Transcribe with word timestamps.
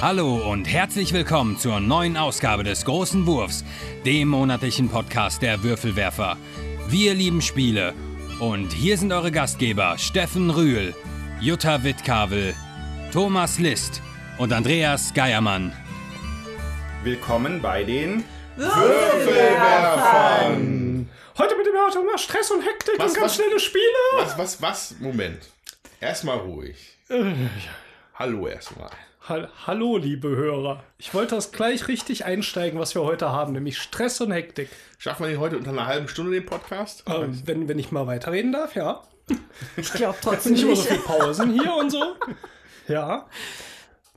Hallo 0.00 0.50
und 0.50 0.64
herzlich 0.64 1.12
willkommen 1.12 1.58
zur 1.58 1.78
neuen 1.78 2.16
Ausgabe 2.16 2.64
des 2.64 2.86
Großen 2.86 3.26
Wurfs, 3.26 3.62
dem 4.06 4.28
monatlichen 4.28 4.88
Podcast 4.88 5.42
der 5.42 5.62
Würfelwerfer. 5.62 6.38
Wir 6.88 7.12
lieben 7.12 7.42
Spiele 7.42 7.92
und 8.38 8.72
hier 8.72 8.96
sind 8.96 9.12
eure 9.12 9.30
Gastgeber 9.30 9.98
Steffen 9.98 10.48
Rühl, 10.48 10.94
Jutta 11.42 11.84
Wittkavel, 11.84 12.54
Thomas 13.12 13.58
List 13.58 14.00
und 14.38 14.54
Andreas 14.54 15.12
Geiermann. 15.12 15.70
Willkommen 17.04 17.60
bei 17.60 17.84
den 17.84 18.24
Würfelwerfern. 18.56 21.10
Heute 21.36 21.56
mit 21.56 21.66
dem 21.66 21.74
Thema 21.92 22.16
Stress 22.16 22.50
und 22.50 22.62
Hektik 22.62 22.94
Was, 22.96 23.10
und 23.10 23.16
ganz 23.18 23.32
was? 23.32 23.36
schnelle 23.36 23.60
Spiele. 23.60 23.84
Was, 24.16 24.38
was, 24.38 24.62
was? 24.62 24.94
Moment. 24.98 25.50
Erstmal 26.00 26.38
ruhig. 26.38 26.96
Hallo 28.14 28.48
erstmal. 28.48 28.88
Hall- 29.30 29.48
Hallo, 29.66 29.96
liebe 29.96 30.28
Hörer. 30.28 30.82
Ich 30.98 31.14
wollte 31.14 31.36
das 31.36 31.52
gleich 31.52 31.86
richtig 31.88 32.24
einsteigen, 32.24 32.78
was 32.80 32.94
wir 32.96 33.02
heute 33.02 33.30
haben, 33.30 33.52
nämlich 33.52 33.78
Stress 33.78 34.20
und 34.20 34.32
Hektik. 34.32 34.68
Schaffen 34.98 35.26
wir 35.28 35.38
heute 35.38 35.56
unter 35.56 35.70
einer 35.70 35.86
halben 35.86 36.08
Stunde, 36.08 36.32
den 36.32 36.44
Podcast? 36.44 37.04
Ähm, 37.06 37.40
wenn, 37.46 37.68
wenn 37.68 37.78
ich 37.78 37.92
mal 37.92 38.06
weiterreden 38.08 38.52
darf, 38.52 38.74
ja. 38.74 39.02
Ich 39.76 39.92
glaube 39.92 40.18
trotzdem 40.20 40.52
nicht 40.54 40.64
immer 40.64 40.74
so 40.74 40.82
nicht. 40.82 40.92
viel 40.92 41.00
Pausen 41.02 41.52
hier 41.52 41.72
und 41.74 41.90
so. 41.90 42.02
Ja. 42.88 43.28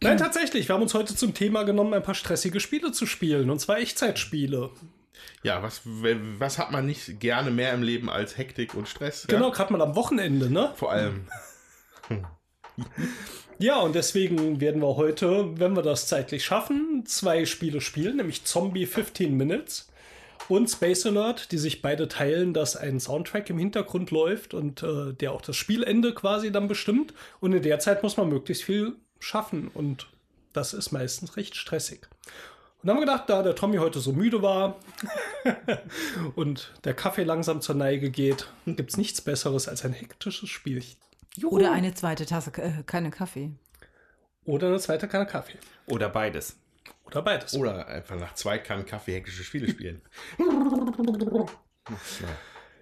Nein, 0.01 0.17
tatsächlich. 0.17 0.67
Wir 0.67 0.73
haben 0.73 0.81
uns 0.81 0.95
heute 0.95 1.15
zum 1.15 1.35
Thema 1.35 1.61
genommen, 1.63 1.93
ein 1.93 2.01
paar 2.01 2.15
stressige 2.15 2.59
Spiele 2.59 2.91
zu 2.91 3.05
spielen. 3.05 3.51
Und 3.51 3.59
zwar 3.59 3.77
Echtzeitspiele. 3.77 4.71
Ja, 5.43 5.61
was, 5.61 5.81
was 5.85 6.57
hat 6.57 6.71
man 6.71 6.87
nicht 6.87 7.19
gerne 7.19 7.51
mehr 7.51 7.71
im 7.73 7.83
Leben 7.83 8.09
als 8.09 8.35
Hektik 8.35 8.73
und 8.73 8.89
Stress? 8.89 9.27
Genau, 9.27 9.49
Ja? 9.49 9.53
gerade 9.53 9.71
mal 9.73 9.81
am 9.83 9.95
Wochenende, 9.95 10.49
ne? 10.49 10.73
Vor 10.75 10.91
allem. 10.91 11.27
Ja, 13.59 13.79
und 13.79 13.95
deswegen 13.95 14.59
werden 14.59 14.81
wir 14.81 14.95
heute, 14.95 15.59
wenn 15.59 15.75
wir 15.75 15.83
das 15.83 16.07
zeitlich 16.07 16.43
schaffen, 16.43 17.05
zwei 17.05 17.45
Spiele 17.45 17.81
spielen, 17.81 18.17
nämlich 18.17 18.45
Zombie 18.45 18.85
15 18.85 19.35
Minutes 19.35 19.89
und 20.49 20.69
Space 20.69 21.05
Alert, 21.05 21.51
die 21.51 21.57
sich 21.57 21.81
beide 21.81 22.07
teilen, 22.07 22.53
dass 22.53 22.75
ein 22.75 22.99
Soundtrack 22.99 23.49
im 23.49 23.57
Hintergrund 23.57 24.11
läuft 24.11 24.53
und 24.53 24.83
äh, 24.83 25.13
der 25.13 25.31
auch 25.31 25.41
das 25.41 25.55
Spielende 25.55 26.13
quasi 26.13 26.51
dann 26.51 26.67
bestimmt. 26.67 27.13
Und 27.39 27.53
in 27.53 27.61
der 27.61 27.79
Zeit 27.79 28.03
muss 28.03 28.17
man 28.17 28.29
möglichst 28.29 28.63
viel 28.63 28.95
schaffen 29.19 29.69
und 29.73 30.07
das 30.51 30.73
ist 30.73 30.91
meistens 30.91 31.37
recht 31.37 31.55
stressig. 31.55 32.01
Und 32.81 32.87
dann 32.87 32.97
haben 32.97 33.01
wir 33.03 33.05
gedacht, 33.05 33.29
da 33.29 33.43
der 33.43 33.55
Tommy 33.55 33.77
heute 33.77 33.99
so 33.99 34.11
müde 34.11 34.41
war 34.41 34.77
und 36.35 36.73
der 36.83 36.93
Kaffee 36.93 37.23
langsam 37.23 37.61
zur 37.61 37.75
Neige 37.75 38.09
geht, 38.09 38.49
gibt 38.65 38.91
es 38.91 38.97
nichts 38.97 39.21
Besseres 39.21 39.69
als 39.69 39.85
ein 39.85 39.93
hektisches 39.93 40.49
Spiel. 40.49 40.83
Juhu. 41.35 41.55
Oder 41.55 41.71
eine 41.71 41.93
zweite 41.93 42.25
Tasse, 42.25 42.51
äh, 42.61 42.83
keine 42.85 43.09
Kaffee. 43.11 43.51
Oder 44.45 44.67
eine 44.67 44.79
zweite 44.79 45.07
Kanne 45.07 45.25
Kaffee. 45.25 45.57
oder 45.87 46.09
beides. 46.09 46.57
Oder 47.05 47.21
beides. 47.21 47.53
Oder 47.55 47.87
einfach 47.87 48.19
nach 48.19 48.33
zwei 48.33 48.57
Kannen 48.57 48.85
Kaffee 48.85 49.13
hektische 49.13 49.43
Spiele 49.43 49.69
spielen. 49.69 50.01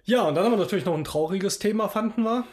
Ja, 0.04 0.22
und 0.22 0.34
dann 0.34 0.44
haben 0.44 0.52
wir 0.52 0.58
natürlich 0.58 0.84
noch 0.84 0.96
ein 0.96 1.04
trauriges 1.04 1.60
Thema, 1.60 1.88
fanden 1.88 2.22
wir. 2.24 2.44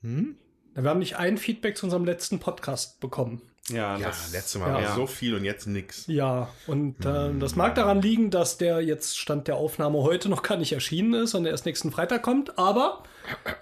Hm? 0.00 0.38
Wir 0.74 0.90
haben 0.90 0.98
nicht 0.98 1.16
ein 1.16 1.36
Feedback 1.36 1.76
zu 1.76 1.84
unserem 1.86 2.06
letzten 2.06 2.40
Podcast 2.40 2.98
bekommen. 3.00 3.42
Ja, 3.70 3.96
Ja, 3.98 4.08
das, 4.08 4.32
letztes 4.32 4.60
Mal 4.60 4.68
ja. 4.68 4.88
war 4.88 4.94
so 4.94 5.06
viel 5.06 5.34
und 5.34 5.44
jetzt 5.44 5.66
nix. 5.66 6.06
Ja, 6.06 6.50
und 6.66 7.04
äh, 7.06 7.30
das 7.38 7.56
mag 7.56 7.74
daran 7.74 8.02
liegen, 8.02 8.30
dass 8.30 8.58
der 8.58 8.82
jetzt 8.82 9.18
Stand 9.18 9.48
der 9.48 9.56
Aufnahme 9.56 10.02
heute 10.02 10.28
noch 10.28 10.42
gar 10.42 10.58
nicht 10.58 10.72
erschienen 10.72 11.14
ist 11.14 11.34
und 11.34 11.46
er 11.46 11.52
erst 11.52 11.64
nächsten 11.64 11.90
Freitag 11.90 12.22
kommt. 12.22 12.58
Aber 12.58 13.04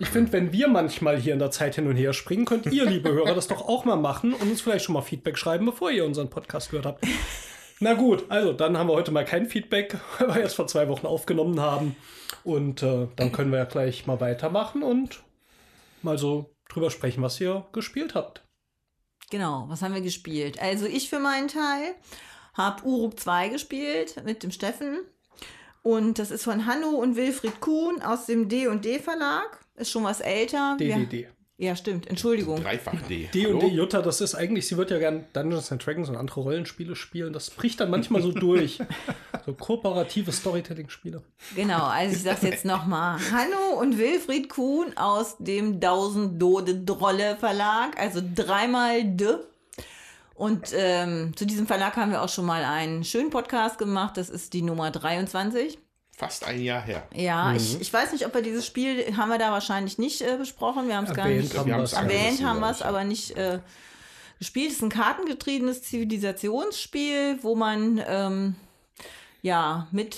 ich 0.01 0.09
finde, 0.09 0.33
wenn 0.33 0.53
wir 0.53 0.67
manchmal 0.67 1.19
hier 1.19 1.33
in 1.33 1.39
der 1.39 1.53
Zeit 1.53 1.77
hin 1.77 1.87
und 1.87 1.95
her 1.95 2.13
springen, 2.13 2.47
könnt 2.47 2.67
ihr, 2.67 2.85
liebe 2.85 3.13
Hörer, 3.13 3.35
das 3.35 3.47
doch 3.47 3.69
auch 3.69 3.85
mal 3.85 3.97
machen 3.97 4.33
und 4.33 4.51
uns 4.51 4.61
vielleicht 4.61 4.85
schon 4.85 4.95
mal 4.95 5.03
Feedback 5.03 5.39
schreiben, 5.39 5.67
bevor 5.67 5.91
ihr 5.91 6.05
unseren 6.05 6.31
Podcast 6.31 6.71
gehört 6.71 6.87
habt. 6.87 7.05
Na 7.79 7.95
gut, 7.95 8.25
also 8.29 8.53
dann 8.53 8.79
haben 8.79 8.89
wir 8.89 8.95
heute 8.95 9.13
mal 9.13 9.25
kein 9.25 9.47
Feedback, 9.47 9.97
weil 10.19 10.35
wir 10.35 10.41
erst 10.41 10.57
vor 10.57 10.67
zwei 10.67 10.89
Wochen 10.89 11.07
aufgenommen 11.07 11.61
haben. 11.61 11.95
Und 12.43 12.83
äh, 12.83 13.07
dann 13.17 13.31
können 13.31 13.53
wir 13.53 13.59
ja 13.59 13.65
gleich 13.65 14.07
mal 14.07 14.21
weitermachen 14.21 14.83
und 14.83 15.23
mal 16.03 16.19
so 16.19 16.55
drüber 16.69 16.91
sprechen, 16.91 17.23
was 17.23 17.41
ihr 17.41 17.67
gespielt 17.73 18.15
habt. 18.15 18.43
Genau, 19.33 19.65
was 19.69 19.81
haben 19.81 19.95
wir 19.95 20.03
gespielt? 20.03 20.61
Also 20.61 20.85
ich 20.85 21.09
für 21.09 21.19
meinen 21.19 21.49
Teil 21.49 21.95
habe 22.53 22.85
Uruk 22.85 23.19
2 23.19 23.49
gespielt 23.49 24.23
mit 24.27 24.43
dem 24.43 24.51
Steffen. 24.51 24.99
Und 25.81 26.19
das 26.19 26.31
ist 26.31 26.45
von 26.45 26.67
Hanno 26.67 26.91
und 26.91 27.17
Wilfried 27.17 27.59
Kuhn 27.59 28.03
aus 28.03 28.27
dem 28.27 28.51
D&D 28.51 28.99
Verlag. 28.99 29.59
Ist 29.75 29.91
schon 29.91 30.05
was 30.05 30.21
älter. 30.21 30.77
DDD. 30.79 31.29
Ja, 31.63 31.77
stimmt. 31.77 32.09
Entschuldigung. 32.09 32.61
Dreifach 32.61 33.01
D. 33.09 33.29
D 33.33 33.47
und 33.47 33.63
D? 33.63 33.69
Jutta, 33.69 34.03
das 34.03 34.21
ist 34.21 34.35
eigentlich, 34.35 34.67
sie 34.67 34.77
wird 34.77 34.91
ja 34.91 34.99
gern 34.99 35.27
Dungeons 35.33 35.71
and 35.71 35.87
Dragons 35.87 36.09
und 36.09 36.17
andere 36.17 36.41
Rollenspiele 36.41 36.97
spielen. 36.97 37.33
Das 37.33 37.51
bricht 37.51 37.79
dann 37.79 37.89
manchmal 37.89 38.21
so 38.21 38.33
durch. 38.33 38.81
So 39.47 39.55
kooperative 39.55 40.31
Storytelling-Spiele. 40.33 41.23
Genau, 41.57 41.85
also 41.85 42.17
ich 42.17 42.23
sag's 42.23 42.43
jetzt 42.43 42.65
nochmal. 42.65 43.19
Hanno 43.33 43.81
und 43.81 43.99
Wilfried 43.99 44.49
Kuhn 44.49 44.97
aus 44.97 45.37
dem 45.39 45.75
1000 45.75 46.41
Dode 46.41 46.81
Drolle 46.81 47.37
Verlag, 47.37 47.97
also 47.99 48.21
dreimal 48.35 49.05
D. 49.05 49.27
Und 50.35 50.73
ähm, 50.75 51.33
zu 51.37 51.47
diesem 51.47 51.69
Verlag 51.69 51.97
haben 51.97 52.11
wir 52.11 52.23
auch 52.23 52.29
schon 52.29 52.45
mal 52.45 52.65
einen 52.65 53.05
schönen 53.05 53.31
Podcast 53.31 53.79
gemacht. 53.79 54.17
Das 54.17 54.31
ist 54.31 54.53
die 54.53 54.63
Nummer 54.63 54.91
23. 54.91 55.79
Fast 56.17 56.47
ein 56.47 56.61
Jahr 56.61 56.83
her. 56.83 57.07
Ja, 57.15 57.55
ich, 57.55 57.81
ich 57.81 57.93
weiß 57.93 58.13
nicht, 58.13 58.27
ob 58.27 58.35
wir 58.35 58.43
dieses 58.43 58.67
Spiel, 58.67 59.17
haben 59.17 59.31
wir 59.31 59.39
da 59.39 59.51
wahrscheinlich 59.51 59.99
nicht 59.99 60.21
äh, 60.21 60.37
besprochen. 60.37 60.87
Wir 60.87 60.97
haben 60.97 61.07
es 61.07 61.15
gar 61.15 61.27
Erwähnt 61.27 61.45
nicht 61.45 61.57
haben 61.57 61.73
angerissen, 61.73 61.99
erwähnt, 61.99 62.45
haben 62.45 62.61
wir 62.61 62.71
es 62.71 62.83
aber 62.83 63.05
nicht 63.05 63.37
äh, 63.37 63.61
gespielt. 64.39 64.71
Es 64.71 64.77
ist 64.77 64.83
ein 64.83 64.91
kartengetriebenes 64.91 65.83
Zivilisationsspiel, 65.83 67.39
wo 67.43 67.57
man 67.57 68.03
ähm, 68.07 68.57
ja 69.41 69.89
mit 69.91 70.17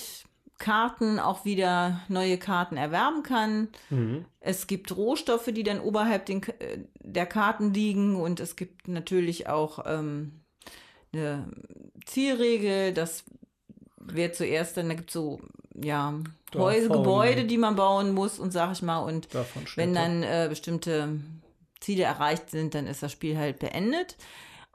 Karten 0.58 1.18
auch 1.18 1.44
wieder 1.44 2.00
neue 2.08 2.38
Karten 2.38 2.76
erwerben 2.76 3.22
kann. 3.22 3.68
Es 4.40 4.66
gibt 4.66 4.96
Rohstoffe, 4.96 5.50
die 5.52 5.62
dann 5.62 5.80
oberhalb 5.80 6.26
den, 6.26 6.42
äh, 6.42 6.78
der 7.00 7.26
Karten 7.26 7.72
liegen 7.72 8.16
und 8.16 8.40
es 8.40 8.56
gibt 8.56 8.88
natürlich 8.88 9.48
auch 9.48 9.84
ähm, 9.86 10.40
eine 11.12 11.48
Zielregel, 12.06 12.92
dass 12.92 13.24
wer 14.06 14.32
zuerst 14.32 14.76
dann, 14.76 14.88
da 14.88 14.94
gibt 14.94 15.10
es 15.10 15.14
so, 15.14 15.40
ja, 15.74 16.14
Häuser, 16.54 16.88
Gebäude, 16.88 17.44
die 17.44 17.58
man 17.58 17.76
bauen 17.76 18.12
muss 18.12 18.38
und 18.38 18.52
sag 18.52 18.72
ich 18.72 18.82
mal, 18.82 18.98
und 18.98 19.28
wenn 19.76 19.94
da. 19.94 20.02
dann 20.02 20.22
äh, 20.22 20.46
bestimmte 20.48 21.20
Ziele 21.80 22.04
erreicht 22.04 22.50
sind, 22.50 22.74
dann 22.74 22.86
ist 22.86 23.02
das 23.02 23.12
Spiel 23.12 23.36
halt 23.36 23.58
beendet. 23.58 24.16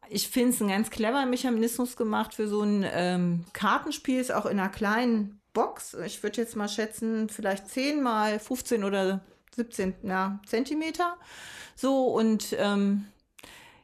Ich 0.09 0.27
finde 0.27 0.49
es 0.49 0.61
einen 0.61 0.71
ganz 0.71 0.89
cleveren 0.89 1.29
Mechanismus 1.29 1.95
gemacht 1.95 2.33
für 2.33 2.47
so 2.47 2.63
ein 2.63 2.85
ähm, 2.91 3.45
Kartenspiel, 3.53 4.19
ist 4.19 4.31
auch 4.31 4.45
in 4.45 4.59
einer 4.59 4.69
kleinen 4.69 5.39
Box. 5.53 5.95
Ich 6.05 6.21
würde 6.23 6.41
jetzt 6.41 6.55
mal 6.55 6.67
schätzen, 6.67 7.29
vielleicht 7.29 7.69
10 7.69 8.01
mal 8.01 8.39
15 8.39 8.83
oder 8.83 9.21
17 9.55 9.93
ja, 10.03 10.39
Zentimeter. 10.45 11.17
So 11.75 12.07
und 12.07 12.55
ähm, 12.57 13.05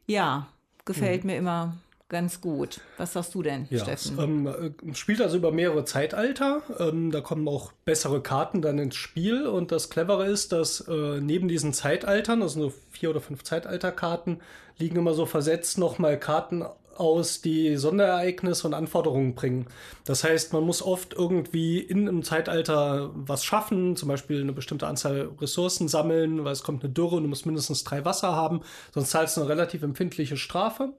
ja, 0.07 0.47
gefällt 0.83 1.23
mir 1.23 1.37
immer 1.37 1.77
ganz 2.09 2.41
gut. 2.41 2.81
Was 2.97 3.13
sagst 3.13 3.33
du 3.35 3.43
denn. 3.43 3.67
Ja, 3.69 3.77
es 3.87 4.07
Steffen? 4.07 4.19
ähm, 4.19 4.47
äh, 4.47 4.95
spielt 4.95 5.21
also 5.21 5.37
über 5.37 5.51
mehrere 5.51 5.85
Zeitalter. 5.85 6.61
Ähm, 6.79 7.11
da 7.11 7.21
kommen 7.21 7.47
auch 7.47 7.71
bessere 7.85 8.21
Karten 8.21 8.61
dann 8.61 8.79
ins 8.79 8.95
Spiel. 8.95 9.47
Und 9.47 9.71
das 9.71 9.89
Clevere 9.89 10.25
ist, 10.27 10.51
dass 10.51 10.81
äh, 10.87 11.19
neben 11.19 11.47
diesen 11.47 11.73
Zeitaltern, 11.73 12.41
das 12.41 12.53
sind 12.53 12.61
so 12.61 12.73
vier 12.91 13.09
oder 13.09 13.21
fünf 13.21 13.43
Zeitalterkarten, 13.43 14.41
liegen 14.77 14.97
immer 14.97 15.13
so 15.13 15.25
versetzt 15.25 15.77
nochmal 15.77 16.19
Karten 16.19 16.63
aus, 16.95 17.41
die 17.41 17.75
Sonderereignisse 17.75 18.67
und 18.67 18.73
Anforderungen 18.73 19.35
bringen. 19.35 19.67
Das 20.05 20.23
heißt, 20.23 20.53
man 20.53 20.63
muss 20.63 20.81
oft 20.81 21.13
irgendwie 21.13 21.79
in 21.79 22.07
einem 22.07 22.23
Zeitalter 22.23 23.11
was 23.13 23.43
schaffen, 23.43 23.95
zum 23.95 24.09
Beispiel 24.09 24.41
eine 24.41 24.53
bestimmte 24.53 24.87
Anzahl 24.87 25.29
Ressourcen 25.39 25.87
sammeln, 25.87 26.45
weil 26.45 26.53
es 26.53 26.63
kommt 26.63 26.83
eine 26.83 26.93
Dürre 26.93 27.17
und 27.17 27.23
du 27.23 27.29
musst 27.29 27.45
mindestens 27.45 27.83
drei 27.83 28.05
Wasser 28.05 28.33
haben, 28.33 28.61
sonst 28.93 29.11
zahlst 29.11 29.37
du 29.37 29.41
eine 29.41 29.49
relativ 29.49 29.83
empfindliche 29.83 30.37
Strafe. 30.37 30.93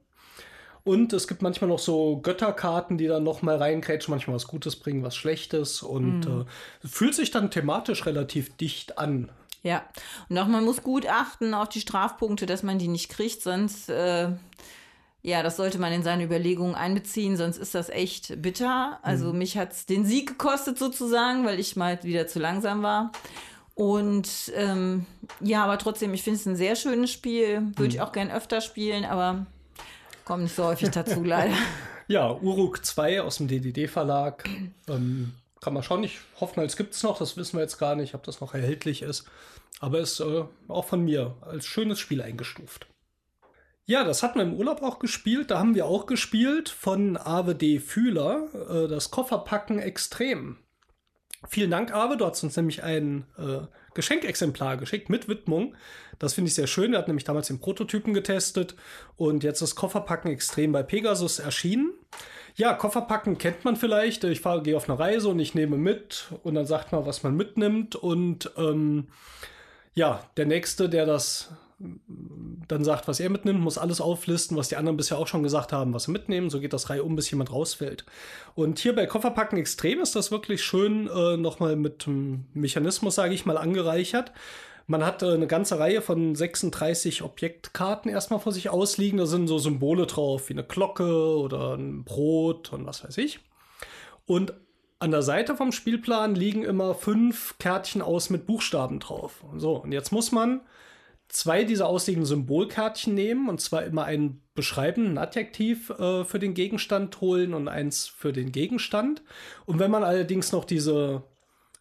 Und 0.86 1.12
es 1.12 1.26
gibt 1.26 1.42
manchmal 1.42 1.68
noch 1.68 1.80
so 1.80 2.18
Götterkarten, 2.18 2.96
die 2.96 3.08
dann 3.08 3.24
noch 3.24 3.42
mal 3.42 3.56
reingrätschen, 3.56 4.12
manchmal 4.12 4.36
was 4.36 4.46
Gutes 4.46 4.76
bringen, 4.76 5.02
was 5.02 5.16
Schlechtes 5.16 5.82
und 5.82 6.26
äh, 6.26 6.86
fühlt 6.86 7.16
sich 7.16 7.32
dann 7.32 7.50
thematisch 7.50 8.06
relativ 8.06 8.56
dicht 8.56 8.96
an. 8.96 9.28
Ja, 9.64 9.82
und 10.28 10.38
auch 10.38 10.46
man 10.46 10.64
muss 10.64 10.84
gut 10.84 11.08
achten 11.08 11.54
auf 11.54 11.70
die 11.70 11.80
Strafpunkte, 11.80 12.46
dass 12.46 12.62
man 12.62 12.78
die 12.78 12.86
nicht 12.86 13.08
kriegt, 13.08 13.42
sonst, 13.42 13.88
äh, 13.88 14.28
ja, 15.22 15.42
das 15.42 15.56
sollte 15.56 15.80
man 15.80 15.92
in 15.92 16.04
seine 16.04 16.22
Überlegungen 16.22 16.76
einbeziehen, 16.76 17.36
sonst 17.36 17.56
ist 17.56 17.74
das 17.74 17.88
echt 17.88 18.40
bitter. 18.40 19.00
Also 19.02 19.32
mich 19.32 19.58
hat 19.58 19.72
es 19.72 19.86
den 19.86 20.06
Sieg 20.06 20.28
gekostet 20.28 20.78
sozusagen, 20.78 21.44
weil 21.44 21.58
ich 21.58 21.74
mal 21.74 21.98
wieder 22.04 22.28
zu 22.28 22.38
langsam 22.38 22.84
war. 22.84 23.10
Und 23.74 24.52
ähm, 24.54 25.04
ja, 25.40 25.64
aber 25.64 25.78
trotzdem, 25.78 26.14
ich 26.14 26.22
finde 26.22 26.38
es 26.38 26.46
ein 26.46 26.54
sehr 26.54 26.76
schönes 26.76 27.10
Spiel. 27.10 27.72
Würde 27.74 27.92
ich 27.92 28.00
auch 28.00 28.12
gern 28.12 28.30
öfter 28.30 28.60
spielen, 28.60 29.04
aber 29.04 29.46
komme 30.26 30.42
nicht 30.42 30.54
so 30.54 30.64
häufig 30.64 30.90
dazu, 30.90 31.24
leider. 31.24 31.54
Ja, 32.08 32.30
Uruk 32.30 32.86
2 32.86 33.22
aus 33.22 33.38
dem 33.38 33.48
DDD-Verlag. 33.48 34.48
Ähm, 34.88 35.32
kann 35.60 35.74
man 35.74 35.82
schauen. 35.82 36.04
Ich 36.04 36.20
hoffe 36.40 36.62
es 36.62 36.76
gibt 36.76 36.94
es 36.94 37.02
noch. 37.02 37.18
Das 37.18 37.36
wissen 37.36 37.56
wir 37.56 37.62
jetzt 37.62 37.78
gar 37.78 37.96
nicht, 37.96 38.14
ob 38.14 38.22
das 38.22 38.40
noch 38.40 38.54
erhältlich 38.54 39.02
ist. 39.02 39.28
Aber 39.80 39.98
ist 39.98 40.20
äh, 40.20 40.44
auch 40.68 40.84
von 40.84 41.04
mir 41.04 41.34
als 41.40 41.66
schönes 41.66 41.98
Spiel 41.98 42.22
eingestuft. 42.22 42.86
Ja, 43.86 44.04
das 44.04 44.22
hatten 44.22 44.38
wir 44.38 44.44
im 44.44 44.54
Urlaub 44.54 44.82
auch 44.82 45.00
gespielt. 45.00 45.50
Da 45.50 45.58
haben 45.58 45.74
wir 45.74 45.86
auch 45.86 46.06
gespielt 46.06 46.68
von 46.68 47.16
Ave 47.16 47.56
D. 47.56 47.80
Fühler, 47.80 48.46
äh, 48.70 48.86
das 48.86 49.10
Kofferpacken 49.10 49.80
extrem. 49.80 50.58
Vielen 51.48 51.72
Dank, 51.72 51.92
Ave. 51.92 52.16
Du 52.16 52.24
hast 52.24 52.44
uns 52.44 52.56
nämlich 52.56 52.84
ein 52.84 53.26
äh, 53.36 53.66
Geschenkexemplar 53.96 54.76
geschickt 54.76 55.10
mit 55.10 55.28
Widmung. 55.28 55.74
Das 56.20 56.34
finde 56.34 56.48
ich 56.48 56.54
sehr 56.54 56.68
schön. 56.68 56.92
Wir 56.92 56.98
hatten 56.98 57.10
nämlich 57.10 57.24
damals 57.24 57.48
den 57.48 57.58
Prototypen 57.58 58.14
getestet 58.14 58.76
und 59.16 59.42
jetzt 59.42 59.60
ist 59.60 59.74
Kofferpacken 59.74 60.30
extrem 60.30 60.70
bei 60.70 60.84
Pegasus 60.84 61.40
erschienen. 61.40 61.92
Ja, 62.54 62.72
Kofferpacken 62.72 63.36
kennt 63.36 63.64
man 63.64 63.76
vielleicht. 63.76 64.24
Ich 64.24 64.40
fahre, 64.40 64.62
gehe 64.62 64.76
auf 64.76 64.88
eine 64.88 64.98
Reise 64.98 65.28
und 65.28 65.40
ich 65.40 65.54
nehme 65.54 65.76
mit 65.76 66.28
und 66.42 66.54
dann 66.54 66.64
sagt 66.64 66.92
man, 66.92 67.04
was 67.04 67.22
man 67.22 67.36
mitnimmt. 67.36 67.96
Und 67.96 68.50
ähm, 68.56 69.08
ja, 69.94 70.22
der 70.36 70.46
nächste, 70.46 70.88
der 70.88 71.04
das 71.04 71.50
dann 71.78 72.84
sagt, 72.84 73.06
was 73.06 73.20
er 73.20 73.28
mitnimmt, 73.28 73.60
muss 73.60 73.76
alles 73.76 74.00
auflisten, 74.00 74.56
was 74.56 74.68
die 74.68 74.76
anderen 74.76 74.96
bisher 74.96 75.18
auch 75.18 75.26
schon 75.26 75.42
gesagt 75.42 75.72
haben, 75.72 75.92
was 75.92 76.04
sie 76.04 76.10
mitnehmen. 76.10 76.48
So 76.48 76.60
geht 76.60 76.72
das 76.72 76.88
Reihe 76.88 77.04
um, 77.04 77.16
bis 77.16 77.30
jemand 77.30 77.52
rausfällt. 77.52 78.06
Und 78.54 78.78
hier 78.78 78.94
bei 78.94 79.06
Kofferpacken 79.06 79.58
Extrem 79.58 80.00
ist 80.00 80.16
das 80.16 80.30
wirklich 80.30 80.64
schön 80.64 81.08
äh, 81.08 81.36
nochmal 81.36 81.76
mit 81.76 82.06
dem 82.06 82.46
Mechanismus, 82.54 83.14
sage 83.14 83.34
ich 83.34 83.44
mal, 83.44 83.58
angereichert. 83.58 84.32
Man 84.86 85.04
hat 85.04 85.22
äh, 85.22 85.32
eine 85.32 85.46
ganze 85.46 85.78
Reihe 85.78 86.00
von 86.00 86.34
36 86.34 87.22
Objektkarten 87.22 88.10
erstmal 88.10 88.40
vor 88.40 88.52
sich 88.52 88.70
ausliegen. 88.70 89.18
Da 89.18 89.26
sind 89.26 89.46
so 89.46 89.58
Symbole 89.58 90.06
drauf, 90.06 90.48
wie 90.48 90.54
eine 90.54 90.64
Glocke 90.64 91.36
oder 91.38 91.74
ein 91.74 92.04
Brot 92.04 92.72
und 92.72 92.86
was 92.86 93.04
weiß 93.04 93.18
ich. 93.18 93.40
Und 94.24 94.54
an 94.98 95.10
der 95.10 95.22
Seite 95.22 95.56
vom 95.56 95.72
Spielplan 95.72 96.34
liegen 96.34 96.64
immer 96.64 96.94
fünf 96.94 97.58
Kärtchen 97.58 98.00
aus 98.00 98.30
mit 98.30 98.46
Buchstaben 98.46 98.98
drauf. 98.98 99.44
So, 99.58 99.76
und 99.76 99.92
jetzt 99.92 100.10
muss 100.10 100.32
man 100.32 100.62
zwei 101.28 101.64
dieser 101.64 101.86
ausliegenden 101.88 102.26
Symbolkärtchen 102.26 103.14
nehmen 103.14 103.48
und 103.48 103.60
zwar 103.60 103.84
immer 103.84 104.04
ein 104.04 104.40
beschreiben, 104.54 105.06
ein 105.06 105.18
Adjektiv 105.18 105.90
äh, 105.90 106.24
für 106.24 106.38
den 106.38 106.54
Gegenstand 106.54 107.20
holen 107.20 107.54
und 107.54 107.68
eins 107.68 108.06
für 108.06 108.32
den 108.32 108.52
Gegenstand. 108.52 109.22
Und 109.66 109.78
wenn 109.78 109.90
man 109.90 110.02
allerdings 110.02 110.50
noch 110.52 110.64
diese 110.64 111.22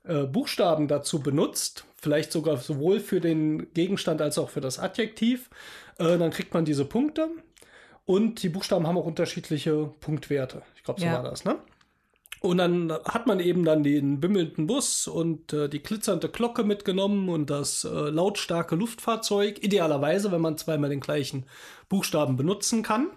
äh, 0.03 0.23
Buchstaben 0.23 0.87
dazu 0.87 1.21
benutzt, 1.21 1.85
vielleicht 1.95 2.31
sogar 2.31 2.57
sowohl 2.57 2.99
für 2.99 3.21
den 3.21 3.73
Gegenstand 3.73 4.21
als 4.21 4.37
auch 4.37 4.49
für 4.49 4.61
das 4.61 4.77
Adjektiv, 4.77 5.49
äh, 5.97 6.17
dann 6.17 6.31
kriegt 6.31 6.53
man 6.53 6.65
diese 6.65 6.85
Punkte. 6.85 7.29
Und 8.05 8.43
die 8.43 8.49
Buchstaben 8.49 8.85
haben 8.85 8.97
auch 8.97 9.05
unterschiedliche 9.05 9.91
Punktwerte. 9.99 10.61
Ich 10.75 10.83
glaube, 10.83 10.99
so 10.99 11.07
Ja. 11.07 11.13
war 11.13 11.23
das, 11.23 11.43
ne? 11.45 11.57
Und 12.45 12.57
dann 12.59 12.91
hat 13.05 13.27
man 13.27 13.39
eben 13.39 13.65
dann 13.65 13.83
den 13.83 14.19
bimmelnden 14.19 14.67
Bus 14.67 15.07
und 15.07 15.51
äh, 15.51 15.67
die 15.67 15.81
glitzernde 15.81 16.29
Glocke 16.29 16.63
mitgenommen 16.63 17.27
und 17.29 17.49
das 17.49 17.83
äh, 17.83 17.89
lautstarke 17.89 18.75
Luftfahrzeug. 18.75 19.63
Idealerweise, 19.63 20.31
wenn 20.31 20.41
man 20.41 20.57
zweimal 20.57 20.89
den 20.89 20.99
gleichen 20.99 21.45
Buchstaben 21.89 22.37
benutzen 22.37 22.83
kann. 22.83 23.09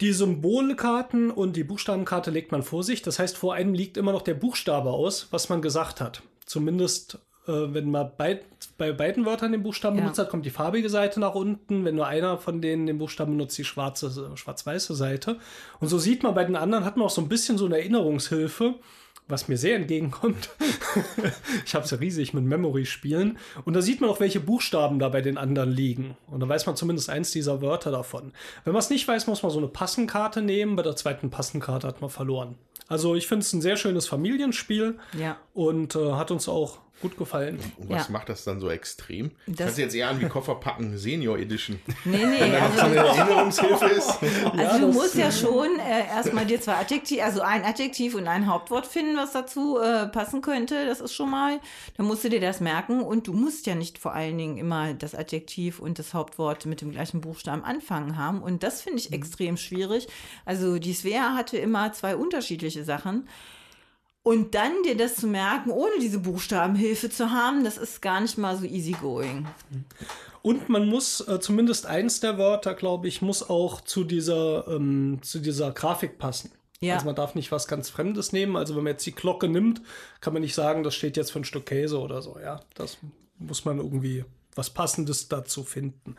Die 0.00 0.12
Symbolkarten 0.12 1.30
und 1.30 1.56
die 1.56 1.64
Buchstabenkarte 1.64 2.30
legt 2.30 2.52
man 2.52 2.62
vor 2.62 2.82
sich. 2.82 3.02
Das 3.02 3.18
heißt, 3.18 3.36
vor 3.36 3.54
einem 3.54 3.74
liegt 3.74 3.96
immer 3.96 4.12
noch 4.12 4.22
der 4.22 4.34
Buchstabe 4.34 4.90
aus, 4.90 5.28
was 5.30 5.48
man 5.48 5.62
gesagt 5.62 6.00
hat. 6.00 6.22
Zumindest, 6.44 7.18
wenn 7.46 7.90
man 7.90 8.10
bei, 8.16 8.40
bei 8.78 8.92
beiden 8.92 9.24
Wörtern 9.26 9.52
den 9.52 9.62
Buchstaben 9.62 9.96
Ja. 9.96 10.02
benutzt 10.02 10.18
hat, 10.18 10.28
kommt 10.30 10.44
die 10.46 10.50
farbige 10.50 10.88
Seite 10.90 11.20
nach 11.20 11.34
unten. 11.34 11.84
Wenn 11.84 11.94
nur 11.94 12.06
einer 12.06 12.38
von 12.38 12.60
denen 12.60 12.86
den 12.86 12.98
Buchstaben 12.98 13.32
benutzt, 13.32 13.56
die 13.58 13.64
schwarze, 13.64 14.32
schwarz-weiße 14.36 14.94
Seite. 14.94 15.38
Und 15.80 15.88
so 15.88 15.98
sieht 15.98 16.22
man 16.22 16.34
bei 16.34 16.44
den 16.44 16.56
anderen, 16.56 16.84
hat 16.84 16.96
man 16.96 17.06
auch 17.06 17.10
so 17.10 17.20
ein 17.22 17.28
bisschen 17.28 17.58
so 17.58 17.66
eine 17.66 17.78
Erinnerungshilfe, 17.78 18.74
was 19.28 19.48
mir 19.48 19.56
sehr 19.58 19.76
entgegenkommt. 19.76 20.50
ich 21.64 21.74
habe 21.74 21.84
es 21.84 21.90
ja 21.90 21.98
riesig 21.98 22.32
mit 22.34 22.44
Memory-Spielen. 22.44 23.38
Und 23.64 23.74
da 23.74 23.82
sieht 23.82 24.00
man 24.00 24.10
auch, 24.10 24.20
welche 24.20 24.40
Buchstaben 24.40 24.98
da 24.98 25.08
bei 25.08 25.20
den 25.20 25.36
anderen 25.38 25.70
liegen. 25.72 26.16
Und 26.28 26.40
da 26.40 26.48
weiß 26.48 26.66
man 26.66 26.76
zumindest 26.76 27.10
eins 27.10 27.30
dieser 27.32 27.60
Wörter 27.62 27.90
davon. 27.90 28.32
Wenn 28.64 28.72
man 28.72 28.80
es 28.80 28.90
nicht 28.90 29.06
weiß, 29.06 29.26
muss 29.26 29.42
man 29.42 29.50
so 29.50 29.58
eine 29.58 29.68
Passenkarte 29.68 30.42
nehmen. 30.42 30.76
Bei 30.76 30.82
der 30.82 30.96
zweiten 30.96 31.30
Passenkarte 31.30 31.86
hat 31.88 32.00
man 32.00 32.10
verloren. 32.10 32.56
Also 32.88 33.16
ich 33.16 33.26
finde 33.26 33.42
es 33.42 33.52
ein 33.52 33.60
sehr 33.62 33.76
schönes 33.76 34.06
Familienspiel 34.06 34.98
Ja. 35.18 35.36
und 35.54 35.96
äh, 35.96 36.12
hat 36.12 36.30
uns 36.30 36.48
auch 36.48 36.78
gut 37.02 37.16
gefallen. 37.18 37.58
Und 37.76 37.90
was 37.90 38.06
Ja. 38.06 38.12
macht 38.12 38.28
das 38.30 38.44
dann 38.44 38.58
so 38.58 38.70
extrem? 38.70 39.30
Das 39.46 39.56
Das- 39.56 39.66
hört 39.68 39.78
jetzt 39.78 39.94
eher 39.94 40.08
an 40.08 40.20
wie 40.20 40.26
Kofferpacken 40.28 40.96
Senior 40.96 41.38
Edition. 41.38 41.78
Nee, 42.04 42.16
nee, 42.24 42.40
Wenn 42.40 42.52
da 42.52 42.60
noch 42.68 42.74
so 42.74 42.80
also, 42.82 42.98
eine 43.00 43.08
Erinnerungshilfe 43.08 43.84
ist. 43.86 44.08
also 44.56 44.78
du 44.80 44.86
das- 44.86 44.94
musst 44.94 45.14
ja 45.14 45.30
schon 45.30 45.78
äh, 45.78 46.06
erstmal 46.06 46.46
dir 46.46 46.60
zwei 46.60 46.74
Adjektiv, 46.76 47.22
also 47.22 47.42
ein 47.42 47.64
Adjektiv 47.64 48.14
und 48.14 48.26
ein 48.26 48.46
Hauptwort 48.46 48.86
finden, 48.86 49.16
was 49.16 49.32
dazu 49.32 49.78
äh, 49.78 50.06
passen 50.06 50.40
könnte. 50.40 50.86
Das 50.86 51.00
ist 51.00 51.12
schon 51.12 51.30
mal, 51.30 51.60
dann 51.96 52.06
musst 52.06 52.24
du 52.24 52.30
dir 52.30 52.40
das 52.40 52.60
merken 52.60 53.02
und 53.02 53.26
du 53.26 53.32
musst 53.34 53.66
ja 53.66 53.74
nicht 53.74 53.98
vor 53.98 54.14
allen 54.14 54.38
Dingen 54.38 54.56
immer 54.56 54.94
das 54.94 55.14
Adjektiv 55.14 55.80
und 55.80 55.98
das 55.98 56.14
Hauptwort 56.14 56.64
mit 56.66 56.80
dem 56.80 56.92
gleichen 56.92 57.20
Buchstaben 57.20 57.62
anfangen 57.62 58.16
haben. 58.16 58.42
Und 58.42 58.62
das 58.62 58.80
finde 58.82 58.98
ich 58.98 59.12
extrem 59.12 59.56
schwierig. 59.58 60.08
Also 60.46 60.78
die 60.78 60.94
Svea 60.94 61.34
hatte 61.34 61.58
immer 61.58 61.92
zwei 61.92 62.16
unterschiedliche 62.16 62.84
Sachen. 62.84 63.28
Und 64.26 64.56
dann 64.56 64.82
dir 64.82 64.96
das 64.96 65.14
zu 65.14 65.28
merken, 65.28 65.70
ohne 65.70 66.00
diese 66.00 66.18
Buchstabenhilfe 66.18 67.08
zu 67.10 67.30
haben, 67.30 67.62
das 67.62 67.78
ist 67.78 68.02
gar 68.02 68.20
nicht 68.20 68.36
mal 68.36 68.56
so 68.56 68.64
easy 68.64 68.90
going. 68.90 69.46
Und 70.42 70.68
man 70.68 70.88
muss 70.88 71.20
äh, 71.28 71.38
zumindest 71.38 71.86
eins 71.86 72.18
der 72.18 72.36
Wörter, 72.36 72.74
glaube 72.74 73.06
ich, 73.06 73.22
muss 73.22 73.48
auch 73.48 73.82
zu 73.82 74.02
dieser, 74.02 74.66
ähm, 74.66 75.20
zu 75.22 75.38
dieser 75.38 75.70
Grafik 75.70 76.18
passen. 76.18 76.50
Ja. 76.80 76.94
Also 76.94 77.06
man 77.06 77.14
darf 77.14 77.36
nicht 77.36 77.52
was 77.52 77.68
ganz 77.68 77.88
Fremdes 77.88 78.32
nehmen. 78.32 78.56
Also 78.56 78.74
wenn 78.74 78.82
man 78.82 78.94
jetzt 78.94 79.06
die 79.06 79.14
Glocke 79.14 79.46
nimmt, 79.46 79.80
kann 80.20 80.32
man 80.32 80.42
nicht 80.42 80.56
sagen, 80.56 80.82
das 80.82 80.96
steht 80.96 81.16
jetzt 81.16 81.30
für 81.30 81.38
ein 81.38 81.44
Stück 81.44 81.66
Käse 81.66 82.00
oder 82.00 82.20
so. 82.20 82.36
Ja, 82.42 82.62
das 82.74 82.98
muss 83.38 83.64
man 83.64 83.78
irgendwie 83.78 84.24
was 84.56 84.70
Passendes 84.70 85.28
dazu 85.28 85.62
finden. 85.62 86.16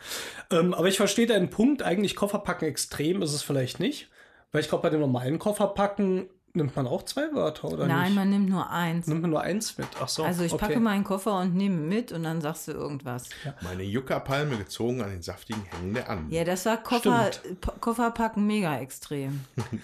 Ähm, 0.50 0.74
aber 0.74 0.88
ich 0.88 0.96
verstehe 0.96 1.28
deinen 1.28 1.50
Punkt. 1.50 1.84
Eigentlich 1.84 2.16
Kofferpacken 2.16 2.70
extrem 2.70 3.22
ist 3.22 3.34
es 3.34 3.44
vielleicht 3.44 3.82
nicht. 3.82 4.08
Weil 4.54 4.62
ich 4.62 4.70
glaube, 4.70 4.84
bei 4.84 4.92
dem 4.92 5.02
normalen 5.02 5.40
Kofferpacken 5.40 6.30
nimmt 6.58 6.76
man 6.76 6.86
auch 6.88 7.04
zwei 7.04 7.34
Wörter, 7.34 7.70
oder 7.70 7.88
Nein, 7.88 8.08
nicht? 8.08 8.16
man 8.16 8.30
nimmt 8.30 8.50
nur 8.50 8.70
eins. 8.70 9.08
Nimmt 9.08 9.22
man 9.22 9.30
nur 9.32 9.42
eins 9.42 9.78
mit. 9.78 9.88
Ach 10.02 10.10
so. 10.10 10.24
Also 10.24 10.44
ich 10.44 10.52
okay. 10.54 10.66
packe 10.66 10.80
meinen 10.82 11.04
Koffer 11.06 11.40
und 11.40 11.56
nehme 11.56 11.78
mit 11.78 12.12
und 12.12 12.24
dann 12.24 12.42
sagst 12.42 12.68
du 12.68 12.74
irgendwas. 12.74 13.30
Meine 13.62 13.84
Juckerpalme 13.84 14.58
gezogen 14.58 15.02
an 15.02 15.10
den 15.12 15.22
saftigen 15.22 15.64
Hängen 15.64 15.94
der 15.94 16.10
Anden. 16.10 16.30
Ja, 16.32 16.44
das 16.44 16.66
war 16.66 16.78
Koffer, 16.78 17.32
Kofferpacken 17.80 18.46
mega 18.46 18.78
extrem. 18.80 19.42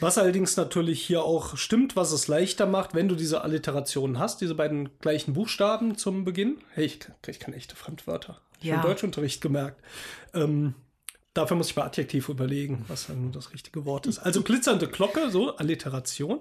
Was 0.00 0.16
allerdings 0.16 0.56
natürlich 0.56 1.02
hier 1.04 1.24
auch 1.24 1.56
stimmt, 1.56 1.96
was 1.96 2.12
es 2.12 2.28
leichter 2.28 2.66
macht, 2.66 2.94
wenn 2.94 3.08
du 3.08 3.16
diese 3.16 3.40
Alliterationen 3.42 4.20
hast, 4.20 4.40
diese 4.40 4.54
beiden 4.54 4.90
gleichen 5.00 5.34
Buchstaben 5.34 5.96
zum 5.98 6.24
Beginn. 6.24 6.58
Hey, 6.74 6.84
ich, 6.84 7.00
kann- 7.00 7.16
ich 7.26 7.40
kann 7.40 7.52
echte 7.52 7.74
Fremdwörter. 7.74 8.38
Ich 8.60 8.66
Ja. 8.66 8.76
habe 8.76 8.86
im 8.86 8.92
Deutschunterricht 8.92 9.40
gemerkt. 9.40 9.80
Ähm, 10.34 10.74
dafür 11.34 11.56
muss 11.56 11.68
ich 11.68 11.74
bei 11.74 11.84
Adjektiv 11.84 12.28
überlegen, 12.28 12.84
was 12.88 13.06
dann 13.06 13.32
das 13.32 13.52
richtige 13.52 13.84
Wort 13.84 14.06
ist. 14.06 14.18
Also 14.18 14.42
glitzernde 14.42 14.88
Glocke, 14.88 15.30
so 15.30 15.56
Alliteration, 15.56 16.40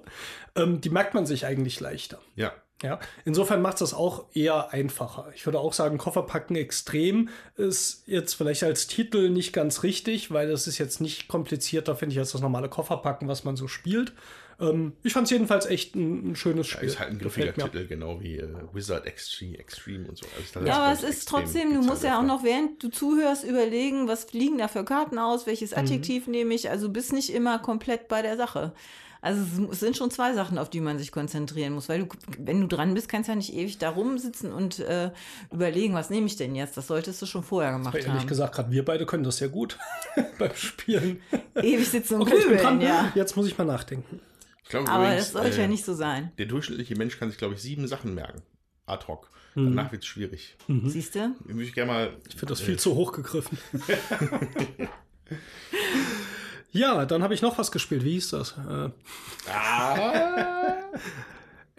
ähm, 0.56 0.82
die 0.82 0.90
merkt 0.90 1.14
man 1.14 1.26
sich 1.26 1.46
eigentlich 1.46 1.80
leichter. 1.80 2.20
Ja. 2.36 2.54
Ja, 2.84 3.00
insofern 3.26 3.64
macht 3.64 3.76
es 3.76 3.80
das 3.80 3.94
auch 3.96 4.26
eher 4.36 4.72
einfacher. 4.72 5.32
Ich 5.34 5.48
würde 5.48 5.60
auch 5.60 5.74
sagen, 5.74 5.98
Kofferpacken 5.98 6.56
extrem 6.56 7.30
ist 7.56 8.04
jetzt 8.06 8.36
vielleicht 8.36 8.64
als 8.64 8.86
Titel 8.86 9.30
nicht 9.30 9.52
ganz 9.52 9.82
richtig, 9.82 10.30
weil 10.30 10.48
das 10.52 10.68
ist 10.68 10.78
jetzt 10.78 11.02
nicht 11.02 11.28
komplizierter, 11.28 11.96
finde 11.96 12.14
ich, 12.14 12.20
als 12.20 12.34
das 12.34 12.42
normale 12.42 12.70
Kofferpacken, 12.70 13.28
was 13.28 13.44
man 13.44 13.56
so 13.56 13.68
spielt. 13.68 14.14
Ähm, 14.60 14.94
ich 15.04 15.14
fand 15.14 15.26
es 15.26 15.32
jedenfalls 15.32 15.66
echt 15.68 15.96
ein, 15.96 16.32
ein 16.32 16.36
schönes 16.36 16.66
Spiel. 16.68 16.88
Ist 16.88 17.00
halt 17.00 17.12
ein 17.12 17.20
griffiger. 17.20 17.54
Titel, 17.54 17.86
genau 17.88 18.20
wie 18.22 18.38
äh, 18.38 18.48
Wizard 18.74 19.06
Extreme, 19.06 19.58
Extreme 19.60 20.08
und 20.08 20.18
so. 20.18 20.26
Also 20.36 20.66
Ja, 20.66 20.78
aber 20.84 20.94
es 20.94 21.04
ist 21.04 21.28
trotzdem, 21.30 21.74
du 21.76 21.82
musst 21.84 22.04
ja 22.04 22.20
auch 22.20 22.24
noch, 22.24 22.44
während 22.44 22.82
du 22.82 22.90
zuhörst, 22.90 23.44
überlegen, 23.44 24.08
was 24.08 24.24
fliegen 24.26 24.58
da 24.58 24.68
für 24.68 24.84
Karten 24.84 25.20
aus, 25.20 25.46
welches 25.46 25.74
Adjektiv 25.74 26.26
nehme 26.28 26.54
ich. 26.56 26.70
Also 26.72 26.90
bist 26.90 27.14
nicht 27.14 27.32
immer 27.32 27.60
komplett 27.60 28.08
bei 28.08 28.22
der 28.24 28.36
Sache. 28.36 28.74
Also 29.22 29.42
es- 29.72 29.80
sind 29.80 29.98
schon 29.98 30.10
zwei 30.12 30.34
Sachen, 30.34 30.58
auf 30.58 30.70
die 30.70 30.80
man 30.80 30.98
sich 31.00 31.12
konzentrieren 31.12 31.74
muss, 31.74 31.90
weil 31.90 32.06
du, 32.06 32.08
wenn 32.40 32.62
du 32.62 32.68
dran 32.68 32.94
bist, 32.94 33.10
kannst 33.10 33.28
du 33.28 33.32
ja 33.34 33.36
nicht 33.36 33.54
ewig 33.54 33.78
da 33.80 33.90
rumsitzen 33.90 34.52
und 34.54 34.80
äh, 34.80 35.12
überlegen, 35.52 35.94
was 35.96 36.10
nehme 36.12 36.28
ich 36.28 36.36
denn 36.36 36.56
jetzt? 36.56 36.78
Das 36.78 36.88
solltest 36.88 37.22
du 37.22 37.26
schon 37.26 37.44
vorher 37.44 37.72
gemacht 37.74 37.96
Ehrlich 37.96 38.10
haben. 38.12 38.28
gesagt, 38.28 38.56
gerade 38.56 38.72
wir 38.72 38.86
beide 38.86 39.06
können 39.08 39.24
das 39.24 39.38
sehr 39.38 39.50
gut 39.50 39.78
beim 40.40 40.56
Spielen. 40.56 41.20
Ewig 41.56 41.88
sitzen 41.90 42.16
und 42.16 42.22
Okay, 42.22 42.36
ich 42.38 42.48
bin 42.48 42.58
grübeln, 42.58 42.80
dran. 42.80 42.82
ja. 42.82 43.12
Jetzt 43.16 43.36
muss 43.36 43.48
ich 43.48 43.58
mal 43.58 43.66
nachdenken. 43.66 44.20
Ich 44.68 44.72
glaube 44.72 44.90
Aber 44.90 45.06
übrigens, 45.06 45.32
das 45.32 45.32
sollte 45.32 45.58
äh, 45.60 45.62
ja 45.62 45.68
nicht 45.70 45.86
so 45.86 45.94
sein. 45.94 46.34
Der 46.38 46.46
durchschnittliche 46.46 46.98
Mensch 46.98 47.18
kann 47.18 47.30
sich, 47.30 47.38
glaube 47.38 47.54
ich, 47.54 47.62
sieben 47.62 47.88
Sachen 47.88 48.14
merken. 48.14 48.42
Ad 48.86 49.08
hoc. 49.08 49.30
Mhm. 49.56 49.76
Danach 49.78 49.94
wird 49.94 50.04
es 50.04 50.10
schwierig. 50.10 50.58
Siehst 50.68 51.16
du? 51.16 51.34
Würde 51.46 51.64
ich 51.64 51.74
gerne 51.74 51.90
mal. 51.90 52.18
Ich 52.28 52.36
finde 52.36 52.48
das 52.48 52.60
viel 52.60 52.78
zu 52.78 52.94
hoch 52.94 53.14
gegriffen. 53.14 53.58
ja, 56.72 57.06
dann 57.06 57.24
habe 57.24 57.34
ich 57.34 57.42
noch 57.42 57.58
was 57.58 57.72
gespielt. 57.72 58.04
Wie 58.04 58.12
hieß 58.12 58.32
das? 58.32 58.56
Äh, 58.58 58.90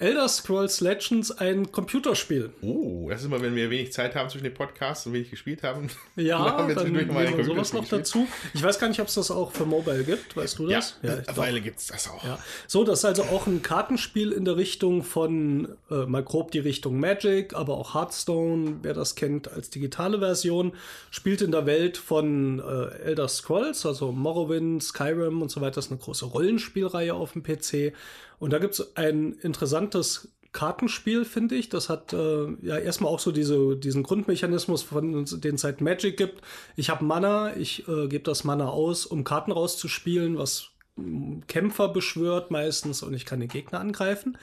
Elder 0.01 0.29
Scrolls 0.29 0.81
Legends 0.81 1.33
ein 1.33 1.73
Computerspiel. 1.73 2.51
Oh, 2.63 3.09
das 3.11 3.21
ist 3.21 3.27
immer, 3.27 3.43
wenn 3.43 3.57
wir 3.57 3.69
wenig 3.69 3.93
Zeit 3.93 4.15
haben 4.15 4.31
zwischen 4.31 4.45
den 4.45 4.55
Podcasts 4.55 5.05
und 5.07 5.13
wenig 5.13 5.29
gespielt 5.29 5.65
haben. 5.65 5.89
Ja, 6.15 6.39
machen 6.39 6.69
wir 6.69 6.75
dann 6.77 6.93
mal 7.13 7.27
ein 7.27 7.45
sowas 7.45 7.73
noch 7.73 7.87
dazu. 7.89 8.29
Ich 8.55 8.63
weiß 8.63 8.79
gar 8.79 8.87
nicht, 8.89 9.01
ob 9.01 9.09
es 9.09 9.15
das 9.15 9.33
auch 9.33 9.51
für 9.51 9.67
Mobile 9.67 10.05
gibt. 10.05 10.37
Weißt 10.37 10.61
du 10.61 10.69
Ja, 10.69 10.77
das? 10.79 10.95
ich 11.03 11.11
mittlerweile 11.11 11.61
gibt 11.61 11.81
es 11.81 11.89
das 11.89 12.09
auch. 12.09 12.23
Ja. 12.23 12.39
So, 12.69 12.85
das 12.85 13.01
ist 13.01 13.05
also 13.07 13.25
auch 13.25 13.49
ein 13.49 13.61
Kartenspiel 13.63 14.31
in 14.31 14.45
der 14.45 14.57
Richtung 14.57 15.03
von, 15.03 15.77
äh, 15.91 16.07
mal 16.07 16.23
grob 16.23 16.53
die 16.53 16.61
Richtung 16.61 17.01
Magic, 17.01 17.55
aber 17.55 17.77
auch 17.77 17.95
Hearthstone, 17.95 18.77
wer 18.83 18.95
das 18.95 19.17
kennt, 19.17 19.51
als 19.51 19.69
digitale 19.71 20.21
Version, 20.21 20.75
spielt 21.11 21.43
in 21.43 21.51
der 21.51 21.67
Welt 21.67 21.97
von 21.97 22.61
äh, 22.61 22.99
Elder 23.03 23.27
Scrolls, 23.27 23.85
also 23.85 24.13
Morrowind, 24.13 24.81
Skyrim 24.81 25.43
und 25.43 25.51
so 25.51 25.61
weiter. 25.61 25.75
Das 25.77 25.87
ist 25.87 25.91
eine 25.91 26.01
große 26.01 26.27
Rollenspielreihe 26.27 27.15
auf 27.15 27.33
dem 27.33 27.43
PC. 27.43 27.93
Und 28.39 28.53
da 28.53 28.59
gibt 28.59 28.75
es 28.75 28.97
ein 28.97 29.33
interessantes 29.35 30.29
Kartenspiel, 30.53 31.25
finde 31.25 31.57
ich. 31.57 31.69
Das 31.69 31.89
hat 31.89 32.13
äh, 32.13 32.47
ja 32.63 32.79
erstmal 32.79 33.13
auch 33.13 33.21
so 33.21 33.33
diese, 33.33 33.77
diesen 33.77 34.03
Grundmechanismus, 34.03 34.83
von 34.83 35.25
den 35.25 35.55
es 35.55 35.61
seit 35.61 35.81
Magic 35.81 36.17
gibt. 36.17 36.43
Ich 36.77 36.91
habe 36.91 37.05
Mana, 37.05 37.57
ich 37.57 37.87
äh, 37.89 38.09
gebe 38.09 38.25
das 38.25 38.45
Mana 38.45 38.69
aus, 38.69 39.07
um 39.07 39.25
Karten 39.25 39.53
rauszuspielen, 39.53 40.39
was 40.39 40.71
mm, 40.97 41.41
Kämpfer 41.49 41.89
beschwört 41.89 42.51
meistens 42.51 43.03
und 43.03 43.15
ich 43.15 43.27
kann 43.27 43.41
den 43.41 43.49
Gegner 43.49 43.81
angreifen. 43.81 44.39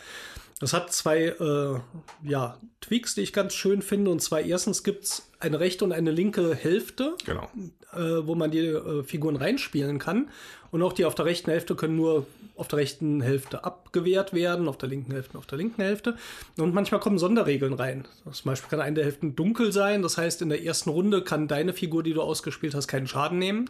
Das 0.59 0.71
hat 0.73 0.93
zwei 0.93 1.23
äh, 1.25 1.79
ja, 2.23 2.57
Tweaks, 2.79 3.15
die 3.15 3.21
ich 3.21 3.33
ganz 3.33 3.53
schön 3.53 3.81
finde. 3.81 4.11
Und 4.11 4.21
zwar 4.21 4.39
erstens 4.39 4.83
gibt 4.83 5.03
es 5.03 5.27
eine 5.39 5.59
rechte 5.59 5.83
und 5.83 5.91
eine 5.91 6.11
linke 6.11 6.55
Hälfte 6.55 7.15
Genau. 7.25 7.49
äh, 7.93 8.25
wo 8.25 8.35
man 8.35 8.51
die 8.51 8.59
äh, 8.59 9.03
Figuren 9.03 9.35
reinspielen 9.35 9.99
kann. 9.99 10.29
Und 10.75 10.83
auch 10.83 10.91
die 10.91 11.05
auf 11.05 11.15
der 11.15 11.23
rechten 11.23 11.51
Hälfte 11.51 11.73
können 11.73 11.95
nur 11.95 12.27
auf 12.57 12.67
der 12.67 12.79
rechten 12.79 13.21
Hälfte 13.21 13.63
abgewehrt 13.63 14.33
werden, 14.33 14.67
auf 14.67 14.77
der 14.77 14.89
linken 14.89 15.13
Hälfte 15.13 15.37
auf 15.37 15.45
der 15.45 15.57
linken 15.57 15.81
Hälfte. 15.81 16.17
Und 16.57 16.73
manchmal 16.73 16.99
kommen 16.99 17.17
Sonderregeln 17.17 17.71
rein. 17.71 18.05
Zum 18.29 18.49
Beispiel 18.51 18.69
kann 18.69 18.81
eine 18.81 18.95
der 18.95 19.05
Hälften 19.05 19.37
dunkel 19.37 19.71
sein. 19.71 20.01
Das 20.01 20.17
heißt, 20.17 20.41
in 20.41 20.49
der 20.49 20.65
ersten 20.65 20.89
Runde 20.89 21.21
kann 21.21 21.47
deine 21.47 21.71
Figur, 21.71 22.03
die 22.03 22.11
du 22.11 22.21
ausgespielt 22.21 22.75
hast, 22.75 22.89
keinen 22.89 23.07
Schaden 23.07 23.39
nehmen. 23.39 23.69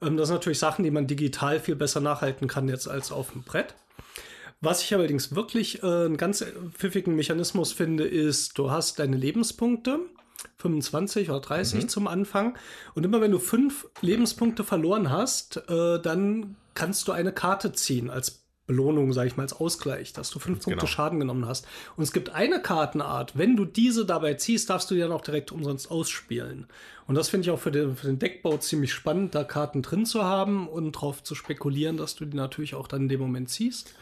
Ähm, 0.00 0.16
das 0.16 0.28
sind 0.28 0.36
natürlich 0.36 0.58
Sachen, 0.58 0.84
die 0.84 0.90
man 0.90 1.06
digital 1.06 1.60
viel 1.60 1.76
besser 1.76 2.00
nachhalten 2.00 2.48
kann 2.48 2.66
jetzt 2.66 2.88
als 2.88 3.12
auf 3.12 3.32
dem 3.32 3.42
Brett. 3.42 3.74
Was 4.62 4.82
ich 4.82 4.94
allerdings 4.94 5.34
wirklich 5.34 5.82
äh, 5.82 5.86
einen 5.86 6.16
ganz 6.16 6.42
pfiffigen 6.72 7.14
Mechanismus 7.14 7.74
finde, 7.74 8.04
ist, 8.04 8.56
du 8.56 8.70
hast 8.70 8.98
deine 9.00 9.18
Lebenspunkte, 9.18 9.98
25 10.58 11.30
oder 11.30 11.40
30 11.40 11.88
zum 11.88 12.06
Anfang. 12.06 12.56
Und 12.94 13.04
immer 13.04 13.20
wenn 13.20 13.32
du 13.32 13.38
fünf 13.38 13.88
Lebenspunkte 14.00 14.64
verloren 14.64 15.10
hast, 15.10 15.56
äh, 15.68 16.00
dann 16.00 16.56
kannst 16.74 17.08
du 17.08 17.12
eine 17.12 17.32
Karte 17.32 17.72
ziehen 17.72 18.10
als 18.10 18.42
Belohnung, 18.66 19.12
sage 19.12 19.28
ich 19.28 19.36
mal, 19.36 19.42
als 19.42 19.52
Ausgleich, 19.52 20.12
dass 20.12 20.30
du 20.30 20.38
fünf 20.38 20.60
Punkte 20.60 20.80
Genau. 20.80 20.86
Schaden 20.86 21.18
genommen 21.18 21.46
hast. 21.46 21.66
Und 21.96 22.04
es 22.04 22.12
gibt 22.12 22.30
eine 22.30 22.62
Kartenart, 22.62 23.36
wenn 23.36 23.56
du 23.56 23.64
diese 23.64 24.06
dabei 24.06 24.34
ziehst, 24.34 24.70
darfst 24.70 24.90
du 24.90 24.94
die 24.94 25.00
dann 25.00 25.12
auch 25.12 25.20
direkt 25.20 25.50
umsonst 25.52 25.90
ausspielen. 25.90 26.66
Und 27.06 27.16
das 27.16 27.28
finde 27.28 27.46
ich 27.46 27.50
auch 27.50 27.58
für 27.58 27.72
den, 27.72 27.96
für 27.96 28.06
den 28.06 28.20
Deckbau 28.20 28.56
ziemlich 28.58 28.92
spannend, 28.92 29.34
da 29.34 29.42
Karten 29.42 29.82
drin 29.82 30.06
zu 30.06 30.22
haben 30.22 30.68
und 30.68 30.92
drauf 30.92 31.22
zu 31.24 31.34
spekulieren, 31.34 31.96
dass 31.96 32.14
du 32.14 32.24
die 32.24 32.36
natürlich 32.36 32.74
auch 32.74 32.86
dann 32.86 33.02
in 33.02 33.08
dem 33.08 33.20
Moment 33.20 33.50
ziehst. 33.50 33.94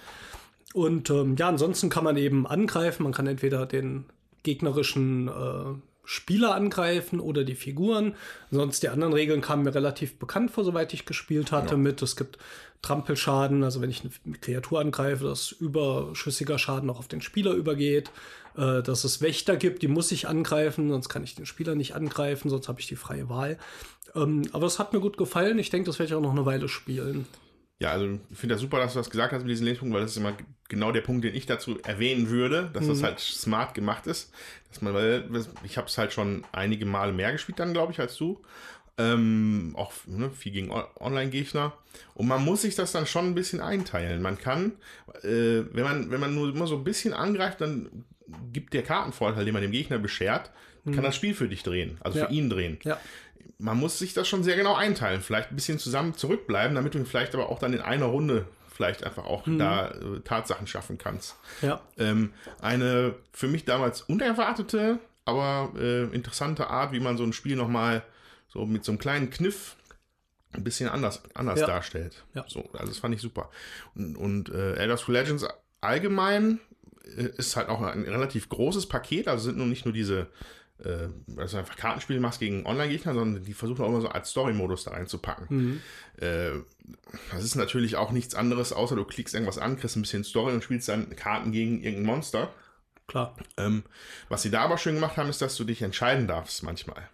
Und 0.75 1.11
ähm, 1.11 1.37
ja, 1.37 1.49
ansonsten 1.49 1.89
kann 1.89 2.05
man 2.05 2.17
eben 2.17 2.47
angreifen. 2.47 3.03
Man 3.03 3.13
kann 3.13 3.27
entweder 3.27 3.67
den 3.67 4.05
gegnerischen 4.43 5.29
äh, 5.29 5.75
Spieler 6.11 6.57
angreifen 6.57 7.21
oder 7.21 7.45
die 7.45 7.55
Figuren. 7.55 8.17
Sonst 8.51 8.83
die 8.83 8.89
anderen 8.89 9.13
Regeln 9.13 9.41
kamen 9.43 9.63
mir 9.63 9.73
relativ 9.73 10.19
bekannt 10.19 10.51
vor, 10.51 10.65
soweit 10.65 10.93
ich 10.93 11.07
gespielt 11.07 11.53
hatte, 11.53 11.77
mit. 11.77 12.03
Es 12.03 12.17
gibt 12.17 12.37
Trampelschaden, 12.83 13.63
also 13.63 13.81
wenn 13.81 13.91
ich 13.91 14.03
eine 14.03 14.39
Kreatur 14.39 14.81
angreife, 14.81 15.23
dass 15.23 15.53
überschüssiger 15.53 16.59
Schaden 16.59 16.91
auch 16.91 16.99
auf 16.99 17.07
den 17.07 17.21
Spieler 17.21 17.53
übergeht. 17.53 18.11
Äh, 18.57 18.83
dass 18.83 19.05
es 19.05 19.23
Wächter 19.23 19.57
gibt, 19.57 19.83
die 19.83 19.89
muss 19.89 20.11
ich 20.11 20.27
angreifen, 20.27 20.89
sonst 20.89 21.09
kann 21.09 21.23
ich 21.23 21.37
den 21.37 21.47
Spieler 21.47 21.77
nicht 21.77 21.95
angreifen, 21.95 22.51
sonst 22.51 22.67
habe 22.67 22.81
ich 22.81 22.89
die 22.89 22.97
freie 22.97 23.29
Wahl. 23.29 23.57
Ähm, 24.17 24.43
aber 24.51 24.67
es 24.67 24.81
hat 24.81 24.93
mir 24.93 24.99
gut 24.99 25.17
gefallen. 25.17 25.61
Ich 25.61 25.71
denke, 25.71 25.87
das 25.87 26.01
werde 26.01 26.11
ich 26.11 26.15
auch 26.17 26.23
noch 26.23 26.33
eine 26.33 26.45
Weile 26.45 26.69
spielen. 26.69 27.27
Ja, 27.81 27.93
also 27.93 28.21
ich 28.31 28.39
finde 28.39 28.55
das 28.55 28.61
super, 28.61 28.79
dass 28.79 28.93
du 28.93 28.99
das 28.99 29.11
gesagt 29.11 29.33
hast 29.33 29.43
mit 29.43 29.51
diesen 29.51 29.65
Lebenspunkten, 29.65 29.95
weil 29.95 30.03
das 30.03 30.13
ist 30.13 30.19
immer 30.19 30.35
genau 30.69 30.93
der 30.93 31.01
Punkt, 31.01 31.25
den 31.25 31.35
ich 31.35 31.47
dazu 31.47 31.81
erwähnen 31.83 32.29
würde, 32.29 32.71
dass 32.75 32.87
das 32.87 33.03
halt 33.03 33.19
smart 33.21 33.75
gemacht 33.75 34.07
ist. 34.07 34.33
Dass 34.69 34.83
man, 34.83 34.93
weil 34.95 35.25
ich 35.65 35.79
habe 35.79 35.87
es 35.89 35.97
halt 35.97 36.13
schon 36.13 36.45
einige 36.53 36.85
Male 36.85 37.13
mehr 37.13 37.33
gespielt 37.33 37.59
dann, 37.59 37.73
glaube 37.73 37.93
ich, 37.93 37.99
als 37.99 38.17
du. 38.17 38.41
Ähm, 38.99 39.75
auch 39.79 39.93
ne, 40.07 40.31
viel 40.31 40.53
gegen 40.53 40.71
Online-Gegner. 40.71 41.73
Und 42.13 42.29
man 42.29 42.45
muss 42.45 42.63
sich 42.63 42.75
das 42.75 42.93
dann 42.93 43.07
schon 43.07 43.27
ein 43.27 43.35
bisschen 43.35 43.63
einteilen. 43.63 44.21
Man 44.21 44.37
kann, 44.39 44.73
äh, 45.23 45.63
wenn 45.73 45.85
man, 45.85 46.11
wenn 46.11 46.21
man 46.21 46.35
nur 46.35 46.51
immer 46.51 46.67
so 46.67 46.77
ein 46.77 46.85
bisschen 46.85 47.15
angreift, 47.15 47.63
dann 47.63 48.05
gibt 48.53 48.75
der 48.75 48.83
Kartenvorteil, 48.83 49.47
den 49.47 49.55
man 49.55 49.63
dem 49.63 49.73
Gegner 49.73 49.99
beschert, 49.99 50.51
kann 50.85 51.03
das 51.03 51.17
Spiel 51.17 51.35
für 51.35 51.49
dich 51.49 51.63
drehen, 51.63 51.99
also 52.01 52.19
Ja. 52.19 52.27
für 52.27 52.33
ihn 52.33 52.49
drehen 52.49 52.79
Ja. 52.85 52.99
Man 53.59 53.77
muss 53.79 53.99
sich 53.99 54.15
das 54.15 54.29
schon 54.29 54.43
sehr 54.43 54.57
genau 54.57 54.75
einteilen. 54.75 55.21
Vielleicht 55.21 55.51
ein 55.51 55.57
bisschen 55.57 55.79
zusammen 55.79 56.15
zurückbleiben, 56.15 56.75
damit 56.75 56.95
du 56.95 57.05
vielleicht 57.05 57.35
aber 57.35 57.49
auch 57.49 57.59
dann 57.59 57.73
in 57.73 57.81
einer 57.81 58.07
Runde 58.07 58.47
vielleicht 58.69 59.05
einfach 59.05 59.27
auch 59.27 59.45
da 59.47 59.91
äh, 59.91 60.21
Tatsachen 60.21 60.67
schaffen 60.67 60.97
kannst. 60.97 61.37
Ja. 61.61 61.83
Ähm, 61.99 62.33
eine 62.63 63.15
für 63.33 63.47
mich 63.49 63.67
damals 63.67 64.01
unerwartete, 64.03 64.99
aber 65.27 65.73
äh, 65.79 66.05
interessante 66.15 66.69
Art, 66.69 66.93
wie 66.93 67.01
man 67.01 67.19
so 67.19 67.25
ein 67.25 67.35
Spiel 67.35 67.57
nochmal 67.57 68.03
so 68.49 68.65
mit 68.65 68.85
so 68.85 68.93
einem 68.93 68.99
kleinen 68.99 69.29
Kniff 69.29 69.77
ein 70.53 70.65
bisschen 70.65 70.89
anders, 70.89 71.23
anders 71.35 71.61
Ja. 71.61 71.67
darstellt. 71.67 72.25
Ja. 72.35 72.45
So, 72.49 72.69
also 72.73 72.87
das 72.87 72.99
fand 72.99 73.15
ich 73.15 73.21
super. 73.21 73.51
Und, 73.95 74.17
und 74.17 74.49
äh, 74.49 74.75
Elder 74.77 74.97
Scrolls 74.97 75.27
Legends 75.29 75.47
allgemein 75.83 76.59
äh, 77.05 77.29
ist 77.37 77.57
halt 77.57 77.69
auch 77.69 77.83
ein 77.83 78.05
relativ 78.05 78.49
großes 78.49 78.87
Paket, 78.87 79.29
also 79.29 79.45
sind 79.45 79.59
nun 79.59 79.69
nicht 79.69 79.85
nur 79.85 79.95
diese 79.95 80.29
äh, 80.85 81.09
also 81.39 81.59
einfach 81.59 81.77
Kartenspiele 81.77 82.21
machst 82.21 82.41
gegen 82.41 82.67
Online-Gegner, 82.67 83.15
sondern 83.15 83.43
die 83.45 83.55
versuchen 83.55 83.83
auch 83.85 83.89
immer 83.89 84.01
so 84.01 84.09
als 84.09 84.31
Story-Modus 84.31 84.85
da 84.85 84.93
reinzupacken. 84.93 85.81
Äh, 86.19 86.51
das 87.33 87.45
ist 87.45 87.55
natürlich 87.55 87.97
auch 87.97 88.13
nichts 88.13 88.35
anderes, 88.35 88.73
außer 88.73 88.97
du 88.97 89.05
klickst 89.05 89.35
irgendwas 89.35 89.59
an, 89.59 89.79
kriegst 89.79 89.97
ein 89.97 90.03
bisschen 90.03 90.25
Story 90.25 90.53
und 90.53 90.65
spielst 90.65 90.89
dann 90.89 91.15
Karten 91.17 91.53
gegen 91.53 91.83
irgendein 91.83 92.07
Monster. 92.07 92.51
Klar. 93.07 93.35
Ähm, 93.57 93.83
was 94.29 94.43
sie 94.43 94.51
da 94.51 94.61
aber 94.63 94.79
schön 94.79 94.95
gemacht 94.95 95.17
haben, 95.17 95.29
ist, 95.31 95.43
dass 95.43 95.57
du 95.57 95.65
dich 95.65 95.83
entscheiden 95.83 96.29
darfst 96.29 96.63
manchmal. 96.63 97.09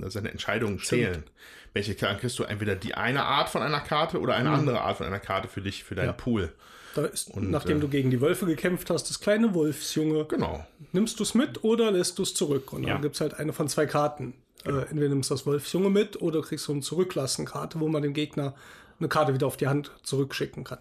Dass 0.00 0.14
deine 0.14 0.30
Entscheidungen 0.30 0.78
zählen. 0.78 1.24
Welche 1.72 1.94
Karten 1.96 2.20
kriegst 2.20 2.38
du? 2.38 2.44
Entweder 2.44 2.76
die 2.76 2.94
eine 2.94 3.24
Art 3.24 3.48
von 3.48 3.62
einer 3.62 3.80
Karte 3.80 4.20
oder 4.20 4.34
eine 4.36 4.50
andere 4.50 4.80
Art 4.82 4.98
von 4.98 5.06
einer 5.06 5.18
Karte 5.18 5.48
für 5.48 5.60
dich, 5.60 5.82
für 5.82 5.96
deinen 5.96 6.06
Ja. 6.06 6.12
Pool. 6.12 6.52
Da 6.94 7.04
ist, 7.04 7.30
Und, 7.30 7.50
nachdem 7.50 7.78
äh, 7.78 7.80
du 7.80 7.88
gegen 7.88 8.10
die 8.10 8.20
Wölfe 8.20 8.46
gekämpft 8.46 8.90
hast, 8.90 9.10
das 9.10 9.20
kleine 9.20 9.54
Wolfsjunge. 9.54 10.24
Genau. 10.26 10.64
Nimmst 10.92 11.18
du 11.20 11.22
es 11.22 11.34
mit 11.34 11.62
oder 11.64 11.90
lässt 11.92 12.18
du 12.18 12.22
es 12.22 12.34
zurück? 12.34 12.72
Und 12.72 12.82
dann 12.82 12.90
Ja. 12.90 12.98
gibt 12.98 13.14
es 13.14 13.20
halt 13.20 13.34
eine 13.34 13.52
von 13.52 13.68
zwei 13.68 13.86
Karten. 13.86 14.34
Äh, 14.64 14.70
entweder 14.90 15.08
nimmst 15.08 15.30
du 15.30 15.34
das 15.34 15.46
Wolfsjunge 15.46 15.88
mit 15.90 16.20
oder 16.20 16.42
kriegst 16.42 16.66
du 16.68 16.72
eine 16.72 16.80
Zurücklassen-Karte, 16.82 17.80
wo 17.80 17.88
man 17.88 18.02
dem 18.02 18.12
Gegner 18.12 18.54
eine 18.98 19.08
Karte 19.08 19.32
wieder 19.32 19.46
auf 19.46 19.56
die 19.56 19.68
Hand 19.68 19.90
zurückschicken 20.02 20.64
kann. 20.64 20.80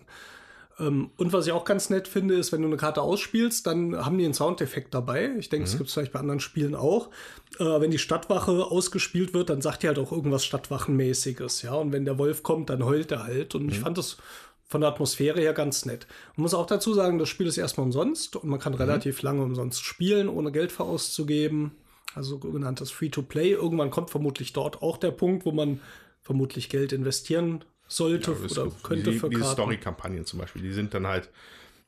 Ähm, 0.80 1.12
und 1.18 1.32
was 1.34 1.46
ich 1.48 1.52
auch 1.54 1.64
ganz 1.66 1.90
nett 1.90 2.08
finde, 2.08 2.36
ist, 2.36 2.52
wenn 2.52 2.62
du 2.62 2.68
eine 2.68 2.78
Karte 2.78 3.02
ausspielst, 3.02 3.68
dann 3.68 3.96
haben 4.06 4.18
die 4.18 4.26
einen 4.26 4.34
Soundeffekt 4.34 4.94
dabei. 4.94 5.32
Ich 5.38 5.50
denke, 5.50 5.66
es 5.68 5.78
gibt 5.78 5.88
es 5.88 5.94
vielleicht 5.94 6.12
bei 6.14 6.20
anderen 6.20 6.40
Spielen 6.40 6.74
auch. 6.76 7.10
Äh, 7.60 7.66
wenn 7.82 7.92
die 7.92 8.00
Stadtwache 8.00 8.66
ausgespielt 8.66 9.34
wird, 9.34 9.50
dann 9.50 9.62
sagt 9.62 9.84
die 9.84 9.88
halt 9.88 10.00
auch 10.00 10.12
irgendwas 10.12 10.44
Stadtwachenmäßiges. 10.46 11.62
Ja, 11.62 11.74
und 11.76 11.92
wenn 11.92 12.06
der 12.06 12.18
Wolf 12.18 12.44
kommt, 12.44 12.70
dann 12.70 12.84
heult 12.84 13.12
er 13.12 13.24
halt. 13.24 13.56
Und 13.56 13.70
ich 13.70 13.80
fand 13.80 13.98
das 13.98 14.18
von 14.70 14.82
der 14.82 14.92
Atmosphäre 14.92 15.42
her 15.42 15.54
ganz 15.54 15.86
nett. 15.86 16.06
Man 16.36 16.44
muss 16.44 16.54
auch 16.54 16.68
dazu 16.68 16.94
sagen, 16.94 17.18
das 17.18 17.28
Spiel 17.28 17.48
ist 17.48 17.58
erstmal 17.58 17.86
umsonst 17.86 18.36
und 18.36 18.48
man 18.48 18.60
kann 18.60 18.76
relativ 18.76 19.24
lange 19.24 19.42
umsonst 19.42 19.84
spielen, 19.84 20.30
ohne 20.30 20.52
Geld 20.52 20.72
für 20.72 20.84
auszugeben. 20.84 21.72
Also 22.14 22.40
sogenanntes 22.40 22.92
Free-to-Play. 22.92 23.52
Irgendwann 23.52 23.90
kommt 23.90 24.12
vermutlich 24.12 24.54
dort 24.54 24.82
auch 24.82 24.98
der 24.98 25.12
Punkt, 25.12 25.46
wo 25.46 25.52
man 25.52 25.80
vermutlich 26.22 26.70
Geld 26.70 26.94
investieren 26.94 27.66
sollte 27.88 28.36
Das 28.44 28.58
oder 28.58 28.72
könnte 28.84 29.12
die, 29.12 29.20
für 29.20 29.30
diese. 29.30 29.44
Story-Kampagnen 29.44 30.26
zum 30.26 30.40
Beispiel, 30.40 30.62
die 30.62 30.72
sind 30.72 30.94
dann 30.94 31.08
halt, 31.08 31.30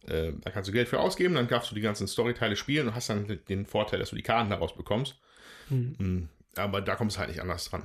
äh, 0.07 0.31
da 0.41 0.49
kannst 0.49 0.67
du 0.67 0.73
Geld 0.73 0.89
für 0.89 0.99
ausgeben, 0.99 1.35
dann 1.35 1.47
darfst 1.47 1.69
du 1.69 1.75
die 1.75 1.81
ganzen 1.81 2.07
Storyteile 2.07 2.55
spielen 2.55 2.87
und 2.87 2.95
hast 2.95 3.09
dann 3.09 3.39
den 3.47 3.67
Vorteil, 3.67 3.99
dass 3.99 4.09
du 4.09 4.15
die 4.15 4.23
Karten 4.23 4.49
daraus 4.49 4.75
bekommst. 4.75 5.17
Hm. 5.69 5.95
Mm, 5.99 6.29
Aber 6.55 6.81
da 6.81 6.95
kommst 6.95 7.17
du 7.17 7.19
halt 7.19 7.29
nicht 7.29 7.41
anders 7.41 7.69
dran. 7.69 7.83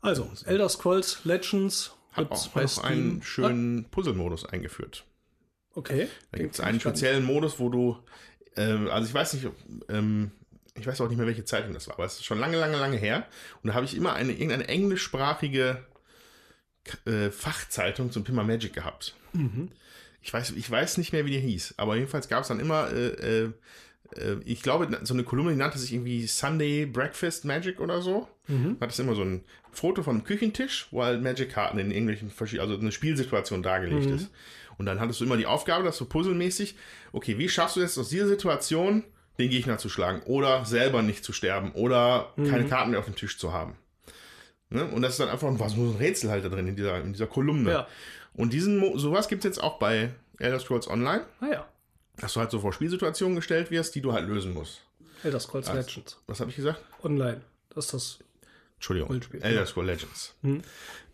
Also, 0.00 0.30
Elder 0.46 0.68
Scrolls 0.70 1.24
Legends 1.24 1.95
Hat 2.16 2.30
auch 2.30 2.54
noch 2.54 2.68
Steam. 2.68 2.84
einen 2.84 3.22
schönen 3.22 3.84
Puzzle-Modus 3.90 4.46
eingeführt. 4.46 5.04
Ah, 5.06 5.72
okay. 5.74 6.08
Da 6.32 6.38
gibt 6.38 6.54
es 6.54 6.60
einen 6.60 6.80
speziellen 6.80 7.24
Modus, 7.24 7.58
wo 7.58 7.68
du, 7.68 7.98
ähm, 8.56 8.88
also 8.88 9.08
ich 9.08 9.14
weiß 9.14 9.34
nicht, 9.34 9.48
ähm, 9.88 10.30
ich 10.74 10.86
weiß 10.86 11.00
auch 11.00 11.08
nicht 11.08 11.18
mehr, 11.18 11.26
welche 11.26 11.44
Zeitung 11.44 11.72
das 11.72 11.88
war, 11.88 11.94
aber 11.94 12.04
es 12.04 12.14
ist 12.14 12.24
schon 12.24 12.38
lange, 12.38 12.58
lange, 12.58 12.76
lange 12.76 12.96
her. 12.96 13.26
Und 13.62 13.68
da 13.68 13.74
habe 13.74 13.84
ich 13.84 13.96
immer 13.96 14.14
eine, 14.14 14.32
irgendeine 14.32 14.68
englischsprachige 14.68 15.84
äh, 17.04 17.30
Fachzeitung 17.30 18.12
zum 18.12 18.24
Thema 18.24 18.44
Magic 18.44 18.72
gehabt. 18.72 19.14
Ich, 20.22 20.32
weiß, 20.32 20.52
ich 20.52 20.70
weiß 20.70 20.98
nicht 20.98 21.12
mehr, 21.12 21.24
wie 21.24 21.30
die 21.30 21.40
hieß, 21.40 21.74
aber 21.76 21.96
jedenfalls 21.96 22.28
gab 22.28 22.42
es 22.42 22.48
dann 22.48 22.60
immer, 22.60 22.90
äh, 22.90 23.06
äh, 23.06 23.44
äh, 23.44 23.52
ich 24.44 24.62
glaube, 24.62 24.88
so 25.02 25.14
eine 25.14 25.24
Kolumne, 25.24 25.52
die 25.52 25.58
nannte 25.58 25.78
sich 25.78 25.92
irgendwie 25.92 26.26
Sunday 26.26 26.86
Breakfast 26.86 27.44
Magic 27.44 27.80
oder 27.80 28.00
so. 28.02 28.28
Hat 28.80 28.90
es 28.90 28.98
immer 28.98 29.14
so 29.14 29.22
ein 29.22 29.44
Foto 29.72 30.02
von 30.02 30.16
einem 30.16 30.24
Küchentisch, 30.24 30.88
wo 30.90 31.02
halt 31.02 31.22
Magic-Karten 31.22 31.78
in 31.78 31.90
irgendwelchen 31.90 32.30
verschiedenen, 32.30 32.70
also 32.70 32.80
eine 32.80 32.92
Spielsituation 32.92 33.62
dargelegt 33.62 34.06
ist. 34.06 34.30
Und 34.78 34.86
dann 34.86 35.00
hattest 35.00 35.20
du 35.20 35.24
immer 35.24 35.36
die 35.36 35.46
Aufgabe, 35.46 35.84
dass 35.84 35.96
so 35.96 36.04
puzzelmäßig, 36.04 36.76
okay, 37.12 37.38
wie 37.38 37.48
schaffst 37.48 37.76
du 37.76 37.80
jetzt 37.80 37.98
aus 37.98 38.08
dieser 38.08 38.28
Situation, 38.28 39.04
den 39.38 39.50
Gegner 39.50 39.78
zu 39.78 39.88
schlagen 39.88 40.22
oder 40.22 40.64
selber 40.64 41.02
nicht 41.02 41.24
zu 41.24 41.32
sterben 41.32 41.72
oder 41.72 42.32
keine 42.36 42.66
Karten 42.66 42.90
mehr 42.90 43.00
auf 43.00 43.04
dem 43.06 43.16
Tisch 43.16 43.38
zu 43.38 43.52
haben. 43.52 43.74
Ne? 44.70 44.84
Und 44.84 45.02
das 45.02 45.12
ist 45.12 45.20
dann 45.20 45.28
einfach 45.28 45.48
was, 45.58 45.72
so 45.72 45.82
ein 45.82 45.96
Rätsel 45.96 46.30
halt 46.30 46.44
da 46.44 46.48
drin 46.48 46.66
in 46.66 46.76
dieser, 46.76 47.00
in 47.02 47.12
dieser 47.12 47.26
Kolumne. 47.26 47.70
Ja. 47.70 47.86
Und 48.34 48.52
diesen, 48.52 48.98
sowas 48.98 49.28
gibt 49.28 49.44
es 49.44 49.48
jetzt 49.50 49.62
auch 49.62 49.78
bei 49.78 50.10
Elder 50.38 50.58
Scrolls 50.58 50.88
Online, 50.88 51.24
Ah 51.40 51.46
ja. 51.50 51.68
Dass 52.18 52.34
du 52.34 52.40
halt 52.40 52.50
so 52.50 52.60
vor 52.60 52.72
Spielsituationen 52.72 53.36
gestellt 53.36 53.70
wirst, 53.70 53.94
die 53.94 54.00
du 54.00 54.12
halt 54.12 54.28
lösen 54.28 54.54
musst. 54.54 54.82
Elder 55.22 55.40
Scrolls 55.40 55.68
Also- 55.68 55.80
Legends. 55.80 56.20
Was 56.26 56.40
habe 56.40 56.50
ich 56.50 56.56
gesagt? 56.56 56.80
Online. 57.02 57.40
Das 57.74 57.86
ist 57.86 57.94
das. 57.94 58.18
Entschuldigung. 58.76 59.08
Rollenspiel, 59.08 59.42
Elder 59.42 59.60
ja. 59.60 59.66
Scrolls 59.66 59.86
Legends. 59.88 60.34
Hm. 60.42 60.62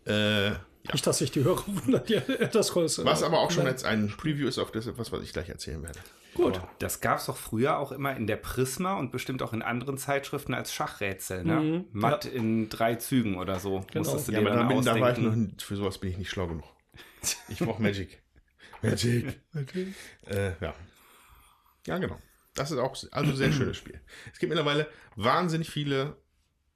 Äh, 0.05 0.51
Nicht, 0.91 1.07
dass 1.07 1.17
sich 1.19 1.31
die 1.31 1.43
Hörer 1.43 1.63
wundern, 1.67 2.03
die 2.07 2.15
Elder 2.15 2.61
Scrolls. 2.63 2.97
äh, 2.99 3.05
was 3.05 3.23
aber 3.23 3.39
auch 3.39 3.51
schon 3.51 3.65
jetzt 3.65 3.85
ein 3.85 4.09
Preview 4.17 4.47
ist 4.47 4.59
auf 4.59 4.71
das 4.71 4.85
etwas, 4.87 5.11
was 5.11 5.23
ich 5.23 5.31
gleich 5.33 5.47
erzählen 5.49 5.81
werde. 5.81 5.99
Gut. 6.35 6.57
Aber 6.57 6.67
Das 6.79 6.99
gab 6.99 7.19
es 7.19 7.27
doch 7.27 7.37
früher 7.37 7.77
auch 7.77 7.91
immer 7.91 8.15
in 8.17 8.25
der 8.27 8.37
Prisma 8.37 8.95
und 8.97 9.11
bestimmt 9.11 9.41
auch 9.43 9.53
in 9.53 9.61
anderen 9.61 9.97
Zeitschriften 9.97 10.53
als 10.55 10.73
Schachrätsel. 10.73 11.43
Ne? 11.43 11.55
Mhm, 11.61 11.85
Matt 11.91 12.25
in 12.25 12.69
drei 12.69 12.95
Zügen 12.95 13.37
oder 13.37 13.59
so. 13.59 13.85
Genau. 13.91 13.99
Musstest 14.03 14.27
du 14.27 14.31
Ja, 14.33 14.39
dir 14.41 14.47
aber 14.47 14.55
dann 14.57 14.67
da, 14.69 14.75
bin, 14.75 14.83
da 14.85 14.99
war 14.99 15.11
ich 15.13 15.19
noch, 15.19 15.35
für 15.63 15.75
sowas 15.75 15.99
bin 15.99 16.09
ich 16.09 16.17
nicht 16.17 16.29
schlau 16.31 16.47
genug. 16.47 16.65
Ich 17.49 17.59
brauche 17.59 17.81
Magic. 17.81 18.21
Magic. 18.81 19.39
Äh, 20.25 20.51
ja. 20.59 20.73
Ja, 21.87 21.97
genau. 21.97 22.17
Das 22.55 22.71
ist 22.71 22.77
auch 22.77 22.95
also 23.11 23.31
ein 23.31 23.35
sehr 23.37 23.51
schönes 23.53 23.77
Spiel. 23.77 23.99
Es 24.31 24.39
gibt 24.39 24.49
mittlerweile 24.49 24.87
wahnsinnig 25.15 25.69
viele 25.69 26.17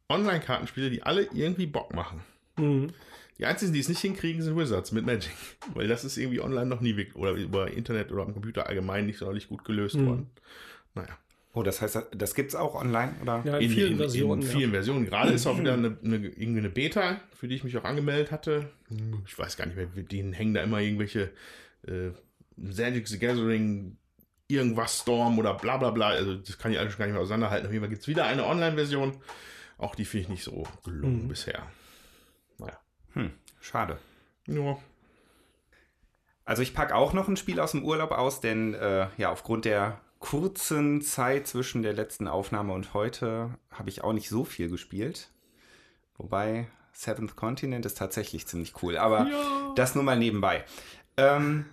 Online-Kartenspiele, 0.09 0.89
die 0.89 1.03
alle 1.03 1.23
irgendwie 1.33 1.67
Bock 1.67 1.93
machen. 1.93 2.21
Mhm. 2.57 2.91
Die 3.37 3.45
einzigen, 3.45 3.71
die 3.73 3.79
es 3.79 3.89
nicht 3.89 3.99
hinkriegen, 4.01 4.41
sind 4.41 4.57
Wizards 4.57 4.91
mit 4.91 5.05
Magic. 5.05 5.31
Weil 5.73 5.87
das 5.87 6.03
ist 6.03 6.17
irgendwie 6.17 6.41
online 6.41 6.65
noch 6.65 6.81
nie 6.81 6.95
wirklich, 6.97 7.15
oder 7.15 7.31
über 7.31 7.71
Internet 7.71 8.11
oder 8.11 8.23
am 8.23 8.33
Computer 8.33 8.67
allgemein 8.67 9.05
nicht 9.05 9.19
sonderlich 9.19 9.47
gut 9.47 9.63
gelöst 9.63 9.95
Mhm. 9.95 10.05
worden. 10.07 10.29
Naja. 10.95 11.17
Oh, 11.53 11.63
das 11.63 11.81
heißt, 11.81 11.97
das 12.11 12.35
gibt 12.35 12.49
es 12.49 12.55
auch 12.55 12.75
online? 12.75 13.15
Oder? 13.21 13.41
Ja, 13.43 13.57
in, 13.57 13.71
vielen 13.71 13.97
Versionen. 13.97 14.41
In 14.41 14.47
ja. 14.47 14.53
vielen 14.53 14.71
Versionen. 14.71 15.05
Gerade 15.05 15.31
ist 15.33 15.47
auch 15.47 15.59
wieder 15.59 15.73
eine, 15.73 15.97
eine, 16.03 16.17
irgendwie 16.17 16.59
eine 16.59 16.69
Beta, 16.69 17.19
für 17.33 17.47
die 17.47 17.55
ich 17.55 17.63
mich 17.63 17.75
auch 17.77 17.83
angemeldet 17.83 18.31
hatte. 18.31 18.69
Ich 19.25 19.37
weiß 19.37 19.57
gar 19.57 19.65
nicht 19.65 19.75
mehr, 19.75 19.87
denen 19.87 20.33
hängen 20.33 20.53
da 20.53 20.61
immer 20.61 20.79
irgendwelche 20.81 21.31
äh, 21.87 22.11
Magic 22.57 23.07
the 23.07 23.17
Gathering, 23.19 23.97
irgendwas 24.47 24.99
Storm 25.01 25.37
oder 25.39 25.53
bla 25.55 25.77
bla 25.77 25.91
bla. 25.91 26.07
Also 26.09 26.35
das 26.35 26.57
kann 26.57 26.71
ich 26.71 26.79
alles 26.79 26.93
schon 26.93 26.99
gar 26.99 27.05
nicht 27.05 27.13
mehr 27.13 27.21
auseinanderhalten. 27.23 27.67
Auf 27.67 27.73
jeden 27.73 27.83
Fall 27.83 27.89
gibt 27.89 28.01
es 28.01 28.07
wieder 28.07 28.25
eine 28.25 28.45
Online-Version. 28.45 29.17
Auch 29.77 29.95
die 29.95 30.05
finde 30.05 30.23
ich 30.23 30.29
nicht 30.29 30.43
so 30.43 30.63
gelungen 30.83 31.23
Mhm. 31.23 31.27
bisher. 31.27 31.63
Naja. 32.57 32.79
Hm, 33.13 33.31
schade. 33.61 33.97
Ja. 34.47 34.77
Also 36.45 36.61
ich 36.61 36.73
packe 36.73 36.95
auch 36.95 37.13
noch 37.13 37.27
ein 37.27 37.35
Spiel 37.37 37.59
aus 37.59 37.71
dem 37.71 37.83
Urlaub 37.83 38.11
aus, 38.11 38.39
denn 38.39 38.73
äh, 38.73 39.07
ja, 39.17 39.31
aufgrund 39.31 39.65
der 39.65 39.99
kurzen 40.19 41.01
Zeit 41.01 41.45
zwischen 41.45 41.83
der 41.83 41.93
letzten 41.93 42.27
Aufnahme 42.27 42.73
und 42.73 42.93
heute 42.93 43.51
habe 43.69 43.89
ich 43.89 44.03
auch 44.03 44.13
nicht 44.13 44.29
so 44.29 44.45
viel 44.45 44.69
gespielt. 44.69 45.29
Wobei 46.17 46.67
Seventh 46.93 47.35
Continent 47.35 47.85
ist 47.85 47.97
tatsächlich 47.97 48.47
ziemlich 48.47 48.81
cool, 48.81 48.97
aber 48.97 49.27
das 49.75 49.93
nur 49.93 50.03
mal 50.03 50.17
nebenbei. 50.17 50.63
Ähm, 51.17 51.65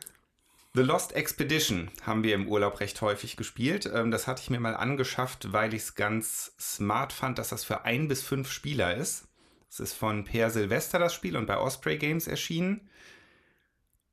The 0.76 0.82
Lost 0.82 1.12
Expedition 1.14 1.88
haben 2.02 2.24
wir 2.24 2.34
im 2.34 2.48
Urlaub 2.48 2.80
recht 2.80 3.00
häufig 3.00 3.36
gespielt. 3.36 3.88
Ähm, 3.94 4.10
das 4.10 4.26
hatte 4.26 4.42
ich 4.42 4.50
mir 4.50 4.58
mal 4.58 4.74
angeschafft, 4.74 5.52
weil 5.52 5.72
ich 5.72 5.82
es 5.82 5.94
ganz 5.94 6.52
smart 6.58 7.12
fand, 7.12 7.38
dass 7.38 7.50
das 7.50 7.62
für 7.62 7.84
ein 7.84 8.08
bis 8.08 8.22
fünf 8.22 8.50
Spieler 8.50 8.96
ist. 8.96 9.28
Es 9.70 9.78
ist 9.78 9.92
von 9.94 10.24
Per 10.24 10.50
Silvester 10.50 10.98
das 10.98 11.14
Spiel 11.14 11.36
und 11.36 11.46
bei 11.46 11.58
Osprey 11.58 11.96
Games 11.96 12.26
erschienen. 12.26 12.90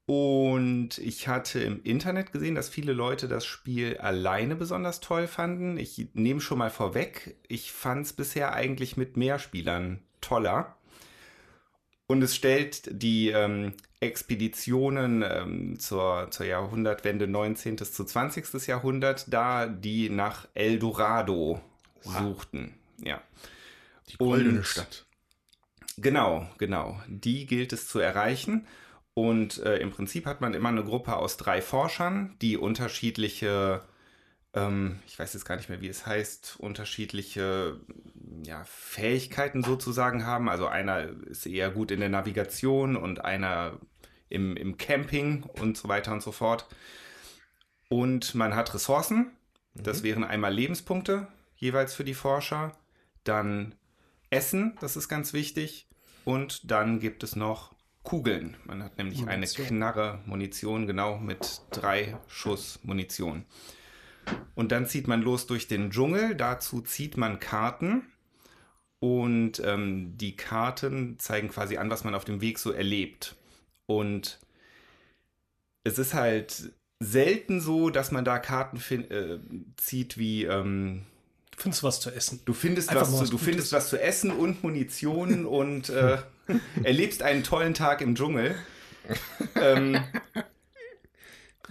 Und 0.06 1.00
ich 1.00 1.28
hatte 1.28 1.60
im 1.62 1.82
Internet 1.82 2.32
gesehen, 2.32 2.54
dass 2.54 2.70
viele 2.70 2.94
Leute 2.94 3.28
das 3.28 3.44
Spiel 3.46 3.98
alleine 3.98 4.56
besonders 4.56 5.00
toll 5.00 5.26
fanden. 5.26 5.78
Ich 5.78 6.10
nehme 6.14 6.42
schon 6.42 6.60
mal 6.60 6.70
vorweg, 6.70 7.38
ich 7.48 7.72
fand 7.72 8.06
es 8.06 8.14
bisher 8.14 8.54
eigentlich 8.54 8.98
mit 8.98 9.18
mehr 9.18 9.40
Spielern 9.40 10.04
toller. 10.20 10.78
Und 12.06 12.22
es 12.22 12.36
stellt 12.36 13.02
die 13.02 13.30
ähm, 13.30 13.74
Expeditionen 14.02 15.24
ähm, 15.26 15.80
zur, 15.80 16.28
zur 16.32 16.46
Jahrhundertwende 16.46 17.28
19. 17.28 17.78
zu 17.78 18.04
20. 18.04 18.68
Jahrhundert 18.68 19.32
dar, 19.32 19.68
die 19.68 20.10
nach 20.10 20.48
Eldorado 20.56 21.62
suchten. 22.02 22.74
Ja. 22.98 23.22
Die 24.10 24.18
goldene 24.18 24.58
Und- 24.60 24.66
Stadt. 24.66 25.06
Genau, 25.98 26.50
genau. 26.58 27.00
Die 27.08 27.46
gilt 27.46 27.74
es 27.74 27.88
zu 27.88 28.00
erreichen. 28.00 28.66
Und 29.14 29.60
äh, 29.60 29.78
im 29.78 29.92
Prinzip 29.92 30.26
hat 30.26 30.42
man 30.42 30.54
immer 30.54 30.70
eine 30.70 30.84
Gruppe 30.84 31.16
aus 31.18 31.38
drei 31.38 31.62
Forschern, 31.62 32.36
die 32.42 32.58
unterschiedliche, 32.58 33.82
ähm, 34.54 35.00
ich 35.06 35.20
weiß 35.20 35.34
jetzt 35.34 35.44
gar 35.46 35.58
nicht 35.58 35.70
mehr, 35.70 35.82
wie 35.82 35.90
es 35.90 36.06
heißt, 36.08 36.56
unterschiedliche 36.60 37.80
ja, 38.46 38.64
Fähigkeiten 38.64 39.64
sozusagen 39.64 40.26
haben. 40.26 40.50
Also 40.50 40.66
einer 40.66 41.10
ist 41.28 41.46
eher 41.46 41.70
gut 41.70 41.92
in 41.92 42.00
der 42.00 42.10
Navigation 42.10 42.96
und 42.96 43.24
einer 43.24 43.78
im, 44.32 44.56
im 44.56 44.78
Camping 44.78 45.44
und 45.44 45.78
so 45.78 45.88
weiter 45.88 46.12
und 46.12 46.22
so 46.22 46.32
fort. 46.32 46.68
Und 47.90 48.36
man 48.36 48.56
hat 48.56 48.74
Ressourcen. 48.74 49.32
Das 49.74 50.04
wären 50.04 50.24
einmal 50.24 50.54
Lebenspunkte 50.54 51.28
jeweils 51.56 51.94
für 51.94 52.04
die 52.04 52.14
Forscher. 52.14 52.76
Dann 53.24 53.76
Essen, 54.30 54.78
das 54.82 54.96
ist 54.96 55.08
ganz 55.08 55.34
wichtig. 55.34 55.88
Und 56.26 56.72
dann 56.72 57.00
gibt 57.00 57.24
es 57.24 57.36
noch 57.36 57.74
Kugeln. 58.04 58.58
Man 58.66 58.84
hat 58.84 58.98
nämlich 58.98 59.20
Munition. 59.20 59.64
eine 59.64 59.68
Knarre 59.68 60.20
Munition, 60.26 60.88
genau, 60.88 61.18
mit 61.18 61.62
drei 61.72 62.18
Schuss 62.28 62.80
Munition. 62.84 63.46
Und 64.56 64.72
dann 64.72 64.88
zieht 64.88 65.08
man 65.08 65.22
los 65.22 65.48
durch 65.48 65.68
den 65.68 65.92
Dschungel. 65.92 66.36
Dazu 66.36 66.82
zieht 66.82 67.18
man 67.18 67.40
Karten. 67.40 68.08
Und 69.00 69.62
ähm, 69.66 70.16
die 70.18 70.36
Karten 70.36 71.18
zeigen 71.18 71.50
quasi 71.50 71.78
an, 71.78 71.90
was 71.90 72.04
man 72.04 72.14
auf 72.14 72.26
dem 72.26 72.42
Weg 72.42 72.60
so 72.60 72.72
erlebt. 72.72 73.36
Und 73.98 74.40
es 75.84 75.98
ist 75.98 76.14
halt 76.14 76.74
selten 77.00 77.62
so, 77.62 77.90
dass 77.90 78.12
man 78.12 78.26
da 78.26 78.40
Karten 78.40 78.78
äh, 79.10 79.40
zieht 79.78 80.18
wie 80.18 80.46
ähm, 80.46 81.06
Findest 81.58 81.84
du 81.84 81.88
was 81.88 82.00
zu 82.00 82.10
essen? 82.10 82.42
Du 82.46 82.54
findest, 82.54 82.90
Einfach 82.90 83.04
was 83.04 83.12
mal 83.12 83.18
zu, 83.18 83.24
was 83.24 83.30
du 83.30 83.38
findest 83.38 83.72
was 83.74 83.90
zu 83.90 84.02
essen 84.02 84.32
und 84.32 84.64
Munition 84.64 85.46
und 85.46 85.90
äh, 85.90 86.18
erlebst 86.84 87.22
einen 87.22 87.44
tollen 87.44 87.76
Tag 87.76 88.02
im 88.02 88.16
Dschungel. 88.16 88.56
ähm, 89.56 90.04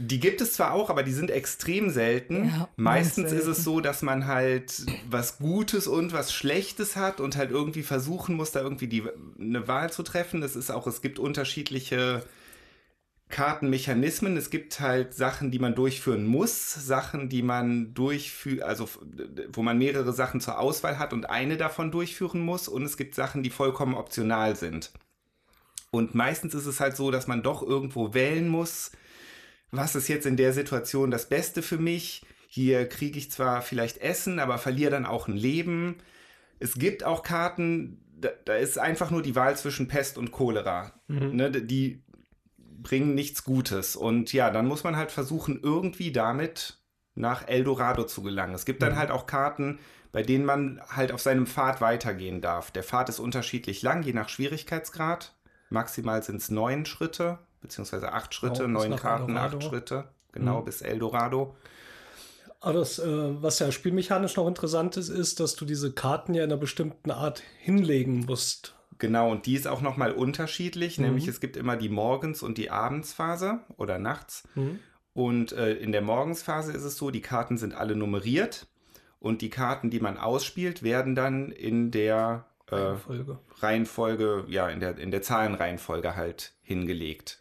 die 0.01 0.19
gibt 0.19 0.41
es 0.41 0.55
zwar 0.55 0.73
auch, 0.73 0.89
aber 0.89 1.03
die 1.03 1.13
sind 1.13 1.31
extrem 1.31 1.91
selten. 1.91 2.47
Ja, 2.47 2.69
Meistens 2.77 3.31
ganz 3.31 3.41
ist 3.41 3.47
es 3.47 3.65
so, 3.65 3.81
dass 3.81 4.01
man 4.01 4.27
halt 4.27 4.87
was 5.09 5.39
Gutes 5.39 5.87
und 5.87 6.13
was 6.13 6.33
Schlechtes 6.33 6.97
hat 6.97 7.21
und 7.21 7.37
halt 7.37 7.51
irgendwie 7.51 7.83
versuchen 7.83 8.35
muss, 8.35 8.51
da 8.51 8.61
irgendwie 8.61 8.87
die, 8.87 9.05
eine 9.39 9.69
Wahl 9.69 9.93
zu 9.93 10.03
treffen. 10.03 10.43
Es 10.43 10.57
ist 10.57 10.71
auch, 10.71 10.87
es 10.87 11.03
gibt 11.03 11.19
unterschiedliche 11.19 12.23
Kartenmechanismen. 13.29 14.39
Es 14.39 14.49
gibt 14.49 14.81
halt 14.81 15.13
Sachen, 15.13 15.51
die 15.51 15.59
man 15.59 15.75
durchführen 15.75 16.27
muss, 16.27 16.75
Sachen, 16.75 17.29
die 17.29 17.43
man 17.43 17.93
durchführt, 17.93 18.63
also 18.63 18.89
wo 19.53 19.63
man 19.63 19.77
mehrere 19.77 20.15
Sachen 20.15 20.41
zur 20.41 20.59
Auswahl 20.59 20.99
hat 20.99 21.13
und 21.13 21.29
eine 21.29 21.59
davon 21.59 21.91
durchführen 21.91 22.41
muss. 22.41 22.69
Und 22.69 22.85
es 22.85 22.97
gibt 22.97 23.15
Sachen, 23.15 23.43
die 23.43 23.51
vollkommen 23.51 23.95
optional 23.95 24.57
sind. 24.57 24.93
Und 25.91 26.15
meistens 26.15 26.55
ist 26.55 26.67
es 26.67 26.81
halt 26.81 26.97
so, 26.97 27.11
dass 27.11 27.27
man 27.27 27.43
doch 27.43 27.63
irgendwo 27.63 28.15
wählen 28.15 28.49
muss, 28.49 28.93
was 29.71 29.95
ist 29.95 30.09
jetzt 30.09 30.27
in 30.27 30.37
der 30.37 30.53
Situation 30.53 31.11
das 31.11 31.29
Beste 31.29 31.63
für 31.63 31.79
mich? 31.79 32.23
Hier 32.49 32.89
kriege 32.89 33.19
ich 33.19 33.31
zwar 33.31 33.63
vielleicht 33.63 33.99
Essen, 33.99 34.39
aber 34.39 34.59
verliere 34.59 34.91
dann 34.91 35.07
auch 35.07 35.29
ein 35.29 35.37
Leben. 35.37 35.99
Es 36.59 36.75
gibt 36.75 37.05
auch 37.05 37.23
Karten, 37.23 38.05
da, 38.19 38.31
da 38.45 38.55
ist 38.57 38.79
einfach 38.79 39.11
nur 39.11 39.23
die 39.23 39.37
Wahl 39.37 39.57
zwischen 39.57 39.89
Pest 39.89 40.19
und 40.19 40.33
Cholera. 40.33 40.93
Ne, 41.33 41.51
die 41.51 42.03
bringen 42.83 43.15
nichts 43.15 43.45
Gutes. 43.45 43.97
Und 43.97 44.33
ja, 44.33 44.51
dann 44.51 44.67
muss 44.67 44.85
man 44.85 44.97
halt 44.97 45.13
versuchen, 45.13 45.61
irgendwie 45.63 46.13
damit 46.13 46.79
nach 47.15 47.47
Eldorado 47.47 48.05
zu 48.05 48.23
gelangen. 48.23 48.55
Es 48.55 48.65
gibt 48.65 48.83
dann 48.83 48.97
halt 48.97 49.11
auch 49.11 49.27
Karten, 49.27 49.79
bei 50.13 50.23
denen 50.23 50.45
man 50.45 50.81
halt 50.89 51.13
auf 51.13 51.21
seinem 51.21 51.47
Pfad 51.47 51.81
weitergehen 51.81 52.41
darf. 52.41 52.71
Der 52.71 52.83
Pfad 52.83 53.09
ist 53.09 53.21
unterschiedlich 53.21 53.83
lang, 53.83 54.03
je 54.03 54.13
nach 54.13 54.29
Schwierigkeitsgrad. 54.29 55.37
Maximal 55.69 56.23
sind 56.23 56.37
es 56.37 56.51
neun 56.51 56.85
Schritte, 56.85 57.39
beziehungsweise 57.61 58.13
acht 58.13 58.35
Schritte, 58.35 58.63
Genau, 58.65 58.81
bis 58.81 58.89
neun 58.89 58.99
Karten, 58.99 59.29
Eldorado. 59.31 59.57
acht 59.59 59.65
Schritte. 59.65 60.05
Genau, 60.33 60.61
Mhm. 60.61 60.65
bis 60.65 60.83
Eldorado. 60.83 61.57
Aber 62.61 62.75
das, 62.81 62.99
äh, 62.99 63.43
was 63.43 63.59
ja 63.59 63.73
spielmechanisch 63.73 64.37
noch 64.37 64.47
interessant 64.47 64.97
ist, 64.97 65.09
ist, 65.09 65.41
dass 65.41 65.57
du 65.57 65.65
diese 65.65 65.93
Karten 65.93 66.35
ja 66.35 66.45
in 66.45 66.51
einer 66.53 66.61
bestimmten 66.61 67.11
Art 67.11 67.43
hinlegen 67.59 68.27
musst. 68.27 68.75
Genau, 68.99 69.31
und 69.31 69.47
die 69.47 69.55
ist 69.55 69.67
auch 69.67 69.81
nochmal 69.81 70.13
unterschiedlich, 70.13 70.99
Mhm. 70.99 71.05
nämlich 71.07 71.27
es 71.27 71.41
gibt 71.41 71.57
immer 71.57 71.77
die 71.77 71.89
Morgens- 71.89 72.43
und 72.43 72.59
die 72.59 72.71
Abendsphase 72.71 73.61
oder 73.79 73.99
nachts. 73.99 74.47
Und 75.15 75.53
äh, 75.53 75.73
in 75.75 75.91
der 75.93 76.03
Morgensphase 76.03 76.73
ist 76.73 76.85
es 76.85 76.97
so, 76.97 77.11
die 77.11 77.23
Karten 77.23 77.57
sind 77.57 77.75
alle 77.75 77.97
nummeriert 77.97 78.67
und 79.21 79.41
die 79.41 79.49
Karten, 79.51 79.89
die 79.89 80.01
man 80.01 80.19
ausspielt, 80.19 80.83
werden 80.83 81.15
dann 81.15 81.51
in 81.51 81.91
der 81.91 82.45
äh, 82.71 82.95
Folge. 82.97 83.39
Reihenfolge, 83.61 84.45
ja, 84.49 84.69
in 84.69 84.81
der, 84.81 84.99
in 84.99 85.11
der 85.11 85.23
Zahlenreihenfolge 85.23 86.15
halt 86.15 86.53
hingelegt. 86.63 87.39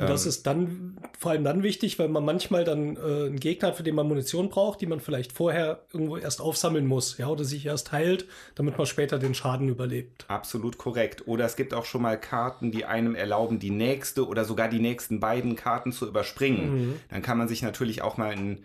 Und 0.00 0.08
das 0.08 0.24
Ähm. 0.24 0.28
ist 0.28 0.46
dann 0.46 0.96
vor 1.18 1.32
allem 1.32 1.42
dann 1.42 1.64
wichtig, 1.64 1.98
weil 1.98 2.08
man 2.08 2.24
manchmal 2.24 2.62
dann 2.62 2.96
äh, 2.96 3.00
einen 3.00 3.40
Gegner 3.40 3.68
hat, 3.68 3.76
für 3.76 3.82
den 3.82 3.96
man 3.96 4.06
Munition 4.06 4.48
braucht, 4.48 4.80
die 4.80 4.86
man 4.86 5.00
vielleicht 5.00 5.32
vorher 5.32 5.80
irgendwo 5.92 6.16
erst 6.16 6.40
aufsammeln 6.40 6.86
muss, 6.86 7.18
ja, 7.18 7.26
oder 7.26 7.42
sich 7.44 7.66
erst 7.66 7.90
heilt, 7.90 8.26
damit 8.54 8.78
man 8.78 8.86
später 8.86 9.18
den 9.18 9.34
Schaden 9.34 9.68
überlebt. 9.68 10.24
Absolut 10.28 10.78
korrekt. 10.78 11.26
Oder 11.26 11.46
es 11.46 11.56
gibt 11.56 11.74
auch 11.74 11.84
schon 11.84 12.02
mal 12.02 12.18
Karten, 12.18 12.70
die 12.70 12.84
einem 12.84 13.16
erlauben, 13.16 13.58
die 13.58 13.70
nächste 13.70 14.28
oder 14.28 14.44
sogar 14.44 14.68
die 14.68 14.78
nächsten 14.78 15.18
beiden 15.18 15.56
Karten 15.56 15.90
zu 15.90 16.06
überspringen. 16.06 17.00
Dann 17.10 17.22
kann 17.22 17.36
man 17.36 17.48
sich 17.48 17.62
natürlich 17.62 18.00
auch 18.02 18.16
mal 18.16 18.30
ein 18.30 18.62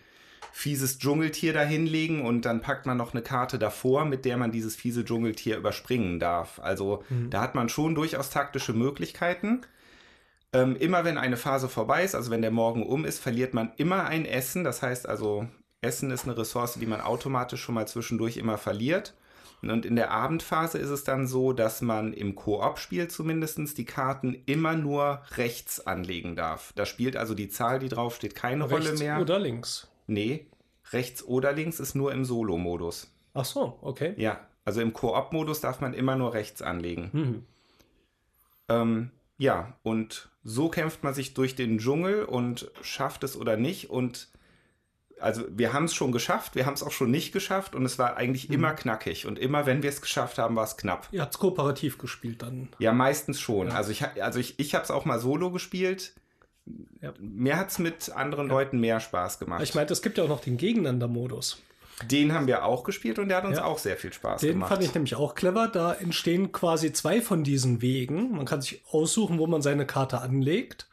fieses 0.52 1.00
Dschungeltier 1.00 1.52
dahinlegen 1.52 2.22
und 2.24 2.46
dann 2.46 2.62
packt 2.62 2.86
man 2.86 2.98
noch 2.98 3.14
eine 3.14 3.24
Karte 3.24 3.58
davor, 3.58 4.06
mit 4.06 4.24
der 4.24 4.38
man 4.38 4.52
dieses 4.52 4.76
fiese 4.76 5.04
Dschungeltier 5.04 5.58
überspringen 5.58 6.20
darf. 6.20 6.60
Also 6.60 7.04
da 7.32 7.42
hat 7.42 7.56
man 7.56 7.70
schon 7.70 7.96
durchaus 7.96 8.30
taktische 8.30 8.74
Möglichkeiten. 8.74 9.62
Ähm, 10.54 10.76
immer 10.76 11.04
wenn 11.04 11.18
eine 11.18 11.38
Phase 11.38 11.68
vorbei 11.68 12.04
ist, 12.04 12.16
also 12.16 12.30
wenn 12.32 12.42
der 12.44 12.52
Morgen 12.52 12.86
um 12.86 13.06
ist, 13.06 13.20
verliert 13.20 13.54
man 13.54 13.72
immer 13.78 14.06
ein 14.06 14.26
Essen. 14.26 14.64
Das 14.64 14.82
heißt 14.82 15.10
also, 15.10 15.48
Essen 15.82 16.12
ist 16.12 16.26
eine 16.26 16.38
Ressource, 16.38 16.76
die 16.76 16.86
man 16.86 17.02
automatisch 17.02 17.62
schon 17.62 17.76
mal 17.76 17.88
zwischendurch 17.88 18.38
immer 18.38 18.58
verliert. 18.58 19.16
Und 19.62 19.86
in 19.86 19.96
der 19.96 20.12
Abendphase 20.12 20.78
ist 20.78 20.90
es 20.90 21.06
dann 21.06 21.26
so, 21.26 21.54
dass 21.54 21.82
man 21.82 22.12
im 22.12 22.36
Koop-Spiel 22.36 23.08
zumindest 23.08 23.78
die 23.78 23.86
Karten 23.86 24.44
immer 24.46 24.76
nur 24.76 25.22
rechts 25.38 25.88
anlegen 25.88 26.36
darf. 26.36 26.74
Da 26.76 26.86
spielt 26.86 27.16
also 27.16 27.34
die 27.34 27.48
Zahl, 27.48 27.80
die 27.80 27.88
draufsteht, 27.88 28.36
keine 28.36 28.66
Rolle 28.66 28.90
Rechts 28.90 29.00
mehr. 29.00 29.20
oder 29.22 29.40
links. 29.40 29.88
Nee, 30.06 30.48
rechts 30.92 31.24
oder 31.24 31.54
links 31.54 31.80
ist 31.80 31.96
nur 31.96 32.12
im 32.12 32.26
Solo-Modus. 32.26 33.12
Ach 33.34 33.46
so, 33.46 33.80
okay. 33.82 34.14
Ja, 34.18 34.42
also 34.66 34.82
im 34.82 34.92
Koop-Modus 34.92 35.62
darf 35.62 35.80
man 35.80 35.94
immer 35.94 36.18
nur 36.18 36.34
rechts 36.34 36.62
anlegen. 36.62 37.10
Mhm. 37.14 37.46
Ähm, 38.68 39.12
ja, 39.44 39.74
und 39.84 40.30
so 40.46 40.70
kämpft 40.70 41.04
man 41.04 41.14
sich 41.14 41.34
durch 41.34 41.56
den 41.56 41.78
Dschungel 41.78 42.24
und 42.24 42.72
schafft 42.82 43.24
es 43.26 43.36
oder 43.36 43.58
nicht. 43.58 43.90
Und 43.90 44.30
also 45.20 45.44
wir 45.50 45.74
haben 45.74 45.86
es 45.86 45.94
schon 45.94 46.12
geschafft, 46.14 46.56
wir 46.56 46.66
haben 46.66 46.74
es 46.76 46.84
auch 46.84 46.92
schon 46.92 47.12
nicht 47.12 47.34
geschafft 47.34 47.76
und 47.76 47.86
es 47.86 48.00
war 48.00 48.16
eigentlich 48.18 48.48
Mhm. 48.48 48.56
immer 48.56 48.74
knackig. 48.74 49.26
Und 49.28 49.38
immer 49.38 49.66
wenn 49.66 49.84
wir 49.84 49.90
es 49.90 50.02
geschafft 50.02 50.38
haben, 50.38 50.56
war 50.56 50.64
es 50.64 50.78
knapp. 50.78 51.08
Ihr 51.12 51.22
habt 51.22 51.38
kooperativ 51.38 51.98
gespielt 51.98 52.42
dann. 52.42 52.70
Ja, 52.80 52.94
meistens 52.94 53.40
schon. 53.42 53.70
Also 53.70 53.92
ich, 53.92 54.04
also 54.22 54.40
ich, 54.40 54.60
ich 54.60 54.76
habe 54.76 54.84
es 54.86 54.92
auch 54.92 55.04
mal 55.06 55.20
solo 55.20 55.52
gespielt. 55.52 56.14
Ja. 57.02 57.14
Mir 57.20 57.58
hat 57.58 57.72
es 57.72 57.80
mit 57.80 58.12
anderen 58.12 58.48
Leuten 58.48 58.80
mehr 58.80 59.02
Spaß 59.02 59.40
gemacht. 59.40 59.62
Ich 59.64 59.76
meine, 59.76 59.90
es 59.92 60.02
gibt 60.02 60.18
ja 60.18 60.24
auch 60.24 60.30
noch 60.30 60.40
den 60.42 60.56
Gegeneinander-Modus. 60.56 61.62
Den 62.12 62.34
haben 62.34 62.48
wir 62.48 62.66
auch 62.66 62.84
gespielt 62.84 63.20
und 63.20 63.30
der 63.30 63.38
hat 63.38 63.46
uns 63.46 63.58
Ja. 63.58 63.66
auch 63.66 63.78
sehr 63.80 63.98
viel 63.98 64.14
Spaß 64.14 64.42
Den 64.42 64.54
gemacht. 64.54 64.70
fand 64.70 64.84
ich 64.84 64.94
nämlich 64.94 65.16
auch 65.16 65.36
clever. 65.36 65.68
Da 65.68 65.94
entstehen 65.94 66.52
quasi 66.52 66.94
zwei 66.94 67.22
von 67.22 67.44
diesen 67.44 67.82
Wegen. 67.82 68.32
Man 68.36 68.46
kann 68.46 68.62
sich 68.62 68.82
aussuchen, 68.92 69.40
wo 69.40 69.48
man 69.48 69.62
seine 69.62 69.86
Karte 69.86 70.22
anlegt. 70.22 70.88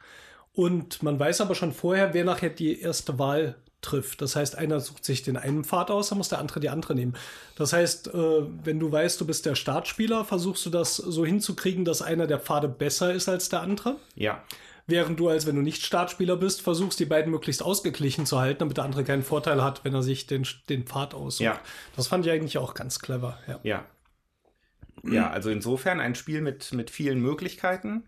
Und 0.53 1.01
man 1.01 1.19
weiß 1.19 1.41
aber 1.41 1.55
schon 1.55 1.71
vorher, 1.71 2.13
wer 2.13 2.25
nachher 2.25 2.49
die 2.49 2.79
erste 2.81 3.17
Wahl 3.19 3.55
trifft. 3.81 4.21
Das 4.21 4.35
heißt, 4.35 4.57
einer 4.57 4.79
sucht 4.79 5.03
sich 5.05 5.23
den 5.23 5.37
einen 5.37 5.63
Pfad 5.63 5.89
aus, 5.89 6.09
dann 6.09 6.19
muss 6.19 6.29
der 6.29 6.37
andere 6.39 6.59
die 6.59 6.69
andere 6.69 6.93
nehmen. 6.93 7.15
Das 7.55 7.73
heißt, 7.73 8.09
äh, 8.09 8.41
wenn 8.63 8.79
du 8.79 8.91
weißt, 8.91 9.19
du 9.19 9.25
bist 9.25 9.45
der 9.47 9.55
Startspieler, 9.55 10.23
versuchst 10.23 10.63
du 10.65 10.69
das 10.69 10.97
so 10.97 11.25
hinzukriegen, 11.25 11.83
dass 11.83 12.01
einer 12.03 12.27
der 12.27 12.37
Pfade 12.39 12.67
besser 12.67 13.11
ist 13.13 13.27
als 13.27 13.49
der 13.49 13.61
andere. 13.61 13.95
ja. 14.15 14.43
Während 14.91 15.19
du, 15.19 15.29
als 15.29 15.47
wenn 15.47 15.55
du 15.55 15.61
nicht 15.61 15.83
Startspieler 15.83 16.35
bist, 16.37 16.61
versuchst, 16.61 16.99
die 16.99 17.05
beiden 17.05 17.31
möglichst 17.31 17.63
ausgeglichen 17.63 18.25
zu 18.25 18.39
halten, 18.39 18.59
damit 18.59 18.77
der 18.77 18.83
andere 18.83 19.03
keinen 19.03 19.23
Vorteil 19.23 19.63
hat, 19.63 19.83
wenn 19.83 19.93
er 19.95 20.03
sich 20.03 20.27
den, 20.27 20.45
den 20.69 20.85
Pfad 20.85 21.13
aussucht. 21.13 21.45
Ja. 21.45 21.59
Das 21.95 22.07
fand 22.07 22.25
ich 22.25 22.31
eigentlich 22.31 22.57
auch 22.57 22.73
ganz 22.73 22.99
clever. 22.99 23.39
Ja. 23.47 23.59
Ja. 23.63 23.85
Ja, 25.03 25.29
also 25.31 25.49
insofern 25.49 25.99
ein 25.99 26.13
Spiel 26.13 26.41
mit, 26.41 26.73
mit 26.73 26.91
vielen 26.91 27.19
Möglichkeiten. 27.21 28.07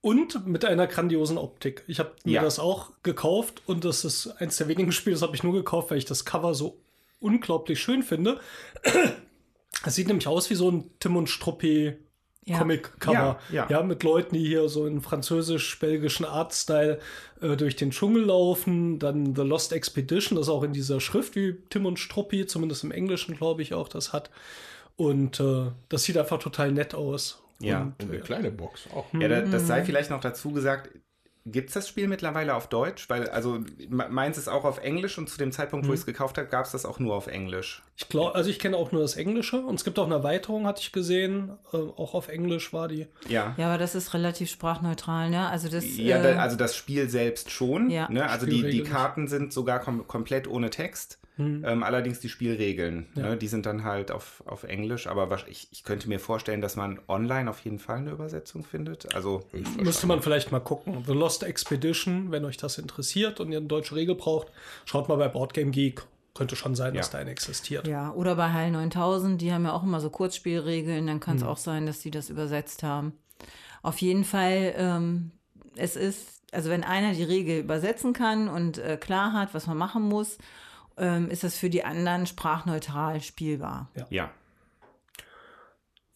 Und 0.00 0.46
mit 0.46 0.64
einer 0.64 0.86
grandiosen 0.88 1.38
Optik. 1.38 1.84
Ich 1.86 1.98
habe 2.00 2.12
mir 2.24 2.32
Ja. 2.34 2.42
das 2.42 2.58
auch 2.58 2.92
gekauft 3.02 3.62
und 3.66 3.84
das 3.84 4.04
ist 4.04 4.26
eins 4.38 4.56
der 4.56 4.68
wenigen 4.68 4.92
Spiele, 4.92 5.14
das 5.14 5.22
habe 5.22 5.34
ich 5.36 5.42
nur 5.44 5.52
gekauft, 5.54 5.90
weil 5.90 5.98
ich 5.98 6.04
das 6.04 6.24
Cover 6.24 6.54
so 6.54 6.80
unglaublich 7.20 7.80
schön 7.80 8.02
finde. 8.02 8.40
Es 9.84 9.96
sieht 9.96 10.06
nämlich 10.06 10.28
aus 10.28 10.48
wie 10.50 10.54
so 10.54 10.70
ein 10.70 10.90
Tim 11.00 11.16
und 11.16 11.28
Struppi 11.28 11.96
Ja. 12.44 12.58
Comic-Cover. 12.58 13.38
Ja, 13.52 13.68
ja. 13.70 13.82
mit 13.82 14.02
Leuten, 14.02 14.34
die 14.34 14.44
hier 14.44 14.68
so 14.68 14.86
in 14.86 15.00
französisch-belgischen 15.00 16.26
Artstyle 16.26 16.98
äh, 17.40 17.56
durch 17.56 17.76
den 17.76 17.92
Dschungel 17.92 18.24
laufen. 18.24 18.98
Dann 18.98 19.36
The 19.36 19.42
Lost 19.42 19.72
Expedition, 19.72 20.36
das 20.36 20.48
auch 20.48 20.64
in 20.64 20.72
dieser 20.72 21.00
Schrift 21.00 21.36
wie 21.36 21.56
Tim 21.70 21.86
und 21.86 21.98
Struppi, 21.98 22.46
zumindest 22.46 22.82
im 22.82 22.90
Englischen, 22.90 23.36
glaube 23.36 23.62
ich, 23.62 23.74
auch 23.74 23.88
das 23.88 24.12
hat. 24.12 24.30
Und 24.96 25.38
äh, 25.38 25.70
das 25.88 26.02
sieht 26.02 26.18
einfach 26.18 26.38
total 26.38 26.72
nett 26.72 26.94
aus. 26.94 27.42
Ja. 27.60 27.82
Und, 27.82 28.10
eine 28.10 28.18
kleine 28.20 28.50
Box 28.50 28.88
auch. 28.92 29.06
Ja, 29.12 29.28
da, 29.28 29.42
das 29.42 29.68
sei 29.68 29.84
vielleicht 29.84 30.10
noch 30.10 30.20
dazu 30.20 30.50
gesagt. 30.50 30.90
Gibt 31.44 31.70
es 31.70 31.74
das 31.74 31.88
Spiel 31.88 32.06
mittlerweile 32.06 32.54
auf 32.54 32.68
Deutsch? 32.68 33.08
Weil, 33.08 33.28
also, 33.28 33.60
me- 33.88 34.08
meins 34.08 34.38
ist 34.38 34.46
auch 34.48 34.64
auf 34.64 34.78
Englisch 34.78 35.18
und 35.18 35.28
zu 35.28 35.38
dem 35.38 35.50
Zeitpunkt, 35.50 35.88
wo 35.88 35.92
ich 35.92 36.00
es 36.00 36.06
gekauft 36.06 36.38
habe, 36.38 36.48
gab 36.48 36.66
es 36.66 36.72
das 36.72 36.84
auch 36.86 37.00
nur 37.00 37.14
auf 37.14 37.26
Englisch. 37.26 37.82
Ich 38.02 38.08
glaube, 38.08 38.34
also 38.34 38.50
ich 38.50 38.58
kenne 38.58 38.76
auch 38.76 38.92
nur 38.92 39.00
das 39.00 39.16
Englische 39.16 39.60
und 39.60 39.76
es 39.76 39.84
gibt 39.84 39.98
auch 39.98 40.06
eine 40.06 40.14
Erweiterung, 40.16 40.66
hatte 40.66 40.80
ich 40.82 40.92
gesehen. 40.92 41.52
Äh, 41.72 41.76
auch 41.76 42.14
auf 42.14 42.28
Englisch 42.28 42.72
war 42.72 42.88
die. 42.88 43.06
Ja. 43.28 43.54
Ja, 43.56 43.68
aber 43.68 43.78
das 43.78 43.94
ist 43.94 44.12
relativ 44.14 44.50
sprachneutral, 44.50 45.30
ne? 45.30 45.48
Also 45.48 45.68
das. 45.68 45.84
Ja, 45.96 46.18
äh, 46.18 46.34
da, 46.34 46.40
also 46.40 46.56
das 46.56 46.76
Spiel 46.76 47.08
selbst 47.08 47.50
schon. 47.50 47.90
Ja. 47.90 48.08
Ne? 48.10 48.28
Also 48.28 48.46
die, 48.46 48.62
die. 48.68 48.82
Karten 48.82 49.28
sind 49.28 49.52
sogar 49.52 49.78
kom 49.80 50.06
komplett 50.06 50.46
ohne 50.48 50.70
Text. 50.70 51.18
Ähm, 51.38 51.82
allerdings 51.82 52.20
die 52.20 52.28
Spielregeln, 52.28 53.08
ne? 53.14 53.36
die 53.38 53.48
sind 53.48 53.64
dann 53.66 53.82
halt 53.84 54.12
auf, 54.12 54.42
auf 54.46 54.62
Englisch. 54.64 55.06
Aber 55.08 55.24
wasch- 55.32 55.48
ich, 55.48 55.66
ich 55.72 55.82
könnte 55.82 56.08
mir 56.08 56.20
vorstellen, 56.20 56.60
dass 56.60 56.76
man 56.76 57.00
online 57.08 57.48
auf 57.50 57.58
jeden 57.60 57.78
Fall 57.80 57.96
eine 57.96 58.10
Übersetzung 58.10 58.62
findet. 58.62 59.12
Also 59.14 59.42
Müsste 59.80 60.06
man 60.06 60.22
vielleicht 60.22 60.52
mal 60.52 60.60
gucken. 60.60 61.02
The 61.06 61.14
Lost 61.14 61.42
Expedition, 61.42 62.30
wenn 62.30 62.44
euch 62.44 62.58
das 62.58 62.76
interessiert 62.78 63.40
und 63.40 63.50
ihr 63.50 63.58
eine 63.58 63.66
deutsche 63.66 63.96
Regel 63.96 64.14
braucht, 64.14 64.48
schaut 64.84 65.08
mal 65.08 65.16
bei 65.16 65.26
Boardgame 65.28 65.70
Geek. 65.70 66.02
Könnte 66.34 66.56
schon 66.56 66.74
sein, 66.74 66.94
dass 66.94 67.08
Ja. 67.08 67.12
da 67.12 67.18
eine 67.18 67.30
existiert. 67.30 67.86
Ja, 67.86 68.10
oder 68.12 68.36
bei 68.36 68.52
Heil 68.52 68.70
9000, 68.70 69.40
die 69.40 69.52
haben 69.52 69.64
ja 69.64 69.72
auch 69.72 69.82
immer 69.82 70.00
so 70.00 70.08
Kurzspielregeln, 70.10 71.06
dann 71.06 71.20
kann 71.20 71.36
es 71.36 71.42
auch 71.42 71.58
sein, 71.58 71.84
dass 71.86 72.00
die 72.00 72.10
das 72.10 72.30
übersetzt 72.30 72.82
haben. 72.82 73.12
Auf 73.82 73.98
jeden 74.00 74.24
Fall, 74.24 74.72
ähm, 74.76 75.32
es 75.76 75.96
ist, 75.96 76.42
also 76.52 76.70
wenn 76.70 76.84
einer 76.84 77.12
die 77.14 77.22
Regel 77.24 77.60
übersetzen 77.60 78.12
kann 78.14 78.48
und 78.48 78.78
äh, 78.78 78.96
klar 78.96 79.32
hat, 79.34 79.52
was 79.54 79.66
man 79.66 79.76
machen 79.76 80.02
muss, 80.04 80.38
ähm, 80.96 81.28
ist 81.30 81.42
das 81.44 81.56
für 81.58 81.68
die 81.70 81.84
anderen 81.84 82.26
sprachneutral 82.26 83.20
spielbar. 83.20 83.90
ja, 83.94 84.06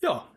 Ja. 0.01 0.29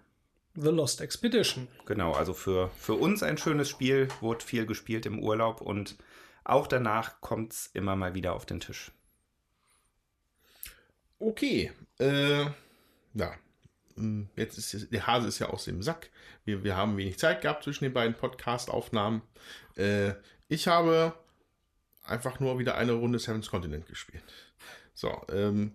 The 0.55 0.69
Lost 0.71 0.99
Expedition. 0.99 1.67
genau. 1.85 2.11
Also 2.13 2.33
für, 2.33 2.69
für 2.77 2.95
uns 2.95 3.23
ein 3.23 3.37
schönes 3.37 3.69
Spiel, 3.69 4.09
wurde 4.19 4.43
viel 4.43 4.65
gespielt 4.65 5.05
im 5.05 5.19
Urlaub 5.19 5.61
und 5.61 5.95
auch 6.43 6.67
danach 6.67 7.21
kommt 7.21 7.53
es 7.53 7.67
immer 7.67 7.95
mal 7.95 8.13
wieder 8.13 8.33
auf 8.33 8.45
den 8.45 8.59
Tisch. 8.59 8.91
Okay. 11.19 11.71
Äh, 11.99 12.45
ja. 13.13 13.34
Hm, 13.95 14.29
Jetzt 14.36 14.58
ist 14.58 14.91
der 14.91 15.05
Hase 15.08 15.27
ist 15.27 15.39
ja 15.39 15.47
aus 15.47 15.65
dem 15.65 15.82
Sack. 15.82 16.10
Wir, 16.45 16.63
wir 16.63 16.75
haben 16.75 16.97
wenig 16.97 17.19
Zeit 17.19 17.41
gehabt 17.41 17.63
zwischen 17.63 17.84
den 17.84 17.93
beiden 17.93 18.15
Podcast-Aufnahmen. 18.15 19.21
Äh, 19.75 20.13
ich 20.47 20.67
habe 20.67 21.13
einfach 22.03 22.39
nur 22.39 22.58
wieder 22.58 22.75
eine 22.75 22.93
Runde 22.93 23.19
Seven's 23.19 23.49
Continent 23.49 23.86
gespielt. 23.86 24.23
So, 24.93 25.21
ähm, 25.32 25.73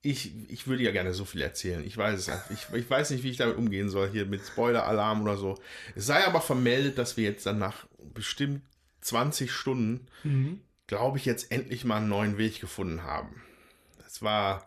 ich, 0.00 0.50
ich 0.50 0.66
würde 0.66 0.82
ja 0.82 0.92
gerne 0.92 1.12
so 1.12 1.24
viel 1.24 1.42
erzählen. 1.42 1.84
Ich 1.84 1.96
weiß 1.96 2.18
es. 2.18 2.50
Ich, 2.50 2.74
ich 2.74 2.88
weiß 2.88 3.10
nicht, 3.10 3.22
wie 3.22 3.30
ich 3.30 3.36
damit 3.36 3.56
umgehen 3.56 3.90
soll, 3.90 4.08
hier 4.10 4.26
mit 4.26 4.42
Spoiler-Alarm 4.44 5.22
oder 5.22 5.36
so. 5.36 5.58
Es 5.94 6.06
sei 6.06 6.24
aber 6.24 6.40
vermeldet, 6.40 6.98
dass 6.98 7.16
wir 7.16 7.24
jetzt 7.24 7.46
dann 7.46 7.58
nach 7.58 7.86
bestimmt 8.14 8.62
20 9.02 9.50
Stunden, 9.52 10.06
glaube 10.86 11.18
ich, 11.18 11.24
jetzt 11.24 11.50
endlich 11.52 11.84
mal 11.84 11.96
einen 11.96 12.08
neuen 12.08 12.38
Weg 12.38 12.60
gefunden 12.60 13.02
haben. 13.02 13.42
Das 14.08 14.22
war 14.22 14.66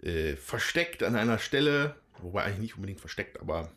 äh, 0.00 0.36
versteckt 0.36 1.02
an 1.02 1.16
einer 1.16 1.38
Stelle, 1.38 1.96
wobei 2.22 2.44
eigentlich 2.44 2.60
nicht 2.60 2.74
unbedingt 2.76 3.00
versteckt, 3.00 3.40
aber 3.40 3.72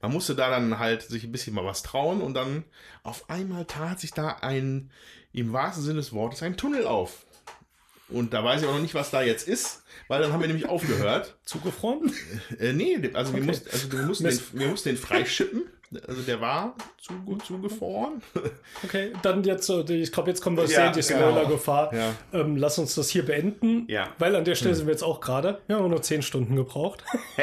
man 0.00 0.10
musste 0.10 0.34
da 0.34 0.48
dann 0.48 0.78
halt 0.78 1.02
sich 1.02 1.24
ein 1.24 1.32
bisschen 1.32 1.54
mal 1.54 1.64
was 1.66 1.82
trauen 1.82 2.22
und 2.22 2.32
dann 2.32 2.64
auf 3.02 3.28
einmal 3.28 3.66
tat 3.66 4.00
sich 4.00 4.12
da 4.12 4.38
ein, 4.40 4.90
im 5.32 5.52
wahrsten 5.52 5.84
Sinne 5.84 5.96
des 5.96 6.12
Wortes, 6.14 6.42
ein 6.42 6.56
Tunnel 6.56 6.86
auf. 6.86 7.26
Und 8.08 8.32
da 8.32 8.42
weiß 8.42 8.60
ich 8.60 8.66
aber 8.66 8.76
noch 8.76 8.82
nicht, 8.82 8.94
was 8.94 9.10
da 9.10 9.22
jetzt 9.22 9.46
ist, 9.48 9.82
weil 10.08 10.22
dann 10.22 10.32
haben 10.32 10.40
wir 10.40 10.48
nämlich 10.48 10.68
aufgehört. 10.68 11.36
Zugefroren? 11.44 12.12
Äh, 12.58 12.72
nee, 12.72 12.96
also, 13.14 13.32
wir, 13.32 13.40
Okay. 13.40 13.46
mussten, 13.46 13.70
also 13.70 13.92
wir, 13.92 14.02
mussten 14.02 14.24
den, 14.24 14.40
wir 14.52 14.68
mussten 14.68 14.88
den 14.90 14.98
freischippen. 14.98 15.62
Also 16.06 16.22
der 16.22 16.40
war 16.40 16.74
zu, 16.98 17.12
zugefroren. 17.44 18.22
Okay, 18.84 19.12
dann 19.22 19.42
jetzt, 19.44 19.68
äh, 19.70 19.84
die- 19.84 20.02
ich 20.02 20.12
glaube, 20.12 20.30
jetzt 20.30 20.40
kommen 20.42 20.56
wir 20.56 20.64
Ja, 20.64 20.92
sehen, 20.92 21.02
die 21.02 21.08
genau. 21.08 21.30
Spoiler-Gefahr. 21.30 21.94
Ja. 21.94 22.12
Ähm, 22.32 22.56
lass 22.56 22.78
uns 22.78 22.94
das 22.94 23.08
hier 23.08 23.24
beenden, 23.24 23.86
Ja. 23.88 24.08
weil 24.18 24.34
an 24.36 24.44
der 24.44 24.54
Stelle 24.56 24.74
sind 24.74 24.86
wir 24.86 24.92
jetzt 24.92 25.02
auch 25.02 25.20
gerade. 25.20 25.60
Wir 25.66 25.76
haben 25.76 25.88
nur 25.88 26.02
10 26.02 26.22
Stunden 26.22 26.56
gebraucht. 26.56 27.02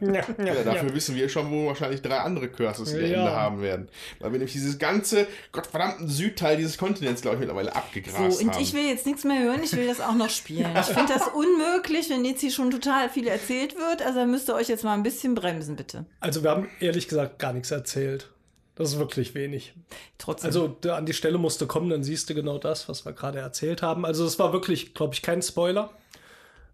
ja, 0.00 0.24
Ja, 0.44 0.62
dafür 0.64 0.94
wissen 0.94 1.14
wir 1.16 1.28
schon, 1.28 1.50
wo 1.50 1.66
wahrscheinlich 1.66 2.02
drei 2.02 2.18
andere 2.18 2.48
Curses 2.48 2.92
ihr 2.92 3.06
Ja. 3.06 3.18
Ende 3.18 3.32
haben 3.32 3.62
werden. 3.62 3.88
Weil 4.20 4.32
wir 4.32 4.38
nämlich 4.38 4.52
dieses 4.52 4.78
ganze 4.78 5.26
gottverdammten 5.52 6.08
Südteil 6.08 6.56
dieses 6.56 6.78
Kontinents, 6.78 7.22
glaube 7.22 7.36
ich, 7.36 7.40
mittlerweile 7.40 7.74
abgegrast 7.74 8.16
So, 8.38 8.44
und 8.44 8.52
haben. 8.54 8.62
ich 8.62 8.72
will 8.74 8.84
jetzt 8.86 9.06
nichts 9.06 9.24
mehr 9.24 9.42
hören, 9.42 9.60
ich 9.62 9.74
will 9.76 9.86
das 9.86 10.00
auch 10.00 10.14
noch 10.14 10.30
spielen. 10.30 10.70
Ich 10.84 10.86
finde 10.96 11.12
das 11.12 11.28
unmöglich, 11.28 12.10
wenn 12.10 12.24
jetzt 12.24 12.40
hier 12.40 12.50
schon 12.50 12.70
total 12.70 13.08
viel 13.08 13.26
erzählt 13.26 13.76
wird. 13.76 14.02
Also 14.02 14.24
müsst 14.26 14.48
ihr 14.48 14.54
euch 14.54 14.68
jetzt 14.68 14.84
mal 14.84 14.94
ein 14.94 15.02
bisschen 15.02 15.34
bremsen, 15.34 15.76
bitte. 15.76 16.04
Also 16.20 16.42
wir 16.42 16.50
haben 16.50 16.68
ehrlich 16.80 16.93
gesagt 17.08 17.38
gar 17.38 17.52
nichts 17.52 17.70
erzählt. 17.70 18.30
Das 18.74 18.92
ist 18.92 18.98
wirklich 18.98 19.34
wenig. 19.34 19.74
Trotzdem. 20.18 20.48
Also 20.48 20.76
an 20.88 21.06
die 21.06 21.12
Stelle 21.12 21.38
musste 21.38 21.66
kommen, 21.66 21.90
dann 21.90 22.02
siehst 22.02 22.28
du 22.28 22.34
genau 22.34 22.58
das, 22.58 22.88
was 22.88 23.04
wir 23.04 23.12
gerade 23.12 23.38
erzählt 23.38 23.82
haben. 23.82 24.04
Also 24.04 24.24
es 24.24 24.38
war 24.38 24.52
wirklich, 24.52 24.94
glaube 24.94 25.14
ich, 25.14 25.22
kein 25.22 25.42
Spoiler. 25.42 25.90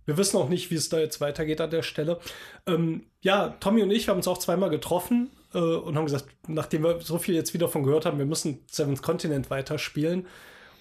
Wir 0.06 0.16
wissen 0.16 0.38
auch 0.38 0.48
nicht, 0.48 0.70
wie 0.70 0.76
es 0.76 0.88
da 0.88 0.98
jetzt 0.98 1.20
weitergeht 1.20 1.60
an 1.60 1.70
der 1.70 1.82
Stelle. 1.82 2.18
Ähm, 2.66 3.06
ja, 3.20 3.50
Tommy 3.60 3.82
und 3.82 3.90
ich 3.90 4.08
haben 4.08 4.16
uns 4.16 4.28
auch 4.28 4.38
zweimal 4.38 4.70
getroffen 4.70 5.30
äh, 5.52 5.58
und 5.58 5.96
haben 5.96 6.06
gesagt, 6.06 6.26
nachdem 6.48 6.84
wir 6.84 7.00
so 7.00 7.18
viel 7.18 7.34
jetzt 7.34 7.52
wieder 7.52 7.68
von 7.68 7.82
gehört 7.82 8.06
haben, 8.06 8.18
wir 8.18 8.26
müssen 8.26 8.64
Seventh 8.70 9.02
Continent 9.02 9.50
weiterspielen. 9.50 10.26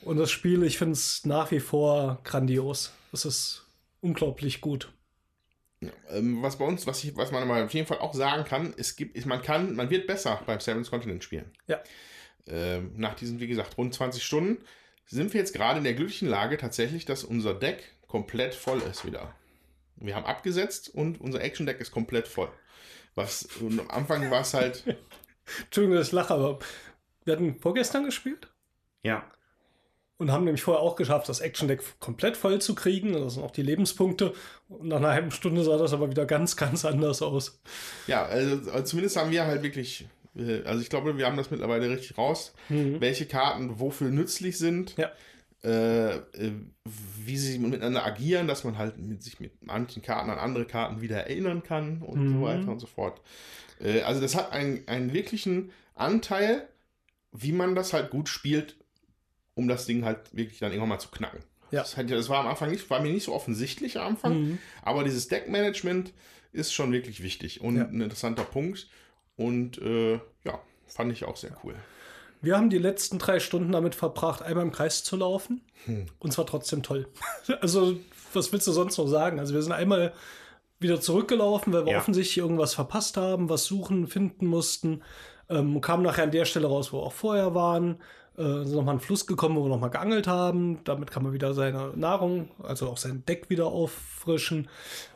Und 0.04 0.17
das 0.17 0.32
Spiel, 0.32 0.63
ich 0.63 0.78
finde 0.78 0.93
es 0.93 1.25
nach 1.25 1.52
wie 1.52 1.60
vor 1.60 2.19
grandios. 2.23 2.93
Es 3.12 3.25
ist 3.25 3.65
unglaublich 3.99 4.62
gut. 4.62 4.89
Ähm, 6.10 6.42
was 6.42 6.58
bei 6.58 6.65
uns, 6.65 6.86
was, 6.88 7.04
ich, 7.04 7.15
was 7.15 7.32
man 7.32 7.48
mal 7.48 7.63
auf 7.63 7.74
jeden 7.74 7.88
Fall 7.88 8.00
auch 8.00 8.13
sagen 8.13 8.44
kann, 8.44 8.74
es 8.78 8.96
gibt, 8.96 9.15
ist, 9.15 9.26
man 9.26 9.42
kann, 9.42 9.76
man 9.76 9.89
wird 9.89 10.08
besser 10.08 10.42
beim 10.46 10.60
Seventh 10.60 10.89
Continent 10.89 11.24
spielen. 11.24 11.52
Ja. 11.68 11.82
Ähm, 12.48 12.94
nach 12.98 13.15
diesen, 13.15 13.39
wie 13.39 13.48
gesagt, 13.48 13.78
rund 13.78 13.94
20 13.94 14.24
Stunden 14.24 14.63
sind 15.06 15.34
wir 15.34 15.39
jetzt 15.39 15.54
gerade 15.54 15.78
in 15.78 15.84
der 15.84 15.94
glücklichen 15.94 16.28
Lage 16.28 16.58
tatsächlich, 16.58 17.06
dass 17.06 17.24
unser 17.24 17.54
Deck 17.54 17.84
komplett 18.08 18.54
voll 18.56 18.82
ist 18.82 19.06
wieder. 19.06 19.34
Wir 19.96 20.15
haben 20.15 20.26
abgesetzt 20.26 20.94
und 20.94 21.20
unser 21.22 21.42
Action 21.42 21.65
Deck 21.65 21.80
ist 21.80 21.92
komplett 21.92 22.28
voll. 22.28 22.52
Was 23.15 23.48
am 23.60 23.89
Anfang 23.89 24.30
war 24.32 24.42
es 24.42 24.54
halt, 24.54 24.84
Entschuldigung, 25.65 25.98
dass 25.98 26.08
ich 26.08 26.13
lache, 26.13 26.34
aber 26.34 26.60
wir 27.24 27.34
hatten 27.34 27.60
vorgestern 27.60 28.06
gespielt 28.06 28.52
Ja. 29.04 29.30
Und 30.20 30.32
haben 30.34 30.44
nämlich 30.44 30.62
vorher 30.62 30.84
auch 30.84 30.98
geschafft, 30.98 31.30
das 31.30 31.40
Action-Deck 31.40 31.82
komplett 32.00 32.36
voll 32.36 32.60
zu 32.60 32.76
kriegen. 32.76 33.14
Das 33.14 33.36
sind 33.36 33.44
auch 33.44 33.52
die 33.52 33.62
Lebenspunkte. 33.62 34.34
Und 34.68 34.90
nach 34.90 34.98
einer 34.98 35.12
halben 35.12 35.32
Stunde 35.32 35.64
sah 35.64 35.78
das 35.78 35.94
aber 35.94 36.12
wieder 36.12 36.26
ganz, 36.26 36.58
ganz 36.58 36.84
anders 36.84 37.22
aus. 37.22 37.62
ja, 38.06 38.26
also, 38.26 38.70
also 38.70 38.84
zumindest 38.84 39.16
haben 39.16 39.32
wir 39.32 39.46
halt 39.46 39.64
wirklich, 39.64 40.08
äh, 40.36 40.62
also 40.64 40.82
ich 40.82 40.90
glaube, 40.90 41.18
wir 41.18 41.26
haben 41.26 41.38
das 41.38 41.52
mittlerweile 41.52 41.90
richtig 41.90 42.18
raus, 42.18 42.54
welche 42.68 43.26
Karten 43.28 43.80
wofür 43.80 44.10
nützlich 44.10 44.58
sind. 44.58 44.98
Ja. 44.98 45.10
äh, 45.64 46.18
äh, 46.18 46.52
wie 47.26 47.38
sie 47.38 47.58
miteinander 47.58 48.06
agieren, 48.06 48.48
dass 48.48 48.66
man 48.66 48.78
halt 48.78 48.98
mit 48.98 49.24
sich 49.24 49.40
mit 49.40 49.66
manchen 49.66 50.02
Karten 50.02 50.30
an 50.30 50.38
andere 50.38 50.66
Karten 50.66 51.00
wieder 51.00 51.18
erinnern 51.18 51.64
kann 51.64 52.02
und 52.02 52.34
so 52.34 52.42
weiter 52.42 52.68
und 52.72 52.80
so 52.80 52.88
fort. 52.88 53.22
Äh, 53.80 54.02
also 54.02 54.20
das 54.20 54.36
hat 54.36 54.52
einen, 54.52 54.86
einen 54.88 55.14
wirklichen 55.14 55.72
Anteil, 55.96 56.68
wie 57.32 57.54
man 57.54 57.76
das 57.76 57.94
halt 57.94 58.10
gut 58.10 58.28
spielt, 58.28 58.76
um 59.60 59.67
das 59.67 59.86
Ding 59.86 60.06
halt 60.06 60.19
wirklich 60.32 60.60
dann 60.60 60.72
irgendwann 60.72 60.89
mal 60.89 61.00
zu 61.00 61.10
knacken. 61.10 61.39
Ja. 61.72 61.82
Das, 61.82 61.98
hat, 61.98 62.10
ja- 62.10 62.15
das 62.17 62.30
war 62.30 62.39
am 62.39 62.48
Anfang 62.48 62.72
nicht, 62.72 62.89
war 62.89 63.00
mir 63.02 63.12
nicht 63.12 63.26
so 63.26 63.34
offensichtlich 63.34 64.00
am 64.00 64.08
Anfang, 64.08 64.58
aber 64.82 65.04
dieses 65.04 65.28
Deckmanagement 65.28 66.13
ist 66.52 66.74
schon 66.74 66.91
wirklich 66.91 67.22
wichtig 67.22 67.62
und 67.62 67.78
Ja. 67.78 67.84
ein 67.86 68.02
interessanter 68.02 68.43
Punkt. 68.43 68.88
Und 69.38 69.78
äh, 69.82 70.13
ja, 70.43 70.60
fand 70.88 71.12
ich 71.13 71.24
auch 71.26 71.38
sehr 71.38 71.52
cool. 71.63 71.76
Wir 72.41 72.56
haben 72.58 72.69
die 72.69 72.78
letzten 72.78 73.19
drei 73.19 73.39
Stunden 73.39 73.72
damit 73.72 73.95
verbracht, 73.95 74.41
einmal 74.41 74.63
im 74.65 74.72
Kreis 74.72 75.04
zu 75.04 75.15
laufen. 75.17 75.62
Und 76.19 76.32
zwar 76.34 76.45
trotzdem 76.45 76.84
toll. 76.84 77.08
Also, 77.62 77.98
was 78.34 78.52
willst 78.52 78.65
du 78.67 78.72
sonst 78.72 78.98
noch 78.98 79.08
sagen? 79.08 79.39
Also, 79.39 79.54
wir 79.54 79.62
sind 79.62 79.72
einmal 79.74 80.13
wieder 80.80 81.00
zurückgelaufen, 81.02 81.72
weil 81.74 81.86
wir 81.86 81.93
Ja. 81.93 81.98
offensichtlich 82.00 82.38
irgendwas 82.38 82.74
verpasst 82.74 83.17
haben, 83.17 83.50
was 83.50 83.65
suchen, 83.65 84.08
finden 84.08 84.45
mussten. 84.48 85.04
Ähm, 85.50 85.82
kamen 85.82 86.04
nachher 86.04 86.24
an 86.24 86.32
der 86.32 86.45
Stelle 86.45 86.67
raus, 86.67 86.91
wo 86.93 86.98
wir 87.00 87.04
auch 87.04 87.13
vorher 87.13 87.54
waren. 87.56 88.00
Äh, 88.39 88.63
sind 88.65 88.75
nochmal 88.75 88.95
den 88.95 89.02
Fluss 89.02 89.28
gekommen, 89.28 89.58
wo 89.58 89.65
wir 89.65 89.69
nochmal 89.69 89.89
geangelt 89.89 90.25
haben. 90.25 90.82
Damit 90.86 91.12
kann 91.12 91.23
man 91.23 91.34
wieder 91.34 91.54
seine 91.54 91.91
Nahrung, 91.97 92.49
also 92.63 92.88
auch 92.88 92.97
sein 92.97 93.25
Deck 93.25 93.49
wieder 93.49 93.67
auffrischen. 93.67 94.69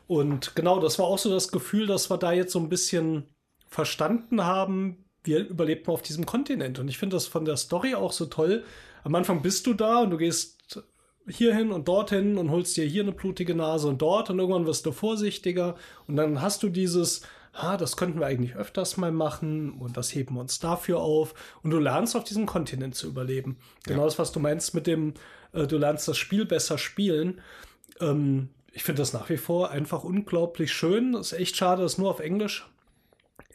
Und 0.08 0.56
genau, 0.56 0.82
das 0.82 1.00
war 1.00 1.06
auch 1.06 1.18
so 1.18 1.30
das 1.30 1.48
Gefühl, 1.48 1.88
dass 1.88 2.12
wir 2.12 2.18
da 2.18 2.34
jetzt 2.34 2.52
so 2.52 2.60
ein 2.60 2.68
bisschen 2.68 3.24
verstanden 3.70 4.44
haben, 4.44 5.06
wir 5.24 5.48
überlebten 5.48 5.94
auf 5.94 6.02
diesem 6.02 6.26
Kontinent. 6.26 6.80
Und 6.80 6.90
ich 6.90 6.98
finde 6.98 7.16
das 7.16 7.26
von 7.28 7.46
der 7.46 7.56
Story 7.56 7.96
auch 7.96 8.12
so 8.12 8.26
toll. 8.26 8.66
Am 9.06 9.16
Anfang 9.16 9.42
bist 9.42 9.68
du 9.68 9.74
da 9.74 10.02
und 10.02 10.10
du 10.10 10.18
gehst 10.18 10.84
hierhin 11.26 11.72
und 11.72 11.88
dorthin 11.88 12.38
und 12.38 12.52
holst 12.52 12.76
dir 12.76 12.84
hier 12.84 13.04
eine 13.04 13.14
blutige 13.14 13.56
Nase 13.56 13.88
und 13.88 14.02
dort 14.02 14.30
und 14.30 14.40
irgendwann 14.40 14.66
wirst 14.66 14.86
du 14.86 14.92
vorsichtiger 14.92 15.78
und 16.08 16.18
dann 16.18 16.42
hast 16.42 16.62
du 16.62 16.68
dieses, 16.68 17.22
ha, 17.54 17.78
das 17.78 17.98
könnten 17.98 18.20
wir 18.20 18.26
eigentlich 18.28 18.56
öfters 18.56 18.98
mal 18.98 19.12
machen 19.12 19.74
und 19.74 19.96
das 19.98 20.14
heben 20.14 20.36
wir 20.36 20.42
uns 20.42 20.60
dafür 20.60 21.00
auf 21.00 21.34
und 21.62 21.72
du 21.72 21.80
lernst 21.80 22.16
auf 22.16 22.24
diesem 22.24 22.46
Kontinent 22.46 22.96
zu 22.96 23.08
überleben. 23.08 23.58
Genau 23.84 24.06
das, 24.06 24.18
was 24.20 24.32
du 24.32 24.40
meinst 24.40 24.74
mit 24.74 24.88
dem, 24.88 25.14
äh, 25.54 25.68
du 25.68 25.78
lernst 25.78 26.08
das 26.08 26.18
Spiel 26.18 26.46
besser 26.46 26.78
spielen. 26.78 27.42
Ähm, 28.00 28.50
ich 28.72 28.84
finde 28.84 29.02
das 29.02 29.14
nach 29.14 29.30
wie 29.30 29.38
vor 29.38 29.70
einfach 29.70 30.04
unglaublich 30.04 30.72
schön. 30.74 31.14
Ist 31.14 31.34
echt 31.34 31.56
schade, 31.56 31.84
dass 31.84 31.94
es 31.94 31.98
nur 32.00 32.10
auf 32.10 32.20
Englisch 32.20 32.68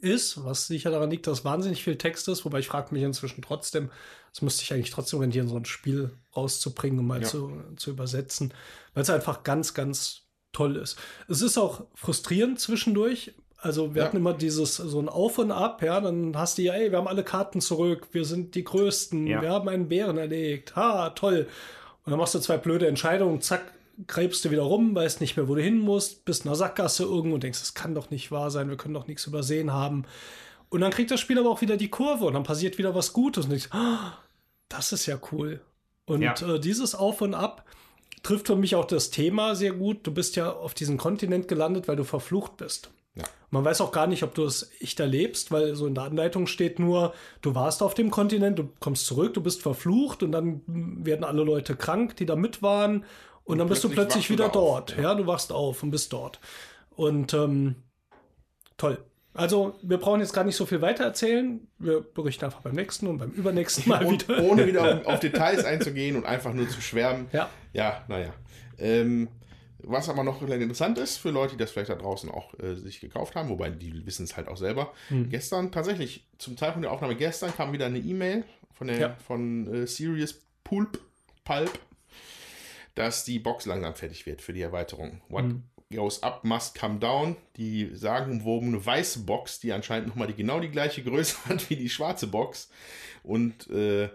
ist, 0.00 0.44
was 0.44 0.68
sicher 0.68 0.90
daran 0.90 1.10
liegt, 1.10 1.26
dass 1.26 1.44
wahnsinnig 1.44 1.82
viel 1.82 1.98
Text 1.98 2.28
ist, 2.28 2.44
wobei 2.44 2.60
ich 2.60 2.68
frage 2.68 2.94
mich 2.94 3.02
inzwischen 3.02 3.42
trotzdem, 3.42 3.90
es 4.32 4.42
müsste 4.42 4.62
ich 4.62 4.72
eigentlich 4.72 4.90
trotzdem 4.90 5.18
rentieren, 5.18 5.48
so 5.48 5.56
ein 5.56 5.64
Spiel 5.64 6.12
rauszubringen 6.36 7.00
und 7.00 7.06
mal 7.06 7.22
Ja. 7.22 7.26
zu, 7.28 7.52
zu 7.76 7.90
übersetzen, 7.90 8.54
weil 8.94 9.02
es 9.02 9.10
einfach 9.10 9.42
ganz, 9.42 9.74
ganz 9.74 10.22
toll 10.52 10.76
ist. 10.76 10.96
Es 11.26 11.42
ist 11.42 11.58
auch 11.58 11.84
frustrierend 11.94 12.60
zwischendurch. 12.60 13.34
Also 13.60 13.94
wir 13.94 14.02
Ja. 14.02 14.06
hatten 14.08 14.18
immer 14.18 14.34
dieses 14.34 14.76
so 14.76 15.00
ein 15.00 15.08
Auf 15.08 15.38
und 15.38 15.50
Ab, 15.50 15.82
ja, 15.82 16.00
dann 16.00 16.36
hast 16.36 16.58
du 16.58 16.62
ja, 16.62 16.74
ey, 16.74 16.90
wir 16.92 16.98
haben 16.98 17.08
alle 17.08 17.24
Karten 17.24 17.60
zurück, 17.60 18.06
wir 18.12 18.24
sind 18.24 18.54
die 18.54 18.62
Größten, 18.62 19.26
Ja. 19.26 19.42
wir 19.42 19.50
haben 19.50 19.68
einen 19.68 19.88
Bären 19.88 20.16
erlegt, 20.16 20.76
ha, 20.76 21.10
toll. 21.10 21.48
Und 22.04 22.10
dann 22.12 22.18
machst 22.20 22.34
du 22.36 22.38
zwei 22.38 22.56
blöde 22.56 22.86
Entscheidungen, 22.86 23.40
zack, 23.40 23.72
gräbst 24.06 24.44
du 24.44 24.52
wieder 24.52 24.62
rum, 24.62 24.94
weißt 24.94 25.20
nicht 25.20 25.36
mehr, 25.36 25.48
wo 25.48 25.56
du 25.56 25.62
hin 25.62 25.78
musst, 25.80 26.24
bist 26.24 26.44
in 26.44 26.48
einer 26.48 26.56
Sackgasse 26.56 27.02
irgendwo 27.02 27.34
und 27.34 27.42
denkst, 27.42 27.58
das 27.58 27.74
kann 27.74 27.96
doch 27.96 28.10
nicht 28.10 28.30
wahr 28.30 28.52
sein, 28.52 28.68
wir 28.70 28.76
können 28.76 28.94
doch 28.94 29.08
nichts 29.08 29.26
übersehen 29.26 29.72
haben. 29.72 30.04
Und 30.68 30.80
dann 30.82 30.92
kriegt 30.92 31.10
das 31.10 31.18
Spiel 31.18 31.38
aber 31.38 31.50
auch 31.50 31.60
wieder 31.60 31.76
die 31.76 31.88
Kurve 31.90 32.26
und 32.26 32.34
dann 32.34 32.44
passiert 32.44 32.78
wieder 32.78 32.94
was 32.94 33.12
Gutes 33.12 33.44
und 33.46 33.50
denkst, 33.50 33.70
ah, 33.72 34.12
das 34.68 34.92
ist 34.92 35.06
ja 35.06 35.18
cool. 35.32 35.60
Und 36.06 36.22
Ja. 36.22 36.34
äh, 36.42 36.60
dieses 36.60 36.94
Auf 36.94 37.22
und 37.22 37.34
Ab 37.34 37.64
trifft 38.22 38.46
für 38.46 38.56
mich 38.56 38.76
auch 38.76 38.84
das 38.84 39.10
Thema 39.10 39.56
sehr 39.56 39.72
gut. 39.72 40.06
Du 40.06 40.12
bist 40.12 40.36
ja 40.36 40.52
auf 40.52 40.74
diesem 40.74 40.96
Kontinent 40.96 41.48
gelandet, 41.48 41.88
weil 41.88 41.96
du 41.96 42.04
verflucht 42.04 42.56
bist. 42.56 42.90
Ja. 43.18 43.24
Man 43.50 43.64
weiß 43.64 43.80
auch 43.80 43.92
gar 43.92 44.06
nicht, 44.06 44.22
ob 44.22 44.34
du 44.34 44.44
es 44.44 44.70
echt 44.80 45.00
erlebst, 45.00 45.50
weil 45.50 45.74
so 45.74 45.86
in 45.86 45.94
der 45.94 46.04
Anleitung 46.04 46.46
steht 46.46 46.78
nur, 46.78 47.14
du 47.42 47.54
warst 47.54 47.82
auf 47.82 47.94
dem 47.94 48.10
Kontinent, 48.10 48.58
du 48.58 48.70
kommst 48.80 49.06
zurück, 49.06 49.34
du 49.34 49.42
bist 49.42 49.62
verflucht 49.62 50.22
und 50.22 50.32
dann 50.32 50.62
werden 50.66 51.24
alle 51.24 51.42
Leute 51.42 51.74
krank, 51.76 52.16
die 52.16 52.26
da 52.26 52.36
mit 52.36 52.62
waren. 52.62 53.04
Und, 53.44 53.58
dann 53.58 53.68
bist 53.68 53.82
du 53.82 53.88
plötzlich 53.88 54.28
wieder 54.28 54.46
auf, 54.46 54.52
dort. 54.52 54.96
Ja. 54.98 55.14
du 55.14 55.26
wachst 55.26 55.52
auf 55.52 55.82
und 55.82 55.90
bist 55.90 56.12
dort. 56.12 56.38
Und 56.90 57.32
ähm, 57.32 57.76
toll. 58.76 58.98
Also, 59.32 59.78
wir 59.82 59.98
brauchen 59.98 60.20
jetzt 60.20 60.32
gar 60.32 60.44
nicht 60.44 60.56
so 60.56 60.66
viel 60.66 60.82
weiter 60.82 61.04
erzählen. 61.04 61.66
Wir 61.78 62.00
berichten 62.00 62.44
einfach 62.44 62.60
beim 62.60 62.74
nächsten 62.74 63.06
und 63.06 63.18
beim 63.18 63.30
übernächsten 63.30 63.88
Mal 63.88 64.04
Und 64.04 64.28
wieder. 64.28 64.42
ohne 64.42 64.66
wieder 64.66 65.02
auf 65.06 65.20
Details 65.20 65.64
einzugehen 65.64 66.16
und 66.16 66.26
einfach 66.26 66.52
nur 66.52 66.68
zu 66.68 66.80
schwärmen. 66.80 67.28
Ja. 67.32 67.48
Ja, 67.72 68.04
naja. 68.08 68.34
Ähm, 68.78 69.28
was 69.80 70.08
aber 70.08 70.24
noch 70.24 70.42
interessant 70.42 70.98
ist, 70.98 71.18
für 71.18 71.30
Leute, 71.30 71.52
die 71.52 71.58
das 71.58 71.70
vielleicht 71.70 71.90
da 71.90 71.94
draußen 71.94 72.30
auch 72.30 72.58
äh, 72.58 72.74
sich 72.74 73.00
gekauft 73.00 73.34
haben, 73.36 73.48
wobei 73.48 73.70
die 73.70 74.04
wissen 74.06 74.24
es 74.24 74.36
halt 74.36 74.48
auch 74.48 74.56
selber. 74.56 74.92
Hm. 75.08 75.28
Gestern, 75.30 75.70
tatsächlich, 75.72 76.26
zum 76.38 76.56
Zeitpunkt 76.56 76.84
der 76.84 76.92
Aufnahme 76.92 77.14
gestern 77.16 77.54
kam 77.54 77.72
wieder 77.72 77.86
eine 77.86 77.98
E-Mail 77.98 78.44
von 78.72 78.88
der 78.88 78.98
Ja. 78.98 79.16
von 79.26 79.72
äh, 79.72 79.86
Serious 79.86 80.34
Pulp, 80.64 80.98
Pulp, 81.44 81.78
dass 82.94 83.24
die 83.24 83.38
Box 83.38 83.66
langsam 83.66 83.94
fertig 83.94 84.26
wird 84.26 84.42
für 84.42 84.52
die 84.52 84.62
Erweiterung. 84.62 85.20
What 85.28 85.44
Hm. 85.44 85.62
goes 85.94 86.22
up 86.22 86.44
must 86.44 86.78
come 86.78 86.98
down. 86.98 87.36
Die 87.56 87.90
sagenumwobene 87.94 88.84
weiße 88.84 89.20
Box, 89.20 89.60
die 89.60 89.72
anscheinend 89.72 90.08
nochmal 90.08 90.26
die, 90.26 90.34
genau 90.34 90.60
die 90.60 90.70
gleiche 90.70 91.02
Größe 91.02 91.36
hat 91.48 91.70
wie 91.70 91.76
die 91.76 91.88
schwarze 91.88 92.26
Box. 92.26 92.68
Und 93.22 93.68
äh, 93.70 94.08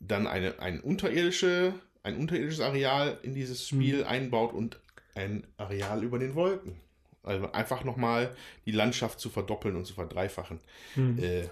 dann 0.00 0.26
eine, 0.28 0.60
ein, 0.60 0.80
unterirdische, 0.80 1.74
ein 2.02 2.16
unterirdisches 2.16 2.60
Areal 2.60 3.18
in 3.22 3.34
dieses 3.34 3.66
Spiel 3.68 4.04
einbaut 4.04 4.52
und 4.52 4.78
ein 5.14 5.46
Areal 5.56 6.02
über 6.04 6.18
den 6.18 6.34
Wolken. 6.34 6.80
Also 7.22 7.50
einfach 7.52 7.84
nochmal 7.84 8.34
die 8.64 8.72
Landschaft 8.72 9.20
zu 9.20 9.28
verdoppeln 9.28 9.76
und 9.76 9.84
zu 9.84 9.94
verdreifachen. 9.94 10.60
Äh, 10.96 11.48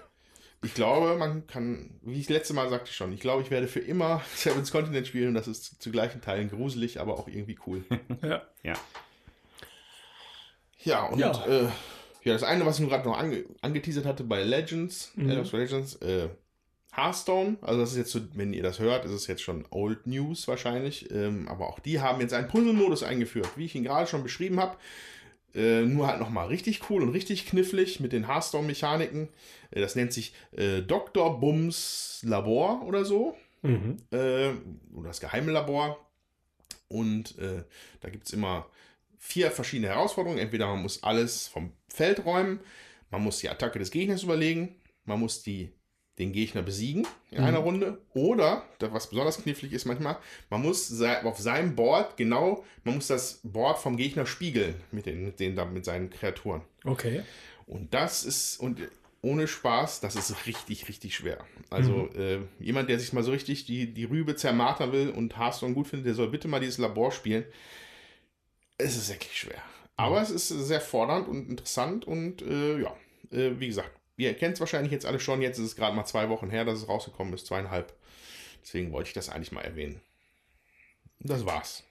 ich 0.63 0.73
glaube, 0.73 1.15
man 1.17 1.45
kann, 1.45 1.99
wie 2.01 2.19
ich 2.19 2.29
letzte 2.29 2.53
Mal 2.53 2.69
sagte 2.69 2.91
schon, 2.91 3.13
ich 3.13 3.19
glaube, 3.19 3.43
ich 3.43 3.51
werde 3.51 3.67
für 3.67 3.79
immer 3.79 4.21
Seven's 4.35 4.71
Continent 4.71 5.05
spielen 5.05 5.29
und 5.29 5.33
das 5.35 5.47
ist 5.47 5.81
zu 5.81 5.91
gleichen 5.91 6.21
Teilen 6.21 6.49
gruselig, 6.49 6.99
aber 6.99 7.19
auch 7.19 7.27
irgendwie 7.27 7.57
cool. 7.67 7.83
Ja. 8.23 8.41
Ja. 8.63 8.73
Ja, 10.79 11.03
und 11.05 11.19
Ja. 11.19 11.45
Äh, 11.45 11.67
ja, 12.23 12.33
das 12.33 12.43
eine, 12.43 12.65
was 12.65 12.75
ich 12.75 12.81
nur 12.81 12.89
gerade 12.89 13.07
noch 13.07 13.17
ange 13.17 13.45
angeteasert 13.61 14.05
hatte 14.05 14.23
bei 14.23 14.43
Legends, 14.43 15.11
Mhm. 15.15 15.29
Elder 15.29 15.45
Scrolls 15.45 15.71
Legends, 15.71 15.95
äh, 15.97 16.29
Hearthstone, 16.93 17.57
also 17.61 17.81
das 17.81 17.91
ist 17.91 17.97
jetzt 17.97 18.11
so, 18.11 18.21
wenn 18.33 18.53
ihr 18.53 18.63
das 18.63 18.79
hört, 18.79 19.05
ist 19.05 19.11
es 19.11 19.27
jetzt 19.27 19.43
schon 19.43 19.65
Old 19.69 20.07
News 20.07 20.47
wahrscheinlich, 20.47 21.11
ähm, 21.11 21.47
aber 21.47 21.67
auch 21.67 21.79
die 21.79 21.99
haben 21.99 22.21
jetzt 22.21 22.33
einen 22.33 22.47
Puzzle-Modus 22.47 23.03
eingeführt, 23.03 23.49
wie 23.55 23.65
ich 23.65 23.75
ihn 23.75 23.83
gerade 23.83 24.07
schon 24.07 24.23
beschrieben 24.23 24.59
habe. 24.59 24.77
Äh, 25.53 25.83
nur 25.83 26.07
halt 26.07 26.19
nochmal 26.19 26.47
richtig 26.47 26.89
cool 26.89 27.01
und 27.01 27.09
richtig 27.09 27.47
knifflig 27.47 27.99
mit 27.99 28.13
den 28.13 28.27
Hearthstone-Mechaniken. 28.27 29.29
Äh, 29.71 29.81
das 29.81 29.95
nennt 29.95 30.13
sich 30.13 30.33
äh, 30.51 30.81
Dr. 30.81 31.39
Bums 31.39 32.21
Labor 32.23 32.83
oder 32.83 33.05
so. 33.05 33.35
Mhm. 33.61 33.97
Äh, 34.11 34.51
oder 34.93 35.07
das 35.07 35.19
geheime 35.19 35.51
Labor. 35.51 35.97
Und 36.89 37.37
äh, 37.37 37.63
da 38.01 38.09
gibt 38.09 38.27
es 38.27 38.33
immer 38.33 38.67
vier 39.17 39.51
verschiedene 39.51 39.89
Herausforderungen. 39.89 40.39
Entweder 40.39 40.67
man 40.67 40.81
muss 40.81 41.03
alles 41.03 41.47
vom 41.47 41.73
Feld 41.89 42.25
räumen, 42.25 42.59
man 43.09 43.23
muss 43.23 43.39
die 43.39 43.49
Attacke 43.49 43.79
des 43.79 43.91
Gegners 43.91 44.23
überlegen, 44.23 44.75
man 45.05 45.19
muss 45.19 45.41
die 45.41 45.71
den 46.19 46.31
Gegner 46.31 46.63
besiegen 46.63 47.05
in 47.31 47.43
einer 47.43 47.59
Runde. 47.59 47.99
Oder, 48.13 48.63
was 48.79 49.09
besonders 49.09 49.41
knifflig 49.41 49.73
ist 49.73 49.85
manchmal, 49.85 50.17
man 50.49 50.61
muss 50.61 51.01
auf 51.01 51.37
seinem 51.37 51.75
Board 51.75 52.17
genau, 52.17 52.65
man 52.83 52.95
muss 52.95 53.07
das 53.07 53.39
Board 53.43 53.77
vom 53.77 53.97
Gegner 53.97 54.25
spiegeln 54.25 54.75
mit, 54.91 55.05
den, 55.05 55.25
mit, 55.25 55.39
den, 55.39 55.55
mit 55.73 55.85
seinen 55.85 56.09
Kreaturen. 56.09 56.61
Okay. 56.83 57.21
Und 57.67 57.93
das 57.93 58.23
ist, 58.23 58.59
und 58.59 58.79
ohne 59.21 59.47
Spaß, 59.47 59.99
das 59.99 60.15
ist 60.15 60.45
richtig, 60.45 60.87
richtig 60.87 61.15
schwer. 61.15 61.39
Also 61.69 62.09
äh, 62.15 62.39
jemand, 62.59 62.89
der 62.89 62.99
sich 62.99 63.13
mal 63.13 63.23
so 63.23 63.31
richtig 63.31 63.65
die, 63.65 63.93
die 63.93 64.05
Rübe 64.05 64.35
zermartern 64.35 64.91
will 64.91 65.09
und 65.09 65.37
Hearthstone 65.37 65.73
gut 65.73 65.87
findet, 65.87 66.07
der 66.07 66.13
soll 66.13 66.29
bitte 66.29 66.47
mal 66.47 66.59
dieses 66.59 66.77
Labor 66.77 67.11
spielen. 67.11 67.43
Es 68.77 68.95
ist 68.95 69.09
wirklich 69.09 69.37
schwer. 69.37 69.61
Aber 69.97 70.21
es 70.21 70.29
ist 70.29 70.47
sehr 70.47 70.81
fordernd 70.81 71.27
und 71.27 71.49
interessant 71.49 72.05
und 72.05 72.41
äh, 72.43 72.79
ja, 72.79 72.95
äh, 73.31 73.59
wie 73.59 73.67
gesagt, 73.67 73.91
ihr 74.17 74.33
kennt 74.33 74.55
es 74.55 74.59
wahrscheinlich 74.59 74.91
jetzt 74.91 75.05
alle 75.05 75.19
schon. 75.19 75.41
Jetzt 75.41 75.59
ist 75.59 75.65
es 75.65 75.75
gerade 75.75 75.95
mal 75.95 76.05
zwei 76.05 76.27
Wochen 76.29 76.49
her, 76.49 76.65
dass 76.65 76.79
es 76.79 76.87
rausgekommen 76.87 77.33
ist, 77.33 77.45
zweieinhalb. 77.47 77.93
Deswegen 78.63 78.91
wollte 78.91 79.07
ich 79.09 79.13
das 79.13 79.29
eigentlich 79.29 79.51
mal 79.51 79.61
erwähnen. 79.61 80.01
Das 81.19 81.45
war's. 81.45 81.83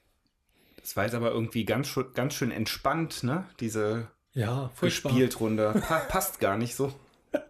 Das 0.81 0.97
war 0.97 1.05
jetzt 1.05 1.15
aber 1.15 1.31
irgendwie 1.31 1.65
ganz, 1.65 1.89
schön- 1.89 2.13
ganz 2.15 2.35
schön 2.35 2.51
entspannt, 2.51 3.23
ne? 3.23 3.49
Diese 3.61 4.09
Ja. 4.35 4.71
Gespieltrunde. 4.81 5.83
Pa 5.87 6.01
passt 6.01 6.39
gar 6.41 6.57
nicht 6.59 6.75
so. 6.77 6.93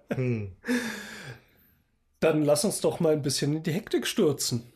Dann 0.08 0.56
lass 2.44 2.64
uns 2.64 2.80
doch 2.80 3.00
mal 3.00 3.12
ein 3.12 3.22
bisschen 3.22 3.56
in 3.56 3.62
die 3.62 3.72
Hektik 3.72 4.06
stürzen. 4.06 4.72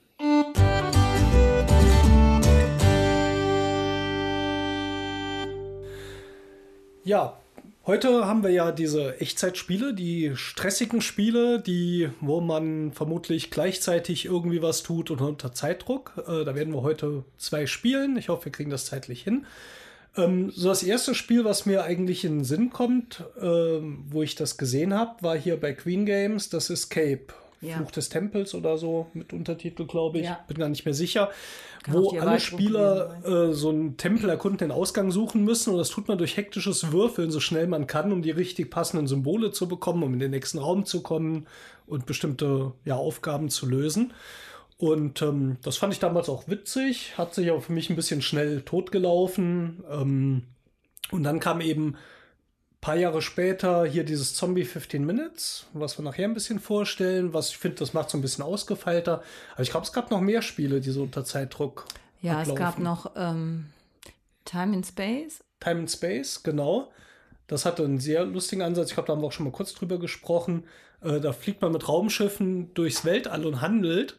Ja, 7.05 7.40
heute 7.87 8.27
haben 8.27 8.43
wir 8.43 8.51
ja 8.51 8.73
diese 8.73 9.21
Echtzeitspiele, 9.21 9.95
die 9.95 10.33
stressigen 10.35 11.01
Spiele, 11.01 11.61
die, 11.61 12.11
wo 12.21 12.41
man 12.41 12.93
vermutlich 12.93 13.51
gleichzeitig 13.51 14.27
irgendwie 14.27 14.63
was 14.63 14.83
tut 14.83 15.11
und 15.11 15.21
unter 15.21 15.53
Zeitdruck. 15.53 16.13
Äh, 16.27 16.45
da 16.45 16.55
werden 16.55 16.75
wir 16.75 16.83
heute 16.83 17.25
zwei 17.39 17.67
spielen. 17.67 18.17
Ich 18.17 18.29
hoffe, 18.29 18.47
wir 18.47 18.53
kriegen 18.53 18.71
das 18.71 18.87
zeitlich 18.87 19.23
hin. 19.23 19.47
Ähm, 20.17 20.51
so 20.51 20.69
das 20.69 20.83
erste 20.83 21.15
Spiel, 21.15 21.45
was 21.45 21.67
mir 21.67 21.85
eigentlich 21.85 22.25
in 22.25 22.39
den 22.39 22.45
Sinn 22.45 22.71
kommt, 22.71 23.25
ähm, 23.41 24.05
wo 24.09 24.23
ich 24.23 24.35
das 24.35 24.59
gesehen 24.59 24.95
habe, 24.95 25.23
war 25.23 25.37
hier 25.37 25.59
bei 25.59 25.73
Queen 25.73 26.05
Games, 26.05 26.49
das 26.49 26.71
Escape. 26.71 27.27
Ja. 27.61 27.77
Fluch 27.77 27.91
des 27.91 28.09
Tempels 28.09 28.55
oder 28.55 28.79
so, 28.79 29.09
mit 29.13 29.33
Untertitel, 29.35 29.87
glaube 29.87 30.19
ich. 30.19 30.25
Ja. 30.25 30.41
Bin 30.49 30.57
gar 30.57 30.69
nicht 30.71 30.87
mehr 30.87 30.95
sicher. 30.95 31.31
Kann 31.83 31.95
wo 31.95 32.19
alle 32.19 32.41
Spieler 32.41 33.23
äh, 33.25 33.53
so 33.53 33.69
einen 33.69 33.99
Tempel 33.99 34.31
erkunden, 34.31 34.59
den 34.59 34.71
Ausgang 34.71 35.11
suchen 35.11 35.45
müssen. 35.45 35.71
Und 35.71 35.79
das 35.79 35.91
tut 35.91 36.09
man 36.09 36.17
durch 36.17 36.39
hektisches 36.39 36.91
Würfeln, 36.93 37.31
so 37.31 37.41
schnell 37.41 37.67
man 37.67 37.87
kann, 37.87 38.13
um 38.13 38.23
die 38.23 38.31
richtig 38.31 38.71
passenden 38.71 39.07
Symbole 39.07 39.53
zu 39.53 39.69
bekommen, 39.69 40.03
um 40.03 40.15
in 40.15 40.21
den 40.21 40.31
nächsten 40.31 40.59
Raum 40.59 40.87
zu 40.87 41.03
kommen 41.03 41.47
und 41.87 42.07
bestimmte 42.07 42.73
ja, 42.85 42.97
Aufgaben 42.97 43.51
zu 43.51 43.67
lösen. 43.67 44.15
Und 44.79 45.21
ähm, 45.21 45.59
das 45.63 45.77
fand 45.77 45.93
ich 45.93 46.01
damals 46.01 46.31
auch 46.31 46.49
witzig, 46.49 47.19
hat 47.19 47.35
sich 47.35 47.51
aber 47.51 47.61
für 47.61 47.73
mich 47.73 47.91
ein 47.91 47.97
bisschen 47.97 48.23
schnell 48.23 48.63
totgelaufen. 48.63 49.85
Ähm, 49.91 50.45
und 51.11 51.25
dann 51.25 51.41
kam 51.41 51.61
eben 51.61 51.97
paar 52.81 52.97
Jahre 52.97 53.21
später 53.23 53.85
hier 53.85 54.05
dieses 54.05 54.35
Zombie 54.35 54.65
15 54.65 55.05
Minutes, 55.05 55.67
was 55.75 55.99
wir 55.99 56.05
nachher 56.05 56.25
ein 56.27 56.35
bisschen 56.35 56.59
vorstellen, 56.61 57.35
was 57.35 57.51
ich 57.51 57.59
finde, 57.59 57.79
das 57.79 57.93
macht 57.93 58.11
so 58.11 58.17
ein 58.19 58.23
bisschen 58.23 58.43
ausgefeilter. 58.45 59.23
Aber 59.55 59.63
ich 59.63 59.71
glaube, 59.71 59.85
es 59.87 59.93
gab 59.93 60.11
noch 60.11 60.21
mehr 60.21 60.43
Spiele, 60.43 60.81
die 60.81 60.91
so 60.91 61.03
unter 61.03 61.25
Zeitdruck 61.25 61.85
Ja, 62.23 62.41
es 62.43 62.49
gab 62.55 62.79
ablaufen. 62.79 62.83
noch 62.85 63.11
ähm, 63.17 63.67
Time 64.45 64.77
and 64.77 64.87
Space. 64.87 65.45
Time 65.61 65.81
and 65.81 65.91
Space, 65.91 66.43
genau. 66.43 66.91
Das 67.47 67.65
hatte 67.67 67.85
einen 67.85 67.99
sehr 67.99 68.25
lustigen 68.25 68.63
Ansatz. 68.63 68.89
Ich 68.89 68.95
glaube, 68.95 69.09
da 69.09 69.13
haben 69.15 69.23
wir 69.23 69.27
auch 69.27 69.33
schon 69.33 69.45
mal 69.45 69.53
kurz 69.53 69.75
drüber 69.75 69.99
gesprochen. 69.99 70.65
Äh, 71.03 71.21
da 71.21 71.33
fliegt 71.33 71.61
man 71.63 71.73
mit 71.73 71.87
Raumschiffen 71.89 72.73
durchs 72.75 73.05
Weltall 73.05 73.45
und 73.45 73.61
handelt. 73.61 74.17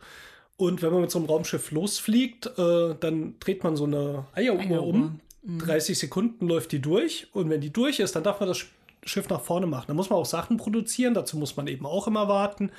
Und 0.58 0.84
wenn 0.84 0.92
man 0.92 1.02
mit 1.02 1.10
so 1.10 1.18
einem 1.18 1.28
Raumschiff 1.28 1.72
losfliegt, 1.72 2.46
äh, 2.60 2.96
dann 3.00 3.36
dreht 3.40 3.64
man 3.64 3.76
so 3.76 3.86
eine 3.86 4.26
Eieruhr 4.34 4.60
Eieruhr. 4.60 4.84
um. 4.84 5.20
30 5.44 5.98
Sekunden 5.98 6.48
läuft 6.48 6.72
die 6.72 6.80
durch. 6.82 7.28
Und 7.34 7.50
wenn 7.50 7.62
die 7.62 7.74
durch 7.74 8.00
ist, 8.00 8.16
dann 8.16 8.24
darf 8.24 8.40
man 8.40 8.50
das 8.50 8.66
Schiff 9.04 9.30
nach 9.30 9.42
vorne 9.42 9.66
machen. 9.68 9.86
Da 9.88 9.94
muss 9.94 10.10
man 10.10 10.20
auch 10.20 10.26
Sachen 10.26 10.58
produzieren. 10.58 11.14
Dazu 11.14 11.38
muss 11.38 11.58
man 11.58 11.68
eben 11.68 11.86
auch 11.86 12.08
immer 12.08 12.28
warten. 12.28 12.72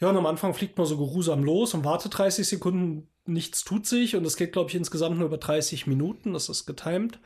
Ja, 0.00 0.10
und 0.10 0.16
am 0.16 0.26
Anfang 0.26 0.54
fliegt 0.54 0.78
man 0.78 0.86
so 0.86 0.96
geruhsam 0.96 1.42
los 1.42 1.74
und 1.74 1.84
wartet 1.84 2.16
30 2.18 2.46
Sekunden, 2.46 3.08
nichts 3.26 3.64
tut 3.64 3.84
sich 3.86 4.14
und 4.14 4.24
es 4.24 4.36
geht, 4.36 4.52
glaube 4.52 4.70
ich, 4.70 4.76
insgesamt 4.76 5.16
nur 5.18 5.26
über 5.26 5.38
30 5.38 5.86
Minuten, 5.88 6.32
das 6.34 6.48
ist 6.48 6.66
getimed. 6.66 7.18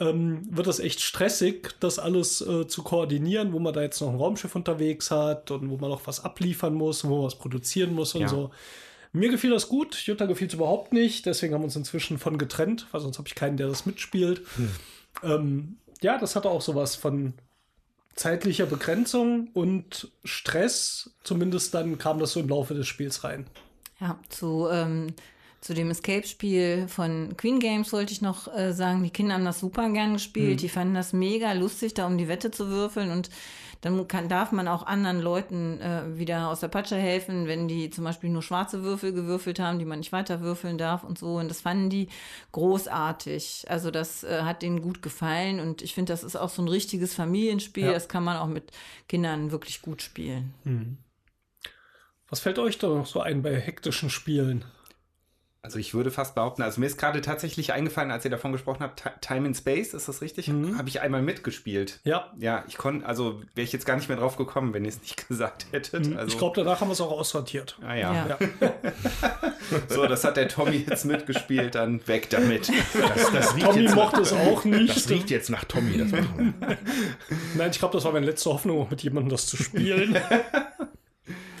Ähm, 0.00 0.40
wird 0.50 0.66
das 0.66 0.80
echt 0.80 1.00
stressig, 1.00 1.76
das 1.80 1.98
alles 1.98 2.40
äh, 2.40 2.66
zu 2.66 2.82
koordinieren, 2.82 3.52
wo 3.52 3.58
man 3.60 3.72
da 3.74 3.82
jetzt 3.82 4.00
noch 4.00 4.08
ein 4.08 4.16
Raumschiff 4.16 4.56
unterwegs 4.56 5.10
hat 5.10 5.50
und 5.50 5.70
wo 5.70 5.76
man 5.76 5.90
noch 5.90 6.06
was 6.06 6.24
abliefern 6.24 6.74
muss, 6.74 7.04
wo 7.04 7.16
man 7.16 7.26
was 7.26 7.36
produzieren 7.36 7.94
muss 7.94 8.14
und 8.14 8.22
Ja. 8.22 8.28
so. 8.28 8.50
Mir 9.14 9.28
gefiel 9.28 9.50
das 9.50 9.68
gut, 9.68 9.94
Jutta 9.94 10.26
gefiel 10.26 10.48
es 10.48 10.54
überhaupt 10.54 10.92
nicht, 10.92 11.24
deswegen 11.24 11.54
haben 11.54 11.60
wir 11.60 11.66
uns 11.66 11.76
inzwischen 11.76 12.18
von 12.18 12.36
getrennt, 12.36 12.88
weil 12.90 13.00
sonst 13.00 13.16
habe 13.16 13.28
ich 13.28 13.36
keinen, 13.36 13.56
der 13.56 13.68
das 13.68 13.86
mitspielt. 13.86 14.42
Ähm, 15.22 15.76
ja, 16.02 16.18
das 16.18 16.34
hatte 16.34 16.50
auch 16.50 16.60
sowas 16.60 16.96
von 16.96 17.34
zeitlicher 18.16 18.66
Begrenzung 18.66 19.50
und 19.54 20.10
Stress, 20.24 21.14
zumindest 21.22 21.74
dann 21.74 21.96
kam 21.96 22.18
das 22.18 22.32
so 22.32 22.40
im 22.40 22.48
Laufe 22.48 22.74
des 22.74 22.88
Spiels 22.88 23.22
rein. 23.22 23.46
Ja, 24.00 24.18
zu, 24.30 24.66
ähm, 24.68 25.14
zu 25.60 25.74
dem 25.74 25.92
Escape-Spiel 25.92 26.88
von 26.88 27.36
Queen 27.36 27.60
Games 27.60 27.92
wollte 27.92 28.12
ich 28.12 28.20
noch 28.20 28.52
äh, 28.52 28.72
sagen, 28.72 29.04
die 29.04 29.10
Kinder 29.10 29.34
haben 29.34 29.44
das 29.44 29.60
super 29.60 29.88
gern 29.90 30.14
gespielt. 30.14 30.60
Die 30.60 30.68
fanden 30.68 30.94
das 30.94 31.12
mega 31.12 31.52
lustig, 31.52 31.94
da 31.94 32.08
um 32.08 32.18
die 32.18 32.26
Wette 32.26 32.50
zu 32.50 32.68
würfeln. 32.68 33.12
Und 33.12 33.30
dann 33.84 34.08
kann, 34.08 34.30
darf 34.30 34.50
man 34.50 34.66
auch 34.66 34.86
anderen 34.86 35.20
Leuten 35.20 35.78
äh, 35.80 36.16
wieder 36.16 36.48
aus 36.48 36.60
der 36.60 36.68
Patsche 36.68 36.96
helfen, 36.96 37.46
wenn 37.46 37.68
die 37.68 37.90
zum 37.90 38.04
Beispiel 38.04 38.30
nur 38.30 38.42
schwarze 38.42 38.82
Würfel 38.82 39.12
gewürfelt 39.12 39.58
haben, 39.58 39.78
die 39.78 39.84
man 39.84 39.98
nicht 39.98 40.10
weiter 40.10 40.40
würfeln 40.40 40.78
darf 40.78 41.04
und 41.04 41.18
so. 41.18 41.36
Und 41.36 41.48
das 41.48 41.60
fanden 41.60 41.90
die 41.90 42.08
großartig. 42.52 43.66
Also 43.68 43.90
das 43.90 44.24
äh, 44.24 44.40
hat 44.42 44.62
denen 44.62 44.80
gut 44.80 45.02
gefallen. 45.02 45.60
Und 45.60 45.82
ich 45.82 45.92
finde, 45.92 46.14
das 46.14 46.24
ist 46.24 46.34
auch 46.34 46.48
so 46.48 46.62
ein 46.62 46.68
richtiges 46.68 47.14
Familienspiel. 47.14 47.84
Ja. 47.84 47.92
Das 47.92 48.08
kann 48.08 48.24
man 48.24 48.38
auch 48.38 48.46
mit 48.46 48.70
Kindern 49.06 49.50
wirklich 49.50 49.82
gut 49.82 50.00
spielen. 50.00 50.54
Was 52.30 52.40
fällt 52.40 52.58
euch 52.58 52.78
da 52.78 52.88
noch 52.88 53.06
so 53.06 53.20
ein 53.20 53.42
bei 53.42 53.60
hektischen 53.60 54.08
Spielen? 54.08 54.64
Also 55.64 55.78
ich 55.78 55.94
würde 55.94 56.10
fast 56.10 56.34
behaupten, 56.34 56.60
also 56.60 56.78
mir 56.78 56.86
ist 56.86 56.98
gerade 56.98 57.22
tatsächlich 57.22 57.72
eingefallen, 57.72 58.10
als 58.10 58.22
ihr 58.26 58.30
davon 58.30 58.52
gesprochen 58.52 58.80
habt, 58.82 59.02
Ti- 59.02 59.08
Time 59.22 59.46
and 59.46 59.56
Space, 59.56 59.94
ist 59.94 60.08
das 60.08 60.20
richtig? 60.20 60.48
Mhm. 60.48 60.76
Habe 60.76 60.90
ich 60.90 61.00
einmal 61.00 61.22
mitgespielt. 61.22 62.00
Ja, 62.04 62.30
Ja, 62.38 62.64
ich 62.68 62.76
konnte, 62.76 63.06
also 63.06 63.40
wäre 63.54 63.64
ich 63.64 63.72
jetzt 63.72 63.86
gar 63.86 63.96
nicht 63.96 64.08
mehr 64.08 64.18
drauf 64.18 64.36
gekommen, 64.36 64.74
wenn 64.74 64.84
ihr 64.84 64.90
es 64.90 65.00
nicht 65.00 65.26
gesagt 65.28 65.64
hättet. 65.72 66.14
Also, 66.14 66.28
ich 66.28 66.36
glaube, 66.38 66.54
danach 66.62 66.82
haben 66.82 66.88
wir 66.88 66.92
es 66.92 67.00
auch 67.00 67.10
aussortiert. 67.12 67.78
ah 67.82 67.94
ja. 67.94 68.26
Ja. 68.28 68.38
So, 69.88 70.06
das 70.06 70.22
hat 70.24 70.36
der 70.36 70.48
Tommy 70.48 70.84
jetzt 70.86 71.06
mitgespielt, 71.06 71.74
dann 71.74 72.06
weg 72.06 72.28
damit. 72.28 72.68
Das, 72.92 73.32
das 73.32 73.56
Tommy 73.56 73.88
mochte 73.88 74.20
es 74.20 74.32
auch 74.34 74.56
Das 74.62 74.64
nicht. 74.66 75.08
riecht 75.10 75.30
jetzt 75.30 75.48
nach 75.48 75.64
Tommy, 75.64 75.96
das 75.96 76.10
machen 76.12 76.54
wir. 76.60 76.76
Nein, 77.56 77.70
ich 77.70 77.78
glaube, 77.78 77.94
das 77.94 78.04
war 78.04 78.12
meine 78.12 78.26
letzte 78.26 78.50
Hoffnung, 78.50 78.82
auch 78.82 78.90
mit 78.90 79.02
jemandem 79.02 79.30
das 79.30 79.46
zu 79.46 79.56
spielen. 79.56 80.16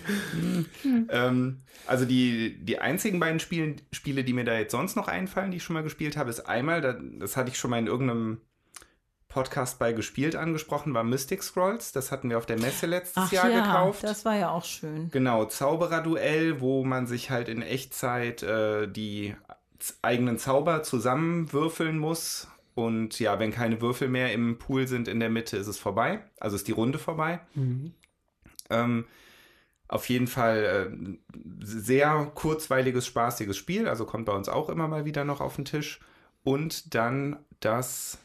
ähm, 1.08 1.58
also 1.86 2.04
die, 2.04 2.64
die 2.64 2.78
einzigen 2.78 3.20
beiden 3.20 3.40
Spiele, 3.40 3.76
Spiele, 3.92 4.24
die 4.24 4.32
mir 4.32 4.44
da 4.44 4.58
jetzt 4.58 4.72
sonst 4.72 4.96
noch 4.96 5.08
einfallen, 5.08 5.50
die 5.50 5.58
ich 5.58 5.62
schon 5.62 5.74
mal 5.74 5.82
gespielt 5.82 6.16
habe, 6.16 6.30
ist 6.30 6.40
einmal, 6.40 6.80
da, 6.80 6.98
das 7.18 7.36
hatte 7.36 7.50
ich 7.50 7.58
schon 7.58 7.70
mal 7.70 7.78
in 7.78 7.86
irgendeinem 7.86 8.40
Podcast 9.34 9.80
bei 9.80 9.92
gespielt 9.92 10.36
angesprochen, 10.36 10.94
war 10.94 11.02
Mystic 11.02 11.42
Scrolls. 11.42 11.90
Das 11.90 12.12
hatten 12.12 12.30
wir 12.30 12.38
auf 12.38 12.46
der 12.46 12.58
Messe 12.58 12.86
letztes 12.86 13.24
Ach 13.26 13.32
Jahr 13.32 13.50
ja, 13.50 13.64
gekauft. 13.64 14.04
das 14.04 14.24
war 14.24 14.36
ja 14.36 14.50
auch 14.50 14.64
schön. 14.64 15.10
Genau, 15.10 15.44
Zaubererduell, 15.46 16.60
wo 16.60 16.84
man 16.84 17.08
sich 17.08 17.30
halt 17.30 17.48
in 17.48 17.60
Echtzeit 17.60 18.44
äh, 18.44 18.86
die 18.86 19.34
eigenen 20.02 20.38
Zauber 20.38 20.84
zusammenwürfeln 20.84 21.98
muss. 21.98 22.46
Und 22.76 23.18
ja, 23.18 23.38
wenn 23.40 23.50
keine 23.50 23.80
Würfel 23.80 24.08
mehr 24.08 24.32
im 24.32 24.58
Pool 24.58 24.86
sind 24.86 25.08
in 25.08 25.18
der 25.18 25.30
Mitte, 25.30 25.56
ist 25.56 25.66
es 25.66 25.78
vorbei. 25.78 26.20
Also 26.38 26.54
ist 26.54 26.68
die 26.68 26.72
Runde 26.72 26.98
vorbei. 26.98 27.40
Ähm, 28.70 29.04
auf 29.88 30.08
jeden 30.08 30.26
Fall 30.26 30.90
äh, 30.92 31.36
sehr 31.62 32.30
kurzweiliges, 32.34 33.06
spaßiges 33.06 33.56
Spiel. 33.56 33.88
Also 33.88 34.06
kommt 34.06 34.26
bei 34.26 34.32
uns 34.32 34.48
auch 34.48 34.68
immer 34.68 34.88
mal 34.88 35.04
wieder 35.04 35.24
noch 35.24 35.40
auf 35.40 35.56
den 35.56 35.64
Tisch. 35.64 36.00
Und 36.42 36.94
dann 36.94 37.38
das, 37.60 38.18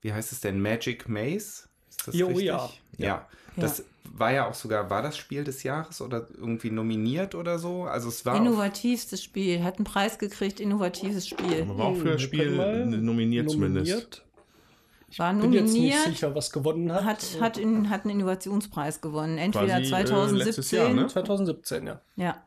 wie 0.00 0.12
heißt 0.12 0.32
es 0.32 0.40
denn, 0.40 0.60
Magic 0.60 1.08
Maze? 1.08 1.68
Ist 1.88 2.08
das 2.08 2.14
Jo, 2.14 2.28
richtig? 2.28 2.46
ja. 2.46 2.70
Ja. 2.98 3.28
Das 3.56 3.84
war 4.12 4.32
ja 4.32 4.48
auch 4.48 4.54
sogar, 4.54 4.90
war 4.90 5.02
das 5.02 5.16
Spiel 5.16 5.44
des 5.44 5.62
Jahres 5.62 6.00
oder 6.00 6.26
irgendwie 6.36 6.70
nominiert 6.70 7.34
oder 7.34 7.58
so? 7.58 7.84
Also 7.84 8.08
es 8.08 8.26
war 8.26 8.36
Innovativstes 8.36 9.22
Spiel, 9.22 9.62
hat 9.62 9.76
einen 9.76 9.84
Preis 9.84 10.18
gekriegt, 10.18 10.60
innovatives 10.60 11.28
Spiel. 11.28 11.62
Aber 11.62 11.78
war 11.78 11.86
auch 11.86 11.96
für 11.96 12.12
das 12.12 12.22
Spiel 12.22 12.50
mal 12.50 12.86
nominiert 12.86 13.50
zumindest. 13.50 14.24
Nominiert. 15.18 15.18
War 15.18 15.32
Bin 15.34 15.52
jetzt 15.52 15.62
nicht 15.72 15.74
nominiert, 15.94 16.04
sicher, 16.04 16.34
was 16.34 16.50
gewonnen 16.50 16.92
hat. 16.92 17.04
hat, 17.04 17.24
hat, 17.40 17.58
in, 17.58 17.90
hat 17.90 18.02
einen 18.04 18.10
Innovationspreis 18.20 19.00
gewonnen. 19.00 19.38
Entweder 19.38 19.66
Quasi, 19.80 19.84
äh, 19.86 19.88
2017. 19.90 20.46
letztes 20.46 20.70
Jahr, 20.70 20.88
ne? 20.92 21.06
2017, 21.06 21.86
ja. 21.86 22.00
Ja, 22.16 22.44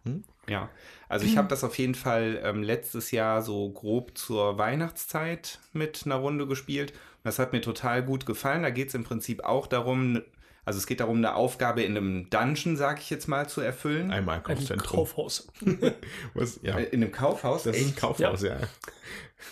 ja. 0.50 0.70
Also 1.10 1.26
ich 1.26 1.38
habe 1.38 1.48
das 1.48 1.64
auf 1.64 1.78
jeden 1.78 1.96
Fall 1.96 2.40
ähm, 2.44 2.64
letztes 2.64 3.12
Jahr 3.12 3.42
so 3.42 3.70
grob 3.70 4.18
zur 4.18 4.58
Weihnachtszeit 4.58 5.60
mit 5.74 6.04
einer 6.06 6.16
Runde 6.16 6.48
gespielt. 6.48 6.92
Und 6.92 7.26
das 7.26 7.40
hat 7.40 7.54
mir 7.54 7.62
total 7.62 8.04
gut 8.04 8.26
gefallen. 8.26 8.64
Da 8.64 8.70
geht 8.70 8.90
es 8.90 8.94
im 8.94 9.04
Prinzip 9.04 9.44
auch 9.44 9.68
darum, 9.68 10.22
Also 10.66 10.80
es 10.80 10.86
geht 10.86 11.00
darum, 11.00 11.18
eine 11.18 11.34
Aufgabe 11.36 11.82
in 11.84 11.96
einem 11.96 12.30
Dungeon, 12.30 12.76
sag 12.76 13.00
ich 13.00 13.10
jetzt 13.10 13.28
mal, 13.28 13.48
zu 13.48 13.62
erfüllen. 13.62 14.12
Ein 14.12 14.24
Ein 14.24 14.30
Einkaufszentrum. 14.30 14.98
Kaufhaus. 15.00 15.48
Was, 16.34 16.60
ja, 16.62 16.78
Äh, 16.78 16.84
In 16.90 17.02
einem 17.04 17.12
Kaufhaus? 17.14 17.64
das 17.64 17.78
ist 17.78 17.88
ein? 17.88 17.96
Kaufhaus, 17.96 18.42
ja. 18.44 18.58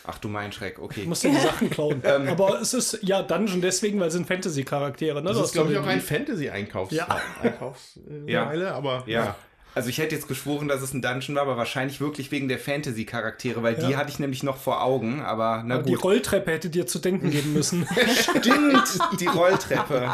Ach 0.05 0.17
du 0.17 0.27
mein 0.27 0.51
Schreck, 0.51 0.79
okay. 0.79 1.01
Du 1.03 1.09
musst 1.09 1.23
dir 1.23 1.29
die 1.31 1.37
Sachen 1.39 1.69
klauen. 1.69 2.01
Ähm. 2.05 2.27
Aber 2.27 2.59
es 2.61 2.73
ist 2.73 2.99
ja 3.01 3.21
Dungeon 3.21 3.61
deswegen, 3.61 3.99
weil 3.99 4.07
es 4.07 4.13
sind 4.13 4.27
Fantasy-Charaktere. 4.27 5.21
Ne? 5.21 5.29
Das 5.29 5.37
Du 5.37 5.43
ist, 5.43 5.53
glaube 5.53 5.71
ich, 5.73 5.77
auch 5.77 5.85
ein 5.85 5.99
die- 5.99 6.05
Fantasy-Einkaufs 6.05 6.91
Ja. 6.93 7.07
Einkaufsmeile, 7.41 8.73
aber 8.73 9.03
Ja. 9.05 9.35
Also 9.73 9.89
ich 9.89 9.97
hätte 9.97 10.15
jetzt 10.15 10.29
geschworen, 10.29 10.69
dass 10.69 10.81
es 10.81 10.93
ein 10.93 11.01
Dungeon 11.01 11.35
war, 11.35 11.41
aber 11.41 11.57
wahrscheinlich 11.57 11.99
wirklich 11.99 12.31
wegen 12.31 12.47
der 12.47 12.59
Fantasy-Charaktere, 12.59 13.61
weil 13.61 13.75
die 13.75 13.91
Ja. 13.91 13.97
hatte 13.97 14.09
ich 14.09 14.19
nämlich 14.19 14.41
noch 14.41 14.55
vor 14.55 14.81
Augen, 14.81 15.21
aber 15.21 15.63
na 15.65 15.79
Die 15.79 15.91
gut. 15.91 16.03
Rolltreppe 16.05 16.51
hätte 16.53 16.69
dir 16.69 16.87
zu 16.87 16.99
denken 16.99 17.29
geben 17.29 17.51
müssen. 17.51 17.85
Stimmt, 18.21 18.87
die 19.19 19.25
Rolltreppe. 19.27 20.11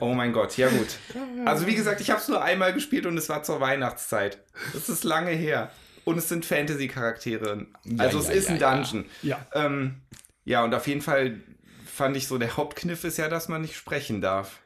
Oh 0.00 0.12
mein 0.12 0.32
Gott, 0.32 0.56
ja 0.56 0.68
gut. 0.70 0.88
Also 1.44 1.68
wie 1.68 1.76
gesagt, 1.76 2.00
ich 2.00 2.10
habe 2.10 2.20
es 2.20 2.26
nur 2.26 2.42
einmal 2.42 2.72
gespielt 2.72 3.06
und 3.06 3.16
es 3.16 3.28
war 3.28 3.44
zur 3.44 3.60
Weihnachtszeit. 3.60 4.38
Das 4.74 4.88
ist 4.88 5.04
lange 5.04 5.30
her. 5.30 5.70
Und 6.08 6.16
es 6.16 6.30
sind 6.30 6.46
Fantasy-Charaktere. 6.46 7.66
Also 7.98 8.18
es 8.18 8.28
ja, 8.28 8.32
ist 8.32 8.48
ja, 8.48 8.54
ein 8.54 8.60
ja. 8.60 8.74
Dungeon. 8.74 9.04
Ja. 9.22 9.46
Ähm, 9.52 10.00
ja, 10.44 10.64
und 10.64 10.74
auf 10.74 10.86
jeden 10.86 11.02
Fall 11.02 11.42
fand 11.84 12.16
ich 12.16 12.26
so, 12.26 12.38
der 12.38 12.56
Hauptkniff 12.56 13.04
ist 13.04 13.18
ja, 13.18 13.28
dass 13.28 13.48
man 13.48 13.60
nicht 13.60 13.76
sprechen 13.76 14.22
darf. 14.22 14.60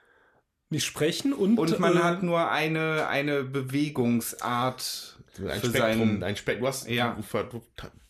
Nicht 0.70 0.84
sprechen 0.84 1.32
und, 1.32 1.58
Und 1.58 1.80
man 1.80 1.96
äh, 1.96 2.00
hat 2.00 2.22
nur 2.22 2.48
eine, 2.48 3.08
eine 3.08 3.42
Bewegungsart 3.42 5.18
ein 5.36 5.60
für 5.60 5.68
Spektrum, 5.70 5.72
seinen... 5.72 6.22
ein 6.22 6.36
Spek 6.36 6.60
du, 6.60 6.66
hast, 6.68 6.88
Ja. 6.88 7.18
du, 7.32 7.42
du, 7.42 7.62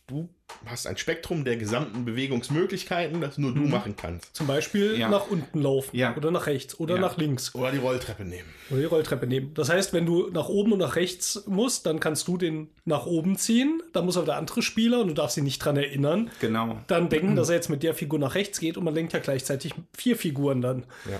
du 0.05 0.29
hast 0.65 0.87
ein 0.87 0.97
Spektrum 0.97 1.43
der 1.45 1.57
gesamten 1.57 2.05
Bewegungsmöglichkeiten, 2.05 3.21
das 3.21 3.37
nur 3.37 3.53
du 3.53 3.61
machen 3.61 3.95
kannst. 3.95 4.35
zum 4.35 4.47
Beispiel 4.47 4.97
Ja. 4.97 5.09
nach 5.09 5.27
unten 5.29 5.61
laufen 5.61 5.95
Ja. 5.95 6.15
oder 6.15 6.31
nach 6.31 6.47
rechts 6.47 6.79
oder 6.79 6.95
Ja. 6.95 7.01
nach 7.01 7.17
links 7.17 7.53
Oder 7.55 7.71
die 7.71 7.77
Rolltreppe 7.79 8.23
nehmen. 8.25 8.47
oder 8.69 8.79
die 8.79 8.85
Rolltreppe 8.85 9.27
nehmen. 9.27 9.53
Das 9.53 9.69
heißt, 9.69 9.93
wenn 9.93 10.05
du 10.05 10.29
nach 10.31 10.49
oben 10.49 10.71
und 10.73 10.79
nach 10.79 10.95
rechts 10.95 11.43
musst, 11.47 11.85
dann 11.85 11.99
kannst 11.99 12.27
du 12.27 12.37
den 12.37 12.69
nach 12.85 13.05
oben 13.05 13.37
ziehen. 13.37 13.81
Dann 13.93 14.05
muss 14.05 14.17
aber 14.17 14.27
der 14.27 14.37
andere 14.37 14.61
Spieler 14.61 15.01
und 15.01 15.07
du 15.09 15.13
darfst 15.13 15.37
ihn 15.37 15.43
nicht 15.43 15.59
dran 15.59 15.77
erinnern. 15.77 16.29
Genau. 16.39 16.79
Dann 16.87 17.09
denken, 17.09 17.35
dass 17.35 17.49
er 17.49 17.55
jetzt 17.55 17.69
mit 17.69 17.83
der 17.83 17.93
Figur 17.93 18.19
nach 18.19 18.35
rechts 18.35 18.59
geht 18.59 18.77
und 18.77 18.83
man 18.83 18.93
lenkt 18.95 19.13
ja 19.13 19.19
gleichzeitig 19.19 19.73
vier 19.97 20.15
Figuren 20.15 20.61
dann. 20.61 20.85
Ja. 21.09 21.19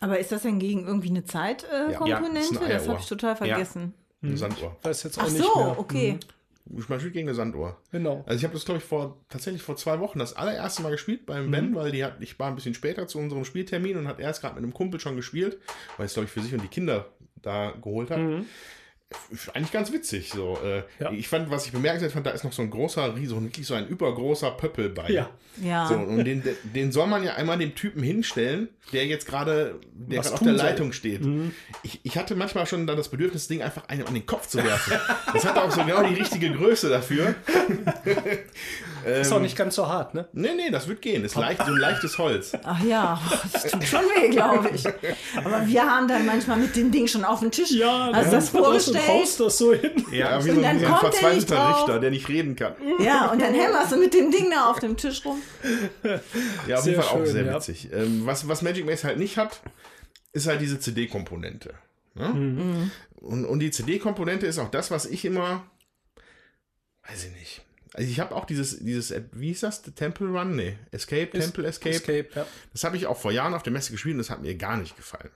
Aber 0.00 0.18
ist 0.18 0.32
das 0.32 0.42
denn 0.42 0.58
gegen 0.58 0.86
irgendwie 0.86 1.08
eine 1.08 1.24
Zeitkomponente? 1.24 2.04
Äh, 2.04 2.08
Ja, 2.08 2.20
das 2.30 2.52
Eieruhr. 2.82 2.88
habe 2.88 3.00
ich 3.00 3.06
total 3.08 3.36
vergessen. 3.36 3.94
Eine 4.22 4.36
Sanduhr. 4.36 4.76
Weiß 4.82 5.02
jetzt 5.02 5.18
auch 5.18 5.24
Ach 5.26 5.30
nicht 5.30 5.42
so, 5.44 5.56
mehr. 5.56 5.78
okay. 5.78 6.18
Man 6.66 6.98
spielt 6.98 7.12
gegen 7.12 7.28
eine 7.28 7.34
Sanduhr. 7.34 7.76
Genau. 7.92 8.24
Also 8.26 8.38
ich 8.38 8.44
habe 8.44 8.54
das, 8.54 8.64
glaube 8.64 8.78
ich, 8.78 8.84
vor 8.84 9.20
tatsächlich 9.28 9.62
vor 9.62 9.76
zwei 9.76 10.00
Wochen 10.00 10.18
das 10.18 10.34
allererste 10.34 10.82
Mal 10.82 10.92
gespielt 10.92 11.26
beim 11.26 11.50
Ben, 11.50 11.74
weil 11.74 11.90
die 11.92 12.02
hat, 12.04 12.16
ich 12.20 12.38
war 12.38 12.48
ein 12.48 12.54
bisschen 12.54 12.74
später 12.74 13.06
zu 13.06 13.18
unserem 13.18 13.44
Spieltermin 13.44 13.98
und 13.98 14.08
hat 14.08 14.18
erst 14.18 14.40
gerade 14.40 14.54
mit 14.54 14.64
einem 14.64 14.72
Kumpel 14.72 14.98
schon 14.98 15.16
gespielt, 15.16 15.58
weil 15.98 16.06
es, 16.06 16.14
glaube 16.14 16.24
ich, 16.24 16.30
für 16.32 16.40
sich 16.40 16.54
und 16.54 16.62
die 16.62 16.68
Kinder 16.68 17.06
da 17.42 17.72
geholt 17.72 18.10
hat. 18.10 18.18
Ist 18.18 18.46
Eigentlich 19.52 19.72
ganz 19.72 19.92
witzig. 19.92 20.30
So. 20.32 20.58
Äh, 20.64 20.82
Ja. 21.02 21.10
Ich 21.12 21.28
fand, 21.28 21.50
was 21.50 21.66
ich 21.66 21.72
bemerkenswert 21.72 22.12
fand, 22.12 22.26
da 22.26 22.30
ist 22.30 22.44
noch 22.44 22.52
so 22.52 22.62
ein 22.62 22.70
großer, 22.70 23.16
Riese, 23.16 23.40
wirklich 23.42 23.66
so 23.66 23.74
ein 23.74 23.86
übergroßer 23.88 24.50
Pöppel 24.52 24.88
bei. 24.90 25.08
Ja. 25.08 25.30
Ja. 25.62 25.86
So, 25.86 25.94
und 25.94 26.24
den, 26.24 26.42
den 26.64 26.90
soll 26.92 27.06
man 27.06 27.22
ja 27.22 27.34
einmal 27.34 27.58
dem 27.58 27.74
Typen 27.74 28.02
hinstellen, 28.02 28.68
der 28.92 29.06
jetzt 29.06 29.26
gerade, 29.26 29.78
der 29.94 30.20
auf 30.20 30.28
der 30.30 30.38
soll. 30.38 30.52
Leitung 30.56 30.92
steht. 30.92 31.20
Ich, 31.82 32.00
ich 32.02 32.16
hatte 32.16 32.34
manchmal 32.34 32.66
schon 32.66 32.86
dann 32.86 32.96
das 32.96 33.08
Bedürfnis, 33.08 33.42
das 33.42 33.48
Ding 33.48 33.62
einfach 33.62 33.88
einem 33.88 34.06
an 34.06 34.14
den 34.14 34.26
Kopf 34.26 34.48
zu 34.48 34.58
werfen. 34.62 34.94
Das 35.32 35.44
hat 35.44 35.56
auch 35.56 35.70
so 35.70 35.84
genau 35.84 36.02
die 36.02 36.14
richtige 36.14 36.50
Größe 36.52 36.88
dafür. 36.88 37.34
Ist 39.06 39.32
auch 39.32 39.40
nicht 39.40 39.56
ganz 39.56 39.74
so 39.74 39.86
hart, 39.88 40.14
ne? 40.14 40.28
Nee, 40.32 40.54
nee, 40.56 40.70
das 40.70 40.88
wird 40.88 41.02
gehen. 41.02 41.24
Ist 41.24 41.34
leicht, 41.36 41.58
so 41.64 41.72
ein 41.72 41.78
leichtes 41.78 42.18
Holz. 42.18 42.52
Ach 42.64 42.82
ja, 42.84 43.20
das 43.52 43.64
tut 43.70 43.84
schon 43.84 44.00
weh, 44.00 44.28
glaube 44.28 44.70
ich. 44.74 44.84
Aber 45.44 45.66
wir 45.66 45.82
haben 45.84 46.08
dann 46.08 46.24
manchmal 46.26 46.58
mit 46.58 46.74
dem 46.76 46.90
Ding 46.90 47.06
schon 47.06 47.24
auf 47.24 47.40
dem 47.40 47.50
Tisch. 47.50 47.72
Ja, 47.72 48.10
Hast 48.12 48.28
du 48.28 48.36
das 48.36 48.48
vorgestellt? 48.48 49.06
haust 49.08 49.40
das 49.40 49.58
so 49.58 49.72
hin. 49.74 49.92
Ja, 50.12 50.44
wie 50.44 50.50
Und 50.50 50.56
so 50.56 50.62
dann 50.62 50.76
ein, 50.76 50.82
er 50.82 50.96
verzweifelter. 50.96 51.68
Richter, 51.76 52.00
der 52.00 52.10
nicht 52.10 52.28
reden 52.28 52.56
kann. 52.56 52.74
Ja, 52.98 53.30
und 53.30 53.40
dann 53.40 53.54
hämmerst 53.54 53.92
du 53.92 53.96
mit 53.96 54.14
dem 54.14 54.30
Ding 54.30 54.50
da 54.50 54.70
auf 54.70 54.80
dem 54.80 54.96
Tisch 54.96 55.24
rum. 55.24 55.38
Ja, 56.66 56.76
auf 56.76 56.82
Sehr 56.84 56.92
jeden 56.92 57.02
Fall 57.02 57.20
auch 57.20 57.26
sehr 57.26 57.44
ja. 57.44 57.54
witzig. 57.54 57.90
Ähm, 57.92 58.22
was, 58.24 58.48
was 58.48 58.62
Magic 58.62 58.86
Maze 58.86 59.06
halt 59.06 59.18
nicht 59.18 59.36
hat, 59.36 59.60
ist 60.32 60.46
halt 60.46 60.60
diese 60.60 60.78
CD-Komponente. 60.80 61.74
Ne? 62.14 62.90
Und, 63.16 63.44
und 63.44 63.58
die 63.60 63.70
CD-Komponente 63.70 64.46
ist 64.46 64.58
auch 64.58 64.70
das, 64.70 64.90
was 64.90 65.06
ich 65.06 65.24
immer, 65.24 65.64
weiß 67.08 67.24
ich 67.26 67.32
nicht. 67.32 67.63
Also 67.94 68.10
ich 68.10 68.18
habe 68.18 68.34
auch 68.34 68.44
dieses, 68.44 68.80
dieses, 68.80 69.12
äh, 69.12 69.22
wie 69.32 69.48
hieß 69.48 69.60
das, 69.60 69.82
The 69.84 69.92
Temple 69.92 70.26
Run? 70.26 70.56
Nee, 70.56 70.76
Escape, 70.90 71.30
Temple 71.30 71.66
Escape. 71.66 71.94
Escape, 71.94 72.28
ja. 72.34 72.46
Das 72.72 72.82
habe 72.82 72.96
ich 72.96 73.06
auch 73.06 73.18
vor 73.18 73.30
Jahren 73.30 73.54
auf 73.54 73.62
der 73.62 73.72
Messe 73.72 73.92
gespielt 73.92 74.14
und 74.14 74.18
das 74.18 74.30
hat 74.30 74.42
mir 74.42 74.54
gar 74.56 74.76
nicht 74.76 74.96
gefallen. 74.96 75.30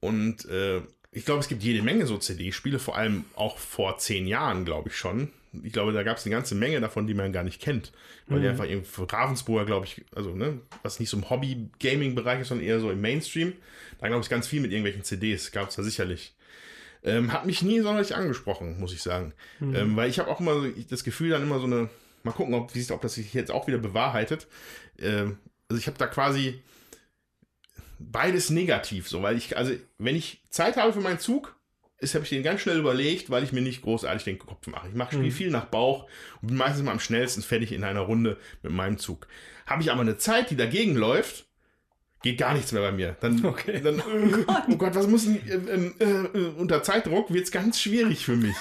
Und 0.00 0.46
äh, 0.46 0.80
ich 1.10 1.26
glaube, 1.26 1.40
es 1.40 1.48
gibt 1.48 1.62
jede 1.62 1.82
Menge 1.82 2.06
so 2.06 2.16
CD-Spiele, 2.16 2.78
vor 2.78 2.96
allem 2.96 3.26
auch 3.36 3.58
vor 3.58 3.98
zehn 3.98 4.26
Jahren, 4.26 4.64
glaube 4.64 4.88
ich 4.88 4.96
schon. 4.96 5.30
Ich 5.62 5.74
glaube, 5.74 5.92
da 5.92 6.02
gab 6.02 6.16
es 6.16 6.24
eine 6.24 6.34
ganze 6.34 6.54
Menge 6.54 6.80
davon, 6.80 7.06
die 7.06 7.12
man 7.12 7.30
gar 7.30 7.44
nicht 7.44 7.60
kennt. 7.60 7.92
Weil 8.26 8.40
die 8.40 8.48
einfach 8.48 8.64
irgendwie 8.64 8.88
für 8.88 9.12
Ravensburger, 9.12 9.66
glaube 9.66 9.84
ich, 9.84 10.02
also, 10.14 10.34
ne, 10.34 10.60
was 10.82 10.98
nicht 10.98 11.10
so 11.10 11.18
im 11.18 11.28
Hobby-Gaming-Bereich 11.28 12.40
ist, 12.40 12.48
sondern 12.48 12.66
eher 12.66 12.80
so 12.80 12.90
im 12.90 13.02
Mainstream. 13.02 13.52
Da 14.00 14.08
glaube 14.08 14.22
ich 14.22 14.30
ganz 14.30 14.48
viel 14.48 14.62
mit 14.62 14.70
irgendwelchen 14.70 15.04
CDs, 15.04 15.52
gab 15.52 15.68
es 15.68 15.76
da 15.76 15.82
sicherlich. 15.82 16.34
Ähm, 17.04 17.32
hat 17.32 17.46
mich 17.46 17.62
nie 17.62 17.80
sonderlich 17.80 18.14
angesprochen, 18.14 18.78
muss 18.78 18.92
ich 18.92 19.02
sagen. 19.02 19.34
Ähm, 19.60 19.96
weil 19.96 20.08
ich 20.08 20.18
habe 20.18 20.30
auch 20.30 20.40
immer 20.40 20.68
das 20.88 21.02
Gefühl, 21.02 21.30
dann 21.30 21.42
immer 21.42 21.58
so 21.58 21.66
eine, 21.66 21.90
mal 22.22 22.32
gucken, 22.32 22.54
ob, 22.54 22.72
ob 22.90 23.00
das 23.00 23.14
sich 23.14 23.34
jetzt 23.34 23.50
auch 23.50 23.66
wieder 23.66 23.78
bewahrheitet. 23.78 24.46
Ähm, 24.98 25.38
also 25.68 25.80
ich 25.80 25.86
habe 25.86 25.98
da 25.98 26.06
quasi 26.06 26.62
beides 27.98 28.50
negativ, 28.50 29.08
so, 29.08 29.22
weil 29.22 29.36
ich, 29.36 29.56
also 29.56 29.72
wenn 29.98 30.16
ich 30.16 30.42
Zeit 30.50 30.76
habe 30.76 30.92
für 30.92 31.00
meinen 31.00 31.18
Zug, 31.18 31.56
ist, 31.98 32.14
habe 32.14 32.24
ich 32.24 32.30
den 32.30 32.42
ganz 32.42 32.60
schnell 32.60 32.78
überlegt, 32.78 33.30
weil 33.30 33.44
ich 33.44 33.52
mir 33.52 33.62
nicht 33.62 33.82
großartig 33.82 34.24
den 34.24 34.38
Kopf 34.38 34.66
mache. 34.66 34.88
Ich 34.88 34.94
mache 34.94 35.14
spiel 35.14 35.30
viel 35.30 35.50
nach 35.50 35.66
Bauch 35.66 36.08
und 36.40 36.48
bin 36.48 36.56
meistens 36.56 36.82
mal 36.82 36.90
am 36.90 37.00
schnellsten 37.00 37.42
fertig 37.42 37.70
in 37.70 37.84
einer 37.84 38.00
Runde 38.00 38.38
mit 38.62 38.72
meinem 38.72 38.98
Zug. 38.98 39.28
Habe 39.66 39.82
ich 39.82 39.92
aber 39.92 40.00
eine 40.00 40.18
Zeit, 40.18 40.50
die 40.50 40.56
dagegen 40.56 40.96
läuft, 40.96 41.46
geht 42.22 42.38
gar 42.38 42.54
nichts 42.54 42.72
mehr 42.72 42.82
bei 42.82 42.92
mir. 42.92 43.16
Dann, 43.20 43.44
Okay. 43.44 43.80
dann 43.82 43.98
äh, 43.98 44.44
oh 44.70 44.76
Gott, 44.76 44.94
was 44.94 45.06
muss 45.06 45.24
denn, 45.24 45.36
äh, 46.00 46.04
äh, 46.04 46.38
äh, 46.38 46.48
unter 46.56 46.82
Zeitdruck 46.82 47.32
wird 47.32 47.44
es 47.44 47.50
ganz 47.50 47.80
schwierig 47.80 48.24
für 48.24 48.36
mich. 48.36 48.56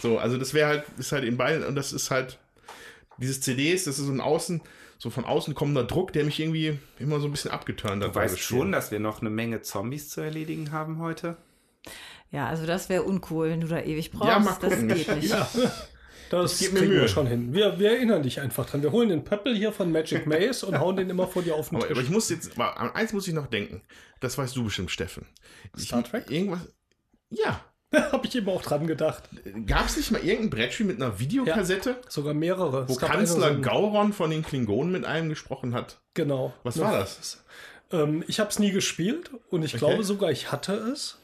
So, 0.00 0.18
also 0.18 0.38
das 0.38 0.54
wäre 0.54 0.68
halt, 0.68 0.84
ist 0.98 1.12
halt 1.12 1.24
in 1.24 1.36
beiden, 1.36 1.64
und 1.64 1.74
das 1.74 1.92
ist 1.92 2.10
halt, 2.10 2.38
dieses 3.18 3.40
CDs, 3.40 3.84
das 3.84 3.98
ist 3.98 4.06
so 4.06 4.12
ein 4.12 4.20
Außen, 4.20 4.62
so 4.98 5.10
von 5.10 5.24
außen 5.24 5.54
kommender 5.54 5.84
Druck, 5.84 6.12
der 6.12 6.24
mich 6.24 6.40
irgendwie 6.40 6.78
immer 6.98 7.20
so 7.20 7.26
ein 7.26 7.30
bisschen 7.32 7.50
abgeturnt 7.50 8.02
hat. 8.02 8.10
Du 8.10 8.14
weißt 8.14 8.38
schon, 8.38 8.72
dass 8.72 8.90
wir 8.90 9.00
noch 9.00 9.20
eine 9.20 9.30
Menge 9.30 9.62
Zombies 9.62 10.08
zu 10.10 10.20
erledigen 10.20 10.72
haben 10.72 10.98
heute? 10.98 11.36
Ja, 12.30 12.46
also 12.46 12.66
das 12.66 12.88
wäre 12.88 13.02
uncool, 13.02 13.50
wenn 13.50 13.60
du 13.60 13.66
da 13.66 13.80
ewig 13.80 14.10
brauchst. 14.10 14.28
Ja, 14.28 14.38
mal 14.38 14.56
das 14.60 14.78
geht 14.78 15.16
nicht. 15.16 15.30
Ja. 15.30 15.48
Das 16.30 16.60
mir 16.60 16.70
kriegen 16.80 16.92
wir 16.92 17.08
schon 17.08 17.26
hin. 17.26 17.52
Wir, 17.52 17.78
wir 17.78 17.90
erinnern 17.90 18.22
dich 18.22 18.40
einfach 18.40 18.64
dran. 18.66 18.82
Wir 18.82 18.92
holen 18.92 19.08
den 19.08 19.24
Pöppel 19.24 19.54
hier 19.54 19.72
von 19.72 19.90
Magic 19.92 20.26
Maze 20.26 20.64
und 20.64 20.78
hauen 20.78 20.96
den 20.96 21.10
immer 21.10 21.26
vor 21.26 21.42
dir 21.42 21.54
auf 21.56 21.68
den 21.70 21.76
Aber, 21.76 21.86
aber 21.86 21.94
Tisch. 21.96 22.04
ich 22.04 22.10
muss 22.10 22.30
jetzt, 22.30 22.52
aber 22.54 22.78
an 22.78 22.90
eins 22.94 23.12
muss 23.12 23.26
ich 23.28 23.34
noch 23.34 23.46
denken. 23.48 23.82
Das 24.20 24.38
weißt 24.38 24.54
du 24.56 24.64
bestimmt, 24.64 24.90
Steffen. 24.90 25.26
Star 25.78 26.00
ich, 26.00 26.06
Trek? 26.08 26.30
Irgendwas. 26.30 26.60
Ja. 27.30 27.64
Habe 27.94 28.24
ich 28.26 28.36
eben 28.36 28.48
auch 28.48 28.62
dran 28.62 28.86
gedacht. 28.86 29.24
Gab 29.66 29.86
es 29.86 29.96
nicht 29.96 30.12
mal 30.12 30.22
irgendein 30.22 30.50
Brettspiel 30.50 30.86
mit 30.86 31.02
einer 31.02 31.18
Videokassette, 31.18 31.96
Sogar 32.08 32.34
mehrere. 32.34 32.88
wo 32.88 32.94
Kanzler 32.94 33.54
so 33.56 33.60
Gauron 33.60 34.12
von 34.12 34.30
den 34.30 34.44
Klingonen 34.44 34.92
mit 34.92 35.04
einem 35.04 35.28
gesprochen 35.28 35.74
hat? 35.74 36.00
Genau. 36.14 36.52
Was 36.62 36.76
Noch- 36.76 36.84
war 36.84 36.98
das? 37.00 37.42
Ähm, 37.90 38.22
ich 38.28 38.38
habe 38.38 38.50
es 38.50 38.60
nie 38.60 38.70
gespielt 38.70 39.32
und 39.50 39.64
ich 39.64 39.72
Okay. 39.74 39.78
glaube 39.78 40.04
sogar, 40.04 40.30
ich 40.30 40.52
hatte 40.52 40.74
es. 40.74 41.18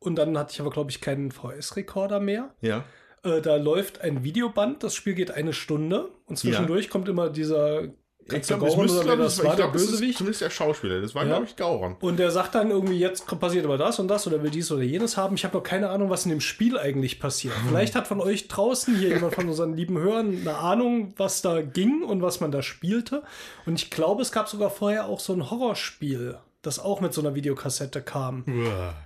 Und 0.00 0.16
dann 0.16 0.36
hatte 0.36 0.52
ich 0.52 0.60
aber, 0.60 0.70
glaube 0.70 0.90
ich, 0.90 1.00
keinen 1.00 1.30
VS-Rekorder 1.30 2.18
mehr. 2.18 2.52
Ja. 2.60 2.84
Äh, 3.22 3.40
da 3.40 3.56
läuft 3.56 4.00
ein 4.00 4.24
Videoband, 4.24 4.82
das 4.82 4.94
Spiel 4.94 5.14
geht 5.14 5.30
eine 5.30 5.52
Stunde 5.52 6.08
und 6.26 6.38
zwischendurch 6.38 6.88
kommt 6.90 7.08
immer 7.08 7.30
dieser 7.30 7.84
Ich 8.30 8.42
glaube, 8.42 8.66
Gauron 8.66 8.82
müsste, 8.82 8.98
oder 8.98 9.04
glaub 9.06 9.18
ich, 9.20 9.24
das 9.24 9.38
ich 9.38 9.44
war, 9.44 9.56
der 9.56 9.64
glaub, 9.64 9.72
das 9.72 9.82
ist 9.82 9.90
Bösewicht. 9.92 10.18
zumindest 10.18 10.42
der 10.42 10.50
Schauspieler. 10.50 11.00
Das 11.00 11.14
war, 11.14 11.22
Ja. 11.22 11.28
glaube 11.28 11.46
ich, 11.46 11.56
Gauron. 11.56 11.96
Und 12.00 12.18
der 12.18 12.30
sagt 12.30 12.54
dann 12.54 12.70
irgendwie, 12.70 12.98
jetzt 12.98 13.26
passiert 13.40 13.64
aber 13.64 13.78
das 13.78 13.98
und 13.98 14.08
das 14.08 14.26
oder 14.26 14.42
will 14.42 14.50
dies 14.50 14.70
oder 14.70 14.82
jenes 14.82 15.16
haben. 15.16 15.34
Ich 15.34 15.44
habe 15.44 15.56
noch 15.56 15.62
keine 15.64 15.88
Ahnung, 15.88 16.10
was 16.10 16.24
in 16.26 16.30
dem 16.30 16.40
Spiel 16.42 16.76
eigentlich 16.78 17.20
passiert. 17.20 17.54
Vielleicht 17.66 17.94
hat 17.94 18.06
von 18.06 18.20
euch 18.20 18.46
draußen 18.48 18.94
hier 18.98 19.08
jemand 19.08 19.34
von 19.34 19.48
unseren 19.48 19.74
lieben 19.74 19.96
Hörern 19.98 20.36
eine 20.42 20.56
Ahnung, 20.56 21.14
was 21.16 21.40
da 21.40 21.62
ging 21.62 22.02
und 22.02 22.20
was 22.20 22.40
man 22.40 22.50
da 22.52 22.60
spielte. 22.62 23.22
Und 23.64 23.76
ich 23.76 23.90
glaube, 23.90 24.20
es 24.22 24.30
gab 24.30 24.48
sogar 24.48 24.68
vorher 24.70 25.06
auch 25.06 25.20
so 25.20 25.32
ein 25.32 25.50
Horrorspiel, 25.50 26.36
das 26.62 26.78
auch 26.78 27.00
mit 27.00 27.12
so 27.14 27.20
einer 27.20 27.34
Videokassette 27.34 28.02
kam. 28.02 28.42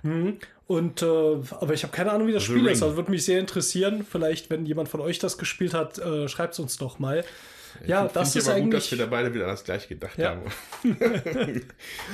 Mhm. 0.01 0.37
Und 0.65 1.01
äh, 1.01 1.05
aber 1.05 1.73
ich 1.73 1.83
habe 1.83 1.93
keine 1.95 2.11
Ahnung, 2.11 2.27
wie 2.27 2.31
das 2.33 2.43
The 2.43 2.51
Spiel 2.53 2.65
ist. 2.67 2.81
Ring. 2.81 2.83
Also 2.89 2.95
würde 2.97 3.11
mich 3.11 3.25
sehr 3.25 3.39
interessieren. 3.39 4.05
Vielleicht, 4.09 4.49
wenn 4.49 4.65
jemand 4.65 4.89
von 4.89 5.01
euch 5.01 5.19
das 5.19 5.37
gespielt 5.37 5.73
hat, 5.73 5.99
äh, 5.99 6.27
schreibt 6.27 6.53
es 6.53 6.59
uns 6.59 6.77
doch 6.77 6.99
mal. 6.99 7.23
Ja, 7.87 8.07
das 8.07 8.35
ist 8.35 8.43
ich 8.45 8.51
aber 8.51 8.61
gut, 8.61 8.73
dass 8.73 8.83
eigentlich. 8.83 8.91
wir 8.91 8.97
da 8.99 9.05
beide 9.09 9.33
wieder 9.33 9.45
an 9.45 9.49
das 9.51 9.63
gleiche 9.63 9.87
gedacht 9.87 10.17
Ja. 10.17 10.29
haben. 10.35 10.41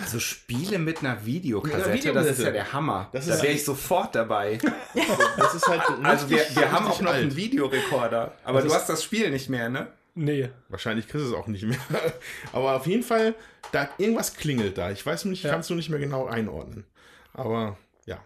Also 0.01 0.19
Spiele 0.19 0.79
mit 0.79 0.99
einer 0.99 1.25
Videokassette, 1.25 1.89
Mit 1.89 2.05
einer 2.05 2.13
das 2.23 2.37
ist 2.39 2.43
ja 2.45 2.51
der 2.51 2.71
Hammer. 2.73 3.09
Das 3.11 3.27
da 3.27 3.35
ist- 3.35 3.43
wäre 3.43 3.53
ich 3.53 3.63
sofort 3.65 4.15
dabei. 4.15 4.57
Das 5.37 5.53
ist 5.55 5.67
halt 5.67 5.81
Also 6.03 6.29
wir, 6.29 6.39
wir 6.53 6.71
haben 6.71 6.87
auch 6.87 7.01
noch 7.01 7.11
alt. 7.11 7.21
einen 7.23 7.35
Videorekorder. 7.35 8.33
Aber 8.43 8.59
Das 8.59 8.63
du 8.63 8.67
ist- 8.69 8.75
hast 8.75 8.89
das 8.89 9.03
Spiel 9.03 9.29
nicht 9.31 9.49
mehr, 9.49 9.69
ne? 9.69 9.87
Nee. 10.21 10.49
Wahrscheinlich 10.67 11.07
kriegst 11.07 11.25
du 11.27 11.29
es 11.31 11.35
auch 11.35 11.47
nicht 11.47 11.63
mehr. 11.63 11.77
Aber 12.51 12.75
auf 12.75 12.85
jeden 12.87 13.03
Fall, 13.03 13.35
da 13.71 13.89
irgendwas 13.97 14.35
klingelt 14.35 14.77
da. 14.77 14.91
Ich 14.91 15.05
weiß 15.05 15.25
nicht, 15.25 15.43
Ja. 15.43 15.51
kannst 15.51 15.69
du 15.69 15.75
nicht 15.75 15.89
mehr 15.89 15.99
genau 15.99 16.25
einordnen. 16.25 16.85
Aber 17.33 17.77
ja. 18.05 18.19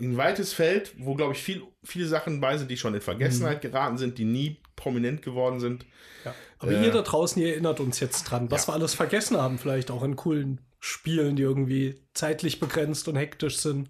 Ein 0.00 0.16
weites 0.16 0.52
Feld, 0.52 0.92
wo, 0.98 1.14
glaube 1.14 1.32
ich, 1.32 1.42
viel, 1.42 1.62
viele 1.82 2.06
Sachen 2.06 2.40
bei 2.40 2.56
sind, 2.56 2.70
die 2.70 2.76
schon 2.76 2.94
in 2.94 3.00
Vergessenheit 3.00 3.62
geraten 3.62 3.98
sind, 3.98 4.16
die 4.18 4.24
nie 4.24 4.58
prominent 4.76 5.22
geworden 5.22 5.58
sind. 5.58 5.86
Ja. 6.24 6.34
Aber 6.60 6.70
Äh. 6.72 6.84
ihr 6.84 6.92
da 6.92 7.02
draußen, 7.02 7.40
ihr 7.42 7.48
erinnert 7.50 7.80
uns 7.80 7.98
jetzt 8.00 8.24
dran, 8.24 8.50
was 8.50 8.62
Ja. 8.66 8.68
wir 8.72 8.74
alles 8.74 8.94
vergessen 8.94 9.36
haben, 9.36 9.58
vielleicht 9.58 9.90
auch 9.90 10.02
in 10.04 10.14
coolen 10.16 10.60
Spielen, 10.78 11.34
die 11.36 11.42
irgendwie 11.42 12.00
zeitlich 12.12 12.60
begrenzt 12.60 13.08
und 13.08 13.16
hektisch 13.16 13.56
sind. 13.58 13.88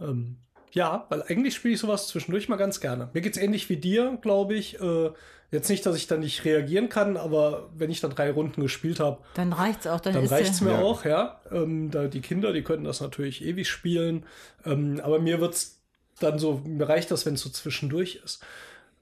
Ähm, 0.00 0.36
ja, 0.72 1.06
weil 1.08 1.22
eigentlich 1.22 1.54
spiele 1.56 1.74
ich 1.74 1.80
sowas 1.80 2.06
zwischendurch 2.08 2.48
mal 2.48 2.56
ganz 2.56 2.78
gerne. 2.80 3.10
Mir 3.12 3.22
geht's 3.22 3.38
ähnlich 3.38 3.68
wie 3.70 3.76
dir, 3.78 4.18
glaube 4.22 4.54
ich. 4.54 4.80
Äh, 4.80 5.10
jetzt 5.50 5.68
nicht, 5.70 5.84
dass 5.86 5.96
ich 5.96 6.06
dann 6.06 6.20
nicht 6.20 6.44
reagieren 6.44 6.88
kann, 6.88 7.16
aber 7.16 7.70
wenn 7.74 7.90
ich 7.90 8.00
dann 8.00 8.10
drei 8.10 8.30
Runden 8.30 8.60
gespielt 8.62 9.00
habe, 9.00 9.18
Dann 9.34 9.52
reicht's 9.52 9.86
auch. 9.86 10.00
Dann, 10.00 10.14
dann 10.14 10.24
ist 10.24 10.30
reicht's 10.30 10.60
mir 10.60 10.72
Ja. 10.72 10.78
auch, 10.78 11.04
ja. 11.04 11.40
Ähm, 11.50 11.90
da 11.90 12.06
die 12.06 12.20
Kinder, 12.20 12.52
die 12.52 12.62
können 12.62 12.84
das 12.84 13.00
natürlich 13.00 13.44
ewig 13.44 13.68
spielen. 13.68 14.24
Ähm, 14.64 15.00
aber 15.02 15.18
mir 15.20 15.40
wird's 15.40 15.80
dann 16.20 16.38
so, 16.38 16.60
mir 16.64 16.88
reicht 16.88 17.10
das, 17.10 17.24
wenn 17.26 17.34
es 17.34 17.40
so 17.42 17.50
zwischendurch 17.50 18.20
ist. 18.24 18.42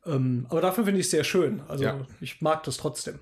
Ähm, 0.04 0.46
aber 0.50 0.60
dafür 0.60 0.84
finde 0.84 1.00
ich 1.00 1.06
es 1.06 1.10
sehr 1.10 1.24
schön. 1.24 1.62
Also 1.68 1.84
Ja. 1.84 2.06
ich 2.20 2.40
mag 2.40 2.62
das 2.64 2.76
trotzdem. 2.76 3.18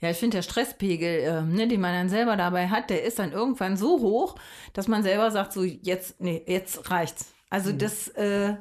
Ja, 0.00 0.10
ich 0.10 0.16
finde, 0.16 0.38
der 0.38 0.42
Stresspegel, 0.42 1.20
äh, 1.20 1.42
ne, 1.42 1.68
den 1.68 1.80
man 1.80 1.92
dann 1.92 2.08
selber 2.08 2.36
dabei 2.36 2.68
hat, 2.68 2.90
der 2.90 3.04
ist 3.04 3.18
dann 3.18 3.32
irgendwann 3.32 3.76
so 3.76 4.00
hoch, 4.00 4.36
dass 4.72 4.88
man 4.88 5.02
selber 5.02 5.30
sagt, 5.30 5.52
so 5.52 5.62
jetzt, 5.62 6.20
nee, 6.20 6.42
jetzt 6.46 6.90
reicht's. 6.90 7.26
Also 7.50 7.70
Mhm. 7.72 7.78
das, 7.78 8.08
äh, 8.08 8.54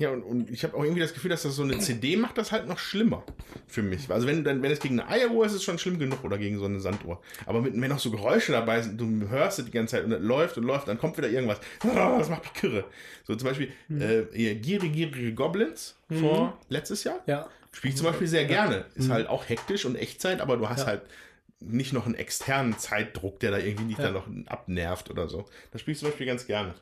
Ja, 0.00 0.10
und, 0.10 0.22
und 0.22 0.50
ich 0.50 0.64
habe 0.64 0.76
auch 0.76 0.82
irgendwie 0.82 1.00
das 1.00 1.12
Gefühl, 1.14 1.30
dass 1.30 1.42
das 1.42 1.54
so 1.54 1.62
eine 1.62 1.78
CD 1.78 2.16
macht 2.16 2.36
das 2.38 2.50
halt 2.52 2.66
noch 2.66 2.78
schlimmer 2.78 3.22
für 3.68 3.82
mich. 3.82 4.10
Also 4.10 4.26
wenn, 4.26 4.42
dann, 4.42 4.62
wenn 4.62 4.72
es 4.72 4.80
gegen 4.80 4.98
eine 4.98 5.08
Eieruhr 5.10 5.44
ist, 5.46 5.52
ist 5.52 5.58
es 5.58 5.64
schon 5.64 5.78
schlimm 5.78 5.98
genug 5.98 6.24
oder 6.24 6.38
gegen 6.38 6.58
so 6.58 6.64
eine 6.64 6.80
Sanduhr. 6.80 7.20
Aber 7.46 7.60
mit, 7.60 7.78
wenn 7.80 7.88
noch 7.90 7.98
so 7.98 8.10
Geräusche 8.10 8.52
dabei 8.52 8.80
sind, 8.82 8.98
du 9.00 9.28
hörst 9.28 9.58
es 9.58 9.66
die 9.66 9.70
ganze 9.70 9.96
Zeit 9.96 10.04
und 10.04 10.12
es 10.12 10.20
läuft 10.22 10.56
und 10.58 10.64
läuft, 10.64 10.88
dann 10.88 10.98
kommt 10.98 11.16
wieder 11.18 11.28
irgendwas. 11.28 11.60
Das 12.18 12.28
macht 12.30 12.42
mich 12.42 12.52
kirre. 12.54 12.84
So 13.26 13.36
zum 13.36 13.48
Beispiel 13.48 13.68
äh, 13.90 14.22
hier, 14.34 14.54
Gierige, 14.56 14.88
Gierige 14.90 15.34
Goblins 15.34 15.96
vor 16.20 16.58
letztes 16.68 17.04
Jahr. 17.04 17.20
Ja. 17.26 17.46
Spiele 17.72 17.90
ich 17.92 17.96
zum 17.98 18.06
Beispiel 18.06 18.26
sehr 18.26 18.46
gerne. 18.46 18.86
Ist 18.96 19.10
halt 19.10 19.28
auch 19.28 19.48
hektisch 19.48 19.84
und 19.84 19.94
Echtzeit, 19.96 20.40
aber 20.40 20.56
du 20.56 20.68
hast 20.68 20.80
Ja. 20.80 20.86
halt 20.86 21.02
nicht 21.60 21.92
noch 21.92 22.06
einen 22.06 22.14
externen 22.14 22.78
Zeitdruck, 22.78 23.38
der 23.40 23.50
da 23.50 23.58
irgendwie 23.58 23.84
nicht 23.84 23.98
Ja. 23.98 24.06
dann 24.10 24.14
noch 24.14 24.26
abnervt 24.50 25.10
oder 25.10 25.28
so. 25.28 25.44
Das 25.72 25.82
spiele 25.82 25.92
ich 25.92 25.98
zum 25.98 26.08
Beispiel 26.08 26.26
ganz 26.26 26.46
gerne. 26.46 26.74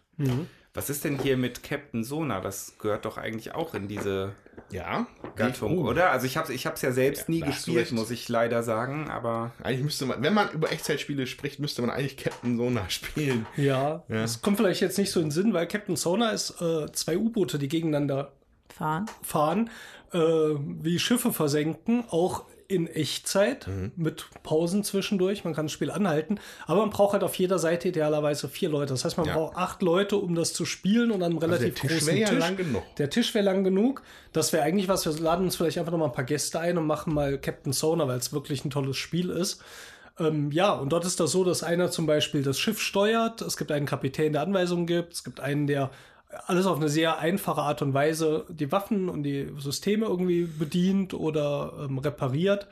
Was 0.79 0.91
ist 0.91 1.03
denn 1.03 1.19
hier 1.19 1.37
mit 1.37 1.65
Captain 1.65 2.05
Sona? 2.05 2.41
Das 2.41 2.79
gehört 2.79 3.05
doch 3.05 3.19
eigentlich 3.19 3.53
auch 3.53 3.75
in 3.75 3.89
diese 3.89 4.31
Ja. 4.71 5.09
Gattung, 5.35 5.77
Oh. 5.79 5.89
oder? 5.89 6.13
Also 6.13 6.27
ich 6.27 6.37
habe 6.37 6.53
ich 6.53 6.67
hab's 6.67 6.83
ja 6.83 6.93
selbst 6.93 7.23
Ja, 7.29 7.35
nie 7.35 7.41
gespielt, 7.41 7.91
muss 7.91 8.13
ich 8.13 8.29
leider 8.29 8.63
sagen, 8.63 9.11
aber 9.11 9.51
Eigentlich 9.61 9.83
müsste 9.83 10.07
man, 10.07 10.23
wenn 10.23 10.35
man 10.35 10.53
über 10.53 10.71
Echtzeitspiele 10.71 11.27
spricht, 11.27 11.59
müsste 11.59 11.83
man 11.83 11.91
eigentlich 11.91 12.17
Captain 12.17 12.57
Sona 12.57 12.83
spielen. 12.91 13.45
Ja, 13.57 14.05
Ja. 14.09 14.21
das 14.23 14.41
kommt 14.41 14.57
vielleicht 14.59 14.81
jetzt 14.81 14.99
nicht 14.99 15.11
so 15.11 15.19
in 15.19 15.27
den 15.27 15.31
Sinn, 15.33 15.53
weil 15.53 15.67
Captain 15.67 15.97
Sona 15.97 16.31
ist 16.31 16.61
äh, 16.63 16.87
zwei 16.93 17.19
U-Boote, 17.19 17.59
die 17.59 17.67
gegeneinander 17.67 18.31
fahren. 18.73 19.07
fahren, 19.23 19.71
äh, 20.13 20.19
wie 20.19 21.01
Schiffe 21.01 21.33
versenken, 21.33 22.05
auch 22.11 22.45
in 22.69 22.87
Echtzeit, 22.87 23.67
Mhm. 23.67 23.93
mit 23.97 24.27
Pausen 24.43 24.85
zwischendurch. 24.85 25.43
Man 25.45 25.55
kann 25.55 25.67
das 25.67 25.73
Spiel 25.73 25.91
anhalten, 25.91 26.39
aber 26.67 26.81
man 26.81 26.91
braucht 26.91 27.15
halt 27.15 27.25
auf 27.25 27.35
jeder 27.37 27.59
Seite 27.59 27.89
idealerweise 27.89 28.47
vier 28.49 28.69
Leute. 28.69 28.93
Das 28.93 29.05
heißt, 29.07 29.17
man 29.17 29.27
Ja. 29.27 29.35
braucht 29.35 29.57
acht 29.57 29.81
Leute, 29.83 30.17
um 30.17 30.35
das 30.35 30.53
zu 30.53 30.67
spielen 30.67 31.11
und 31.11 31.23
an 31.23 31.31
einem 31.31 31.39
relativ 31.39 31.75
der 31.75 31.83
Tisch 31.83 31.91
großen 31.93 32.07
wäre 32.09 32.19
ja 32.19 32.29
Tisch. 32.29 32.39
lang 32.39 32.57
genug. 32.59 32.83
Der 32.99 33.09
Tisch 33.11 33.35
wäre 33.35 33.45
lang 33.45 33.65
genug. 33.65 34.03
Das 34.35 34.53
wäre 34.53 34.65
eigentlich 34.65 34.87
was, 34.89 35.07
wir 35.07 35.13
laden 35.23 35.47
uns 35.47 35.57
vielleicht 35.57 35.79
einfach 35.79 35.93
noch 35.93 35.99
mal 35.99 36.05
ein 36.07 36.13
paar 36.13 36.25
Gäste 36.25 36.61
ein 36.61 36.77
und 36.77 36.87
machen 36.87 37.15
mal 37.15 37.39
Captain 37.39 37.73
Sona, 37.73 38.07
weil 38.07 38.19
es 38.19 38.33
wirklich 38.35 38.63
ein 38.67 38.71
tolles 38.71 38.99
Spiel 38.99 39.31
ist. 39.31 39.63
Ähm, 40.19 40.51
ja, 40.53 40.73
und 40.73 40.91
dort 40.93 41.07
ist 41.07 41.21
das 41.21 41.31
so, 41.31 41.45
dass 41.45 41.63
einer 41.63 41.91
zum 41.91 42.05
Beispiel 42.07 42.43
das 42.43 42.59
Schiff 42.59 42.81
steuert. 42.81 43.41
Es 43.41 43.57
gibt 43.57 43.73
einen 43.73 43.87
Kapitän, 43.87 44.33
der 44.35 44.43
Anweisungen 44.43 44.87
gibt. 44.87 45.15
Es 45.15 45.25
gibt 45.25 45.41
einen, 45.41 45.67
der 45.67 45.91
alles 46.47 46.67
auf 46.67 46.77
eine 46.77 46.89
sehr 46.89 47.19
einfache 47.19 47.63
Art 47.63 47.83
und 47.83 47.95
Weise 47.95 48.45
die 48.49 48.71
Waffen 48.71 49.09
und 49.09 49.23
die 49.23 49.51
Systeme 49.59 50.07
irgendwie 50.07 50.45
bedient 50.45 51.15
oder 51.15 51.73
ähm, 51.81 51.99
repariert, 51.99 52.67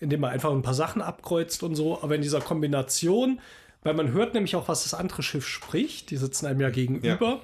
indem 0.00 0.20
man 0.20 0.30
einfach 0.30 0.50
ein 0.50 0.62
paar 0.62 0.74
Sachen 0.74 1.02
abkreuzt 1.02 1.62
und 1.62 1.76
so. 1.76 2.02
Aber 2.02 2.16
in 2.16 2.22
dieser 2.22 2.40
Kombination, 2.40 3.40
weil 3.82 3.94
man 3.94 4.12
hört 4.12 4.34
nämlich 4.34 4.56
auch, 4.56 4.68
was 4.68 4.82
das 4.82 4.94
andere 4.94 5.22
Schiff 5.22 5.46
spricht, 5.46 6.10
die 6.10 6.16
sitzen 6.16 6.46
einem 6.46 6.60
ja 6.60 6.70
gegenüber. 6.70 7.40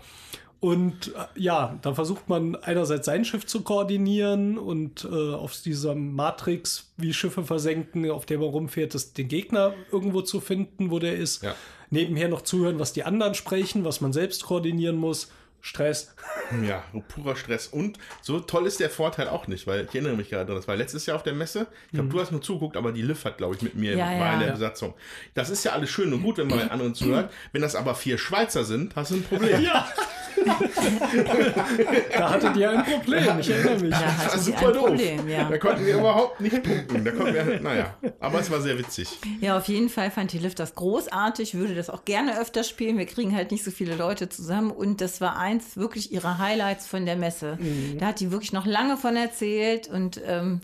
Und 0.63 1.09
äh, 1.09 1.41
ja, 1.41 1.77
da 1.83 1.93
versucht 1.95 2.29
man 2.29 2.55
einerseits 2.55 3.07
sein 3.07 3.25
Schiff 3.25 3.47
zu 3.47 3.63
koordinieren 3.63 4.59
und 4.59 5.05
äh, 5.05 5.35
auf 5.35 5.61
dieser 5.61 5.97
Matrix, 5.97 6.93
wie 6.97 7.13
Schiffe 7.13 7.43
versenken, 7.43 8.09
auf 8.09 8.27
der 8.27 8.39
man 8.39 8.49
rumfährt, 8.49 8.95
das, 8.95 9.13
den 9.13 9.27
Gegner 9.27 9.75
irgendwo 9.91 10.23
zu 10.23 10.41
finden, 10.41 10.93
wo 10.93 11.01
der 11.01 11.17
ist. 11.17 11.43
Ja. 11.43 11.57
Nebenher 11.91 12.29
noch 12.29 12.43
zuhören, 12.43 12.79
was 12.79 12.93
die 12.93 13.03
anderen 13.03 13.35
sprechen, 13.35 13.85
was 13.85 14.01
man 14.01 14.13
selbst 14.13 14.45
koordinieren 14.45 14.97
muss. 14.97 15.33
Stress. 15.65 16.15
Ja, 16.67 16.83
purer 17.09 17.37
Stress. 17.37 17.69
Und 17.69 17.99
so 18.21 18.41
toll 18.41 18.67
ist 18.67 18.81
der 18.81 18.91
Vorteil 18.91 19.29
auch 19.29 19.47
nicht, 19.47 19.67
weil 19.69 19.85
ich 19.85 19.95
erinnere 19.95 20.17
mich 20.17 20.29
gerade 20.29 20.47
dran, 20.47 20.57
das 20.57 20.67
war 20.67 20.75
letztes 20.77 21.07
Jahr 21.07 21.17
auf 21.17 21.23
der 21.23 21.35
Messe. 21.35 21.69
Ich 21.87 21.93
glaube, 21.93 22.09
du 22.09 22.21
hast 22.21 22.33
nur 22.33 22.43
zuguckt, 22.43 22.77
aber 22.77 22.91
die 22.91 23.03
Liv 23.03 23.25
hat, 23.25 23.39
glaube 23.39 23.55
ich, 23.55 23.63
mit 23.63 23.77
mir 23.77 23.97
Ja, 23.97 24.07
war 24.07 24.13
ja. 24.13 24.33
in 24.35 24.41
der. 24.41 24.53
Besatzung. 24.53 24.95
Das 25.35 25.51
ist 25.51 25.65
ja 25.65 25.73
alles 25.73 25.89
schön 25.89 26.13
und 26.13 26.23
gut, 26.23 26.37
wenn 26.39 26.49
man 26.49 26.69
anderen 26.69 26.95
zuhört. 26.95 27.33
Wenn 27.53 27.63
das 27.63 27.75
aber 27.77 27.95
vier 27.95 28.19
Schweizer 28.19 28.65
sind, 28.65 28.97
hast 28.97 29.13
du 29.13 29.15
ein 29.17 29.23
Problem. 29.23 29.63
Ja. 29.63 29.89
da 32.17 32.31
hattet 32.31 32.57
ihr 32.57 32.71
ein 32.71 32.85
Problem, 32.85 33.39
ich 33.41 33.51
erinnere 33.51 33.79
mich. 33.81 33.91
Da 33.91 34.01
Das 34.01 34.19
hatte 34.19 34.33
war 34.33 34.39
super 34.39 34.67
ein 34.69 34.73
doof. 34.75 34.87
Problem, 34.87 35.29
ja. 35.29 35.45
Da 35.49 35.59
konnten 35.59 35.87
wir 35.87 35.95
überhaupt 35.97 36.41
nicht 36.41 36.63
punkten. 36.63 37.05
Da 37.05 37.11
konnten 37.11 37.35
wir, 37.35 37.61
naja, 37.61 37.95
aber 38.21 38.41
es 38.41 38.51
war 38.51 38.61
sehr 38.61 38.79
witzig. 38.79 39.19
Ja, 39.41 39.57
auf 39.57 39.67
jeden 39.69 39.89
Fall 39.89 40.11
fand 40.11 40.33
die 40.33 40.39
Liv 40.39 40.55
das 40.55 40.75
großartig, 40.75 41.55
würde 41.55 41.75
das 41.75 41.91
auch 41.91 42.05
gerne 42.05 42.39
öfter 42.41 42.65
spielen. 42.65 42.99
Wir 42.99 43.07
kriegen 43.07 43.35
halt 43.35 43.51
nicht 43.51 43.65
so 43.65 43.71
viele 43.71 43.95
Leute 43.97 44.29
zusammen 44.29 44.71
und 44.71 45.01
das 45.01 45.21
war 45.21 45.39
eins 45.39 45.77
wirklich 45.77 46.13
ihrer 46.13 46.39
Highlights 46.39 46.87
von 46.87 47.07
der 47.07 47.17
Messe. 47.17 47.59
Mhm. 47.61 47.99
Da 47.99 48.07
hat 48.07 48.21
die 48.21 48.31
wirklich 48.33 48.53
noch 48.53 48.67
lange 48.67 48.97
von 48.97 49.17
erzählt 49.17 49.89
und 49.89 50.21
ähm, 50.27 50.61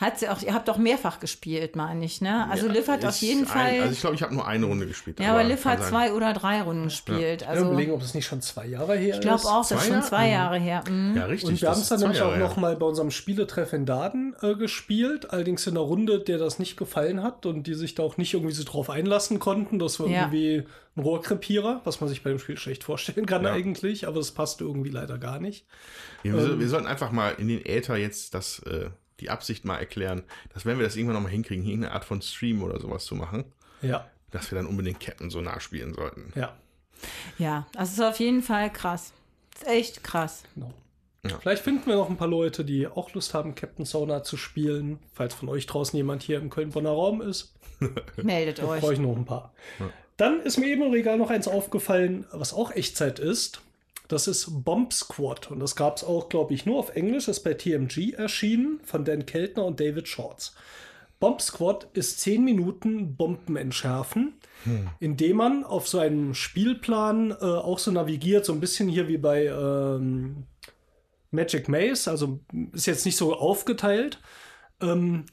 hat 0.00 0.18
sie 0.18 0.28
auch, 0.28 0.40
ihr 0.42 0.54
habt 0.54 0.70
auch 0.70 0.78
mehrfach 0.78 1.20
gespielt, 1.20 1.76
meine 1.76 2.04
ich, 2.04 2.20
ne? 2.22 2.48
Also 2.50 2.68
Liv 2.68 2.88
hat 2.88 3.04
auf 3.04 3.10
Ist 3.10 3.20
jeden 3.20 3.42
ein, 3.42 3.46
Fall, 3.46 3.80
Also 3.80 3.92
ich 3.92 4.00
glaube, 4.00 4.16
ich 4.16 4.22
habe 4.22 4.34
nur 4.34 4.46
eine 4.46 4.64
Runde 4.66 4.86
gespielt. 4.86 5.20
ja, 5.20 5.32
aber 5.32 5.44
Liv 5.44 5.64
hat 5.66 5.80
sein. 5.80 5.88
zwei 5.90 6.12
oder 6.14 6.32
drei 6.32 6.62
Runden 6.62 6.84
gespielt. 6.84 7.42
Ich 7.42 7.48
Also 7.48 7.66
überlegen, 7.66 7.92
ob 7.92 8.00
es 8.00 8.14
nicht 8.14 8.26
schon 8.26 8.40
zwei 8.40 8.66
Jahre 8.66 8.96
her 8.96 9.16
ich 9.16 9.20
glaube 9.20 9.36
ist. 9.36 9.46
auch, 9.46 9.68
das 9.68 9.82
ist 9.82 9.88
schon 9.88 10.02
zwei 10.02 10.30
Jahre 10.30 10.58
her. 10.58 10.82
Mhm. 10.88 11.16
Ja, 11.16 11.26
richtig. 11.26 11.50
Und 11.50 11.60
wir 11.60 11.68
das 11.68 11.76
haben 11.76 11.76
es 11.76 11.82
ist 11.82 11.90
dann 11.90 12.00
nämlich 12.00 12.22
auch 12.22 12.28
Jahre 12.28 12.38
noch 12.38 12.54
her. 12.56 12.60
mal 12.60 12.76
bei 12.76 12.86
unserem 12.86 13.10
Spieletreff 13.10 13.72
in 13.74 13.84
Daden 13.84 14.34
äh, 14.40 14.54
gespielt, 14.54 15.30
allerdings 15.30 15.66
in 15.66 15.74
einer 15.76 15.84
Runde, 15.86 16.18
der 16.20 16.38
das 16.38 16.58
nicht 16.58 16.76
gefallen 16.78 17.22
hat 17.22 17.44
und 17.44 17.66
die 17.66 17.74
sich 17.74 17.94
da 17.94 18.02
auch 18.02 18.16
nicht 18.16 18.32
irgendwie 18.32 18.54
so 18.54 18.64
drauf 18.64 18.88
einlassen 18.88 19.38
konnten. 19.38 19.78
Das 19.78 20.00
war 20.00 20.06
Ja. 20.08 20.22
irgendwie 20.22 20.64
ein 20.96 21.02
Rohrkrepierer, 21.02 21.82
was 21.84 22.00
man 22.00 22.08
sich 22.08 22.22
bei 22.22 22.30
dem 22.30 22.38
Spiel 22.38 22.56
schlecht 22.56 22.84
vorstellen 22.84 23.26
kann 23.26 23.44
Ja. 23.44 23.52
eigentlich, 23.52 24.08
aber 24.08 24.18
es 24.20 24.32
passte 24.32 24.64
irgendwie 24.64 24.90
leider 24.90 25.18
gar 25.18 25.38
nicht. 25.40 25.66
Ja, 26.22 26.32
wir, 26.34 26.58
wir 26.58 26.68
sollten 26.68 26.86
einfach 26.86 27.12
mal 27.12 27.34
in 27.38 27.48
den 27.48 27.64
Äther 27.64 27.96
jetzt 27.96 28.34
das, 28.34 28.60
äh, 28.60 28.90
die 29.20 29.30
Absicht 29.30 29.64
mal 29.64 29.76
erklären, 29.78 30.22
dass 30.54 30.66
wenn 30.66 30.78
wir 30.78 30.84
das 30.84 30.96
irgendwann 30.96 31.14
noch 31.16 31.22
mal 31.22 31.28
hinkriegen, 31.30 31.62
hier 31.62 31.72
irgendeine 31.74 31.94
Art 31.94 32.04
von 32.04 32.20
Stream 32.22 32.62
oder 32.62 32.80
sowas 32.80 33.04
zu 33.04 33.14
machen, 33.14 33.44
Ja, 33.82 34.08
dass 34.30 34.50
wir 34.50 34.56
dann 34.56 34.66
unbedingt 34.66 35.00
Captain 35.00 35.30
so 35.30 35.40
nachspielen 35.40 35.94
sollten. 35.94 36.32
ja. 36.36 36.56
Ja, 37.38 37.66
also 37.76 37.90
es 37.92 37.98
ist 37.98 38.04
auf 38.04 38.20
jeden 38.20 38.42
Fall 38.42 38.70
krass. 38.70 39.12
Ist 39.54 39.66
echt 39.66 40.04
krass. 40.04 40.42
Genau. 40.54 40.74
Ja. 41.26 41.38
Vielleicht 41.38 41.62
finden 41.62 41.86
wir 41.86 41.96
noch 41.96 42.10
ein 42.10 42.16
paar 42.18 42.28
Leute, 42.28 42.62
die 42.64 42.86
auch 42.86 43.12
Lust 43.14 43.32
haben, 43.32 43.54
Captain 43.54 43.86
Sauna 43.86 44.22
zu 44.22 44.36
spielen. 44.36 44.98
Falls 45.14 45.32
von 45.34 45.48
euch 45.48 45.66
draußen 45.66 45.96
jemand 45.96 46.22
hier 46.22 46.36
im 46.38 46.50
Köln-Bonner 46.50 46.90
Raum 46.90 47.22
ist, 47.22 47.54
Meldet 48.16 48.60
euch. 48.60 48.80
brauche 48.82 48.92
ich 48.92 48.98
noch 48.98 49.16
ein 49.16 49.24
paar. 49.24 49.54
Dann 50.18 50.40
ist 50.42 50.58
mir 50.58 50.66
eben 50.66 50.82
im 50.82 50.90
Regal 50.92 51.16
noch 51.16 51.30
eins 51.30 51.48
aufgefallen, 51.48 52.26
was 52.32 52.52
auch 52.52 52.70
Echtzeit 52.72 53.18
ist. 53.18 53.62
Das 54.12 54.26
ist 54.26 54.64
Bomb 54.64 54.92
Squad. 54.92 55.50
Und 55.50 55.60
das 55.60 55.76
gab 55.76 55.96
es 55.96 56.04
auch, 56.04 56.28
glaube 56.28 56.52
ich, 56.52 56.66
nur 56.66 56.78
auf 56.78 56.96
Englisch. 56.96 57.28
Ist 57.28 57.40
bei 57.40 57.54
TMG 57.54 58.14
erschienen 58.14 58.80
von 58.84 59.04
Dan 59.04 59.24
Keltner 59.24 59.64
und 59.64 59.78
David 59.78 60.08
Shorts. 60.08 60.54
Bomb 61.20 61.40
Squad 61.40 61.86
ist 61.92 62.20
10 62.20 62.42
Minuten 62.42 63.14
Bomben 63.14 63.56
entschärfen, 63.56 64.40
indem 65.00 65.36
man 65.36 65.64
auf 65.64 65.86
so 65.86 65.98
einem 65.98 66.34
Spielplan 66.34 67.30
äh, 67.30 67.34
auch 67.44 67.78
so 67.78 67.90
navigiert, 67.90 68.46
so 68.46 68.54
ein 68.54 68.60
bisschen 68.60 68.88
hier 68.88 69.06
wie 69.06 69.18
bei 69.18 69.44
ähm, 69.44 70.46
Magic 71.30 71.68
Maze. 71.68 72.10
Also 72.10 72.40
ist 72.72 72.86
jetzt 72.86 73.04
nicht 73.04 73.16
so 73.16 73.36
aufgeteilt. 73.36 74.18
Ähm, 74.80 75.26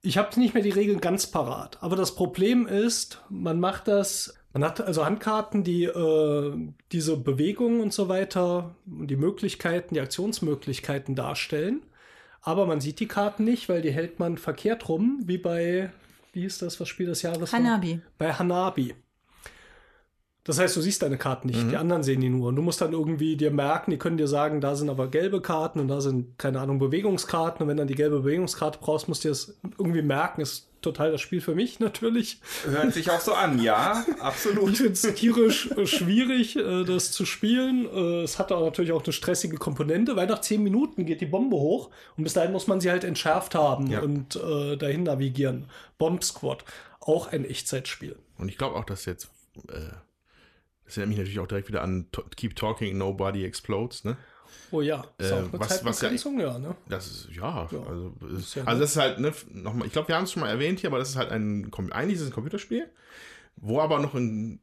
ich 0.00 0.16
habe 0.16 0.40
nicht 0.40 0.54
mehr 0.54 0.62
die 0.62 0.70
Regeln 0.70 1.00
ganz 1.00 1.26
parat. 1.26 1.82
Aber 1.82 1.94
das 1.94 2.14
Problem 2.14 2.66
ist, 2.66 3.22
man 3.28 3.60
macht 3.60 3.86
das, 3.86 4.37
man 4.52 4.64
hat 4.64 4.80
also 4.80 5.04
Handkarten, 5.04 5.62
die 5.62 5.84
äh, 5.84 6.72
diese 6.92 7.16
Bewegungen 7.16 7.80
und 7.80 7.92
so 7.92 8.08
weiter 8.08 8.74
und 8.86 9.08
die 9.08 9.16
Möglichkeiten, 9.16 9.94
die 9.94 10.00
Aktionsmöglichkeiten 10.00 11.14
darstellen. 11.14 11.82
Aber 12.40 12.66
man 12.66 12.80
sieht 12.80 13.00
die 13.00 13.08
Karten 13.08 13.44
nicht, 13.44 13.68
weil 13.68 13.82
die 13.82 13.90
hält 13.90 14.18
man 14.18 14.38
verkehrt 14.38 14.88
rum, 14.88 15.20
wie 15.24 15.38
bei, 15.38 15.90
wie 16.32 16.42
hieß 16.42 16.58
das, 16.58 16.80
was 16.80 16.88
Spiel 16.88 17.06
des 17.06 17.22
Jahres 17.22 17.52
war? 17.52 17.58
Hanabi. 17.58 18.00
Bei 18.16 18.32
Hanabi. 18.32 18.94
Das 20.44 20.58
heißt, 20.58 20.74
du 20.76 20.80
siehst 20.80 21.02
deine 21.02 21.18
Karten 21.18 21.48
nicht, 21.48 21.70
die 21.70 21.76
anderen 21.76 22.02
sehen 22.02 22.22
die 22.22 22.30
nur. 22.30 22.48
Und 22.48 22.56
du 22.56 22.62
musst 22.62 22.80
dann 22.80 22.92
irgendwie 22.92 23.36
dir 23.36 23.50
merken, 23.50 23.90
die 23.90 23.98
können 23.98 24.16
dir 24.16 24.28
sagen, 24.28 24.62
da 24.62 24.76
sind 24.76 24.88
aber 24.88 25.08
gelbe 25.08 25.42
Karten 25.42 25.78
und 25.78 25.88
da 25.88 26.00
sind, 26.00 26.38
keine 26.38 26.60
Ahnung, 26.60 26.78
Bewegungskarten. 26.78 27.62
Und 27.62 27.68
wenn 27.68 27.76
dann 27.76 27.86
die 27.86 27.94
gelbe 27.94 28.20
Bewegungskarte 28.20 28.78
brauchst, 28.80 29.08
musst 29.08 29.24
du 29.24 29.28
dir 29.28 29.32
das 29.32 29.58
irgendwie 29.78 30.00
merken. 30.00 30.40
Ist 30.40 30.66
total 30.80 31.12
das 31.12 31.20
Spiel 31.20 31.42
für 31.42 31.54
mich 31.54 31.80
natürlich. 31.80 32.40
Hört 32.64 32.94
sich 32.94 33.10
auch 33.10 33.20
so 33.20 33.34
an, 33.34 33.60
ja, 33.62 34.06
absolut. 34.20 34.70
Ich 34.70 34.76
finde 34.78 34.92
es 34.92 35.02
tierisch 35.02 35.70
äh, 35.72 35.84
schwierig, 35.86 36.56
äh, 36.56 36.84
das 36.84 37.12
zu 37.12 37.26
spielen. 37.26 37.86
Äh, 37.92 38.22
es 38.22 38.38
hat 38.38 38.50
auch 38.50 38.64
natürlich 38.64 38.92
auch 38.92 39.04
eine 39.04 39.12
stressige 39.12 39.58
Komponente, 39.58 40.16
weil 40.16 40.28
nach 40.28 40.40
zehn 40.40 40.62
Minuten 40.62 41.04
geht 41.04 41.20
die 41.20 41.26
Bombe 41.26 41.56
hoch 41.56 41.90
und 42.16 42.24
bis 42.24 42.32
dahin 42.32 42.52
muss 42.52 42.66
man 42.68 42.80
sie 42.80 42.90
halt 42.90 43.04
entschärft 43.04 43.54
haben 43.54 43.88
Ja. 43.88 44.00
und 44.00 44.36
äh, 44.36 44.76
dahin 44.76 45.02
navigieren. 45.02 45.66
Bomb 45.98 46.24
Squad, 46.24 46.64
auch 47.00 47.30
ein 47.32 47.44
Echtzeitspiel. 47.44 48.16
Und 48.38 48.48
ich 48.48 48.56
glaube 48.56 48.76
auch, 48.76 48.84
dass 48.86 49.04
jetzt, 49.04 49.28
äh, 49.68 49.80
das 50.88 50.96
erinnert 50.96 51.08
mich 51.10 51.18
natürlich 51.18 51.38
auch 51.40 51.46
direkt 51.46 51.68
wieder 51.68 51.82
an 51.82 52.06
Keep 52.36 52.56
Talking, 52.56 52.96
Nobody 52.98 53.44
Explodes, 53.44 54.04
ne? 54.04 54.16
Oh 54.70 54.80
ja, 54.80 55.04
ist 55.18 55.30
Äh, 55.30 55.34
auch 55.34 55.38
eine 55.38 55.52
was- 55.52 55.84
was 55.84 56.00
ja- 56.00 56.10
ja, 56.10 56.58
ne? 56.58 56.74
Das 56.88 57.06
ist, 57.06 57.28
ja, 57.34 57.68
Ja. 57.70 57.82
also, 57.88 58.14
ist, 58.36 58.54
ja 58.54 58.64
also 58.64 58.80
das 58.80 58.90
ist 58.90 58.96
halt, 58.96 59.18
ne, 59.18 59.32
nochmal, 59.52 59.86
ich 59.86 59.92
glaube, 59.92 60.08
wir 60.08 60.16
haben 60.16 60.24
es 60.24 60.32
schon 60.32 60.40
mal 60.40 60.48
erwähnt 60.50 60.80
hier, 60.80 60.90
aber 60.90 60.98
das 60.98 61.10
ist 61.10 61.16
halt 61.16 61.30
ein, 61.30 61.70
eigentlich 61.92 62.16
ist 62.16 62.22
es 62.22 62.28
ein 62.28 62.32
Computerspiel, 62.32 62.88
wo 63.56 63.80
aber 63.80 63.98
noch 64.00 64.14
ein, 64.14 64.60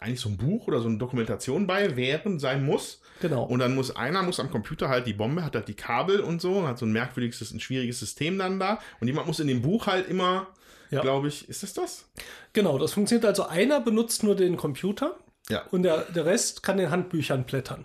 eigentlich 0.00 0.20
so 0.20 0.28
ein 0.28 0.36
Buch 0.36 0.66
oder 0.66 0.80
so 0.80 0.88
eine 0.88 0.98
Dokumentation 0.98 1.66
bei 1.68 1.96
wären, 1.96 2.40
sein 2.40 2.64
muss. 2.64 3.00
Genau. 3.20 3.44
Und 3.44 3.60
dann 3.60 3.74
muss 3.76 3.94
einer 3.94 4.22
muss 4.22 4.40
am 4.40 4.50
Computer 4.50 4.88
halt 4.88 5.06
die 5.06 5.12
Bombe, 5.12 5.44
hat 5.44 5.54
halt 5.54 5.68
die 5.68 5.74
Kabel 5.74 6.20
und 6.20 6.40
so, 6.40 6.66
hat 6.66 6.78
so 6.78 6.86
ein 6.86 6.92
merkwürdiges, 6.92 7.52
ein 7.52 7.60
schwieriges 7.60 8.00
System 8.00 8.38
dann 8.38 8.58
da. 8.58 8.80
Und 9.00 9.06
jemand 9.06 9.28
muss 9.28 9.38
in 9.40 9.46
dem 9.46 9.62
Buch 9.62 9.86
halt 9.86 10.08
immer, 10.08 10.48
Ja. 10.90 11.00
glaube 11.00 11.28
ich, 11.28 11.48
ist 11.48 11.62
das 11.62 11.74
das? 11.74 12.08
Genau, 12.54 12.76
das 12.78 12.92
funktioniert 12.92 13.24
also. 13.24 13.46
Einer 13.46 13.80
benutzt 13.80 14.24
nur 14.24 14.34
den 14.34 14.56
Computer 14.56 15.16
Ja. 15.50 15.62
und 15.70 15.82
der, 15.82 16.02
der 16.04 16.26
Rest 16.26 16.62
kann 16.62 16.78
in 16.78 16.90
Handbüchern 16.90 17.44
blättern. 17.44 17.84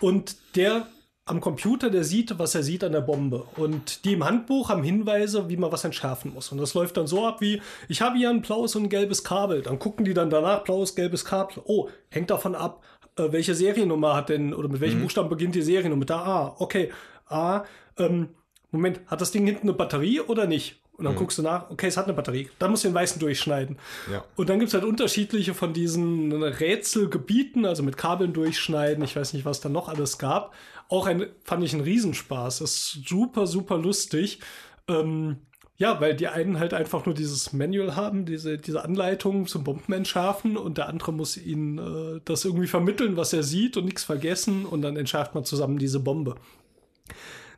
Und 0.00 0.36
der 0.54 0.86
am 1.28 1.40
Computer, 1.40 1.90
der 1.90 2.04
sieht, 2.04 2.38
was 2.38 2.54
er 2.54 2.62
sieht 2.62 2.84
an 2.84 2.92
der 2.92 3.00
Bombe. 3.00 3.44
Und 3.56 4.04
die 4.04 4.12
im 4.12 4.24
Handbuch 4.24 4.68
haben 4.68 4.84
Hinweise, 4.84 5.48
wie 5.48 5.56
man 5.56 5.72
was 5.72 5.82
entschärfen 5.82 6.32
muss. 6.32 6.52
Und 6.52 6.58
das 6.58 6.74
läuft 6.74 6.96
dann 6.96 7.08
so 7.08 7.26
ab 7.26 7.40
wie, 7.40 7.60
ich 7.88 8.00
habe 8.00 8.16
hier 8.16 8.30
ein 8.30 8.42
blaues 8.42 8.76
und 8.76 8.84
ein 8.84 8.88
gelbes 8.88 9.24
Kabel. 9.24 9.62
Dann 9.62 9.80
gucken 9.80 10.04
die 10.04 10.14
dann 10.14 10.30
danach, 10.30 10.62
blaues, 10.62 10.94
gelbes 10.94 11.24
Kabel. 11.24 11.62
Oh, 11.64 11.88
hängt 12.10 12.30
davon 12.30 12.54
ab, 12.54 12.84
äh, 13.16 13.32
welche 13.32 13.56
Seriennummer 13.56 14.14
hat 14.14 14.28
denn, 14.28 14.54
oder 14.54 14.68
mit 14.68 14.80
welchem 14.80 15.02
Buchstaben 15.02 15.28
beginnt 15.28 15.56
die 15.56 15.62
Seriennummer? 15.62 16.04
Der 16.04 16.18
A. 16.18 16.56
Okay, 16.60 16.92
A. 17.26 17.64
Ähm, 17.98 18.28
Moment, 18.70 19.00
hat 19.08 19.20
das 19.20 19.32
Ding 19.32 19.46
hinten 19.46 19.68
eine 19.68 19.76
Batterie 19.76 20.20
oder 20.20 20.46
nicht? 20.46 20.80
Und 20.96 21.04
dann 21.04 21.14
guckst 21.14 21.36
du 21.36 21.42
nach, 21.42 21.70
okay, 21.70 21.88
es 21.88 21.98
hat 21.98 22.06
eine 22.06 22.14
Batterie. 22.14 22.48
Dann 22.58 22.70
musst 22.70 22.84
du 22.84 22.88
den 22.88 22.94
weißen 22.94 23.20
durchschneiden. 23.20 23.78
Ja. 24.10 24.24
Und 24.34 24.48
dann 24.48 24.58
gibt 24.58 24.68
es 24.68 24.74
halt 24.74 24.84
unterschiedliche 24.84 25.52
von 25.52 25.74
diesen 25.74 26.32
Rätselgebieten, 26.42 27.66
also 27.66 27.82
mit 27.82 27.98
Kabeln 27.98 28.32
durchschneiden. 28.32 29.04
Ich 29.04 29.14
weiß 29.14 29.34
nicht, 29.34 29.44
was 29.44 29.60
da 29.60 29.68
noch 29.68 29.90
alles 29.90 30.16
gab. 30.16 30.54
Auch 30.88 31.06
ein, 31.06 31.26
fand 31.44 31.62
ich 31.64 31.74
einen 31.74 31.82
Riesenspaß. 31.82 32.60
Das 32.60 32.70
ist 32.70 33.02
super, 33.06 33.46
super 33.46 33.76
lustig. 33.76 34.40
Ähm, 34.88 35.36
ja, 35.76 36.00
weil 36.00 36.14
die 36.14 36.28
einen 36.28 36.58
halt 36.58 36.72
einfach 36.72 37.04
nur 37.04 37.14
dieses 37.14 37.52
Manual 37.52 37.96
haben, 37.96 38.24
diese, 38.24 38.56
diese 38.56 38.82
Anleitung 38.82 39.46
zum 39.46 39.64
Bombenentschärfen 39.64 40.56
und 40.56 40.78
der 40.78 40.88
andere 40.88 41.12
muss 41.12 41.36
ihnen 41.36 41.78
äh, 41.78 42.20
das 42.24 42.46
irgendwie 42.46 42.66
vermitteln, 42.66 43.18
was 43.18 43.34
er 43.34 43.42
sieht 43.42 43.76
und 43.76 43.84
nichts 43.84 44.04
vergessen 44.04 44.64
und 44.64 44.80
dann 44.80 44.96
entschärft 44.96 45.34
man 45.34 45.44
zusammen 45.44 45.78
diese 45.78 46.00
Bombe. 46.00 46.36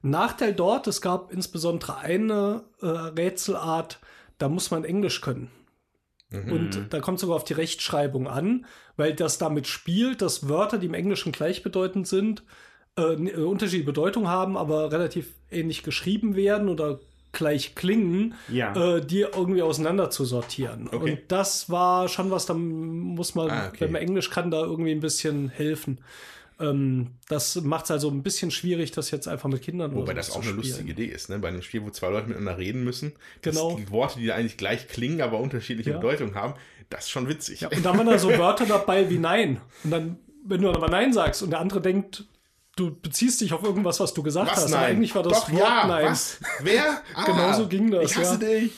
Nachteil 0.03 0.55
dort, 0.55 0.87
es 0.87 1.01
gab 1.01 1.33
insbesondere 1.33 1.99
eine 1.99 2.65
äh, 2.81 2.87
Rätselart, 2.87 3.99
da 4.39 4.49
muss 4.49 4.71
man 4.71 4.85
Englisch 4.85 5.21
können. 5.21 5.51
Und 6.31 6.89
da 6.93 7.01
kommt 7.01 7.19
sogar 7.19 7.37
auf 7.37 7.45
die 7.45 7.55
Rechtschreibung 7.55 8.29
an, 8.29 8.67
weil 8.99 9.15
das 9.15 9.39
damit 9.39 9.67
spielt, 9.67 10.21
dass 10.21 10.47
Wörter, 10.47 10.77
die 10.77 10.85
im 10.85 10.93
Englischen 10.93 11.33
gleichbedeutend 11.33 12.07
sind, 12.07 12.43
äh, 12.99 13.15
äh, 13.15 13.43
unterschiedliche 13.45 13.87
Bedeutung 13.87 14.29
haben, 14.29 14.59
aber 14.59 14.93
relativ 14.93 15.33
ähnlich 15.51 15.83
geschrieben 15.83 16.37
werden 16.37 16.69
oder 16.69 17.01
gleich 17.33 17.75
klingen, 17.75 18.35
Ja. 18.49 18.75
äh, 18.97 19.01
die 19.01 19.21
irgendwie 19.21 19.63
auseinander 19.63 20.11
zu 20.11 20.27
sortieren. 20.27 20.89
Okay. 20.93 21.13
Und 21.13 21.21
das 21.29 21.71
war 21.71 22.09
schon 22.09 22.31
was, 22.31 22.45
da 22.45 22.53
muss 22.53 23.35
man, 23.35 23.51
Ah, 23.51 23.69
okay. 23.69 23.81
wenn 23.81 23.93
man 23.93 24.03
Englisch 24.03 24.29
kann, 24.29 24.51
da 24.51 24.61
irgendwie 24.61 24.93
ein 24.93 25.01
bisschen 25.01 25.49
helfen. 25.49 25.99
Ähm, 26.61 27.13
das 27.29 27.55
macht 27.61 27.85
es 27.85 27.91
also 27.93 28.11
ein 28.11 28.23
bisschen 28.23 28.51
schwierig, 28.51 28.91
das 28.91 29.11
jetzt 29.11 29.29
einfach 29.29 29.49
mit 29.49 29.63
Kindern 29.63 29.95
Wobei 29.95 30.13
das 30.15 30.33
auch 30.33 30.43
eine 30.43 30.51
lustige 30.51 30.91
Idee 30.91 31.07
ist, 31.07 31.29
ne? 31.31 31.39
Bei 31.39 31.49
einem 31.49 31.63
Spiel, 31.63 31.83
wo 31.85 31.91
zwei 31.91 32.09
Leute 32.09 32.29
miteinander 32.29 32.59
reden 32.59 32.83
müssen, 32.85 33.13
Genau. 33.43 33.77
die 33.77 33.91
Worte, 33.91 34.19
die 34.19 34.27
da 34.27 34.35
eigentlich 34.35 34.57
gleich 34.57 34.89
klingen, 34.89 35.21
aber 35.21 35.39
unterschiedliche 35.41 35.91
Ja. 35.91 35.97
Bedeutung 35.99 36.35
haben, 36.35 36.55
das 36.91 37.05
ist 37.05 37.11
schon 37.11 37.29
witzig. 37.29 37.61
Ja, 37.61 37.69
und 37.69 37.85
dann 37.85 37.97
waren 37.97 38.07
da 38.07 38.19
so 38.19 38.29
Wörter 38.39 38.67
dabei 38.67 39.09
wie 39.09 39.19
Nein. 39.19 39.61
Und 39.85 39.91
dann, 39.91 40.17
wenn 40.45 40.61
du 40.63 40.69
aber 40.71 40.89
Nein 40.89 41.13
sagst 41.13 41.43
und 41.43 41.51
der 41.51 41.61
andere 41.61 41.81
denkt, 41.81 42.25
du 42.79 42.95
beziehst 42.95 43.41
dich 43.41 43.53
auf 43.53 43.63
irgendwas, 43.63 44.01
was 44.01 44.15
du 44.15 44.23
gesagt 44.23 44.51
Was 44.53 44.65
hast. 44.65 44.71
nein? 44.71 44.85
Eigentlich 44.97 45.15
war 45.15 45.23
das 45.23 45.33
Doch, 45.41 45.53
Wort 45.53 45.61
ja, 45.61 45.87
Nein. 45.87 46.05
Was? 46.07 46.41
Wer? 46.61 47.03
Ah, 47.15 47.25
Genau 47.25 47.53
so 47.53 47.67
ging 47.69 47.91
das, 47.91 48.11
Ich 48.11 48.17
hasse 48.17 48.35
ja. 48.45 48.61
dich. 48.61 48.73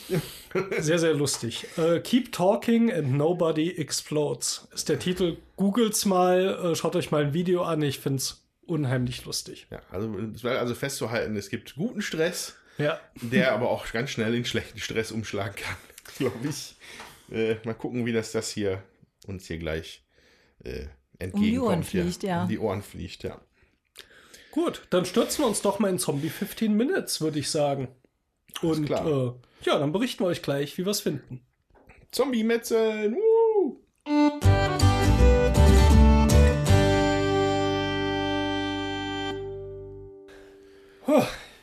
Sehr, 0.81 0.99
sehr 0.99 1.15
lustig. 1.15 1.67
Äh, 1.79 2.01
Keep 2.01 2.33
Talking 2.33 2.93
and 2.93 3.13
Nobody 3.13 3.71
Explodes 3.71 4.67
ist 4.75 4.89
der 4.89 4.99
Titel. 4.99 5.37
Googles 5.57 6.05
mal, 6.07 6.73
äh, 6.73 6.75
schaut 6.75 6.97
euch 6.97 7.13
mal 7.13 7.23
ein 7.25 7.35
Video 7.35 7.63
an. 7.63 7.81
Ich 7.83 8.01
finde 8.01 8.17
es 8.17 8.43
unheimlich 8.67 9.25
lustig. 9.27 9.69
Ja, 9.71 9.81
also 9.93 10.13
es 10.35 10.43
wäre 10.43 10.59
also 10.59 10.75
festzuhalten, 10.75 11.37
es 11.37 11.51
gibt 11.51 11.77
guten 11.77 12.03
Stress, 12.03 12.57
Ja. 12.79 12.99
der 13.21 13.53
aber 13.53 13.71
auch 13.71 13.93
ganz 13.93 14.11
schnell 14.11 14.35
in 14.35 14.45
schlechten 14.45 14.81
Stress 14.81 15.13
umschlagen 15.13 15.55
kann, 15.55 15.77
glaube 16.19 16.49
ich. 16.49 16.75
Äh, 17.31 17.55
mal 17.65 17.75
gucken, 17.75 18.05
wie 18.05 18.13
das 18.13 18.33
das 18.33 18.51
hier 18.51 18.83
uns 19.29 19.47
hier 19.47 19.59
gleich 19.59 20.03
äh, 20.65 20.87
entgegenkommt. 21.21 21.69
Ohren 21.69 21.83
fliegt, 21.85 22.23
ja. 22.25 22.43
Um 22.43 22.49
die 22.49 22.59
Ohren 22.59 22.83
fliegt, 22.83 23.23
ja. 23.23 23.41
Gut, 24.51 24.83
dann 24.91 25.05
stürzen 25.05 25.45
wir 25.45 25.49
uns 25.49 25.63
doch 25.63 25.79
mal 25.79 25.91
in 25.91 25.99
Zombie 25.99 26.29
15 26.29 26.75
Minutes, 26.75 27.21
würde 27.21 27.39
ich 27.39 27.51
sagen. 27.51 27.89
Und 28.63 28.91
äh, 28.91 29.33
ja, 29.63 29.79
dann 29.79 29.93
berichten 29.93 30.25
wir 30.25 30.29
euch 30.29 30.43
gleich, 30.43 30.77
wie 30.77 30.85
wir 30.85 30.91
es 30.91 31.01
finden. 31.01 31.41
Zombie-Metzeln! 32.11 33.15
Woo! 33.15 33.81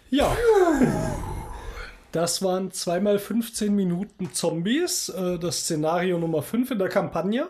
Ja. 0.10 0.36
Das 2.12 2.42
waren 2.42 2.72
zweimal 2.72 3.20
15 3.20 3.76
Minuten 3.76 4.34
Zombies, 4.34 5.10
äh, 5.10 5.38
das 5.38 5.60
Szenario 5.62 6.18
Nummer 6.18 6.42
5 6.42 6.72
in 6.72 6.80
der 6.80 6.90
Kampagne. 6.90 7.50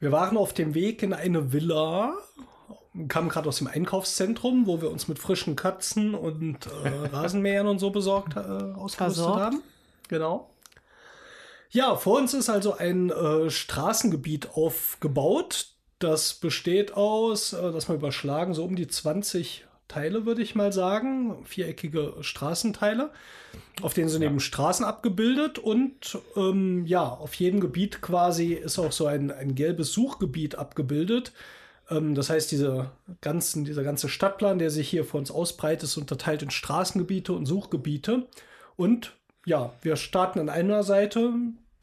Wir 0.00 0.10
waren 0.10 0.36
auf 0.36 0.54
dem 0.54 0.74
Weg 0.74 1.02
in 1.02 1.12
eine 1.12 1.52
Villa, 1.52 2.16
kamen 3.08 3.28
gerade 3.28 3.48
aus 3.48 3.58
dem 3.58 3.66
Einkaufszentrum, 3.66 4.66
wo 4.66 4.82
wir 4.82 4.90
uns 4.90 5.08
mit 5.08 5.18
frischen 5.18 5.56
Katzen 5.56 6.14
und 6.14 6.66
äh, 6.66 6.88
Rasenmähern 7.12 7.66
und 7.66 7.78
so 7.78 7.90
besorgt, 7.90 8.36
äh, 8.36 8.40
ausgerüstet 8.40 9.24
haben. 9.24 9.62
Genau. 10.08 10.50
Ja, 11.70 11.96
vor 11.96 12.18
uns 12.18 12.34
ist 12.34 12.50
also 12.50 12.76
ein 12.76 13.10
äh, 13.10 13.48
Straßengebiet 13.48 14.50
aufgebaut. 14.54 15.68
Das 15.98 16.34
besteht 16.34 16.94
aus, 16.94 17.54
äh, 17.54 17.72
das 17.72 17.88
mal 17.88 17.94
überschlagen, 17.94 18.52
so 18.52 18.64
um 18.64 18.76
die 18.76 18.88
20 18.88 19.64
Teile, 19.88 20.26
würde 20.26 20.42
ich 20.42 20.54
mal 20.54 20.72
sagen. 20.72 21.44
Viereckige 21.44 22.14
Straßenteile, 22.20 23.10
auf 23.80 23.94
denen 23.94 24.10
sind 24.10 24.20
eben 24.20 24.40
Straßen 24.40 24.84
abgebildet. 24.84 25.58
Und 25.58 26.18
ähm, 26.36 26.84
ja, 26.84 27.08
auf 27.08 27.34
jedem 27.34 27.60
Gebiet 27.60 28.02
quasi 28.02 28.52
ist 28.52 28.78
auch 28.78 28.92
so 28.92 29.06
ein, 29.06 29.30
ein 29.30 29.54
gelbes 29.54 29.92
Suchgebiet 29.92 30.56
abgebildet. 30.56 31.32
Ähm, 31.92 32.14
das 32.14 32.30
heißt, 32.30 32.50
diese 32.50 32.90
ganzen, 33.20 33.64
dieser 33.64 33.82
ganze 33.82 34.08
Stadtplan, 34.08 34.58
der 34.58 34.70
sich 34.70 34.88
hier 34.88 35.04
vor 35.04 35.20
uns 35.20 35.30
ausbreitet, 35.30 35.84
ist 35.84 35.96
unterteilt 35.96 36.42
in 36.42 36.50
Straßengebiete 36.50 37.32
und 37.32 37.46
Suchgebiete. 37.46 38.26
Und 38.76 39.14
ja, 39.44 39.72
wir 39.82 39.96
starten 39.96 40.38
an 40.38 40.48
einer 40.48 40.82
Seite 40.82 41.32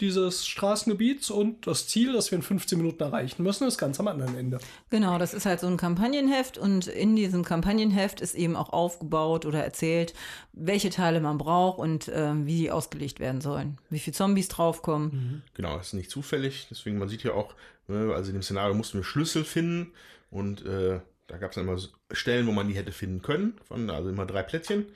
dieses 0.01 0.47
Straßengebiets 0.47 1.29
und 1.29 1.67
das 1.67 1.87
Ziel, 1.87 2.13
das 2.13 2.31
wir 2.31 2.37
in 2.37 2.41
15 2.41 2.77
Minuten 2.77 3.03
erreichen 3.03 3.43
müssen, 3.43 3.67
ist 3.67 3.77
ganz 3.77 3.99
am 3.99 4.07
anderen 4.07 4.35
Ende. 4.35 4.59
Genau, 4.89 5.17
das 5.17 5.33
ist 5.33 5.45
halt 5.45 5.59
so 5.59 5.67
ein 5.67 5.77
Kampagnenheft 5.77 6.57
und 6.57 6.87
in 6.87 7.15
diesem 7.15 7.43
Kampagnenheft 7.43 8.21
ist 8.21 8.35
eben 8.35 8.55
auch 8.55 8.69
aufgebaut 8.69 9.45
oder 9.45 9.63
erzählt, 9.63 10.13
welche 10.53 10.89
Teile 10.89 11.21
man 11.21 11.37
braucht 11.37 11.79
und 11.79 12.11
ähm, 12.13 12.45
wie 12.45 12.57
die 12.57 12.71
ausgelegt 12.71 13.19
werden 13.19 13.41
sollen, 13.41 13.77
wie 13.89 13.99
viele 13.99 14.15
Zombies 14.15 14.47
draufkommen. 14.47 15.43
Genau, 15.53 15.77
das 15.77 15.87
ist 15.87 15.93
nicht 15.93 16.11
zufällig. 16.11 16.67
Deswegen, 16.69 16.97
man 16.97 17.09
sieht 17.09 17.23
ja 17.23 17.33
auch, 17.33 17.53
äh, 17.87 18.13
also 18.13 18.29
in 18.29 18.37
dem 18.37 18.43
Szenario 18.43 18.73
mussten 18.73 18.97
wir 18.97 19.03
Schlüssel 19.03 19.43
finden 19.43 19.91
und 20.31 20.65
äh, 20.65 20.99
da 21.29 21.37
gab 21.37 21.51
es 21.51 21.55
dann 21.55 21.67
immer 21.67 21.79
Stellen, 22.11 22.47
wo 22.47 22.51
man 22.51 22.67
die 22.67 22.73
hätte 22.73 22.91
finden 22.91 23.21
können. 23.21 23.53
Von, 23.67 23.89
also 23.89 24.09
immer 24.09 24.25
drei 24.25 24.41
Plättchen. 24.41 24.87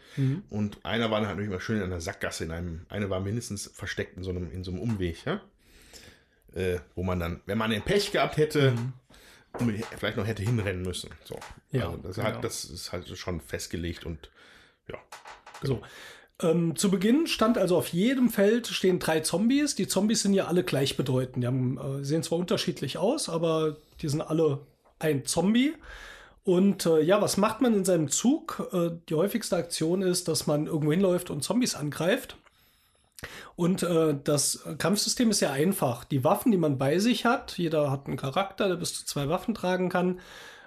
Und 0.49 0.83
einer 0.83 1.11
war 1.11 1.19
halt 1.19 1.29
natürlich 1.29 1.49
immer 1.49 1.61
schön 1.61 1.77
in 1.77 1.83
einer 1.83 2.01
Sackgasse, 2.01 2.43
in 2.43 2.51
einem, 2.51 2.85
eine 2.89 3.09
war 3.09 3.19
mindestens 3.19 3.71
versteckt 3.73 4.17
in 4.17 4.23
so 4.23 4.31
einem, 4.31 4.51
in 4.51 4.63
so 4.63 4.71
einem 4.71 4.81
Umweg, 4.81 5.23
ja. 5.25 5.41
Äh, 6.55 6.79
wo 6.95 7.03
man 7.03 7.19
dann, 7.19 7.41
wenn 7.45 7.57
man 7.57 7.71
den 7.71 7.83
Pech 7.83 8.11
gehabt 8.11 8.37
hätte, 8.37 8.73
unbedingt 9.59 9.85
vielleicht 9.97 10.17
noch 10.17 10.27
hätte 10.27 10.43
hinrennen 10.43 10.81
müssen. 10.81 11.11
So. 11.23 11.37
Ja, 11.71 11.89
also 11.89 11.97
das, 11.97 12.15
genau. 12.15 12.27
hat, 12.27 12.43
das 12.43 12.65
ist 12.65 12.91
halt 12.91 13.07
schon 13.17 13.39
festgelegt 13.39 14.05
und 14.05 14.31
ja. 14.87 14.97
So. 15.61 15.81
Ähm, 16.41 16.75
zu 16.75 16.89
Beginn 16.89 17.27
stand 17.27 17.59
also 17.59 17.77
auf 17.77 17.89
jedem 17.89 18.29
Feld 18.29 18.67
stehen 18.67 18.97
drei 18.97 19.19
Zombies. 19.19 19.75
Die 19.75 19.87
Zombies 19.87 20.23
sind 20.23 20.33
ja 20.33 20.47
alle 20.47 20.63
gleichbedeutend. 20.63 21.43
Die 21.43 21.47
haben, 21.47 21.77
äh, 21.77 22.03
sehen 22.03 22.23
zwar 22.23 22.39
unterschiedlich 22.39 22.97
aus, 22.97 23.29
aber 23.29 23.77
die 24.01 24.09
sind 24.09 24.21
alle 24.21 24.65
ein 24.99 25.25
Zombie. 25.25 25.75
Und 26.43 26.85
äh, 26.85 27.01
ja, 27.01 27.21
was 27.21 27.37
macht 27.37 27.61
man 27.61 27.73
in 27.73 27.85
seinem 27.85 28.09
Zug? 28.09 28.69
Äh, 28.73 28.91
die 29.09 29.15
häufigste 29.15 29.55
Aktion 29.55 30.01
ist, 30.01 30.27
dass 30.27 30.45
man 30.45 30.67
irgendwo 30.67 30.91
hinläuft 30.91 31.29
und 31.29 31.43
Zombies 31.43 31.75
angreift. 31.75 32.37
Und 33.55 33.83
äh, 33.83 34.15
das 34.21 34.63
Kampfsystem 34.77 35.29
ist 35.29 35.39
sehr 35.39 35.51
einfach. 35.51 36.03
Die 36.03 36.23
Waffen, 36.23 36.51
die 36.51 36.57
man 36.57 36.77
bei 36.77 36.99
sich 36.99 37.25
hat, 37.25 37.57
jeder 37.57 37.91
hat 37.91 38.07
einen 38.07 38.17
Charakter, 38.17 38.67
der 38.67 38.75
bis 38.75 38.93
zu 38.93 39.05
zwei 39.05 39.29
Waffen 39.29 39.53
tragen 39.53 39.87
kann, 39.87 40.19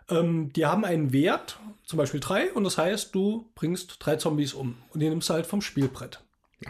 ähm, 0.09 0.53
die 0.55 0.67
haben 0.67 0.85
einen 0.85 1.13
Wert, 1.13 1.59
zum 1.85 1.99
Beispiel 1.99 2.21
drei, 2.21 2.53
und 2.53 2.65
das 2.65 2.79
heißt, 2.79 3.15
du 3.15 3.51
bringst 3.55 3.97
drei 3.99 4.17
Zombies 4.17 4.55
um. 4.55 4.79
Und 4.95 5.01
die 5.01 5.09
nimmst 5.09 5.29
du 5.29 5.35
halt 5.35 5.47
vom 5.47 5.61
Spielbrett. 5.61 6.21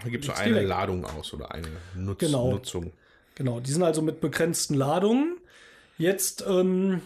Da 0.02 0.08
gibt 0.08 0.24
es 0.28 0.34
so 0.34 0.42
eine. 0.42 0.62
Ladung 0.62 1.04
aus 1.04 1.32
oder 1.32 1.52
eine 1.52 1.68
Nutz 1.94 2.18
Genau. 2.18 2.50
Nutzung. 2.50 2.92
Genau, 3.36 3.60
die 3.60 3.70
sind 3.70 3.82
also 3.82 4.02
mit 4.02 4.20
begrenzten 4.20 4.74
Ladungen. 4.74 5.36
Jetzt 5.98 6.44
ähm, 6.48 7.02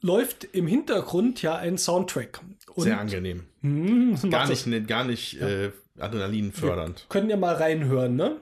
läuft 0.00 0.44
im 0.44 0.66
Hintergrund 0.66 1.42
ja 1.42 1.56
ein 1.56 1.78
Soundtrack. 1.78 2.40
Und, 2.74 2.84
Sehr 2.84 3.00
angenehm. 3.00 3.44
Hm, 3.62 4.12
das 4.12 4.22
macht 4.22 4.32
Gar 4.32 4.48
nicht, 4.48 4.66
ne, 4.66 4.82
gar 4.82 5.04
nicht 5.04 5.40
äh, 5.40 5.72
Adrenalin 5.98 6.52
fördernd. 6.52 7.06
Können 7.08 7.28
ja 7.28 7.36
mal 7.36 7.54
reinhören, 7.54 8.16
ne? 8.16 8.36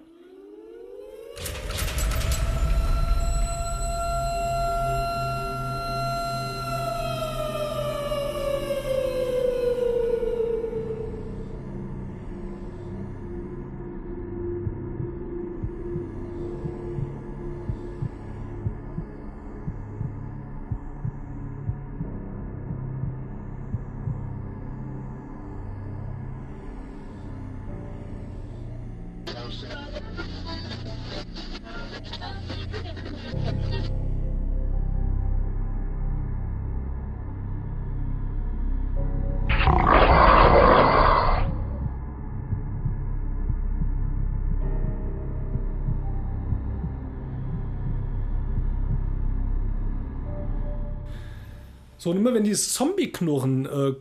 So, 52.07 52.13
und 52.13 52.19
immer 52.19 52.35
wenn 52.35 52.45
dieses 52.45 52.73
Zombie-Knurren 52.73 53.67
äh, 53.67 53.95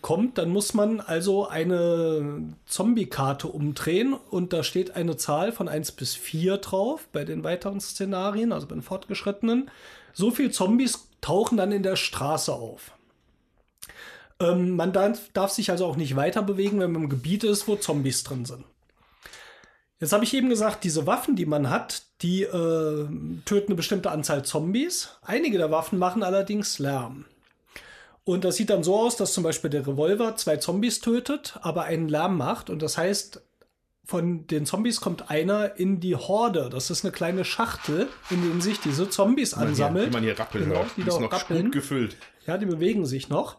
kommt, 0.00 0.36
dann 0.36 0.50
muss 0.50 0.74
man 0.74 0.98
also 0.98 1.46
eine 1.46 2.56
Zombie-Karte 2.66 3.46
umdrehen 3.46 4.14
und 4.14 4.52
da 4.52 4.64
steht 4.64 4.96
eine 4.96 5.16
Zahl 5.16 5.52
von 5.52 5.68
1 5.68 5.92
bis 5.92 6.16
4 6.16 6.56
drauf 6.56 7.06
bei 7.12 7.24
den 7.24 7.44
weiteren 7.44 7.80
Szenarien, 7.80 8.50
also 8.50 8.66
bei 8.66 8.74
den 8.74 8.82
fortgeschrittenen. 8.82 9.70
So 10.12 10.32
viel 10.32 10.50
Zombies 10.50 11.06
tauchen 11.20 11.56
dann 11.56 11.70
in 11.70 11.84
der 11.84 11.94
Straße 11.94 12.52
auf. 12.52 12.90
Ähm, 14.40 14.74
man 14.74 14.92
darf, 14.92 15.20
darf 15.32 15.52
sich 15.52 15.70
also 15.70 15.86
auch 15.86 15.94
nicht 15.94 16.16
weiter 16.16 16.42
bewegen, 16.42 16.80
wenn 16.80 16.90
man 16.90 17.04
im 17.04 17.08
Gebiet 17.10 17.44
ist, 17.44 17.68
wo 17.68 17.76
Zombies 17.76 18.24
drin 18.24 18.44
sind. 18.44 18.64
Jetzt 20.00 20.12
habe 20.12 20.24
ich 20.24 20.34
eben 20.34 20.48
gesagt, 20.48 20.82
diese 20.82 21.06
Waffen, 21.06 21.36
die 21.36 21.46
man 21.46 21.70
hat, 21.70 22.02
die 22.22 22.42
äh, 22.42 23.06
töten 23.44 23.68
eine 23.68 23.76
bestimmte 23.76 24.10
Anzahl 24.10 24.44
Zombies. 24.44 25.10
Einige 25.22 25.58
der 25.58 25.70
Waffen 25.70 26.00
machen 26.00 26.24
allerdings 26.24 26.80
Lärm. 26.80 27.26
Und 28.24 28.44
das 28.44 28.56
sieht 28.56 28.70
dann 28.70 28.84
so 28.84 28.96
aus, 28.98 29.16
dass 29.16 29.32
zum 29.32 29.42
Beispiel 29.42 29.70
der 29.70 29.86
Revolver 29.86 30.36
zwei 30.36 30.56
Zombies 30.56 31.00
tötet, 31.00 31.58
aber 31.62 31.84
einen 31.84 32.08
Lärm 32.08 32.36
macht. 32.36 32.70
Und 32.70 32.80
das 32.82 32.96
heißt, 32.96 33.42
von 34.04 34.46
den 34.46 34.64
Zombies 34.66 35.00
kommt 35.00 35.30
einer 35.30 35.76
in 35.76 35.98
die 36.00 36.14
Horde. 36.14 36.68
Das 36.70 36.90
ist 36.90 37.04
eine 37.04 37.12
kleine 37.12 37.44
Schachtel, 37.44 38.08
in 38.30 38.42
denen 38.42 38.60
sich 38.60 38.78
diese 38.80 39.08
Zombies 39.10 39.54
ansammelt. 39.54 40.08
wie 40.10 40.12
man 40.14 40.22
hier 40.22 40.38
rappeln 40.38 40.64
Genau, 40.64 40.80
hört. 40.80 40.90
die 40.96 41.02
Die 41.02 41.08
ist 41.08 41.20
noch 41.20 41.32
rappeln. 41.32 41.64
gut 41.64 41.72
gefüllt. 41.72 42.16
Ja, 42.46 42.58
die 42.58 42.66
bewegen 42.66 43.06
sich 43.06 43.28
noch. 43.28 43.56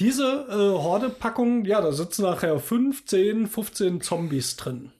Diese 0.00 0.46
äh, 0.50 0.52
Horde-Packung, 0.54 1.64
ja, 1.64 1.80
da 1.80 1.92
sitzen 1.92 2.22
nachher 2.22 2.58
15, 2.58 3.46
15 3.46 4.00
Zombies 4.00 4.56
drin. 4.56 4.92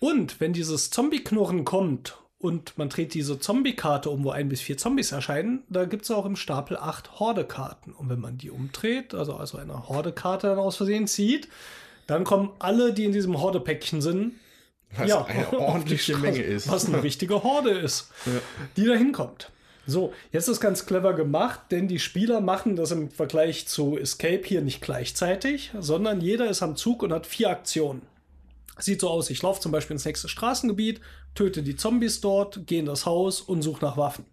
Und 0.00 0.40
wenn 0.40 0.52
dieses 0.52 0.90
Zombie-Knurren 0.90 1.64
kommt 1.64 2.18
und 2.42 2.76
man 2.76 2.88
dreht 2.88 3.14
diese 3.14 3.38
Zombie-Karte 3.38 4.10
um, 4.10 4.24
wo 4.24 4.30
ein 4.30 4.48
bis 4.48 4.60
vier 4.60 4.76
Zombies 4.76 5.12
erscheinen, 5.12 5.62
da 5.68 5.84
gibt 5.84 6.04
es 6.04 6.10
auch 6.10 6.26
im 6.26 6.34
Stapel 6.34 6.76
acht 6.76 7.20
Horde-Karten. 7.20 7.92
Und 7.92 8.10
wenn 8.10 8.18
man 8.18 8.36
die 8.36 8.50
umdreht, 8.50 9.14
also, 9.14 9.36
also 9.36 9.58
eine 9.58 9.88
Horde-Karte 9.88 10.48
dann 10.48 10.58
aus 10.58 10.76
Versehen 10.76 11.06
zieht, 11.06 11.48
dann 12.08 12.24
kommen 12.24 12.50
alle, 12.58 12.92
die 12.92 13.04
in 13.04 13.12
diesem 13.12 13.40
Horde-Päckchen 13.40 14.02
sind, 14.02 14.32
Was 14.96 15.12
auf 15.12 15.28
eine 15.30 15.52
ordentliche 15.56 16.18
Menge 16.18 16.42
ist. 16.42 16.68
Was 16.68 16.86
eine 16.86 17.04
richtige 17.04 17.44
Horde 17.44 17.70
ist, 17.70 18.10
die 18.76 18.86
da 18.86 18.94
hinkommt. 18.94 19.52
So, 19.86 20.12
jetzt 20.32 20.48
ist 20.48 20.60
ganz 20.60 20.84
clever 20.84 21.14
gemacht, 21.14 21.60
denn 21.70 21.86
die 21.86 22.00
Spieler 22.00 22.40
machen 22.40 22.74
das 22.74 22.90
im 22.90 23.10
Vergleich 23.10 23.68
zu 23.68 23.96
Escape 23.96 24.42
hier 24.44 24.62
nicht 24.62 24.80
gleichzeitig, 24.80 25.70
sondern 25.78 26.20
jeder 26.20 26.50
ist 26.50 26.62
am 26.62 26.74
Zug 26.74 27.04
und 27.04 27.12
hat 27.12 27.26
vier 27.26 27.50
Aktionen. 27.50 28.02
Sieht 28.82 29.00
so 29.00 29.08
aus, 29.08 29.30
ich 29.30 29.42
laufe 29.42 29.60
zum 29.60 29.70
Beispiel 29.70 29.94
ins 29.94 30.04
nächste 30.04 30.28
Straßengebiet, 30.28 31.00
töte 31.34 31.62
die 31.62 31.76
Zombies 31.76 32.20
dort, 32.20 32.66
gehe 32.66 32.80
in 32.80 32.86
das 32.86 33.06
Haus 33.06 33.40
und 33.40 33.62
suche 33.62 33.84
nach 33.84 33.96
Waffen. 33.96 34.26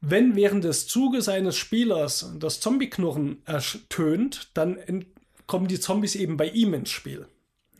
Wenn 0.00 0.34
während 0.34 0.64
des 0.64 0.88
Zuges 0.88 1.28
eines 1.28 1.56
Spielers 1.56 2.32
das 2.38 2.58
Zombie-Knurren 2.58 3.42
ertönt, 3.44 4.50
dann 4.54 4.78
kommen 5.46 5.68
die 5.68 5.78
Zombies 5.78 6.16
eben 6.16 6.36
bei 6.36 6.46
ihm 6.48 6.74
ins 6.74 6.90
Spiel. 6.90 7.28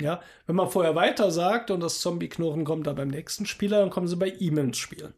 Ja, 0.01 0.21
wenn 0.47 0.57
man 0.57 0.71
vorher 0.71 0.95
weiter 0.95 1.31
sagt 1.31 1.71
und 1.71 1.81
das 1.81 2.01
Zombie-Knurren 2.01 2.65
kommt 2.65 2.87
dann 2.87 2.97
beim 2.97 3.09
nächsten 3.09 3.45
Spieler, 3.45 3.81
dann 3.81 3.91
kommen 3.91 4.07
sie 4.07 4.17
bei 4.17 4.29
ihm 4.29 4.57
ins 4.57 4.79
Spiel. 4.79 5.13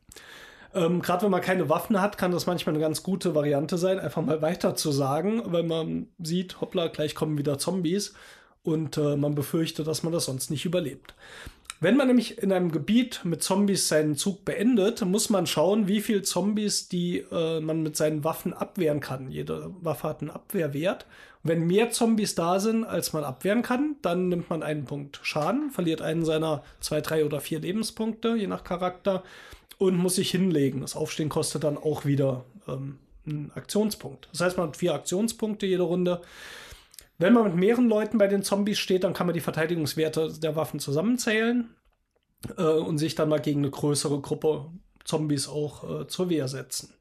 Ähm, 0.74 1.02
Gerade 1.02 1.24
wenn 1.24 1.30
man 1.30 1.42
keine 1.42 1.68
Waffen 1.68 2.00
hat, 2.00 2.16
kann 2.16 2.32
das 2.32 2.46
manchmal 2.46 2.74
eine 2.74 2.82
ganz 2.82 3.02
gute 3.02 3.34
Variante 3.34 3.76
sein, 3.76 4.00
einfach 4.00 4.22
mal 4.22 4.40
weiter 4.40 4.74
zu 4.74 4.92
sagen, 4.92 5.42
weil 5.46 5.62
man 5.64 6.08
sieht, 6.18 6.60
hoppla, 6.60 6.88
gleich 6.88 7.14
kommen 7.14 7.36
wieder 7.36 7.58
Zombies 7.58 8.14
und 8.62 8.96
äh, 8.96 9.16
man 9.16 9.34
befürchtet, 9.34 9.86
dass 9.86 10.02
man 10.02 10.12
das 10.12 10.26
sonst 10.26 10.50
nicht 10.50 10.64
überlebt. 10.64 11.14
Wenn 11.80 11.96
man 11.96 12.06
nämlich 12.06 12.38
in 12.38 12.52
einem 12.52 12.70
Gebiet 12.70 13.22
mit 13.24 13.42
Zombies 13.42 13.88
seinen 13.88 14.14
Zug 14.14 14.44
beendet, 14.44 15.04
muss 15.04 15.30
man 15.30 15.48
schauen, 15.48 15.88
wie 15.88 16.00
viel 16.00 16.22
Zombies 16.22 16.88
die 16.88 17.24
äh, 17.32 17.60
man 17.60 17.82
mit 17.82 17.96
seinen 17.96 18.22
Waffen 18.22 18.52
abwehren 18.52 19.00
kann. 19.00 19.32
Jede 19.32 19.74
Waffe 19.80 20.08
hat 20.08 20.20
einen 20.20 20.30
Abwehrwert. 20.30 21.06
Wenn 21.42 21.66
mehr 21.66 21.90
Zombies 21.90 22.36
da 22.36 22.60
sind, 22.60 22.84
als 22.84 23.12
man 23.12 23.24
abwehren 23.24 23.62
kann, 23.62 23.96
dann 24.00 24.28
nimmt 24.28 24.48
man 24.48 24.62
einen 24.62 24.84
Punkt 24.84 25.18
Schaden, 25.24 25.72
verliert 25.72 26.02
einen 26.02 26.24
seiner 26.24 26.62
zwei, 26.78 27.00
drei 27.00 27.24
oder 27.24 27.40
vier 27.40 27.58
Lebenspunkte, 27.58 28.36
je 28.36 28.46
nach 28.46 28.62
Charakter, 28.62 29.24
und 29.78 29.96
muss 29.96 30.14
sich 30.14 30.30
hinlegen. 30.30 30.82
Das 30.82 30.94
Aufstehen 30.94 31.30
kostet 31.30 31.64
dann 31.64 31.76
auch 31.76 32.04
wieder 32.04 32.44
ähm, 32.68 32.98
einen 33.26 33.50
Aktionspunkt. 33.56 34.28
Das 34.30 34.40
heißt, 34.40 34.56
man 34.56 34.68
hat 34.68 34.76
vier 34.76 34.94
Aktionspunkte 34.94 35.66
jede 35.66 35.82
Runde. 35.82 36.20
Wenn 37.18 37.34
man 37.34 37.44
mit 37.44 37.56
mehreren 37.56 37.88
Leuten 37.88 38.18
bei 38.18 38.26
den 38.26 38.42
Zombies 38.42 38.78
steht, 38.78 39.04
dann 39.04 39.14
kann 39.14 39.26
man 39.26 39.34
die 39.34 39.40
Verteidigungswerte 39.40 40.32
der 40.40 40.56
Waffen 40.56 40.80
zusammenzählen 40.80 41.74
äh, 42.56 42.62
und 42.62 42.98
sich 42.98 43.14
dann 43.14 43.28
mal 43.28 43.40
gegen 43.40 43.60
eine 43.60 43.70
größere 43.70 44.20
Gruppe 44.20 44.70
Zombies 45.04 45.48
auch 45.48 46.02
äh, 46.02 46.06
zur 46.08 46.30
Wehr 46.30 46.48
setzen. 46.48 46.94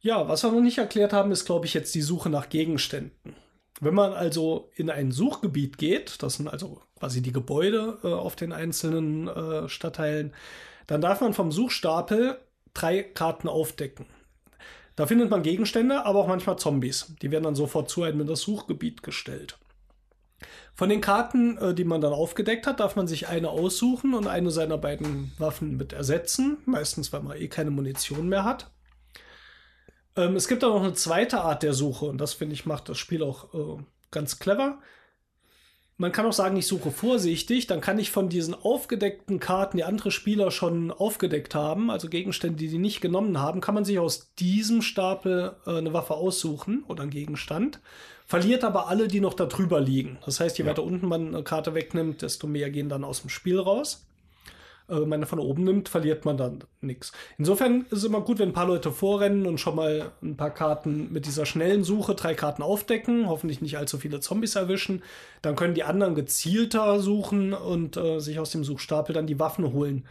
Ja, 0.00 0.28
was 0.28 0.42
wir 0.42 0.50
noch 0.50 0.60
nicht 0.60 0.78
erklärt 0.78 1.12
haben, 1.12 1.30
ist, 1.30 1.44
glaube 1.44 1.66
ich, 1.66 1.74
jetzt 1.74 1.94
die 1.94 2.02
Suche 2.02 2.28
nach 2.28 2.48
Gegenständen. 2.48 3.36
Wenn 3.80 3.94
man 3.94 4.12
also 4.12 4.70
in 4.74 4.90
ein 4.90 5.12
Suchgebiet 5.12 5.78
geht, 5.78 6.22
das 6.22 6.34
sind 6.34 6.48
also 6.48 6.82
quasi 6.98 7.22
die 7.22 7.32
Gebäude 7.32 7.98
äh, 8.02 8.08
auf 8.08 8.36
den 8.36 8.52
einzelnen 8.52 9.28
äh, 9.28 9.68
Stadtteilen, 9.68 10.34
dann 10.86 11.00
darf 11.00 11.20
man 11.20 11.34
vom 11.34 11.52
Suchstapel 11.52 12.38
drei 12.74 13.02
Karten 13.02 13.48
aufdecken. 13.48 14.06
Da 14.96 15.06
findet 15.06 15.30
man 15.30 15.42
Gegenstände, 15.42 16.04
aber 16.04 16.20
auch 16.20 16.28
manchmal 16.28 16.58
Zombies. 16.58 17.14
Die 17.22 17.30
werden 17.30 17.44
dann 17.44 17.54
sofort 17.54 17.88
zu 17.88 18.02
einem 18.02 18.20
in 18.20 18.26
das 18.26 18.40
Suchgebiet 18.40 19.02
gestellt. 19.02 19.58
Von 20.74 20.88
den 20.88 21.00
Karten, 21.00 21.56
äh, 21.58 21.74
die 21.74 21.84
man 21.84 22.00
dann 22.00 22.12
aufgedeckt 22.12 22.66
hat, 22.66 22.80
darf 22.80 22.96
man 22.96 23.06
sich 23.06 23.28
eine 23.28 23.50
aussuchen 23.50 24.14
und 24.14 24.26
eine 24.26 24.50
seiner 24.50 24.78
beiden 24.78 25.32
Waffen 25.38 25.76
mit 25.76 25.92
ersetzen. 25.92 26.58
Meistens, 26.64 27.12
weil 27.12 27.22
man 27.22 27.36
eh 27.36 27.48
keine 27.48 27.70
Munition 27.70 28.28
mehr 28.28 28.44
hat. 28.44 28.70
Ähm, 30.16 30.36
es 30.36 30.48
gibt 30.48 30.64
auch 30.64 30.74
noch 30.74 30.82
eine 30.82 30.94
zweite 30.94 31.40
Art 31.40 31.62
der 31.62 31.72
Suche 31.72 32.06
und 32.06 32.18
das 32.18 32.34
finde 32.34 32.54
ich 32.54 32.66
macht 32.66 32.88
das 32.88 32.98
Spiel 32.98 33.22
auch 33.22 33.54
äh, 33.54 33.82
ganz 34.10 34.38
clever. 34.38 34.78
Man 36.02 36.10
kann 36.10 36.26
auch 36.26 36.32
sagen, 36.32 36.56
ich 36.56 36.66
suche 36.66 36.90
vorsichtig, 36.90 37.68
dann 37.68 37.80
kann 37.80 37.96
ich 38.00 38.10
von 38.10 38.28
diesen 38.28 38.54
aufgedeckten 38.54 39.38
Karten, 39.38 39.76
die 39.76 39.84
andere 39.84 40.10
Spieler 40.10 40.50
schon 40.50 40.90
aufgedeckt 40.90 41.54
haben, 41.54 41.92
also 41.92 42.08
Gegenstände, 42.08 42.56
die 42.56 42.66
die 42.66 42.78
nicht 42.78 43.00
genommen 43.00 43.38
haben, 43.38 43.60
kann 43.60 43.76
man 43.76 43.84
sich 43.84 44.00
aus 44.00 44.34
diesem 44.34 44.82
Stapel 44.82 45.54
äh, 45.64 45.78
eine 45.78 45.92
Waffe 45.92 46.14
aussuchen 46.14 46.82
oder 46.88 47.02
einen 47.02 47.12
Gegenstand, 47.12 47.78
verliert 48.26 48.64
aber 48.64 48.88
alle, 48.88 49.06
die 49.06 49.20
noch 49.20 49.34
da 49.34 49.46
drüber 49.46 49.80
liegen. 49.80 50.18
Das 50.26 50.40
heißt, 50.40 50.58
je 50.58 50.66
weiter 50.66 50.82
unten 50.82 51.06
man 51.06 51.28
eine 51.36 51.44
Karte 51.44 51.72
wegnimmt, 51.72 52.22
desto 52.22 52.48
mehr 52.48 52.70
gehen 52.70 52.88
dann 52.88 53.04
aus 53.04 53.20
dem 53.20 53.30
Spiel 53.30 53.60
raus. 53.60 54.04
Äh, 54.88 55.00
wenn 55.00 55.08
man 55.08 55.26
von 55.26 55.38
oben 55.38 55.64
nimmt, 55.64 55.88
verliert 55.88 56.24
man 56.24 56.36
dann 56.36 56.64
nichts. 56.80 57.12
Insofern 57.38 57.82
ist 57.90 57.98
es 57.98 58.04
immer 58.04 58.20
gut, 58.20 58.38
wenn 58.38 58.50
ein 58.50 58.54
paar 58.54 58.66
Leute 58.66 58.90
vorrennen 58.90 59.46
und 59.46 59.58
schon 59.58 59.76
mal 59.76 60.12
ein 60.22 60.36
paar 60.36 60.50
Karten 60.50 61.12
mit 61.12 61.26
dieser 61.26 61.46
schnellen 61.46 61.84
Suche, 61.84 62.14
drei 62.14 62.34
Karten 62.34 62.62
aufdecken, 62.62 63.28
hoffentlich 63.28 63.60
nicht 63.60 63.78
allzu 63.78 63.98
viele 63.98 64.20
Zombies 64.20 64.54
erwischen. 64.54 65.02
Dann 65.40 65.56
können 65.56 65.74
die 65.74 65.84
anderen 65.84 66.14
gezielter 66.14 67.00
suchen 67.00 67.52
und 67.52 67.96
äh, 67.96 68.20
sich 68.20 68.38
aus 68.38 68.50
dem 68.50 68.64
Suchstapel 68.64 69.14
dann 69.14 69.26
die 69.26 69.38
Waffen 69.38 69.72
holen. 69.72 70.06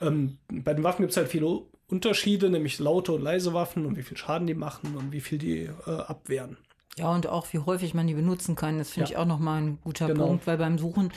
Ähm, 0.00 0.38
bei 0.48 0.74
den 0.74 0.84
Waffen 0.84 1.02
gibt 1.02 1.12
es 1.12 1.16
halt 1.16 1.28
viele 1.28 1.62
Unterschiede, 1.88 2.50
nämlich 2.50 2.78
laute 2.78 3.12
und 3.12 3.22
leise 3.22 3.52
Waffen 3.52 3.84
und 3.84 3.96
wie 3.96 4.02
viel 4.02 4.16
Schaden 4.16 4.46
die 4.46 4.54
machen 4.54 4.96
und 4.96 5.12
wie 5.12 5.20
viel 5.20 5.38
die 5.38 5.68
äh, 5.86 5.90
abwehren. 5.90 6.56
Ja, 7.00 7.12
und 7.14 7.26
auch 7.26 7.52
wie 7.52 7.58
häufig 7.58 7.94
man 7.94 8.06
die 8.06 8.14
benutzen 8.14 8.54
kann, 8.56 8.78
das 8.78 8.90
finde 8.90 9.10
Ja. 9.10 9.16
ich 9.16 9.16
auch 9.18 9.26
nochmal 9.26 9.62
ein 9.62 9.78
guter 9.82 10.06
Genau. 10.08 10.26
Punkt, 10.28 10.46
weil 10.46 10.58
beim 10.58 10.78
Suchen, 10.78 11.12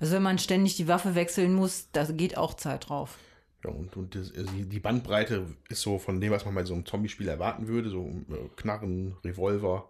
also 0.00 0.14
wenn 0.14 0.22
man 0.22 0.38
ständig 0.38 0.76
die 0.76 0.88
Waffe 0.88 1.14
wechseln 1.14 1.54
muss, 1.54 1.88
da 1.92 2.04
geht 2.04 2.36
auch 2.36 2.54
Zeit 2.54 2.88
drauf. 2.88 3.18
Ja, 3.64 3.70
und, 3.70 3.96
und 3.96 4.14
das, 4.14 4.32
also 4.36 4.50
die 4.52 4.78
Bandbreite 4.80 5.46
ist 5.68 5.82
so 5.82 5.98
von 5.98 6.20
dem, 6.20 6.32
was 6.32 6.44
man 6.44 6.54
bei 6.54 6.64
so 6.64 6.74
einem 6.74 6.86
Zombie-Spiel 6.86 7.28
erwarten 7.28 7.66
würde, 7.68 7.88
so 7.90 8.06
äh, 8.30 8.48
Knarren, 8.56 9.16
Revolver 9.24 9.88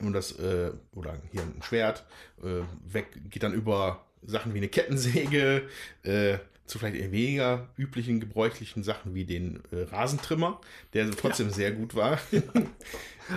und 0.00 0.12
das, 0.12 0.32
äh, 0.38 0.72
oder 0.94 1.16
hier 1.32 1.42
ein 1.42 1.62
Schwert, 1.62 2.04
äh, 2.42 2.62
weg, 2.92 3.06
geht 3.30 3.42
dann 3.42 3.54
über 3.54 4.04
Sachen 4.22 4.52
wie 4.54 4.58
eine 4.58 4.68
Kettensäge, 4.68 5.68
äh, 6.02 6.38
zu 6.66 6.80
vielleicht 6.80 6.96
eher 6.96 7.12
weniger 7.12 7.68
üblichen, 7.78 8.18
gebräuchlichen 8.18 8.82
Sachen 8.82 9.14
wie 9.14 9.24
den 9.24 9.62
äh, 9.70 9.82
Rasentrimmer, 9.82 10.60
der 10.94 11.08
trotzdem 11.12 11.50
sehr 11.50 11.72
gut 11.72 11.94
war. 11.94 12.18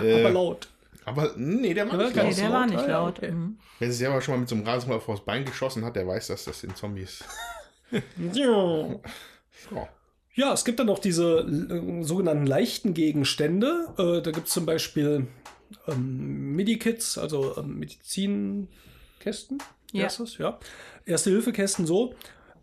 Äh, 0.00 0.20
Aber 0.20 0.30
laut. 0.30 0.68
Aber 1.04 1.32
nee, 1.36 1.74
der 1.74 1.88
war 1.90 1.96
nicht 1.96 2.16
der 2.16 2.24
Nee, 2.24 2.30
laut. 2.30 2.38
der 2.38 2.52
war 2.52 2.66
nicht 2.66 2.80
ja, 2.80 2.86
laut. 2.86 3.18
okay. 3.18 3.30
Mhm. 3.32 3.58
Wer 3.78 3.88
sich 3.88 3.98
selber 3.98 4.20
schon 4.20 4.34
mal 4.34 4.40
mit 4.40 4.48
so 4.48 4.54
einem 4.54 4.66
Rasentrimmer 4.66 5.00
vors 5.00 5.24
Bein 5.24 5.44
geschossen 5.44 5.84
hat, 5.84 5.96
der 5.96 6.06
weiß, 6.06 6.28
dass 6.28 6.44
das 6.44 6.62
in 6.64 6.74
Zombies. 6.74 7.24
Ja. 8.32 8.86
Ja. 9.72 9.88
Ja, 10.34 10.52
es 10.52 10.64
gibt 10.64 10.78
dann 10.78 10.86
noch 10.86 11.00
diese 11.00 11.40
äh, 11.40 12.02
sogenannten 12.04 12.46
leichten 12.46 12.94
Gegenstände. 12.94 13.88
Äh, 13.98 14.22
da 14.22 14.30
gibt 14.30 14.46
es 14.46 14.52
zum 14.52 14.64
Beispiel 14.64 15.26
ähm, 15.88 16.54
Medikits, 16.54 17.18
also 17.18 17.56
ähm, 17.58 17.78
Medizinkästen. 17.80 19.58
Ja. 19.92 20.04
das? 20.04 20.38
ja. 20.38 20.58
Erste-Hilfe-Kästen 21.04 21.84
so. 21.84 22.14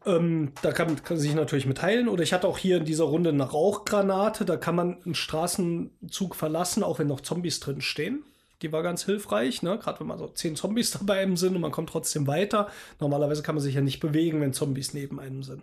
Ähm, 0.08 0.54
da 0.62 0.72
kann, 0.72 1.04
kann 1.04 1.18
sich 1.18 1.36
natürlich 1.36 1.66
mit 1.66 1.82
heilen. 1.82 2.08
Oder 2.08 2.24
ich 2.24 2.34
hatte 2.34 2.48
auch 2.48 2.58
hier 2.58 2.78
in 2.78 2.86
dieser 2.86 3.04
Runde 3.04 3.30
eine 3.30 3.44
Rauchgranate. 3.44 4.46
Da 4.46 4.56
kann 4.56 4.76
man 4.76 5.04
einen 5.04 5.16
Straßenzug 5.16 6.36
verlassen, 6.36 6.84
auch 6.84 7.00
wenn 7.00 7.08
noch 7.08 7.22
Zombies 7.22 7.60
drin 7.60 7.82
stehen. 7.82 8.24
Die 8.62 8.72
war 8.72 8.82
ganz 8.82 9.06
hilfreich, 9.06 9.62
ne? 9.62 9.78
gerade 9.78 10.00
wenn 10.00 10.08
man 10.08 10.18
so 10.18 10.28
zehn 10.30 10.56
Zombies 10.56 10.92
dabei 10.98 11.22
im 11.22 11.38
sind 11.38 11.56
und 11.56 11.62
man 11.62 11.72
kommt 11.72 11.90
trotzdem 11.90 12.26
weiter. 12.26 12.70
Normalerweise 13.00 13.44
kann 13.44 13.56
man 13.56 13.64
sich 13.64 13.76
ja 13.76 13.82
nicht 13.82 14.00
bewegen, 14.00 14.42
wenn 14.42 14.54
Zombies 14.54 14.94
neben 14.94 15.20
einem 15.20 15.44
sind. 15.44 15.62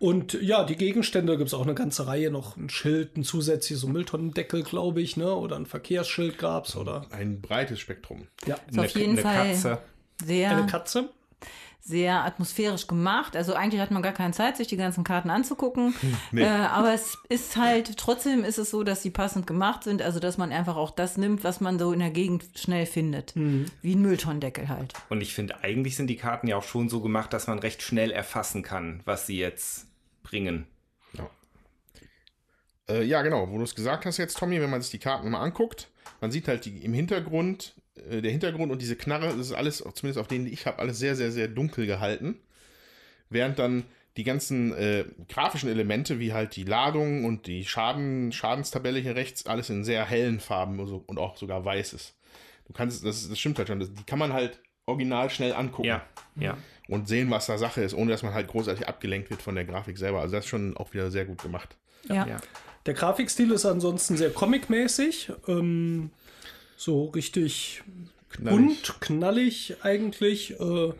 Und 0.00 0.34
ja, 0.42 0.64
die 0.64 0.76
Gegenstände 0.76 1.36
gibt 1.38 1.48
es 1.48 1.54
auch 1.54 1.62
eine 1.62 1.74
ganze 1.74 2.06
Reihe 2.08 2.30
noch. 2.30 2.56
Ein 2.56 2.68
Schild, 2.68 3.16
ein 3.16 3.22
zusätzliches 3.22 3.80
so 3.80 3.88
Mülltonnendeckel, 3.88 4.64
glaube 4.64 5.00
ich, 5.00 5.16
ne? 5.16 5.32
Oder 5.32 5.56
ein 5.56 5.66
Verkehrsschild 5.66 6.38
gab 6.38 6.66
es. 6.66 6.76
Oder 6.76 7.06
Ein 7.10 7.40
breites 7.40 7.78
Spektrum. 7.78 8.26
ja, 8.46 8.56
Ist 8.68 8.78
auf 8.78 8.88
jeden 8.96 9.16
Fall 9.16 9.50
Katze. 9.50 9.78
sehr, 10.24 10.50
eine 10.50 10.66
Katze. 10.66 11.10
Sehr 11.86 12.24
atmosphärisch 12.24 12.86
gemacht. 12.86 13.36
Also 13.36 13.52
eigentlich 13.54 13.80
hat 13.80 13.90
man 13.90 14.02
gar 14.02 14.14
keine 14.14 14.32
Zeit, 14.32 14.56
sich 14.56 14.68
die 14.68 14.78
ganzen 14.78 15.04
Karten 15.04 15.30
anzugucken. 15.30 15.94
Nee. 16.32 16.42
Äh, 16.42 16.48
aber 16.48 16.94
es 16.94 17.18
ist 17.28 17.56
halt, 17.56 17.96
trotzdem 17.96 18.44
ist 18.44 18.58
es 18.58 18.70
so, 18.70 18.82
dass 18.82 19.02
sie 19.02 19.10
passend 19.10 19.46
gemacht 19.46 19.84
sind. 19.84 20.02
Also 20.02 20.18
dass 20.18 20.38
man 20.38 20.50
einfach 20.50 20.76
auch 20.76 20.90
das 20.90 21.16
nimmt, 21.16 21.44
was 21.44 21.60
man 21.60 21.78
so 21.78 21.92
in 21.92 22.00
der 22.00 22.10
Gegend 22.10 22.44
schnell 22.56 22.86
findet. 22.86 23.34
Wie 23.36 23.94
ein 23.94 24.02
Mülltonnendeckel 24.02 24.68
halt. 24.68 24.94
Und 25.10 25.20
ich 25.20 25.34
finde, 25.34 25.62
eigentlich 25.62 25.96
sind 25.96 26.08
die 26.08 26.16
Karten 26.16 26.48
ja 26.48 26.56
auch 26.56 26.62
schon 26.64 26.88
so 26.88 27.00
gemacht, 27.00 27.32
dass 27.32 27.46
man 27.46 27.58
recht 27.58 27.82
schnell 27.82 28.10
erfassen 28.10 28.62
kann, 28.62 29.00
was 29.04 29.26
sie 29.26 29.38
jetzt 29.38 29.86
bringen. 30.22 30.66
Äh, 32.88 33.02
ja, 33.04 33.22
genau, 33.22 33.50
wo 33.50 33.58
du 33.58 33.64
es 33.64 33.74
gesagt 33.74 34.04
hast 34.06 34.18
jetzt, 34.18 34.38
Tommy, 34.38 34.60
wenn 34.60 34.70
man 34.70 34.82
sich 34.82 34.90
die 34.90 34.98
Karten 34.98 35.30
mal 35.30 35.40
anguckt, 35.40 35.88
man 36.20 36.30
sieht 36.30 36.48
halt 36.48 36.64
die, 36.64 36.84
im 36.84 36.92
Hintergrund, 36.92 37.74
äh, 38.10 38.20
der 38.20 38.30
Hintergrund 38.30 38.72
und 38.72 38.80
diese 38.80 38.96
Knarre, 38.96 39.26
das 39.26 39.36
ist 39.36 39.52
alles, 39.52 39.78
zumindest 39.78 40.18
auf 40.18 40.28
denen 40.28 40.44
die 40.46 40.52
ich 40.52 40.66
habe, 40.66 40.78
alles 40.78 40.98
sehr, 40.98 41.16
sehr, 41.16 41.32
sehr 41.32 41.48
dunkel 41.48 41.86
gehalten. 41.86 42.36
Während 43.30 43.58
dann 43.58 43.84
die 44.16 44.24
ganzen 44.24 44.72
äh, 44.74 45.04
grafischen 45.28 45.68
Elemente, 45.68 46.20
wie 46.20 46.32
halt 46.32 46.54
die 46.56 46.64
Ladung 46.64 47.24
und 47.24 47.46
die 47.46 47.64
Schaden, 47.64 48.30
Schadenstabelle 48.30 49.00
hier 49.00 49.16
rechts, 49.16 49.46
alles 49.46 49.70
in 49.70 49.84
sehr 49.84 50.04
hellen 50.04 50.38
Farben 50.40 50.78
und 50.78 50.86
so- 50.86 51.04
und 51.06 51.18
auch 51.18 51.36
sogar 51.36 51.64
weiß 51.64 51.94
ist. 51.94 52.14
Du 52.66 52.72
kannst, 52.72 53.04
das, 53.04 53.28
das 53.28 53.38
stimmt 53.38 53.58
halt 53.58 53.68
schon, 53.68 53.80
das, 53.80 53.92
die 53.92 54.04
kann 54.04 54.18
man 54.18 54.32
halt 54.32 54.60
original 54.86 55.30
schnell 55.30 55.52
angucken 55.52 55.88
Ja, 55.88 56.02
ja. 56.36 56.56
und 56.88 57.08
sehen, 57.08 57.30
was 57.30 57.46
da 57.46 57.58
Sache 57.58 57.82
ist, 57.82 57.94
ohne 57.94 58.12
dass 58.12 58.22
man 58.22 58.34
halt 58.34 58.48
großartig 58.48 58.86
abgelenkt 58.86 59.30
wird 59.30 59.42
von 59.42 59.54
der 59.54 59.64
Grafik 59.64 59.98
selber. 59.98 60.20
Also 60.20 60.36
das 60.36 60.44
ist 60.44 60.50
schon 60.50 60.76
auch 60.76 60.92
wieder 60.92 61.10
sehr 61.10 61.24
gut 61.24 61.42
gemacht. 61.42 61.76
Ja. 62.08 62.26
ja. 62.26 62.36
Der 62.86 62.94
Grafikstil 62.94 63.50
ist 63.50 63.64
ansonsten 63.64 64.16
sehr 64.16 64.30
comic-mäßig. 64.30 65.32
Ähm, 65.48 66.10
so 66.76 67.06
richtig 67.06 67.82
bunt, 68.38 69.00
knallig 69.00 69.76
eigentlich. 69.82 70.58
Äh, 70.58 70.92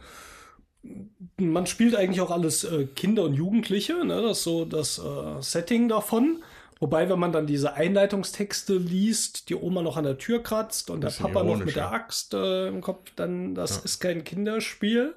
man 1.38 1.66
spielt 1.66 1.96
eigentlich 1.96 2.20
auch 2.20 2.30
alles 2.30 2.64
äh, 2.64 2.86
Kinder 2.94 3.24
und 3.24 3.34
Jugendliche. 3.34 4.04
Ne? 4.04 4.22
Das 4.22 4.38
ist 4.38 4.44
so 4.44 4.64
das 4.64 4.98
äh, 4.98 5.40
Setting 5.42 5.88
davon. 5.88 6.42
Wobei, 6.80 7.08
wenn 7.08 7.18
man 7.18 7.32
dann 7.32 7.46
diese 7.46 7.74
Einleitungstexte 7.74 8.76
liest, 8.76 9.48
die 9.48 9.54
Oma 9.54 9.80
noch 9.80 9.96
an 9.96 10.04
der 10.04 10.18
Tür 10.18 10.42
kratzt 10.42 10.90
und 10.90 11.02
der 11.02 11.10
Papa 11.10 11.42
noch 11.42 11.56
mit 11.56 11.76
der 11.76 11.84
ja. 11.84 11.90
Axt 11.92 12.34
äh, 12.34 12.68
im 12.68 12.80
Kopf, 12.80 13.10
dann 13.16 13.54
das 13.54 13.78
ist 13.78 14.00
kein 14.00 14.24
Kinderspiel. 14.24 15.14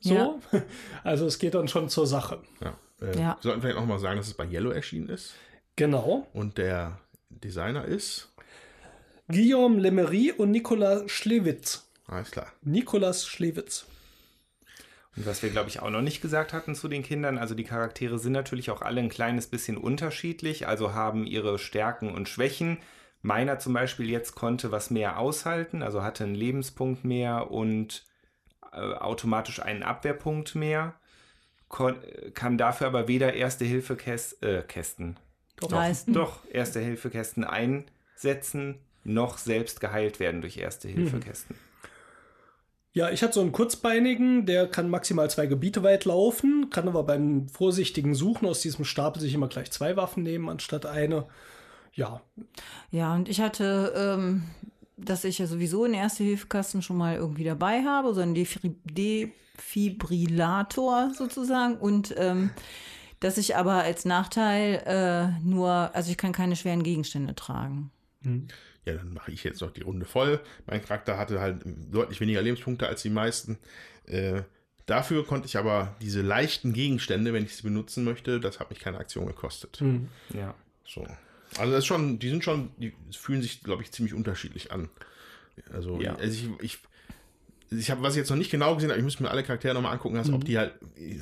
So. 0.00 0.14
Ja. 0.14 0.34
Also 1.04 1.26
es 1.26 1.38
geht 1.38 1.54
dann 1.54 1.68
schon 1.68 1.88
zur 1.88 2.06
Sache. 2.06 2.40
Ja. 2.60 2.74
Äh, 3.00 3.18
Ja. 3.18 3.38
Sollten 3.40 3.62
vielleicht 3.62 3.78
auch 3.78 3.86
mal 3.86 3.98
sagen, 3.98 4.18
dass 4.18 4.26
es 4.26 4.34
bei 4.34 4.44
Yellow 4.46 4.70
erschienen 4.70 5.08
ist. 5.08 5.34
Genau. 5.76 6.26
Und 6.32 6.58
der 6.58 6.98
Designer 7.30 7.84
ist. 7.84 8.28
Guillaume 9.28 9.80
Lemery 9.80 10.32
und 10.32 10.50
Nicolas 10.50 11.10
Schlewitz. 11.10 11.88
Alles 12.06 12.30
klar. 12.30 12.52
Nicolas 12.62 13.26
Schlewitz. 13.26 13.86
Und 15.16 15.26
was 15.26 15.42
wir, 15.42 15.50
glaube 15.50 15.68
ich, 15.68 15.80
auch 15.80 15.90
noch 15.90 16.02
nicht 16.02 16.20
gesagt 16.20 16.52
hatten 16.52 16.74
zu 16.74 16.88
den 16.88 17.02
Kindern, 17.02 17.38
also 17.38 17.54
die 17.54 17.64
Charaktere 17.64 18.18
sind 18.18 18.32
natürlich 18.32 18.70
auch 18.70 18.82
alle 18.82 19.00
ein 19.00 19.08
kleines 19.08 19.46
bisschen 19.46 19.78
unterschiedlich, 19.78 20.68
also 20.68 20.92
haben 20.92 21.26
ihre 21.26 21.58
Stärken 21.58 22.14
und 22.14 22.28
Schwächen. 22.28 22.78
Meiner 23.22 23.58
zum 23.58 23.72
Beispiel 23.72 24.10
jetzt 24.10 24.34
konnte 24.34 24.70
was 24.70 24.90
mehr 24.90 25.18
aushalten, 25.18 25.82
also 25.82 26.02
hatte 26.02 26.24
einen 26.24 26.34
Lebenspunkt 26.34 27.04
mehr 27.04 27.50
und 27.50 28.04
äh, 28.72 28.76
automatisch 28.76 29.60
einen 29.60 29.82
Abwehrpunkt 29.82 30.54
mehr, 30.54 30.94
kon 31.68 31.96
kann 32.34 32.58
dafür 32.58 32.86
aber 32.86 33.08
weder 33.08 33.32
Erste-Hilfe-Kästen, 33.32 34.48
äh, 34.48 34.62
Kästen, 34.62 35.16
doch, 35.56 35.72
doch 36.06 36.38
Erste-Hilfe-Kästen 36.50 37.42
einsetzen, 37.42 38.78
noch 39.06 39.38
selbst 39.38 39.80
geheilt 39.80 40.20
werden 40.20 40.40
durch 40.40 40.58
Erste-Hilfe-Kästen. 40.58 41.56
Ja, 42.92 43.10
ich 43.10 43.22
hatte 43.22 43.34
so 43.34 43.42
einen 43.42 43.52
kurzbeinigen, 43.52 44.46
der 44.46 44.66
kann 44.68 44.88
maximal 44.88 45.30
zwei 45.30 45.44
Gebiete 45.44 45.82
weit 45.82 46.06
laufen, 46.06 46.70
kann 46.70 46.88
aber 46.88 47.02
beim 47.02 47.46
vorsichtigen 47.48 48.14
Suchen 48.14 48.48
aus 48.48 48.62
diesem 48.62 48.86
Stapel 48.86 49.20
sich 49.20 49.34
immer 49.34 49.48
gleich 49.48 49.70
zwei 49.70 49.96
Waffen 49.96 50.22
nehmen 50.22 50.48
anstatt 50.48 50.86
eine. 50.86 51.26
Ja, 51.92 52.22
Ja, 52.90 53.14
und 53.14 53.28
ich 53.28 53.42
hatte, 53.42 53.92
ähm, 53.94 54.44
dass 54.96 55.24
ich 55.24 55.36
ja 55.38 55.46
sowieso 55.46 55.84
einen 55.84 55.92
Erste-Hilfe-Kasten 55.92 56.80
schon 56.80 56.96
mal 56.96 57.16
irgendwie 57.16 57.44
dabei 57.44 57.84
habe, 57.84 58.14
so 58.14 58.22
einen 58.22 58.34
Defibrillator 58.34 61.12
sozusagen. 61.14 61.76
Und 61.76 62.14
ähm, 62.16 62.48
dass 63.20 63.36
ich 63.38 63.56
aber 63.56 63.74
als 63.74 64.06
Nachteil 64.06 64.82
äh, 64.86 65.26
nur, 65.46 65.90
also 65.94 66.10
ich 66.10 66.16
kann 66.16 66.32
keine 66.32 66.56
schweren 66.56 66.82
Gegenstände 66.82 67.34
tragen. 67.34 67.90
Ja, 68.86 68.94
dann 68.94 69.12
mache 69.12 69.32
ich 69.32 69.44
jetzt 69.44 69.60
noch 69.60 69.72
die 69.72 69.82
Runde 69.82 70.06
voll. 70.06 70.40
Mein 70.66 70.80
Charakter 70.82 71.18
hatte 71.18 71.40
halt 71.40 71.62
deutlich 71.90 72.20
weniger 72.20 72.40
Lebenspunkte 72.40 72.86
als 72.86 73.02
die 73.02 73.10
meisten. 73.10 73.58
Äh, 74.06 74.42
dafür 74.86 75.26
konnte 75.26 75.46
ich 75.46 75.56
aber 75.58 75.96
diese 76.00 76.22
leichten 76.22 76.72
Gegenstände, 76.72 77.32
wenn 77.32 77.44
ich 77.44 77.56
sie 77.56 77.62
benutzen 77.64 78.04
möchte, 78.04 78.38
das 78.40 78.60
hat 78.60 78.70
mich 78.70 78.78
keine 78.78 78.98
Aktion 78.98 79.26
gekostet. 79.26 79.82
Ja. 80.32 80.54
So. 80.86 81.04
Also 81.58 81.72
das 81.72 81.80
ist 81.80 81.86
schon, 81.86 82.18
die 82.20 82.28
sind 82.28 82.44
schon, 82.44 82.70
die 82.76 82.92
fühlen 83.10 83.42
sich, 83.42 83.60
glaube 83.62 83.82
ich, 83.82 83.90
ziemlich 83.90 84.14
unterschiedlich 84.14 84.70
an. 84.70 84.88
Also, 85.72 86.00
Ja. 86.00 86.14
also 86.14 86.50
ich, 86.60 86.64
ich, 86.64 86.78
ich 87.70 87.90
habe, 87.90 88.02
was 88.02 88.14
ich 88.14 88.18
jetzt 88.18 88.30
noch 88.30 88.36
nicht 88.36 88.50
genau 88.50 88.74
gesehen 88.74 88.90
habe, 88.90 88.98
ich 88.98 89.04
müsste 89.04 89.22
mir 89.22 89.30
alle 89.30 89.42
Charaktere 89.42 89.74
nochmal 89.74 89.92
angucken, 89.92 90.16
also 90.16 90.34
ob 90.34 90.44
die 90.44 90.56
halt 90.56 90.74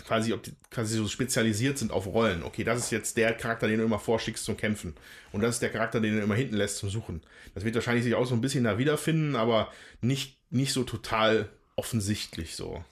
quasi, 0.07 0.33
ob 0.33 0.43
die 0.43 0.53
quasi 0.71 0.97
so 0.97 1.09
spezialisiert 1.09 1.79
sind 1.79 1.91
auf 1.91 2.07
Rollen. 2.07 2.43
Okay, 2.43 2.65
das 2.65 2.79
ist 2.79 2.91
jetzt 2.91 3.17
der 3.17 3.33
Charakter, 3.33 3.67
den 3.67 3.79
du 3.79 3.85
immer 3.85 3.99
vorschickst 3.99 4.45
zum 4.45 4.57
Kämpfen. 4.57 4.95
Und 5.33 5.43
das 5.43 5.57
ist 5.57 5.63
der 5.63 5.71
Charakter, 5.71 6.01
den 6.01 6.17
du 6.17 6.23
immer 6.23 6.35
hinten 6.35 6.57
lässt 6.57 6.79
zum 6.79 6.91
Suchen. 6.91 7.23
Das 7.55 7.65
wird 7.65 7.75
wahrscheinlich 7.75 8.05
sich 8.05 8.15
auch 8.15 8.27
so 8.27 8.35
ein 8.35 8.41
bisschen 8.41 8.65
da 8.65 8.79
wiederfinden, 8.79 9.37
aber 9.37 9.69
nicht, 10.01 10.37
nicht 10.51 10.73
so 10.73 10.85
total 10.85 11.49
offensichtlich 11.77 12.57
so. 12.57 12.85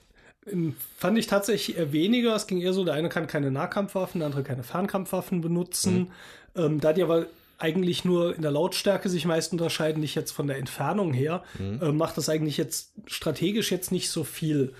Fand 0.97 1.19
ich 1.19 1.27
tatsächlich 1.27 1.77
eher 1.77 1.93
weniger. 1.93 2.35
Es 2.35 2.47
ging 2.47 2.61
eher 2.61 2.73
so, 2.73 2.85
der 2.85 2.95
eine 2.95 3.09
kann 3.09 3.27
keine 3.27 3.51
Nahkampfwaffen, 3.51 4.21
der 4.21 4.27
andere 4.27 4.43
keine 4.43 4.65
Fernkampfwaffen 4.65 5.41
benutzen. 5.41 6.11
Mhm. 6.55 6.63
Ähm, 6.65 6.81
da 6.81 6.93
die 6.93 7.03
aber 7.03 7.27
eigentlich 7.63 8.05
nur 8.05 8.35
in 8.35 8.43
der 8.43 8.51
Lautstärke 8.51 9.09
sich 9.09 9.25
meist 9.25 9.53
unterscheiden, 9.53 10.01
nicht 10.01 10.15
jetzt 10.15 10.33
von 10.33 10.47
der 10.47 10.59
Entfernung 10.59 11.13
her, 11.13 11.43
mhm. 11.59 11.81
äh, 11.81 11.93
macht 11.93 12.17
das 12.17 12.29
eigentlich 12.29 12.57
jetzt 12.57 12.93
strategisch 13.07 13.71
jetzt 13.71 13.93
nicht 13.93 14.11
so 14.11 14.25
viel. 14.25 14.75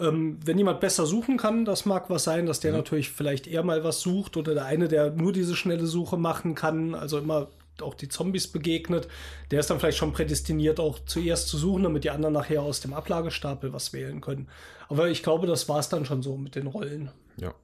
Ähm, 0.00 0.38
wenn 0.44 0.56
jemand 0.56 0.80
besser 0.80 1.04
suchen 1.04 1.36
kann, 1.36 1.64
das 1.64 1.84
mag 1.84 2.08
was 2.08 2.24
sein, 2.24 2.46
dass 2.46 2.60
der 2.60 2.72
mhm. 2.72 2.78
natürlich 2.78 3.10
vielleicht 3.10 3.46
eher 3.46 3.62
mal 3.62 3.84
was 3.84 4.00
sucht 4.00 4.36
oder 4.36 4.54
der 4.54 4.64
eine, 4.64 4.88
der 4.88 5.10
nur 5.10 5.32
diese 5.32 5.54
schnelle 5.54 5.86
Suche 5.86 6.16
machen 6.16 6.54
kann, 6.54 6.94
also 6.94 7.18
immer 7.18 7.48
auch 7.80 7.94
die 7.94 8.08
Zombies 8.08 8.48
begegnet, 8.48 9.08
der 9.50 9.60
ist 9.60 9.70
dann 9.70 9.80
vielleicht 9.80 9.98
schon 9.98 10.12
prädestiniert, 10.12 10.80
auch 10.80 10.98
zuerst 11.04 11.48
zu 11.48 11.58
suchen, 11.58 11.82
damit 11.82 12.04
die 12.04 12.10
anderen 12.10 12.34
nachher 12.34 12.62
aus 12.62 12.80
dem 12.80 12.92
Ablagestapel 12.92 13.72
was 13.72 13.92
wählen 13.92 14.20
können. 14.20 14.48
Aber 14.88 15.08
ich 15.08 15.22
glaube, 15.22 15.46
das 15.46 15.68
war 15.68 15.78
es 15.78 15.88
dann 15.88 16.04
schon 16.04 16.22
so 16.22 16.36
mit 16.36 16.54
den 16.54 16.66
Rollen. 16.66 17.10
Ja. 17.36 17.54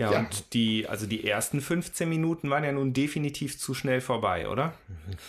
Ja, 0.00 0.12
ja, 0.12 0.18
und 0.20 0.54
die, 0.54 0.88
also 0.88 1.06
die 1.06 1.28
ersten 1.28 1.60
15 1.60 2.08
Minuten 2.08 2.48
waren 2.48 2.64
ja 2.64 2.72
nun 2.72 2.94
definitiv 2.94 3.58
zu 3.58 3.74
schnell 3.74 4.00
vorbei, 4.00 4.48
oder? 4.48 4.72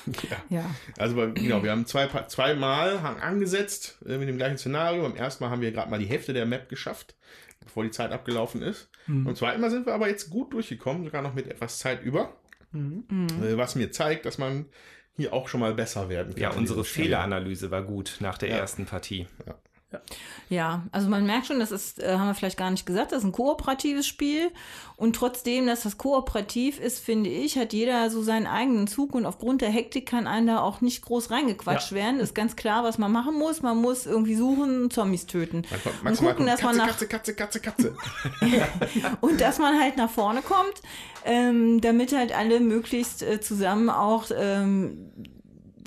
ja. 0.30 0.62
ja. 0.62 0.76
Also 0.98 1.16
genau, 1.34 1.62
wir 1.62 1.72
haben 1.72 1.86
zwei, 1.86 2.08
zweimal 2.28 2.98
angesetzt 3.20 3.98
äh, 4.08 4.18
mit 4.18 4.30
dem 4.30 4.38
gleichen 4.38 4.58
Szenario. 4.58 5.04
Beim 5.04 5.18
ersten 5.18 5.44
Mal 5.44 5.50
haben 5.50 5.62
wir 5.62 5.74
gerade 5.74 5.92
mal 5.92 6.00
die 6.00 6.06
Hälfte 6.06 6.32
der 6.32 6.46
Map 6.46 6.70
geschafft, 6.70 7.16
bevor 7.60 7.84
die 7.84 7.92
Zeit 7.92 8.14
abgelaufen 8.14 8.62
ist. 8.62 8.90
Mhm. 9.08 9.28
Und 9.28 9.38
zweiten 9.38 9.60
Mal 9.60 9.72
sind 9.72 9.88
wir 9.88 9.94
aber 9.94 10.08
jetzt 10.08 10.30
gut 10.30 10.54
durchgekommen, 10.54 11.04
sogar 11.04 11.22
noch 11.22 11.34
mit 11.34 11.48
etwas 11.48 11.80
Zeit 11.80 12.02
über. 12.02 12.38
Mhm. 12.72 13.28
Äh, 13.44 13.58
was 13.58 13.76
mir 13.76 13.92
zeigt, 13.92 14.26
dass 14.26 14.38
man 14.38 14.68
hier 15.18 15.34
auch 15.34 15.50
schon 15.50 15.60
mal 15.60 15.74
besser 15.74 16.08
werden 16.08 16.34
kann. 16.34 16.42
Ja, 16.42 16.52
unsere 16.52 16.86
Fehleranalyse 16.86 17.72
war 17.72 17.84
gut 17.84 18.20
nach 18.22 18.38
der 18.38 18.48
ja. 18.48 18.56
ersten 18.56 18.86
Partie. 18.86 19.28
Ja. 19.46 19.56
Ja. 20.50 20.84
also 20.92 21.10
man 21.10 21.26
merkt 21.26 21.48
schon, 21.48 21.60
das 21.60 21.72
ist, 21.72 22.02
äh, 22.02 22.18
haben 22.18 22.28
wir 22.28 22.36
vielleicht 22.36 22.58
gar 22.58 22.72
nicht 22.72 22.86
gesagt, 22.86 23.12
das 23.12 23.20
ist 23.20 23.26
ein 23.26 23.32
kooperatives 23.32 24.06
Spiel. 24.08 24.52
Und 24.98 25.16
trotzdem, 25.16 25.66
dass 25.66 25.82
das 25.82 25.98
kooperativ 25.98 26.80
ist, 26.80 27.00
finde 27.00 27.30
ich, 27.30 27.58
hat 27.58 27.74
jeder 27.74 28.10
so 28.12 28.22
seinen 28.22 28.46
eigenen 28.46 28.88
Zug 28.88 29.16
und 29.16 29.26
aufgrund 29.26 29.62
der 29.62 29.70
Hektik 29.70 30.08
kann 30.08 30.28
einem 30.28 30.48
da 30.48 30.62
auch 30.62 30.82
nicht 30.82 31.02
groß 31.02 31.32
reingequatscht 31.32 31.92
ja. 31.92 31.98
werden. 31.98 32.20
Ist 32.20 32.36
ganz 32.36 32.56
klar, 32.56 32.84
was 32.84 33.00
man 33.00 33.12
machen 33.12 33.38
muss. 33.38 33.64
Man 33.64 33.78
muss 33.78 34.06
irgendwie 34.06 34.36
suchen, 34.36 34.92
Zombies 34.92 35.26
töten. 35.26 35.64
und 36.06 36.18
gucken, 36.18 36.46
dass 36.46 36.60
Katze, 36.60 36.66
man 36.66 36.78
nach 36.78 36.88
Katze, 36.88 37.08
Katze, 37.08 37.34
Katze, 37.34 37.60
Katze. 37.60 37.96
und 39.22 39.42
dass 39.42 39.58
man 39.58 39.80
halt 39.80 39.98
nach 39.98 40.10
vorne 40.10 40.42
kommt, 40.42 40.82
ähm, 41.26 41.82
damit 41.82 42.16
halt 42.16 42.38
alle 42.38 42.60
möglichst 42.60 43.24
äh, 43.24 43.42
zusammen 43.42 43.90
auch 43.90 44.26
ähm, 44.36 45.12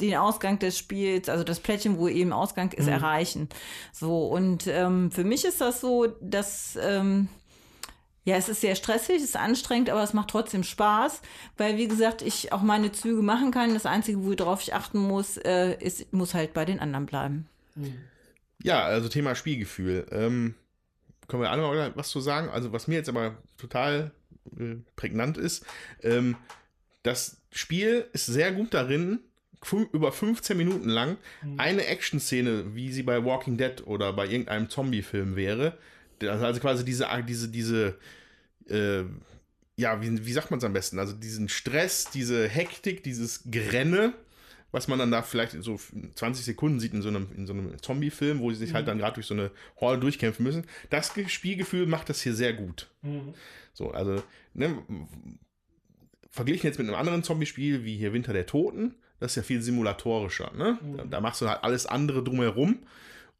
den 0.01 0.17
Ausgang 0.17 0.59
des 0.59 0.79
Spiels, 0.79 1.29
also 1.29 1.45
das 1.45 1.61
Plättchen, 1.61 1.99
wo 1.99 2.09
eben 2.09 2.33
Ausgang 2.33 2.73
ist, 2.73 2.87
mhm. 2.87 2.93
erreichen. 2.93 3.49
So, 3.93 4.27
und 4.27 4.67
ähm, 4.67 5.11
für 5.11 5.25
mich 5.25 5.45
ist 5.45 5.61
das 5.61 5.81
so, 5.81 6.07
dass 6.21 6.79
ähm, 6.81 7.29
ja, 8.25 8.37
es 8.37 8.49
ist 8.49 8.63
sehr 8.63 8.75
stressig, 8.75 9.17
es 9.17 9.25
ist 9.25 9.37
anstrengend, 9.37 9.91
aber 9.91 10.03
es 10.03 10.15
macht 10.15 10.31
trotzdem 10.31 10.65
Spaß, 10.65 11.21
weil, 11.59 11.77
wie 11.77 11.89
gesagt, 11.89 12.23
ich 12.23 12.53
auch 12.53 12.63
meine 12.63 12.91
Züge 12.91 13.21
machen 13.21 13.51
kann. 13.51 13.75
Das 13.75 13.85
Einzige, 13.85 14.25
worauf 14.25 14.63
ich 14.63 14.73
achten 14.73 14.99
muss, 14.99 15.37
äh, 15.37 15.77
ist, 15.79 16.11
muss 16.13 16.33
halt 16.33 16.55
bei 16.55 16.65
den 16.65 16.81
anderen 16.81 17.05
bleiben. 17.05 17.49
Ja, 18.63 18.83
also 18.83 19.11
Thema 19.11 19.35
Spielgefühl. 19.35 20.07
Ähm, 20.11 20.55
können 21.29 21.43
wir 21.43 21.51
alle 21.51 21.63
mal 21.63 21.93
was 21.97 22.09
zu 22.09 22.21
sagen? 22.21 22.49
Also, 22.49 22.73
was 22.73 22.89
mir 22.89 22.95
jetzt 22.95 23.11
aber 23.11 23.37
total 23.59 24.13
äh, 24.59 24.77
prägnant 24.97 25.37
ist, 25.37 25.67
ähm, 26.03 26.37
das 27.03 27.43
Spiel 27.51 28.09
ist 28.15 28.25
sehr 28.25 28.53
gut 28.53 28.73
darin, 28.73 29.21
über 29.93 30.13
15 30.13 30.57
Minuten 30.57 30.89
lang 30.89 31.17
mhm. 31.43 31.59
eine 31.59 31.87
Action-Szene, 31.87 32.75
wie 32.75 32.93
sie 32.93 33.03
bei 33.03 33.25
Walking 33.25 33.57
Dead 33.57 33.87
oder 33.87 34.13
bei 34.13 34.27
irgendeinem 34.27 34.69
Zombie-Film 34.69 35.37
wäre. 35.37 35.79
Also 36.21 36.61
quasi 36.61 36.85
diese, 36.85 37.09
diese, 37.27 37.49
diese, 37.49 37.99
äh, 38.69 39.05
ja, 39.77 40.01
wie, 40.01 40.25
wie 40.25 40.33
sagt 40.33 40.51
man 40.51 40.59
es 40.59 40.65
am 40.65 40.73
besten? 40.73 40.99
Also 40.99 41.13
diesen 41.13 41.49
Stress, 41.49 42.11
diese 42.13 42.49
Hektik, 42.49 43.03
dieses 43.03 43.51
Grenne, 43.51 44.15
was 44.71 44.89
man 44.89 44.99
dann 44.99 45.11
da 45.11 45.23
vielleicht 45.23 45.53
so 45.63 45.79
20 46.15 46.45
Sekunden 46.45 46.81
sieht 46.81 46.95
in 46.95 47.03
so 47.03 47.09
einem, 47.09 47.29
in 47.37 47.47
so 47.47 47.53
einem 47.53 47.81
Zombie-Film, 47.81 48.41
wo 48.41 48.51
sie 48.51 48.57
sich 48.57 48.69
halt 48.69 48.73
mhm. 48.73 48.77
halt 48.77 48.89
dann 48.89 48.99
gerade 48.99 49.15
durch 49.15 49.27
so 49.27 49.35
eine 49.35 49.51
Hall 49.81 50.01
durchkämpfen 50.01 50.45
müssen. 50.45 50.67
Das 50.91 51.13
Spielgefühl 51.29 51.87
macht 51.87 52.09
das 52.09 52.23
hier 52.23 52.35
sehr 52.35 52.53
gut. 52.55 52.91
Mhm. 53.03 53.35
So, 53.73 53.91
also, 53.91 54.23
ne, 54.53 54.83
verglichen 56.29 56.67
jetzt 56.67 56.79
mit 56.79 56.89
einem 56.89 56.97
anderen 56.97 57.23
Zombie-Spiel 57.23 57.85
wie 57.85 57.97
hier 57.97 58.13
Winter 58.13 58.33
der 58.33 58.47
Toten, 58.47 58.97
das 59.25 59.33
ist 59.33 59.37
ja 59.37 59.43
viel 59.43 59.63
simulatorischer. 59.63 60.53
Ne? 60.55 60.79
Mhm. 60.83 60.97
Da, 60.99 61.05
da, 61.05 61.21
machst 61.21 61.41
du 61.41 61.49
halt 61.49 61.65
alles 61.65 61.87
andere 61.87 62.23
drumherum. 62.23 62.79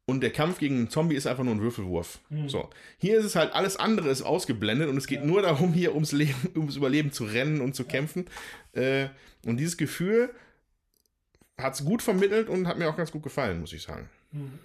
Und 0.07 0.21
der 0.21 0.31
Kampf 0.31 0.59
gegen 0.59 0.77
einen 0.77 0.89
Zombie 0.89 1.15
ist 1.15 1.25
einfach 1.25 1.43
nur 1.43 1.53
ein 1.53 1.61
Würfelwurf. 1.61 2.19
Mhm. 2.29 2.49
So. 2.49 2.69
Hier 2.97 3.17
ist 3.19 3.25
es 3.25 3.35
halt, 3.35 3.53
alles 3.53 3.77
andere 3.77 4.09
ist 4.09 4.21
ausgeblendet 4.23 4.89
und 4.89 4.97
es 4.97 5.07
geht 5.07 5.21
ja. 5.21 5.25
nur 5.25 5.41
darum, 5.41 5.73
hier 5.73 5.93
ums 5.93 6.11
Leben, 6.11 6.35
ums 6.55 6.75
Überleben 6.75 7.11
zu 7.11 7.25
rennen 7.25 7.61
und 7.61 7.75
zu 7.75 7.83
ja. 7.83 7.89
kämpfen. 7.89 8.25
Äh, 8.73 9.07
und 9.45 9.57
dieses 9.57 9.77
Gefühl 9.77 10.31
hat 11.57 11.75
es 11.75 11.85
gut 11.85 12.01
vermittelt 12.01 12.49
und 12.49 12.67
hat 12.67 12.77
mir 12.77 12.89
auch 12.89 12.97
ganz 12.97 13.11
gut 13.11 13.23
gefallen, 13.23 13.59
muss 13.59 13.73
ich 13.73 13.83
sagen. 13.83 14.09
Mhm. 14.31 14.59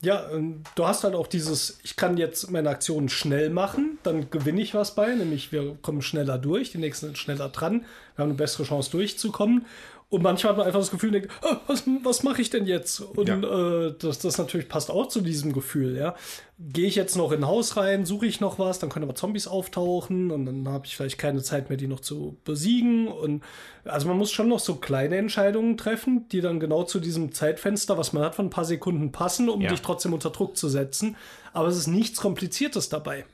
Ja, 0.00 0.30
du 0.76 0.86
hast 0.86 1.02
halt 1.02 1.16
auch 1.16 1.26
dieses, 1.26 1.80
ich 1.82 1.96
kann 1.96 2.16
jetzt 2.16 2.52
meine 2.52 2.70
Aktionen 2.70 3.08
schnell 3.08 3.50
machen, 3.50 3.98
dann 4.04 4.30
gewinne 4.30 4.60
ich 4.60 4.72
was 4.72 4.94
bei, 4.94 5.12
nämlich 5.12 5.50
wir 5.50 5.76
kommen 5.82 6.02
schneller 6.02 6.38
durch, 6.38 6.70
die 6.70 6.78
nächsten 6.78 7.06
sind 7.06 7.18
schneller 7.18 7.48
dran, 7.48 7.84
wir 8.14 8.22
haben 8.22 8.30
eine 8.30 8.38
bessere 8.38 8.62
Chance 8.62 8.92
durchzukommen. 8.92 9.66
Und 10.10 10.22
manchmal 10.22 10.52
hat 10.52 10.56
man 10.56 10.66
einfach 10.66 10.80
das 10.80 10.90
Gefühl, 10.90 11.10
denkt, 11.10 11.30
oh, 11.42 11.56
was, 11.66 11.84
was 12.02 12.22
mache 12.22 12.40
ich 12.40 12.48
denn 12.48 12.64
jetzt? 12.64 13.00
Und 13.00 13.28
ja. 13.28 13.88
äh, 13.88 13.94
das, 13.98 14.18
das 14.18 14.38
natürlich 14.38 14.66
passt 14.66 14.90
auch 14.90 15.08
zu 15.08 15.20
diesem 15.20 15.52
Gefühl, 15.52 15.96
ja. 15.98 16.14
Gehe 16.58 16.86
ich 16.86 16.94
jetzt 16.94 17.14
noch 17.14 17.30
in 17.30 17.40
ein 17.40 17.46
Haus 17.46 17.76
rein, 17.76 18.06
suche 18.06 18.24
ich 18.24 18.40
noch 18.40 18.58
was, 18.58 18.78
dann 18.78 18.88
können 18.88 19.04
aber 19.04 19.14
Zombies 19.14 19.46
auftauchen 19.46 20.30
und 20.30 20.46
dann 20.46 20.66
habe 20.66 20.86
ich 20.86 20.96
vielleicht 20.96 21.18
keine 21.18 21.42
Zeit 21.42 21.68
mehr, 21.68 21.76
die 21.76 21.86
noch 21.86 22.00
zu 22.00 22.38
besiegen. 22.44 23.06
Und 23.06 23.44
also 23.84 24.08
man 24.08 24.16
muss 24.16 24.32
schon 24.32 24.48
noch 24.48 24.60
so 24.60 24.76
kleine 24.76 25.16
Entscheidungen 25.16 25.76
treffen, 25.76 26.26
die 26.30 26.40
dann 26.40 26.58
genau 26.58 26.84
zu 26.84 27.00
diesem 27.00 27.32
Zeitfenster, 27.32 27.98
was 27.98 28.14
man 28.14 28.24
hat, 28.24 28.34
von 28.34 28.46
ein 28.46 28.50
paar 28.50 28.64
Sekunden 28.64 29.12
passen, 29.12 29.50
um 29.50 29.60
ja. 29.60 29.68
dich 29.68 29.82
trotzdem 29.82 30.14
unter 30.14 30.30
Druck 30.30 30.56
zu 30.56 30.70
setzen. 30.70 31.16
Aber 31.52 31.68
es 31.68 31.76
ist 31.76 31.86
nichts 31.86 32.18
Kompliziertes 32.18 32.88
dabei. 32.88 33.26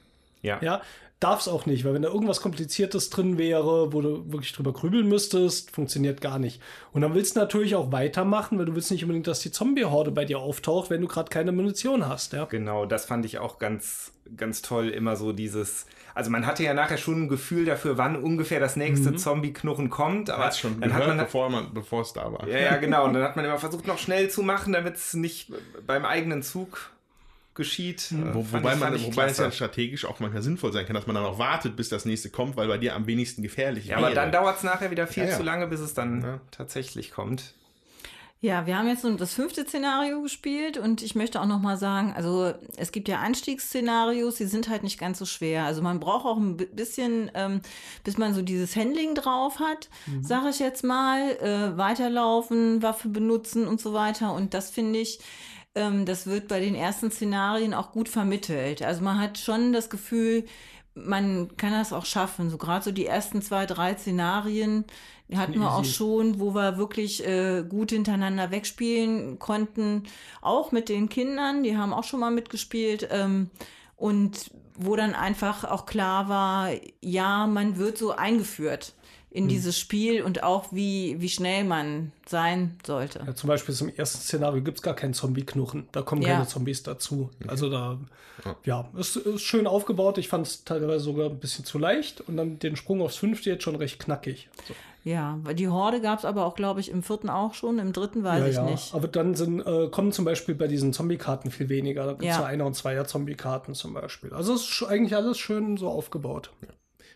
Ja. 0.42 0.58
ja 0.60 0.82
darf 1.24 1.40
es 1.40 1.48
auch 1.48 1.64
nicht, 1.64 1.86
weil 1.86 1.94
wenn 1.94 2.02
da 2.02 2.10
irgendwas 2.10 2.42
Kompliziertes 2.42 3.08
drin 3.08 3.38
wäre, 3.38 3.94
wo 3.94 4.02
du 4.02 4.30
wirklich 4.30 4.52
drüber 4.52 4.74
grübeln 4.74 5.08
müsstest, 5.08 5.70
funktioniert 5.70 6.20
gar 6.20 6.38
nicht. 6.38 6.60
Und 6.92 7.00
dann 7.00 7.14
willst 7.14 7.34
du 7.34 7.40
natürlich 7.40 7.74
auch 7.76 7.92
weitermachen, 7.92 8.58
weil 8.58 8.66
du 8.66 8.74
willst 8.74 8.90
nicht 8.90 9.04
unbedingt, 9.04 9.26
dass 9.26 9.40
die 9.40 9.50
Zombie-Horde 9.50 10.10
bei 10.10 10.26
dir 10.26 10.38
auftaucht, 10.38 10.90
wenn 10.90 11.00
du 11.00 11.08
gerade 11.08 11.30
keine 11.30 11.50
Munition 11.50 12.06
hast. 12.06 12.34
Ja? 12.34 12.44
Genau, 12.44 12.84
das 12.84 13.06
fand 13.06 13.24
ich 13.24 13.38
auch 13.38 13.58
ganz, 13.58 14.12
ganz 14.36 14.60
toll, 14.60 14.90
immer 14.90 15.16
so 15.16 15.32
dieses. 15.32 15.86
Also 16.14 16.30
man 16.30 16.44
hatte 16.44 16.62
ja 16.62 16.74
nachher 16.74 16.98
schon 16.98 17.22
ein 17.22 17.28
Gefühl 17.28 17.64
dafür, 17.64 17.96
wann 17.96 18.16
ungefähr 18.16 18.60
das 18.60 18.76
nächste 18.76 19.12
mhm. 19.12 19.16
Zombie-Knurren 19.16 19.88
kommt, 19.88 20.28
aber 20.28 20.44
Hat's 20.44 20.58
schon 20.58 20.78
dann 20.78 20.90
gehört, 20.90 21.08
hat 21.08 21.16
man 21.16 21.24
bevor 21.24 21.48
man 21.48 21.72
bevor 21.72 22.02
es 22.02 22.12
da 22.12 22.30
war. 22.30 22.46
Ja, 22.46 22.58
ja, 22.58 22.76
genau. 22.76 23.06
Und 23.06 23.14
dann 23.14 23.22
hat 23.22 23.34
man 23.34 23.46
immer 23.46 23.58
versucht, 23.58 23.86
noch 23.86 23.98
schnell 23.98 24.28
zu 24.28 24.42
machen, 24.42 24.74
damit 24.74 24.96
es 24.96 25.14
nicht 25.14 25.50
beim 25.86 26.04
eigenen 26.04 26.42
Zug 26.42 26.90
geschieht. 27.54 28.08
Mhm. 28.10 28.34
Wo, 28.34 28.46
wobei 28.52 28.76
man, 28.76 29.00
wobei 29.04 29.26
es 29.26 29.38
ja 29.38 29.50
strategisch 29.50 30.04
auch 30.04 30.20
manchmal 30.20 30.42
sinnvoll 30.42 30.72
sein 30.72 30.86
kann, 30.86 30.94
dass 30.94 31.06
man 31.06 31.14
dann 31.14 31.24
auch 31.24 31.38
wartet, 31.38 31.76
bis 31.76 31.88
das 31.88 32.04
nächste 32.04 32.30
kommt, 32.30 32.56
weil 32.56 32.68
bei 32.68 32.78
dir 32.78 32.94
am 32.94 33.06
wenigsten 33.06 33.42
gefährlich 33.42 33.84
ist. 33.84 33.90
Ja, 33.90 33.96
wäre. 33.96 34.06
aber 34.06 34.14
dann 34.14 34.32
dauert 34.32 34.58
es 34.58 34.62
nachher 34.62 34.90
wieder 34.90 35.06
viel 35.06 35.24
ja, 35.24 35.30
ja. 35.30 35.36
zu 35.36 35.42
lange, 35.42 35.66
bis 35.66 35.80
es 35.80 35.94
dann 35.94 36.22
ja. 36.22 36.40
tatsächlich 36.50 37.10
kommt. 37.10 37.54
Ja, 38.44 38.66
wir 38.66 38.76
haben 38.76 38.88
jetzt 38.88 39.06
das 39.18 39.32
fünfte 39.32 39.64
Szenario 39.64 40.20
gespielt 40.20 40.76
und 40.76 41.02
ich 41.02 41.14
möchte 41.14 41.40
auch 41.40 41.46
noch 41.46 41.60
mal 41.60 41.78
sagen, 41.78 42.12
also 42.14 42.52
es 42.76 42.92
gibt 42.92 43.08
ja 43.08 43.18
Einstiegsszenarios, 43.18 44.34
die 44.34 44.44
sind 44.44 44.68
halt 44.68 44.82
nicht 44.82 44.98
ganz 44.98 45.18
so 45.18 45.24
schwer. 45.24 45.64
Also 45.64 45.80
man 45.80 45.98
braucht 45.98 46.26
auch 46.26 46.36
ein 46.36 46.58
bisschen, 46.58 47.30
ähm, 47.32 47.62
bis 48.02 48.18
man 48.18 48.34
so 48.34 48.42
dieses 48.42 48.76
Handling 48.76 49.14
drauf 49.14 49.60
hat, 49.60 49.88
mhm. 50.04 50.22
sage 50.22 50.50
ich 50.50 50.58
jetzt 50.58 50.84
mal, 50.84 51.22
äh, 51.40 51.78
weiterlaufen, 51.78 52.82
Waffe 52.82 53.08
benutzen 53.08 53.66
und 53.66 53.80
so 53.80 53.94
weiter. 53.94 54.34
Und 54.34 54.52
das 54.52 54.68
finde 54.68 54.98
ich, 54.98 55.20
ähm, 55.74 56.06
das 56.06 56.26
wird 56.26 56.48
bei 56.48 56.60
den 56.60 56.74
ersten 56.74 57.10
Szenarien 57.10 57.74
auch 57.74 57.92
gut 57.92 58.08
vermittelt. 58.08 58.82
Also 58.82 59.02
man 59.02 59.20
hat 59.20 59.38
schon 59.38 59.72
das 59.72 59.90
Gefühl, 59.90 60.44
man 60.94 61.56
kann 61.56 61.72
das 61.72 61.92
auch 61.92 62.06
schaffen. 62.06 62.50
So 62.50 62.58
gerade 62.58 62.84
so 62.84 62.92
die 62.92 63.06
ersten 63.06 63.42
zwei, 63.42 63.66
drei 63.66 63.96
Szenarien 63.96 64.84
hatten 65.34 65.58
wir 65.58 65.72
auch 65.72 65.84
schon, 65.84 66.38
wo 66.38 66.54
wir 66.54 66.76
wirklich 66.76 67.26
äh, 67.26 67.64
gut 67.68 67.90
hintereinander 67.90 68.50
wegspielen 68.50 69.38
konnten. 69.38 70.04
Auch 70.42 70.70
mit 70.70 70.88
den 70.88 71.08
Kindern, 71.08 71.62
die 71.64 71.76
haben 71.76 71.92
auch 71.92 72.04
schon 72.04 72.20
mal 72.20 72.30
mitgespielt. 72.30 73.08
Ähm, 73.10 73.50
und 73.96 74.50
wo 74.76 74.96
dann 74.96 75.14
einfach 75.14 75.64
auch 75.64 75.86
klar 75.86 76.28
war, 76.28 76.70
ja, 77.00 77.46
man 77.46 77.78
wird 77.78 77.96
so 77.98 78.12
eingeführt 78.12 78.94
in 79.34 79.48
dieses 79.48 79.76
Spiel 79.76 80.22
und 80.22 80.44
auch 80.44 80.66
wie, 80.70 81.20
wie 81.20 81.28
schnell 81.28 81.64
man 81.64 82.12
sein 82.24 82.78
sollte. 82.86 83.20
Ja, 83.26 83.34
zum 83.34 83.48
Beispiel 83.48 83.74
im 83.80 83.88
ersten 83.88 84.18
Szenario 84.20 84.62
gibt 84.62 84.78
es 84.78 84.82
gar 84.82 84.94
keinen 84.94 85.12
Zombie-Knurren. 85.12 85.88
Da 85.90 86.02
kommen 86.02 86.22
Ja. 86.22 86.34
keine 86.34 86.46
Zombies 86.46 86.84
dazu. 86.84 87.30
Also 87.48 87.68
da, 87.68 87.98
ja, 88.64 88.88
es 88.96 89.16
ist 89.16 89.42
schön 89.42 89.66
aufgebaut. 89.66 90.18
Ich 90.18 90.28
fand 90.28 90.46
es 90.46 90.62
teilweise 90.62 91.00
sogar 91.04 91.30
ein 91.30 91.40
bisschen 91.40 91.64
zu 91.64 91.80
leicht 91.80 92.20
und 92.20 92.36
dann 92.36 92.60
den 92.60 92.76
Sprung 92.76 93.02
aufs 93.02 93.16
fünfte 93.16 93.50
jetzt 93.50 93.64
schon 93.64 93.74
recht 93.74 93.98
knackig. 93.98 94.48
So. 94.68 94.74
Ja, 95.02 95.40
weil 95.42 95.56
die 95.56 95.66
Horde 95.68 96.00
gab 96.00 96.20
es 96.20 96.24
aber 96.24 96.46
auch, 96.46 96.54
glaube 96.54 96.78
ich, 96.78 96.88
im 96.92 97.02
vierten 97.02 97.28
auch 97.28 97.54
schon, 97.54 97.80
im 97.80 97.92
dritten 97.92 98.22
weiß 98.22 98.40
ja, 98.40 98.46
ich 98.48 98.54
ja. 98.54 98.62
nicht. 98.70 98.94
Aber 98.94 99.08
dann 99.08 99.34
sind, 99.34 99.60
äh, 99.66 99.88
kommen 99.88 100.12
zum 100.12 100.24
Beispiel 100.24 100.54
bei 100.54 100.68
diesen 100.68 100.92
Zombie-Karten 100.92 101.50
viel 101.50 101.68
weniger. 101.68 102.04
Da 102.06 102.12
gibt 102.12 102.22
es 102.22 102.28
Ja. 102.28 102.44
Einer- 102.44 102.66
und 102.66 102.74
Zweier-Zombie-Karten 102.74 103.74
zum 103.74 103.94
Beispiel. 103.94 104.32
Also 104.32 104.54
es 104.54 104.62
ist 104.70 104.84
eigentlich 104.84 105.16
alles 105.16 105.38
schön 105.38 105.76
so 105.76 105.88
aufgebaut. 105.88 106.52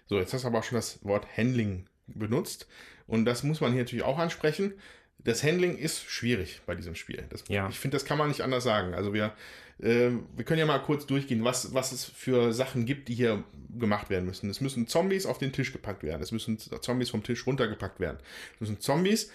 So, 0.09 0.16
jetzt 0.16 0.35
hast 0.35 0.43
du 0.43 0.49
aber 0.49 0.59
auch 0.59 0.64
schon 0.64 0.77
das 0.77 0.99
Wort 1.05 1.25
Handling 1.37 1.87
benutzt. 2.09 2.67
Und 3.07 3.25
das 3.25 3.43
muss 3.43 3.61
man 3.61 3.73
hier 3.73 3.83
natürlich 3.83 4.05
auch 4.05 4.19
ansprechen. 4.19 4.75
Das 5.19 5.43
Handling 5.43 5.77
ist 5.77 6.09
schwierig 6.09 6.61
bei 6.67 6.75
diesem 6.75 6.95
Spiel. 6.95 7.25
Das, 7.31 7.45
Ja. 7.49 7.69
Ich 7.69 7.79
finde, 7.79 7.97
das 7.97 8.05
kann 8.05 8.19
man 8.19 8.29
nicht 8.29 8.43
anders 8.43 8.65
sagen. 8.65 8.95
Also 8.95 9.13
wir, 9.13 9.33
äh, 9.81 10.11
wir 10.37 10.45
können 10.45 10.61
ja 10.61 10.67
mal 10.67 10.79
kurz 10.79 11.07
durchgehen, 11.07 11.43
was, 11.45 11.75
was 11.75 11.93
es 11.93 12.05
für 12.05 12.53
Sachen 12.53 12.87
gibt, 12.87 13.09
die 13.09 13.15
hier 13.15 13.43
gemacht 13.79 14.11
werden 14.11 14.27
müssen. 14.27 14.49
Es 14.49 14.61
müssen 14.61 14.87
Zombies 14.87 15.27
auf 15.27 15.39
den 15.39 15.53
Tisch 15.53 15.73
gepackt 15.73 16.03
werden. 16.03 16.23
Es 16.23 16.33
müssen 16.33 16.59
Zombies 16.59 17.11
vom 17.11 17.23
Tisch 17.23 17.47
runtergepackt 17.47 17.99
werden. 17.99 18.19
Es 18.55 18.61
müssen 18.61 18.81
Zombies 18.81 19.31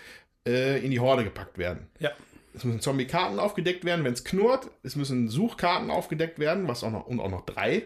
äh, 0.47 0.83
in 0.83 0.91
die 0.91 0.99
Horde 0.99 1.23
gepackt 1.23 1.57
werden. 1.57 1.87
Ja. 1.99 2.11
Es 2.55 2.63
müssen 2.63 2.81
Zombie-Karten 2.81 3.39
aufgedeckt 3.39 3.83
werden, 3.83 4.05
wenn 4.05 4.13
es 4.13 4.23
knurrt. 4.23 4.69
Es 4.83 4.95
müssen 4.95 5.27
Suchkarten 5.27 5.89
aufgedeckt 5.89 6.37
werden, 6.37 6.67
was 6.67 6.83
auch 6.83 6.91
noch, 6.91 7.07
und 7.07 7.19
auch 7.19 7.31
noch 7.31 7.45
drei, 7.45 7.83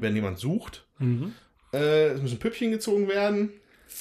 wenn 0.00 0.14
jemand 0.14 0.38
sucht. 0.38 0.86
Äh, 1.72 2.06
es 2.10 2.22
müssen 2.22 2.38
Püppchen 2.38 2.70
gezogen 2.70 3.08
werden. 3.08 3.50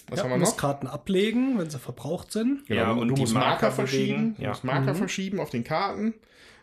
Was 0.10 0.18
ja, 0.18 0.24
haben 0.24 0.30
wir 0.32 0.36
man 0.36 0.40
muss 0.42 0.50
noch? 0.52 0.58
Karten 0.58 0.88
ablegen, 0.88 1.58
wenn 1.60 1.70
sie 1.70 1.80
verbraucht 1.80 2.32
sind. 2.32 2.68
Ja, 2.70 2.94
du, 2.94 3.02
und 3.02 3.08
du 3.10 3.16
die 3.16 3.22
musst 3.22 3.34
Marker, 3.34 3.50
Marker 3.50 3.72
verschieben. 3.72 4.08
bewegen. 4.18 4.36
Du 4.38 4.42
Ja. 4.44 4.50
musst 4.50 4.64
Marker 4.64 4.96
verschieben 4.96 5.40
auf 5.40 5.50
den 5.50 5.64
Karten. 5.64 6.14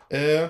Äh, 0.09 0.49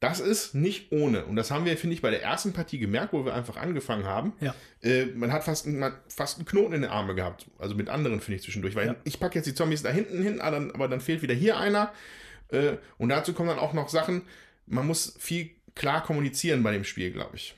das 0.00 0.20
ist 0.20 0.54
nicht 0.54 0.92
ohne. 0.92 1.24
Und 1.26 1.34
das 1.36 1.50
haben 1.50 1.64
wir, 1.64 1.76
finde 1.76 1.94
ich, 1.94 2.02
bei 2.02 2.10
der 2.10 2.22
ersten 2.22 2.52
Partie 2.52 2.78
gemerkt, 2.78 3.12
wo 3.12 3.24
wir 3.24 3.34
einfach 3.34 3.56
angefangen 3.56 4.04
haben. 4.04 4.32
Ja. 4.40 4.54
Äh, 4.82 5.06
man 5.06 5.32
hat 5.32 5.42
fast, 5.44 5.66
einen- 5.66 5.80
man 5.80 5.92
hat 5.92 6.00
fast 6.08 6.38
einen 6.38 6.46
Knoten 6.46 6.72
in 6.74 6.82
den 6.82 6.90
Arme 6.90 7.14
gehabt. 7.16 7.46
Also 7.58 7.74
mit 7.74 7.88
anderen, 7.88 8.20
finde 8.20 8.36
ich, 8.36 8.42
zwischendurch. 8.42 8.74
Weil 8.76 8.86
Ja. 8.88 8.96
ich 9.04 9.18
packe 9.18 9.36
jetzt 9.36 9.46
die 9.46 9.54
Zombies 9.54 9.82
da 9.82 9.90
hinten 9.90 10.22
hin, 10.22 10.40
aber 10.40 10.56
dann, 10.56 10.70
aber 10.72 10.86
dann 10.88 11.00
fehlt 11.00 11.22
wieder 11.22 11.34
hier 11.34 11.58
einer. 11.58 11.92
Äh, 12.50 12.76
und 12.96 13.08
dazu 13.08 13.32
kommen 13.32 13.48
dann 13.48 13.58
auch 13.58 13.72
noch 13.72 13.88
Sachen, 13.88 14.22
man 14.66 14.86
muss 14.86 15.16
viel 15.18 15.50
klar 15.74 16.02
kommunizieren 16.02 16.62
bei 16.62 16.72
dem 16.72 16.84
Spiel, 16.84 17.10
glaube 17.10 17.34
ich. 17.36 17.54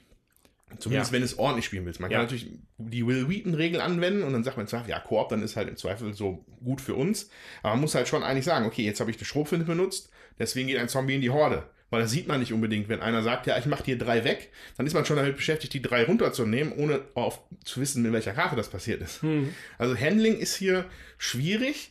Zumindest 0.79 1.11
Ja. 1.11 1.15
wenn 1.15 1.21
du 1.23 1.27
es 1.27 1.39
ordentlich 1.39 1.65
spielen 1.67 1.85
willst. 1.85 2.01
Man 2.01 2.11
Ja. 2.11 2.19
kann 2.19 2.27
natürlich 2.27 2.49
die 2.79 3.07
Will 3.07 3.29
Wheaton-Regel 3.29 3.81
anwenden 3.81 4.23
und 4.23 4.33
dann 4.33 4.45
sagt 4.45 4.57
man 4.57 4.67
zwar, 4.67 4.87
ja, 4.89 4.99
Koop, 5.01 5.29
dann 5.31 5.43
ist 5.43 5.57
halt 5.57 5.69
im 5.69 5.77
Zweifel 5.77 6.15
so 6.15 6.45
gut 6.65 6.81
für 6.81 6.95
uns. 6.95 7.29
Aber 7.63 7.75
man 7.75 7.81
muss 7.83 7.95
halt 7.95 8.09
schon 8.09 8.23
eigentlich 8.23 8.45
sagen, 8.45 8.67
okay, 8.67 8.83
jetzt 8.85 9.01
habe 9.01 9.11
ich 9.11 9.17
eine 9.17 9.25
Schrotflinte 9.27 9.67
benutzt, 9.67 10.11
deswegen 10.39 10.69
geht 10.69 10.79
ein 10.79 10.89
Zombie 10.89 11.17
in 11.17 11.21
die 11.21 11.31
Horde. 11.31 11.65
Weil 11.93 12.03
das 12.03 12.13
sieht 12.13 12.29
man 12.29 12.39
nicht 12.39 12.53
unbedingt. 12.53 12.89
Wenn 12.89 13.01
einer 13.01 13.25
sagt, 13.25 13.49
ja, 13.49 13.59
ich 13.59 13.67
mache 13.67 13.83
hier 13.85 13.99
drei 13.99 14.23
weg, 14.23 14.53
dann 14.77 14.87
ist 14.87 14.95
man 14.95 15.05
schon 15.05 15.17
damit 15.17 15.35
beschäftigt, 15.35 15.73
die 15.75 15.83
drei 15.83 16.05
runterzunehmen, 16.05 16.73
ohne 16.73 17.01
auf, 17.15 17.41
zu 17.65 17.81
wissen, 17.81 18.03
mit 18.05 18.13
welcher 18.13 18.33
Karte 18.33 18.55
das 18.55 18.69
passiert 18.69 19.03
ist. 19.03 19.21
Also 19.77 19.97
Handling 19.99 20.39
ist 20.39 20.55
hier 20.55 20.85
schwierig, 21.19 21.91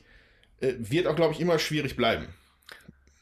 äh, 0.62 0.74
wird 0.78 1.06
auch, 1.08 1.18
glaube 1.18 1.34
ich, 1.34 1.42
immer 1.42 1.60
schwierig 1.60 1.98
bleiben. 1.98 2.28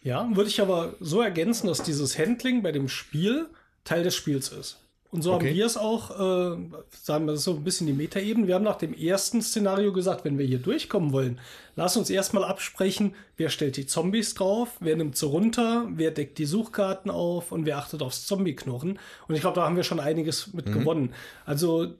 Ja, 0.03 0.29
würde 0.35 0.49
ich 0.51 0.61
aber 0.61 0.93
so 0.99 1.21
ergänzen, 1.21 1.65
dass 1.67 1.81
dieses 1.81 2.17
Handling 2.19 2.61
bei 2.61 2.71
dem 2.71 2.87
Spiel 2.89 3.47
Teil 3.83 4.03
des 4.03 4.15
Spiels 4.15 4.49
ist. 4.49 4.79
Und 5.09 5.21
so 5.21 5.33
Okay. 5.33 5.47
haben 5.47 5.55
wir 5.55 5.65
es 5.65 5.77
auch, 5.77 6.11
äh, 6.11 6.57
sagen 6.91 7.25
wir 7.25 7.31
das 7.31 7.39
ist 7.39 7.45
so 7.45 7.53
ein 7.53 7.63
bisschen 7.63 7.87
die 7.87 7.93
Metaebene. 7.93 8.47
Wir 8.47 8.55
haben 8.55 8.65
nach 8.65 8.77
dem 8.77 8.93
ersten 8.93 9.41
Szenario 9.41 9.93
gesagt, 9.93 10.25
wenn 10.25 10.37
wir 10.37 10.45
hier 10.45 10.59
durchkommen 10.59 11.13
wollen, 11.13 11.39
lass 11.75 11.95
uns 11.95 12.09
erstmal 12.09 12.43
absprechen, 12.43 13.15
wer 13.37 13.49
stellt 13.49 13.77
die 13.77 13.85
Zombies 13.85 14.33
drauf, 14.33 14.75
wer 14.81 14.97
nimmt 14.97 15.15
sie 15.15 15.25
runter, 15.25 15.87
wer 15.91 16.11
deckt 16.11 16.37
die 16.39 16.45
Suchkarten 16.45 17.09
auf 17.09 17.51
und 17.53 17.65
wer 17.65 17.77
achtet 17.77 18.01
aufs 18.01 18.25
Zombie-Knurren. 18.25 18.99
Und 19.27 19.35
ich 19.35 19.41
glaube, 19.41 19.55
da 19.55 19.65
haben 19.65 19.77
wir 19.77 19.83
schon 19.83 20.01
einiges 20.01 20.53
mit 20.53 20.71
gewonnen. 20.73 21.13
Also 21.45 21.93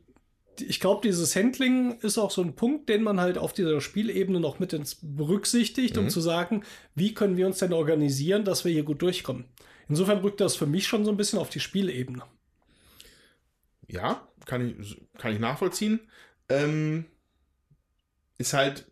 ich 0.59 0.79
glaube, 0.79 1.01
dieses 1.03 1.35
Handling 1.35 1.97
ist 2.01 2.17
auch 2.17 2.31
so 2.31 2.41
ein 2.41 2.55
Punkt, 2.55 2.89
den 2.89 3.03
man 3.03 3.21
halt 3.21 3.37
auf 3.37 3.53
dieser 3.53 3.79
Spielebene 3.79 4.39
noch 4.39 4.59
mit 4.59 4.73
ins 4.73 4.97
berücksichtigt, 5.01 5.97
um 5.97 6.09
zu 6.09 6.19
sagen, 6.19 6.63
wie 6.95 7.13
können 7.13 7.37
wir 7.37 7.45
uns 7.47 7.59
denn 7.59 7.73
organisieren, 7.73 8.43
dass 8.43 8.65
wir 8.65 8.71
hier 8.71 8.83
gut 8.83 9.01
durchkommen. 9.01 9.45
Insofern 9.87 10.17
rückt 10.19 10.41
das 10.41 10.55
für 10.55 10.65
mich 10.65 10.87
schon 10.87 11.05
so 11.05 11.11
ein 11.11 11.17
bisschen 11.17 11.39
auf 11.39 11.49
die 11.49 11.59
Spielebene. 11.59 12.23
Ja, 13.87 14.27
kann 14.45 14.79
ich, 14.81 15.01
kann 15.17 15.33
ich 15.33 15.39
nachvollziehen. 15.39 15.99
Ähm, 16.49 17.05
ist 18.37 18.53
halt 18.53 18.85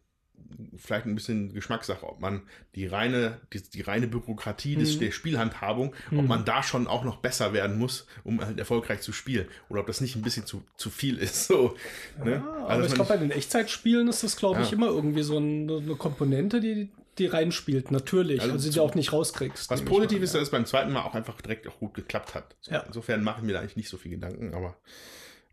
vielleicht 0.78 1.06
ein 1.06 1.16
bisschen 1.16 1.54
Geschmackssache, 1.54 2.08
ob 2.08 2.20
man 2.20 2.44
die 2.76 2.88
reine, 2.88 3.42
die, 3.54 3.62
die 3.62 3.82
reine 3.82 4.08
Bürokratie 4.08 4.76
des, 4.76 5.00
der 5.00 5.12
Spielhandhabung, 5.12 5.94
ob 6.12 6.28
man 6.28 6.46
da 6.46 6.64
schon 6.64 6.88
auch 6.88 7.04
noch 7.04 7.18
besser 7.18 7.52
werden 7.54 7.78
muss, 7.78 8.06
um 8.24 8.40
halt 8.40 8.58
erfolgreich 8.60 9.02
zu 9.02 9.12
spielen. 9.12 9.48
Oder 9.70 9.82
ob 9.82 9.88
das 9.88 10.02
nicht 10.02 10.16
ein 10.16 10.22
bisschen 10.22 10.46
zu, 10.46 10.64
zu 10.78 10.90
viel 10.90 11.18
ist. 11.18 11.48
So, 11.48 11.76
ne? 12.24 12.44
Aber 12.60 12.82
dass 12.82 12.92
ich 12.92 12.98
man 12.98 13.08
glaube, 13.08 13.10
bei 13.10 13.18
den 13.18 13.32
Echtzeitspielen 13.32 14.08
ist 14.08 14.24
das, 14.24 14.36
glaube 14.36 14.62
ich, 14.62 14.72
Ja. 14.72 14.78
immer 14.78 14.88
irgendwie 14.88 15.24
so 15.24 15.38
ein, 15.38 15.70
eine 15.70 15.96
Komponente, 15.96 16.60
die, 16.60 16.90
die 17.18 17.28
reinspielt. 17.28 17.92
Natürlich. 17.92 18.42
Also 18.42 18.54
Also, 18.54 18.70
die 18.70 18.76
du 18.76 18.82
auch 18.82 18.96
nicht 18.96 19.14
rauskriegst. 19.14 19.70
Was 19.70 19.84
positiv 19.84 20.20
mal, 20.20 20.24
ist, 20.24 20.36
dass 20.36 20.42
es 20.44 20.50
beim 20.52 20.66
zweiten 20.66 20.92
Mal 20.92 21.04
auch 21.04 21.16
einfach 21.16 21.40
direkt 21.42 21.68
auch 21.68 21.80
gut 21.80 21.94
geklappt 21.94 22.36
hat. 22.36 22.56
So, 22.62 22.72
Ja. 22.72 22.80
Insofern 22.82 23.24
mache 23.24 23.42
ich 23.42 23.46
mir 23.46 23.54
da 23.54 23.60
eigentlich 23.60 23.78
nicht 23.78 23.90
so 23.90 23.98
viel 23.98 24.12
Gedanken, 24.12 24.54
aber 24.54 24.76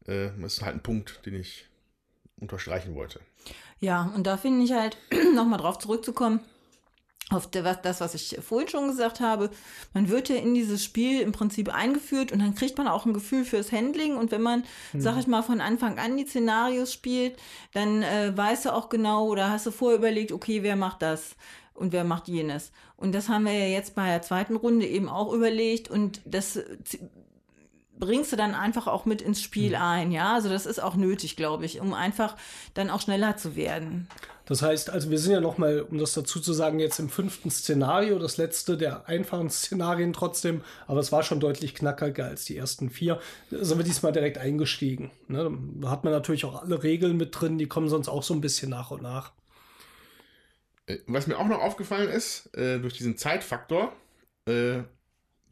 äh, 0.06 0.30
das 0.40 0.54
ist 0.54 0.62
halt 0.62 0.76
ein 0.76 0.82
Punkt, 0.82 1.24
den 1.26 1.34
ich 1.34 1.66
unterstreichen 2.40 2.94
wollte. 2.94 3.20
Ja, 3.80 4.12
und 4.14 4.26
da 4.26 4.36
finde 4.36 4.64
ich 4.64 4.72
halt, 4.72 4.96
nochmal 5.34 5.58
drauf 5.58 5.78
zurückzukommen, 5.78 6.40
auf 7.32 7.48
das, 7.50 8.00
was 8.00 8.14
ich 8.14 8.38
vorhin 8.40 8.68
schon 8.68 8.88
gesagt 8.88 9.20
habe, 9.20 9.50
man 9.94 10.08
wird 10.08 10.28
ja 10.28 10.36
in 10.36 10.54
dieses 10.54 10.84
Spiel 10.84 11.20
im 11.20 11.32
Prinzip 11.32 11.72
eingeführt 11.72 12.32
und 12.32 12.40
dann 12.40 12.54
kriegt 12.54 12.78
man 12.78 12.88
auch 12.88 13.06
ein 13.06 13.14
Gefühl 13.14 13.44
fürs 13.44 13.72
Handling 13.72 14.16
und 14.16 14.30
wenn 14.30 14.42
man, 14.42 14.64
sag 14.96 15.18
ich 15.18 15.26
mal, 15.26 15.42
von 15.42 15.60
Anfang 15.60 15.98
an 15.98 16.16
die 16.16 16.26
Szenarios 16.26 16.92
spielt, 16.92 17.36
dann 17.72 18.02
äh, 18.02 18.36
weißt 18.36 18.66
du 18.66 18.74
auch 18.74 18.88
genau 18.88 19.26
oder 19.26 19.50
hast 19.50 19.66
du 19.66 19.70
vorher 19.70 19.98
überlegt, 19.98 20.32
okay, 20.32 20.62
wer 20.62 20.76
macht 20.76 21.02
das 21.02 21.36
und 21.74 21.92
wer 21.92 22.04
macht 22.04 22.28
jenes. 22.28 22.72
Und 22.96 23.12
das 23.12 23.28
haben 23.28 23.44
wir 23.44 23.52
ja 23.52 23.66
jetzt 23.66 23.94
bei 23.94 24.06
der 24.06 24.22
zweiten 24.22 24.56
Runde 24.56 24.86
eben 24.86 25.08
auch 25.08 25.32
überlegt 25.32 25.90
und 25.90 26.20
das 26.24 26.60
bringst 27.98 28.32
du 28.32 28.36
dann 28.36 28.54
einfach 28.54 28.88
auch 28.88 29.04
mit 29.04 29.22
ins 29.22 29.40
Spiel 29.40 29.76
ein, 29.76 30.10
ja. 30.10 30.34
Also 30.34 30.48
das 30.48 30.66
ist 30.66 30.82
auch 30.82 30.96
nötig, 30.96 31.36
glaube 31.36 31.64
ich, 31.64 31.80
um 31.80 31.94
einfach 31.94 32.36
dann 32.74 32.90
auch 32.90 33.00
schneller 33.00 33.36
zu 33.36 33.54
werden. 33.54 34.08
Das 34.46 34.62
heißt, 34.62 34.90
also 34.90 35.10
wir 35.10 35.18
sind 35.18 35.32
ja 35.32 35.40
noch 35.40 35.58
mal, 35.58 35.82
um 35.82 35.98
das 35.98 36.14
dazu 36.14 36.40
zu 36.40 36.52
sagen, 36.52 36.80
jetzt 36.80 36.98
im 36.98 37.08
fünften 37.08 37.50
Szenario, 37.50 38.18
das 38.18 38.36
letzte 38.36 38.76
der 38.76 39.08
einfachen 39.08 39.50
Szenarien 39.50 40.12
trotzdem, 40.12 40.62
aber 40.86 41.00
es 41.00 41.12
war 41.12 41.22
schon 41.22 41.40
deutlich 41.40 41.74
knackiger 41.74 42.24
als 42.24 42.44
die 42.44 42.56
ersten 42.56 42.90
vier. 42.90 43.20
Da 43.50 43.64
sind 43.64 43.78
wir 43.78 43.84
diesmal 43.84 44.12
direkt 44.12 44.38
eingestiegen. 44.38 45.10
Ne? 45.28 45.56
Da 45.80 45.90
hat 45.90 46.04
man 46.04 46.12
natürlich 46.12 46.44
auch 46.44 46.62
alle 46.62 46.82
Regeln 46.82 47.16
mit 47.16 47.38
drin, 47.38 47.58
die 47.58 47.68
kommen 47.68 47.88
sonst 47.88 48.08
auch 48.08 48.22
so 48.22 48.34
ein 48.34 48.40
bisschen 48.40 48.70
nach 48.70 48.90
und 48.90 49.02
nach. 49.02 49.32
Äh, 50.86 50.98
Was 51.06 51.26
mir 51.26 51.38
auch 51.38 51.46
noch 51.46 51.60
aufgefallen 51.60 52.08
ist, 52.10 52.54
äh, 52.56 52.78
durch 52.78 52.94
diesen 52.94 53.16
Zeitfaktor, 53.16 53.92
äh, 54.46 54.82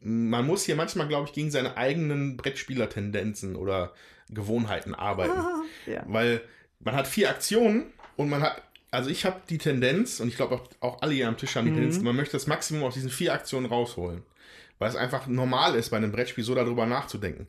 man 0.01 0.45
muss 0.45 0.63
hier 0.63 0.75
manchmal, 0.75 1.07
glaube 1.07 1.27
ich, 1.27 1.33
gegen 1.33 1.51
seine 1.51 1.77
eigenen 1.77 2.35
Brettspieler-Tendenzen 2.35 3.55
oder 3.55 3.93
Gewohnheiten 4.29 4.95
arbeiten. 4.95 5.39
ja. 5.85 6.03
Weil 6.07 6.41
man 6.79 6.95
hat 6.95 7.07
vier 7.07 7.29
Aktionen 7.29 7.93
und 8.17 8.29
man 8.29 8.41
hat, 8.41 8.61
also 8.91 9.09
ich 9.09 9.25
habe 9.25 9.41
die 9.49 9.57
Tendenz, 9.57 10.19
und 10.19 10.27
ich 10.27 10.35
glaube 10.35 10.55
auch, 10.55 10.67
auch 10.81 11.01
alle 11.01 11.13
hier 11.13 11.27
am 11.27 11.37
Tisch 11.37 11.55
haben 11.55 11.65
die 11.65 11.71
Tendenz, 11.71 11.99
man 12.01 12.15
möchte 12.15 12.33
das 12.33 12.47
Maximum 12.47 12.83
aus 12.83 12.93
diesen 12.93 13.09
vier 13.09 13.33
Aktionen 13.33 13.65
rausholen. 13.65 14.23
Weil 14.79 14.89
es 14.89 14.95
einfach 14.95 15.27
normal 15.27 15.75
ist, 15.75 15.91
bei 15.91 15.97
einem 15.97 16.11
Brettspiel 16.11 16.43
so 16.43 16.55
darüber 16.55 16.85
nachzudenken. 16.85 17.47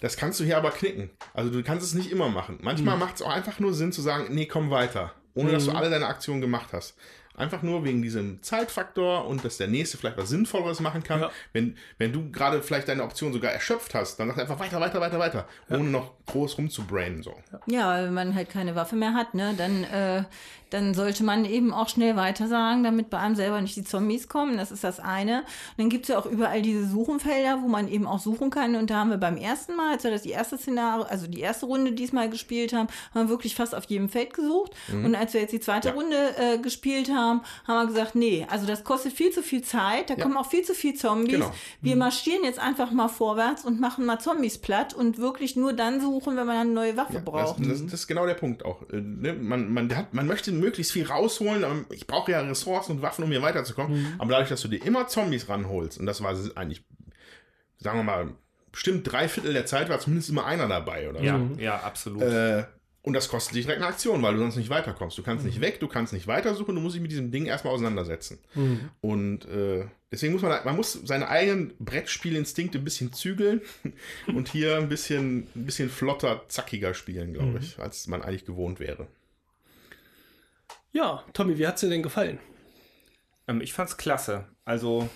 Das 0.00 0.16
kannst 0.16 0.38
du 0.38 0.44
hier 0.44 0.56
aber 0.56 0.70
knicken. 0.70 1.10
Also 1.34 1.50
du 1.50 1.62
kannst 1.62 1.84
es 1.84 1.94
nicht 1.94 2.10
immer 2.10 2.28
machen. 2.28 2.58
Manchmal 2.62 2.96
macht 2.96 3.16
es 3.16 3.22
auch 3.22 3.30
einfach 3.30 3.58
nur 3.58 3.74
Sinn 3.74 3.92
zu 3.92 4.00
sagen, 4.00 4.26
nee, 4.30 4.46
komm 4.46 4.70
weiter. 4.70 5.12
Ohne 5.34 5.52
dass 5.52 5.66
du 5.66 5.72
alle 5.72 5.90
deine 5.90 6.06
Aktionen 6.06 6.40
gemacht 6.40 6.68
hast. 6.72 6.96
Einfach 7.34 7.62
nur 7.62 7.84
wegen 7.84 8.02
diesem 8.02 8.42
Zeitfaktor 8.42 9.26
und 9.26 9.44
dass 9.44 9.58
der 9.58 9.68
nächste 9.68 9.96
vielleicht 9.96 10.16
was 10.16 10.28
Sinnvolleres 10.28 10.80
machen 10.80 11.04
kann. 11.04 11.20
Ja. 11.20 11.30
Wenn, 11.52 11.76
wenn 11.96 12.12
du 12.12 12.32
gerade 12.32 12.62
vielleicht 12.62 12.88
deine 12.88 13.04
Option 13.04 13.32
sogar 13.32 13.52
erschöpft 13.52 13.94
hast, 13.94 14.18
dann 14.18 14.28
sag 14.28 14.38
einfach 14.38 14.58
weiter, 14.58 14.80
weiter, 14.80 15.00
weiter, 15.00 15.18
weiter. 15.20 15.48
Ohne 15.70 15.84
noch 15.84 16.14
groß 16.26 16.58
rumzubrainen. 16.58 17.22
So. 17.22 17.36
Ja, 17.66 17.88
weil 17.90 18.10
man 18.10 18.34
halt 18.34 18.50
keine 18.50 18.74
Waffe 18.74 18.96
mehr 18.96 19.14
hat, 19.14 19.34
ne? 19.34 19.54
Dann, 19.56 19.84
äh, 19.84 20.24
dann 20.70 20.94
sollte 20.94 21.24
man 21.24 21.44
eben 21.44 21.72
auch 21.72 21.88
schnell 21.88 22.16
weiter 22.16 22.48
sagen, 22.48 22.82
damit 22.84 23.10
bei 23.10 23.18
einem 23.18 23.34
selber 23.34 23.60
nicht 23.60 23.76
die 23.76 23.84
Zombies 23.84 24.28
kommen. 24.28 24.56
Das 24.56 24.70
ist 24.70 24.84
das 24.84 25.00
eine. 25.00 25.38
Und 25.40 25.46
dann 25.78 25.88
gibt's 25.90 26.08
ja 26.08 26.18
auch 26.18 26.26
überall 26.26 26.62
diese 26.62 26.86
Suchenfelder, 26.86 27.62
wo 27.62 27.68
man 27.68 27.88
eben 27.88 28.06
auch 28.06 28.18
suchen 28.18 28.50
kann. 28.50 28.74
Und 28.76 28.90
da 28.90 28.96
haben 28.96 29.10
wir 29.10 29.16
beim 29.18 29.36
ersten 29.36 29.74
Mal, 29.76 29.92
als 29.94 30.04
wir 30.04 30.10
das 30.10 30.22
die 30.22 30.30
erste 30.30 30.58
Szenario, 30.58 31.04
also 31.04 31.26
die 31.26 31.40
erste 31.40 31.66
Runde 31.66 31.92
diesmal 31.92 32.28
gespielt 32.30 32.72
haben, 32.72 32.88
haben 33.14 33.24
wir 33.26 33.28
wirklich 33.28 33.54
fast 33.54 33.74
auf 33.74 33.84
jedem 33.84 34.08
Feld 34.08 34.34
gesucht. 34.34 34.72
Und 34.92 35.14
als 35.14 35.34
wir 35.34 35.40
jetzt 35.40 35.52
die 35.52 35.60
zweite 35.60 35.88
Ja. 35.88 35.94
Runde 35.94 36.16
äh, 36.36 36.58
gespielt 36.58 37.10
haben, 37.10 37.40
haben 37.66 37.86
wir 37.88 37.94
gesagt, 37.94 38.14
nee, 38.14 38.46
also 38.50 38.66
das 38.66 38.84
kostet 38.84 39.12
viel 39.12 39.30
zu 39.30 39.42
viel 39.42 39.62
Zeit, 39.62 40.10
da 40.10 40.14
Ja. 40.14 40.22
kommen 40.22 40.36
auch 40.36 40.48
viel 40.50 40.62
zu 40.64 40.74
viel 40.74 40.94
Zombies. 40.94 41.34
Genau. 41.34 41.52
Wir 41.80 41.96
marschieren 41.96 42.44
jetzt 42.44 42.58
einfach 42.58 42.90
mal 42.90 43.08
vorwärts 43.08 43.64
und 43.64 43.80
machen 43.80 44.04
mal 44.04 44.18
Zombies 44.18 44.58
platt 44.58 44.94
und 44.94 45.18
wirklich 45.18 45.56
nur 45.56 45.72
dann 45.72 46.00
suchen, 46.00 46.36
wenn 46.36 46.46
man 46.46 46.56
eine 46.56 46.70
neue 46.70 46.96
Waffe 46.96 47.14
Das, 47.14 47.24
braucht. 47.24 47.60
das, 47.60 47.82
das 47.84 47.92
ist 47.92 48.06
genau 48.06 48.26
der 48.26 48.34
Punkt 48.34 48.64
auch. 48.64 48.82
Äh, 48.90 48.96
ne, 49.00 49.32
Man, 49.34 49.72
man, 49.72 49.94
hat, 49.96 50.12
man 50.14 50.26
möchte 50.26 50.52
möglichst 50.60 50.92
viel 50.92 51.06
rausholen, 51.06 51.84
ich 51.90 52.06
brauche 52.06 52.32
ja 52.32 52.40
Ressourcen 52.40 52.92
und 52.96 53.02
Waffen, 53.02 53.24
um 53.24 53.30
hier 53.30 53.42
weiterzukommen. 53.42 54.14
Aber 54.18 54.30
dadurch, 54.32 54.48
dass 54.48 54.60
du 54.62 54.68
dir 54.68 54.84
immer 54.84 55.08
Zombies 55.08 55.48
ranholst, 55.48 55.98
und 55.98 56.06
das 56.06 56.22
war 56.22 56.34
eigentlich, 56.56 56.84
sagen 57.78 57.98
wir 57.98 58.04
mal, 58.04 58.34
bestimmt 58.72 59.10
drei 59.10 59.28
Viertel 59.28 59.52
der 59.52 59.66
Zeit 59.66 59.88
war 59.88 59.98
zumindest 60.00 60.28
immer 60.30 60.44
einer 60.46 60.68
dabei 60.68 61.08
oder 61.08 61.22
Ja, 61.22 61.38
so. 61.38 61.60
ja, 61.60 61.76
absolut. 61.80 62.22
Äh, 62.22 62.64
und 63.02 63.14
das 63.14 63.28
kostet 63.30 63.54
dich 63.54 63.64
direkt 63.64 63.80
eine 63.80 63.90
Aktion, 63.90 64.20
weil 64.22 64.34
du 64.34 64.40
sonst 64.40 64.56
nicht 64.56 64.68
weiterkommst. 64.68 65.16
Du 65.16 65.22
kannst 65.22 65.42
Mhm. 65.44 65.50
nicht 65.50 65.60
weg, 65.62 65.80
du 65.80 65.88
kannst 65.88 66.12
nicht 66.12 66.26
weitersuchen, 66.26 66.74
du 66.74 66.80
musst 66.82 66.94
dich 66.94 67.00
mit 67.00 67.10
diesem 67.10 67.30
Ding 67.30 67.46
erstmal 67.46 67.72
auseinandersetzen. 67.72 68.38
Und 69.00 69.46
äh, 69.46 69.86
deswegen 70.12 70.34
muss 70.34 70.42
man, 70.42 70.62
man 70.64 70.76
muss 70.76 70.92
seine 71.04 71.28
eigenen 71.28 71.72
Brettspielinstinkte 71.78 72.76
ein 72.76 72.84
bisschen 72.84 73.12
zügeln 73.14 73.62
und 74.26 74.48
hier 74.48 74.76
ein 74.76 74.88
bisschen, 74.90 75.46
ein 75.56 75.64
bisschen 75.64 75.88
flotter, 75.88 76.42
zackiger 76.48 76.92
spielen, 76.92 77.32
glaube 77.32 77.52
Mhm. 77.52 77.56
ich, 77.58 77.78
als 77.78 78.08
man 78.08 78.20
eigentlich 78.20 78.44
gewohnt 78.44 78.78
wäre. 78.80 79.06
Ja, 80.92 81.24
Tommy, 81.32 81.58
wie 81.58 81.66
hat's 81.66 81.80
dir 81.80 81.88
denn 81.88 82.02
gefallen? 82.02 82.38
Ähm, 83.46 83.60
ich 83.60 83.72
fand's 83.72 83.96
klasse. 83.96 84.46
Also, 84.64 85.08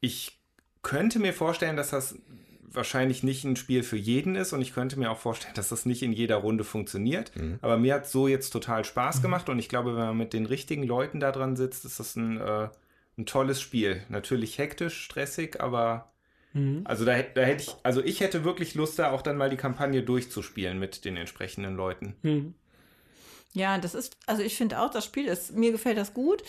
ich 0.00 0.38
könnte 0.82 1.18
mir 1.18 1.32
vorstellen, 1.32 1.76
dass 1.76 1.90
das 1.90 2.16
wahrscheinlich 2.62 3.22
nicht 3.22 3.44
ein 3.44 3.56
Spiel 3.56 3.82
für 3.82 3.98
jeden 3.98 4.34
ist 4.34 4.52
und 4.52 4.62
ich 4.62 4.72
könnte 4.72 4.98
mir 4.98 5.10
auch 5.10 5.18
vorstellen, 5.18 5.54
dass 5.56 5.68
das 5.68 5.86
nicht 5.86 6.02
in 6.02 6.12
jeder 6.12 6.36
Runde 6.36 6.64
funktioniert. 6.64 7.32
Aber 7.60 7.76
mir 7.76 7.94
hat 7.94 8.08
so 8.08 8.28
jetzt 8.28 8.50
total 8.50 8.84
Spaß 8.84 9.22
gemacht 9.22 9.48
und 9.48 9.58
ich 9.58 9.68
glaube, 9.68 9.94
wenn 9.94 10.06
man 10.06 10.16
mit 10.16 10.32
den 10.32 10.46
richtigen 10.46 10.84
Leuten 10.84 11.20
da 11.20 11.32
dran 11.32 11.56
sitzt, 11.56 11.84
ist 11.84 12.00
das 12.00 12.16
ein, 12.16 12.40
äh, 12.40 12.68
ein 13.18 13.26
tolles 13.26 13.60
Spiel. 13.60 14.02
Natürlich 14.08 14.58
hektisch, 14.58 15.02
stressig, 15.02 15.60
aber 15.60 16.12
also 16.84 17.06
da, 17.06 17.22
da 17.22 17.42
hätte 17.42 17.62
ich, 17.62 17.74
also 17.82 18.04
ich 18.04 18.20
hätte 18.20 18.44
wirklich 18.44 18.74
Lust, 18.74 18.98
da 18.98 19.10
auch 19.10 19.22
dann 19.22 19.38
mal 19.38 19.48
die 19.48 19.56
Kampagne 19.56 20.02
durchzuspielen 20.02 20.78
mit 20.78 21.04
den 21.06 21.16
entsprechenden 21.16 21.76
Leuten. 21.76 22.14
Hm. 22.22 22.54
Ja, 23.54 23.78
das 23.78 23.94
ist, 23.94 24.16
also 24.26 24.42
ich 24.42 24.56
finde 24.56 24.80
auch, 24.80 24.90
das 24.90 25.04
Spiel 25.04 25.26
ist, 25.26 25.52
mir 25.52 25.72
gefällt 25.72 25.98
das 25.98 26.14
gut. 26.14 26.42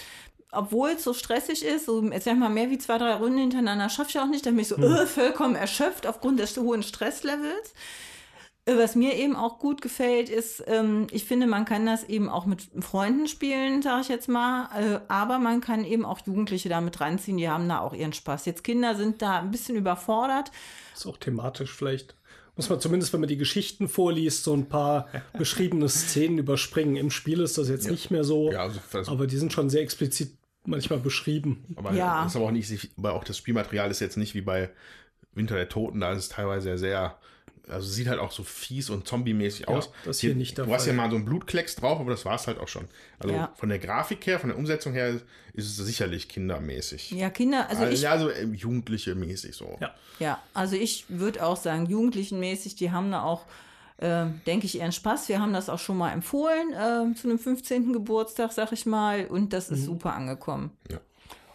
Obwohl 0.51 0.91
es 0.91 1.03
so 1.03 1.13
stressig 1.13 1.65
ist, 1.65 1.87
so, 1.87 2.03
jetzt 2.03 2.25
sag 2.25 2.33
ich 2.33 2.39
mal, 2.39 2.49
mehr 2.49 2.69
wie 2.69 2.77
zwei, 2.77 2.99
drei 2.99 3.15
Runden 3.15 3.39
hintereinander 3.39 3.89
schaffe 3.89 4.11
ich 4.11 4.19
auch 4.19 4.27
nicht, 4.27 4.45
dann 4.45 4.53
bin 4.53 4.61
ich 4.61 4.67
so 4.67 4.75
äh, 4.75 5.07
vollkommen 5.07 5.55
erschöpft 5.55 6.05
aufgrund 6.05 6.39
des 6.39 6.55
hohen 6.57 6.83
Stresslevels. 6.83 7.73
Äh, 8.65 8.77
Was 8.77 8.95
mir 8.95 9.15
eben 9.15 9.35
auch 9.35 9.59
gut 9.59 9.81
gefällt, 9.81 10.29
ist, 10.29 10.63
ähm, 10.67 11.07
ich 11.11 11.25
finde, 11.25 11.47
man 11.47 11.65
kann 11.65 11.85
das 11.85 12.03
eben 12.03 12.29
auch 12.29 12.45
mit 12.45 12.69
Freunden 12.81 13.27
spielen, 13.27 13.81
sage 13.81 14.01
ich 14.01 14.07
jetzt 14.09 14.29
mal, 14.29 14.69
äh, 14.77 14.99
aber 15.07 15.39
man 15.39 15.59
kann 15.59 15.83
eben 15.85 16.05
auch 16.05 16.19
Jugendliche 16.25 16.69
damit 16.69 17.01
ranziehen, 17.01 17.37
die 17.37 17.49
haben 17.49 17.67
da 17.67 17.79
auch 17.79 17.93
ihren 17.93 18.13
Spaß. 18.13 18.45
Jetzt 18.45 18.63
Kinder 18.63 18.95
sind 18.95 19.21
da 19.21 19.39
ein 19.39 19.51
bisschen 19.51 19.75
überfordert. 19.75 20.51
Ist 20.93 21.07
auch 21.07 21.17
thematisch 21.17 21.73
vielleicht. 21.73 22.15
Muss 22.55 22.69
man 22.69 22.79
zumindest, 22.79 23.11
wenn 23.13 23.19
man 23.19 23.29
die 23.29 23.37
Geschichten 23.37 23.87
vorliest, 23.87 24.43
so 24.43 24.53
ein 24.53 24.67
paar 24.69 25.07
beschriebene 25.37 25.89
Szenen 25.89 26.37
überspringen. 26.37 26.95
Im 26.95 27.09
Spiel 27.09 27.41
ist 27.41 27.57
das 27.57 27.67
jetzt 27.69 27.89
nicht 27.89 28.11
mehr 28.11 28.23
so, 28.23 28.51
Ja, 28.51 28.63
also 28.93 29.11
aber 29.11 29.25
die 29.27 29.37
sind 29.37 29.51
schon 29.53 29.69
sehr 29.69 29.81
explizit 29.81 30.31
manchmal 30.65 30.99
beschrieben. 30.99 31.65
aber 31.75 31.93
Ja. 31.93 32.23
das 32.23 32.33
ist 32.33 32.35
aber 32.35 32.45
auch 32.45 32.51
nicht, 32.51 32.91
aber 32.97 33.13
auch 33.13 33.23
das 33.23 33.37
Spielmaterial 33.37 33.89
ist 33.91 33.99
jetzt 33.99 34.17
nicht 34.17 34.33
wie 34.35 34.41
bei 34.41 34.69
Winter 35.33 35.55
der 35.55 35.67
Toten, 35.67 35.99
da 35.99 36.11
ist 36.13 36.19
es 36.19 36.29
teilweise 36.29 36.77
sehr, 36.77 37.17
also 37.67 37.87
sieht 37.87 38.07
halt 38.07 38.19
auch 38.19 38.31
so 38.31 38.43
fies 38.43 38.89
und 38.89 39.07
zombie-mäßig 39.07 39.67
aus. 39.67 39.89
das 40.05 40.19
hier 40.19 40.35
nicht 40.35 40.57
der 40.57 40.65
Du 40.65 40.73
hast 40.73 40.85
ja 40.85 40.93
mal 40.93 41.09
so 41.09 41.15
einen 41.15 41.25
Blutklecks 41.25 41.75
drauf, 41.75 41.99
aber 41.99 42.11
das 42.11 42.25
war 42.25 42.35
es 42.35 42.47
halt 42.47 42.59
auch 42.59 42.67
schon. 42.67 42.87
Also 43.19 43.33
Ja. 43.35 43.53
von 43.55 43.69
der 43.69 43.79
Grafik 43.79 44.25
her, 44.27 44.39
von 44.39 44.49
der 44.49 44.57
Umsetzung 44.57 44.93
her 44.93 45.19
ist 45.53 45.65
es 45.67 45.77
sicherlich 45.77 46.27
kindermäßig. 46.29 47.11
Ja, 47.11 47.29
Kinder, 47.29 47.69
also 47.69 47.85
ich, 47.85 48.01
ja, 48.01 48.11
also 48.11 48.29
Jugendliche 48.31 49.15
mäßig 49.15 49.55
so. 49.55 49.77
Ja. 49.79 49.93
Ja, 50.19 50.41
also 50.53 50.75
ich 50.75 51.05
würde 51.07 51.43
auch 51.45 51.57
sagen, 51.57 51.85
Jugendlichenmäßig, 51.87 52.75
die 52.75 52.91
haben 52.91 53.11
da 53.11 53.23
auch, 53.23 53.45
äh, 53.97 54.25
denke 54.45 54.65
ich, 54.65 54.75
ihren 54.75 54.91
Spaß. 54.91 55.29
Wir 55.29 55.39
haben 55.39 55.53
das 55.53 55.69
auch 55.69 55.79
schon 55.79 55.97
mal 55.97 56.11
empfohlen 56.11 56.71
äh, 56.73 57.15
zu 57.15 57.27
einem 57.27 57.39
15. 57.39 57.93
Geburtstag, 57.93 58.51
sag 58.51 58.71
ich 58.71 58.85
mal, 58.85 59.25
und 59.27 59.53
das 59.53 59.69
ist 59.69 59.85
super 59.85 60.13
angekommen. 60.13 60.71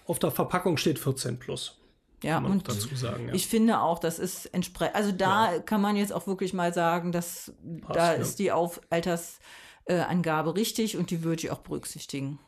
Auf 0.06 0.18
der 0.18 0.30
Verpackung 0.30 0.76
steht 0.78 0.98
14 0.98 1.38
plus. 1.38 1.77
Ja, 2.22 2.38
und 2.38 2.68
dazu 2.68 2.94
sagen. 2.96 3.28
Ja. 3.28 3.34
ich 3.34 3.46
finde 3.46 3.80
auch, 3.80 4.00
das 4.00 4.18
ist 4.18 4.46
entsprechend, 4.46 4.96
also 4.96 5.12
da 5.12 5.60
kann 5.60 5.80
man 5.80 5.96
jetzt 5.96 6.12
auch 6.12 6.26
wirklich 6.26 6.52
mal 6.52 6.74
sagen, 6.74 7.12
dass 7.12 7.52
da 7.92 8.14
ja. 8.14 8.20
ist 8.20 8.40
die 8.40 8.50
Auf 8.50 8.80
Altersangabe 8.90 10.56
richtig 10.56 10.96
und 10.96 11.10
die 11.10 11.22
würde 11.22 11.44
ich 11.44 11.50
auch 11.50 11.60
berücksichtigen. 11.60 12.40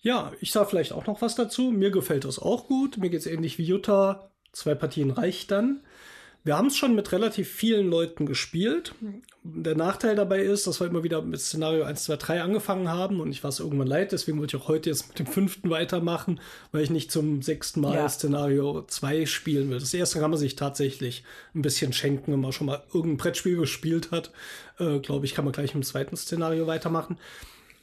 Ja, 0.00 0.32
ich 0.40 0.52
sage 0.52 0.68
vielleicht 0.68 0.92
auch 0.92 1.06
noch 1.06 1.22
was 1.22 1.34
dazu. 1.34 1.70
Mir 1.70 1.90
gefällt 1.90 2.24
das 2.24 2.38
auch 2.38 2.66
gut. 2.66 2.98
Mir 2.98 3.10
geht 3.10 3.20
es 3.20 3.26
ähnlich 3.26 3.58
wie 3.58 3.64
Jutta. 3.64 4.30
Zwei 4.52 4.74
Partien 4.74 5.10
reicht 5.10 5.50
dann. 5.50 5.82
Wir 6.48 6.56
haben 6.56 6.68
es 6.68 6.78
schon 6.78 6.94
mit 6.94 7.12
relativ 7.12 7.46
vielen 7.46 7.90
Leuten 7.90 8.24
gespielt. 8.24 8.94
Der 9.42 9.74
Nachteil 9.74 10.16
dabei 10.16 10.40
ist, 10.40 10.66
dass 10.66 10.80
wir 10.80 10.86
immer 10.86 11.02
wieder 11.02 11.20
mit 11.20 11.38
Szenario 11.42 11.82
1, 11.82 12.04
2, 12.04 12.16
3 12.16 12.40
angefangen 12.40 12.88
haben 12.88 13.20
und 13.20 13.30
ich 13.30 13.42
war 13.44 13.50
es 13.50 13.60
irgendwann 13.60 13.86
leid. 13.86 14.12
Deswegen 14.12 14.38
wollte 14.40 14.56
ich 14.56 14.62
auch 14.62 14.66
heute 14.66 14.88
jetzt 14.88 15.08
mit 15.08 15.18
dem 15.18 15.26
fünften 15.26 15.68
weitermachen, 15.68 16.40
weil 16.72 16.82
ich 16.82 16.88
nicht 16.88 17.12
zum 17.12 17.42
sechsten 17.42 17.82
Mal 17.82 17.96
Ja. 17.96 18.08
Szenario 18.08 18.80
2 18.80 19.26
spielen 19.26 19.68
will. 19.68 19.78
Das 19.78 19.92
erste 19.92 20.20
kann 20.20 20.30
man 20.30 20.38
sich 20.40 20.56
tatsächlich 20.56 21.22
ein 21.54 21.60
bisschen 21.60 21.92
schenken, 21.92 22.32
wenn 22.32 22.40
man 22.40 22.52
schon 22.52 22.68
mal 22.68 22.82
irgendein 22.94 23.18
Brettspiel 23.18 23.58
gespielt 23.58 24.10
hat. 24.10 24.32
Äh, 24.78 25.00
Glaube 25.00 25.26
ich, 25.26 25.34
kann 25.34 25.44
man 25.44 25.52
gleich 25.52 25.74
im 25.74 25.82
zweiten 25.82 26.16
Szenario 26.16 26.66
weitermachen. 26.66 27.18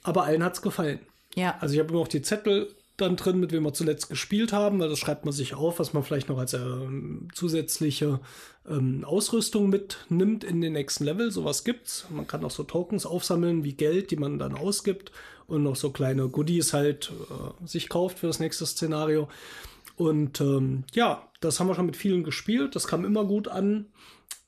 Aber 0.02 0.24
allen 0.24 0.44
hat 0.44 0.56
es 0.56 0.64
gefallen. 0.64 0.98
Ja, 1.36 1.56
Also 1.60 1.76
ich 1.76 1.80
habe 1.80 1.90
immer 1.90 2.00
noch 2.00 2.08
die 2.08 2.24
Zettel 2.24 2.74
dann 2.98 3.18
drin, 3.18 3.40
mit 3.40 3.52
wem 3.52 3.64
wir 3.64 3.74
zuletzt 3.74 4.10
gespielt 4.10 4.54
haben, 4.54 4.80
weil 4.80 4.90
das 4.90 5.00
schreibt 5.00 5.26
man 5.26 5.34
sich 5.34 5.54
auf, 5.54 5.80
was 5.80 5.94
man 5.94 6.04
vielleicht 6.04 6.30
noch 6.30 6.38
als 6.38 6.54
ähm, 6.54 7.28
zusätzliche 7.34 8.20
ähm, 8.68 9.04
Ausrüstung 9.04 9.70
mitnimmt 9.70 10.44
in 10.44 10.62
den 10.62 10.74
nächsten 10.74 11.04
Level. 11.04 11.32
Sowas 11.32 11.64
gibt's. 11.64 12.06
Man 12.10 12.28
kann 12.28 12.46
auch 12.46 12.52
so 12.52 12.64
Tokens 12.64 13.06
aufsammeln 13.06 13.64
wie 13.64 13.74
Geld, 13.74 14.12
die 14.12 14.16
man 14.16 14.40
dann 14.40 14.56
ausgibt 14.56 15.12
und 15.48 15.64
noch 15.64 15.76
so 15.76 15.92
kleine 15.92 16.30
Goodies 16.30 16.74
halt 16.74 17.12
äh, 17.30 17.68
sich 17.68 17.90
kauft 17.90 18.20
für 18.20 18.28
das 18.28 18.40
nächste 18.40 18.66
Szenario. 18.66 19.28
Und 19.98 20.40
ähm, 20.40 20.86
ja, 20.94 21.30
das 21.42 21.60
haben 21.60 21.68
wir 21.68 21.76
schon 21.76 21.86
mit 21.86 21.98
vielen 21.98 22.24
gespielt. 22.24 22.76
Das 22.76 22.88
kam 22.88 23.04
immer 23.04 23.26
gut 23.26 23.48
an. 23.48 23.88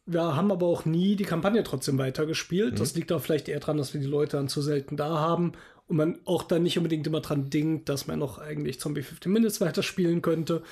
Wir 0.05 0.37
haben 0.37 0.53
aber 0.53 0.67
auch 0.67 0.85
nie 0.85 1.17
die 1.17 1.25
Kampagne 1.25 1.63
trotzdem 1.63 1.97
weitergespielt. 1.97 2.79
Das 2.79 2.95
liegt 2.95 3.11
auch 3.11 3.21
vielleicht 3.21 3.49
eher 3.49 3.59
daran, 3.59 3.77
dass 3.77 3.93
wir 3.93 3.99
die 3.99 4.07
Leute 4.07 4.37
dann 4.37 4.47
zu 4.47 4.61
selten 4.61 4.95
da 4.95 5.19
haben 5.19 5.51
und 5.87 5.97
man 5.97 6.19
auch 6.25 6.43
dann 6.43 6.63
nicht 6.63 6.77
unbedingt 6.77 7.07
immer 7.07 7.21
dran 7.21 7.49
denkt, 7.49 7.89
dass 7.89 8.07
man 8.07 8.19
noch 8.19 8.39
eigentlich 8.39 8.79
Zombie 8.79 9.01
15 9.01 9.31
Minutes 9.31 9.61
weiterspielen 9.61 10.21
könnte. 10.21 10.63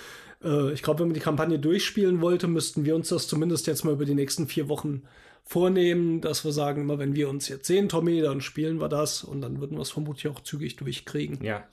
Äh, 0.43 0.73
ich 0.73 0.83
glaube, 0.83 0.99
wenn 0.99 1.07
man 1.07 1.13
die 1.13 1.21
Kampagne 1.21 1.57
durchspielen 1.59 2.21
wollte, 2.21 2.47
müssten 2.47 2.85
wir 2.85 2.95
uns 2.95 3.09
das 3.09 3.27
zumindest 3.27 3.67
jetzt 3.67 3.85
mal 3.85 3.93
über 3.93 4.05
die 4.05 4.15
nächsten 4.15 4.47
vier 4.47 4.67
Wochen 4.67 5.03
vornehmen, 5.43 6.21
dass 6.21 6.43
wir 6.43 6.51
sagen, 6.51 6.81
immer 6.81 6.99
wenn 6.99 7.15
wir 7.15 7.29
uns 7.29 7.47
jetzt 7.47 7.67
sehen, 7.67 7.87
Tommy, 7.87 8.19
dann 8.21 8.41
spielen 8.41 8.81
wir 8.81 8.89
das 8.89 9.23
und 9.23 9.41
dann 9.41 9.59
würden 9.61 9.77
wir 9.77 9.81
es 9.81 9.91
vermutlich 9.91 10.27
auch 10.27 10.41
zügig 10.41 10.75
durchkriegen. 10.75 11.43
Ja, 11.43 11.67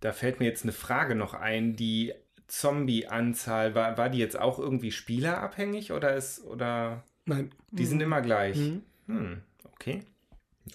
da 0.00 0.12
fällt 0.12 0.40
mir 0.40 0.46
jetzt 0.46 0.64
eine 0.64 0.72
Frage 0.72 1.14
noch 1.14 1.34
ein. 1.34 1.76
Die 1.76 2.12
Zombie-Anzahl, 2.48 3.74
war, 3.74 3.98
war 3.98 4.08
die 4.08 4.18
jetzt 4.18 4.38
auch 4.38 4.58
irgendwie 4.58 4.90
spielerabhängig 4.90 5.92
oder 5.92 6.16
ist, 6.16 6.44
oder 6.44 7.04
Nein, 7.26 7.52
die 7.70 7.86
sind 7.86 8.00
immer 8.00 8.22
gleich? 8.22 8.56
Mhm. 8.56 8.82
Hm, 9.06 9.42
okay. 9.72 10.02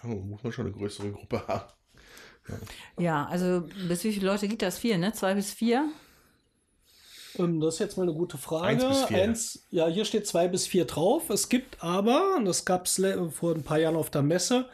Oh, 0.03 0.07
muss 0.07 0.43
man 0.43 0.53
schon 0.53 0.67
eine 0.67 0.75
größere 0.75 1.11
Gruppe 1.11 1.45
haben. 1.47 1.65
Ja, 2.99 3.25
also 3.25 3.63
bis 3.87 4.03
wie 4.03 4.13
viele 4.13 4.27
Leute 4.27 4.47
geht 4.47 4.61
das? 4.61 4.77
Vier, 4.77 4.97
ne? 4.97 5.13
Zwei 5.13 5.33
bis 5.33 5.53
vier? 5.53 5.89
Ähm, 7.37 7.59
das 7.59 7.75
ist 7.75 7.79
jetzt 7.79 7.97
mal 7.97 8.03
eine 8.03 8.13
gute 8.13 8.37
Frage. 8.37 8.65
Eins 8.65 8.85
bis 8.85 9.03
vier. 9.05 9.23
Eins, 9.23 9.67
ja, 9.71 9.87
hier 9.87 10.05
steht 10.05 10.27
zwei 10.27 10.47
bis 10.47 10.67
vier 10.67 10.85
drauf. 10.85 11.29
Es 11.29 11.49
gibt 11.49 11.83
aber, 11.83 12.35
und 12.37 12.45
das 12.45 12.65
gab 12.65 12.85
es 12.85 13.01
vor 13.31 13.55
ein 13.55 13.63
paar 13.63 13.79
Jahren 13.79 13.95
auf 13.95 14.09
der 14.09 14.21
Messe, 14.21 14.67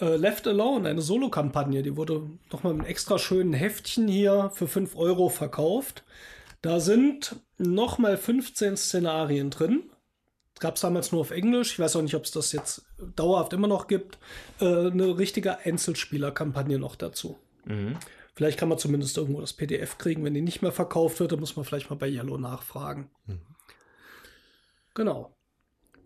äh, 0.00 0.16
Left 0.16 0.46
Alone, 0.46 0.88
eine 0.88 1.02
Solo-Kampagne. 1.02 1.82
Die 1.82 1.96
wurde 1.96 2.30
nochmal 2.52 2.74
mit 2.74 2.82
einem 2.82 2.90
extra 2.90 3.18
schönen 3.18 3.52
Heftchen 3.52 4.08
hier 4.08 4.50
für 4.54 4.68
5 4.68 4.96
Euro 4.96 5.28
verkauft. 5.28 6.04
Da 6.62 6.80
sind 6.80 7.36
nochmal 7.58 8.16
15 8.16 8.76
Szenarien 8.76 9.50
drin. 9.50 9.90
Gab 10.58 10.76
es 10.76 10.80
damals 10.80 11.12
nur 11.12 11.20
auf 11.20 11.30
Englisch. 11.32 11.72
Ich 11.72 11.78
weiß 11.78 11.96
auch 11.96 12.02
nicht, 12.02 12.14
ob 12.14 12.24
es 12.24 12.30
das 12.30 12.52
jetzt 12.52 12.86
dauerhaft 13.14 13.52
immer 13.52 13.68
noch 13.68 13.86
gibt. 13.88 14.18
Äh, 14.60 14.64
eine 14.90 15.18
richtige 15.18 15.58
Einzelspieler-Kampagne 15.58 16.78
noch 16.78 16.96
dazu. 16.96 17.38
Vielleicht 18.34 18.58
kann 18.58 18.68
man 18.68 18.78
zumindest 18.78 19.16
irgendwo 19.18 19.40
das 19.40 19.52
PDF 19.52 19.98
kriegen. 19.98 20.24
Wenn 20.24 20.34
die 20.34 20.40
nicht 20.40 20.62
mehr 20.62 20.72
verkauft 20.72 21.20
wird, 21.20 21.32
dann 21.32 21.40
muss 21.40 21.56
man 21.56 21.64
vielleicht 21.64 21.90
mal 21.90 21.96
bei 21.96 22.08
Yellow 22.08 22.38
nachfragen. 22.38 23.10
Genau. 24.94 25.34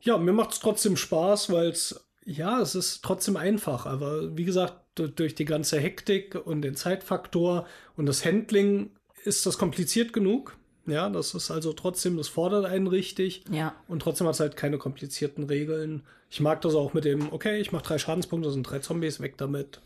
Ja, 0.01 0.16
mir 0.18 0.32
macht 0.32 0.52
es 0.52 0.60
trotzdem 0.60 0.97
Spaß, 0.97 1.51
weil 1.52 1.68
es, 1.68 2.09
ja, 2.24 2.60
es 2.60 2.74
ist 2.74 3.02
trotzdem 3.05 3.36
einfach. 3.36 3.86
Aber 3.86 4.36
wie 4.36 4.44
gesagt, 4.44 4.81
du- 4.94 5.09
durch 5.09 5.35
die 5.35 5.44
ganze 5.44 5.78
Hektik 5.78 6.35
und 6.35 6.62
den 6.62 6.74
Zeitfaktor 6.77 7.66
und 7.97 8.06
das 8.06 8.24
Handling 8.24 8.97
ist 9.24 9.44
das 9.47 9.59
kompliziert 9.59 10.12
genug. 10.12 10.56
Ja, 10.91 11.09
das 11.09 11.35
ist 11.35 11.51
also 11.51 11.73
trotzdem, 11.73 12.17
das 12.17 12.29
fordert 12.29 12.65
einen 12.65 12.87
richtig. 12.87 13.45
Ja. 13.51 13.75
Und 13.89 14.01
trotzdem 14.03 14.27
hat 14.27 14.35
es 14.35 14.41
halt 14.41 14.57
keine 14.57 14.79
komplizierten 14.79 15.45
Regeln. 15.45 16.03
Ich 16.31 16.41
mag 16.41 16.61
das 16.61 16.75
auch 16.75 16.93
mit 16.93 17.05
dem, 17.05 17.33
okay, 17.33 17.61
ich 17.61 17.73
mache 17.73 17.85
drei 17.85 17.99
Schadenspunkte, 17.99 18.49
das 18.49 18.55
sind 18.55 18.65
drei 18.65 18.79
Zombies, 18.79 19.21
weg 19.21 19.37
damit. 19.37 19.81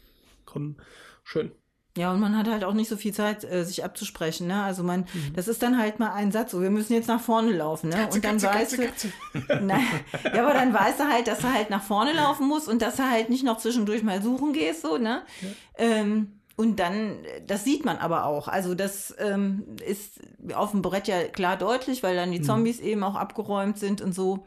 Komm. 0.44 0.76
schön. 1.22 1.52
Ja, 1.96 2.12
und 2.12 2.18
man 2.18 2.36
hat 2.36 2.48
halt 2.48 2.64
auch 2.64 2.74
nicht 2.74 2.88
so 2.88 2.96
viel 2.96 3.14
Zeit, 3.14 3.44
äh, 3.44 3.64
sich 3.64 3.84
abzusprechen. 3.84 4.48
Ne? 4.48 4.62
Also 4.62 4.82
man, 4.82 5.06
das 5.36 5.46
ist 5.46 5.62
dann 5.62 5.78
halt 5.78 6.00
mal 6.00 6.12
ein 6.12 6.32
Satz, 6.32 6.50
so 6.50 6.60
wir 6.60 6.70
müssen 6.70 6.92
jetzt 6.92 7.06
nach 7.06 7.20
vorne 7.20 7.52
laufen. 7.52 7.88
Ne? 7.88 8.08
und 8.12 8.24
dann 8.24 8.42
weißt 8.42 8.78
du, 8.78 8.82
Nein, 9.62 9.86
ja, 10.34 10.44
aber 10.44 10.54
dann 10.54 10.74
weißt 10.74 10.98
du 10.98 11.04
halt, 11.04 11.28
dass 11.28 11.38
du 11.38 11.52
halt 11.52 11.70
nach 11.70 11.82
vorne 11.82 12.12
laufen 12.12 12.48
musst 12.48 12.68
und 12.68 12.82
dass 12.82 12.96
du 12.96 13.08
halt 13.08 13.30
nicht 13.30 13.44
noch 13.44 13.58
zwischendurch 13.58 14.02
mal 14.02 14.20
suchen 14.22 14.52
gehst, 14.52 14.82
so, 14.82 14.98
ne? 14.98 15.22
Ähm, 15.78 16.40
und 16.56 16.78
dann, 16.78 17.16
das 17.46 17.64
sieht 17.64 17.84
man 17.84 17.98
aber 17.98 18.26
auch. 18.26 18.46
Also 18.46 18.74
das 18.74 19.14
ähm, 19.18 19.64
ist 19.84 20.20
auf 20.54 20.70
dem 20.70 20.82
Brett 20.82 21.08
ja 21.08 21.24
klar 21.24 21.56
deutlich, 21.56 22.02
weil 22.02 22.14
dann 22.14 22.30
die 22.30 22.42
Zombies 22.42 22.80
eben 22.80 23.02
auch 23.02 23.16
abgeräumt 23.16 23.78
sind 23.78 24.00
und 24.00 24.14
so. 24.14 24.44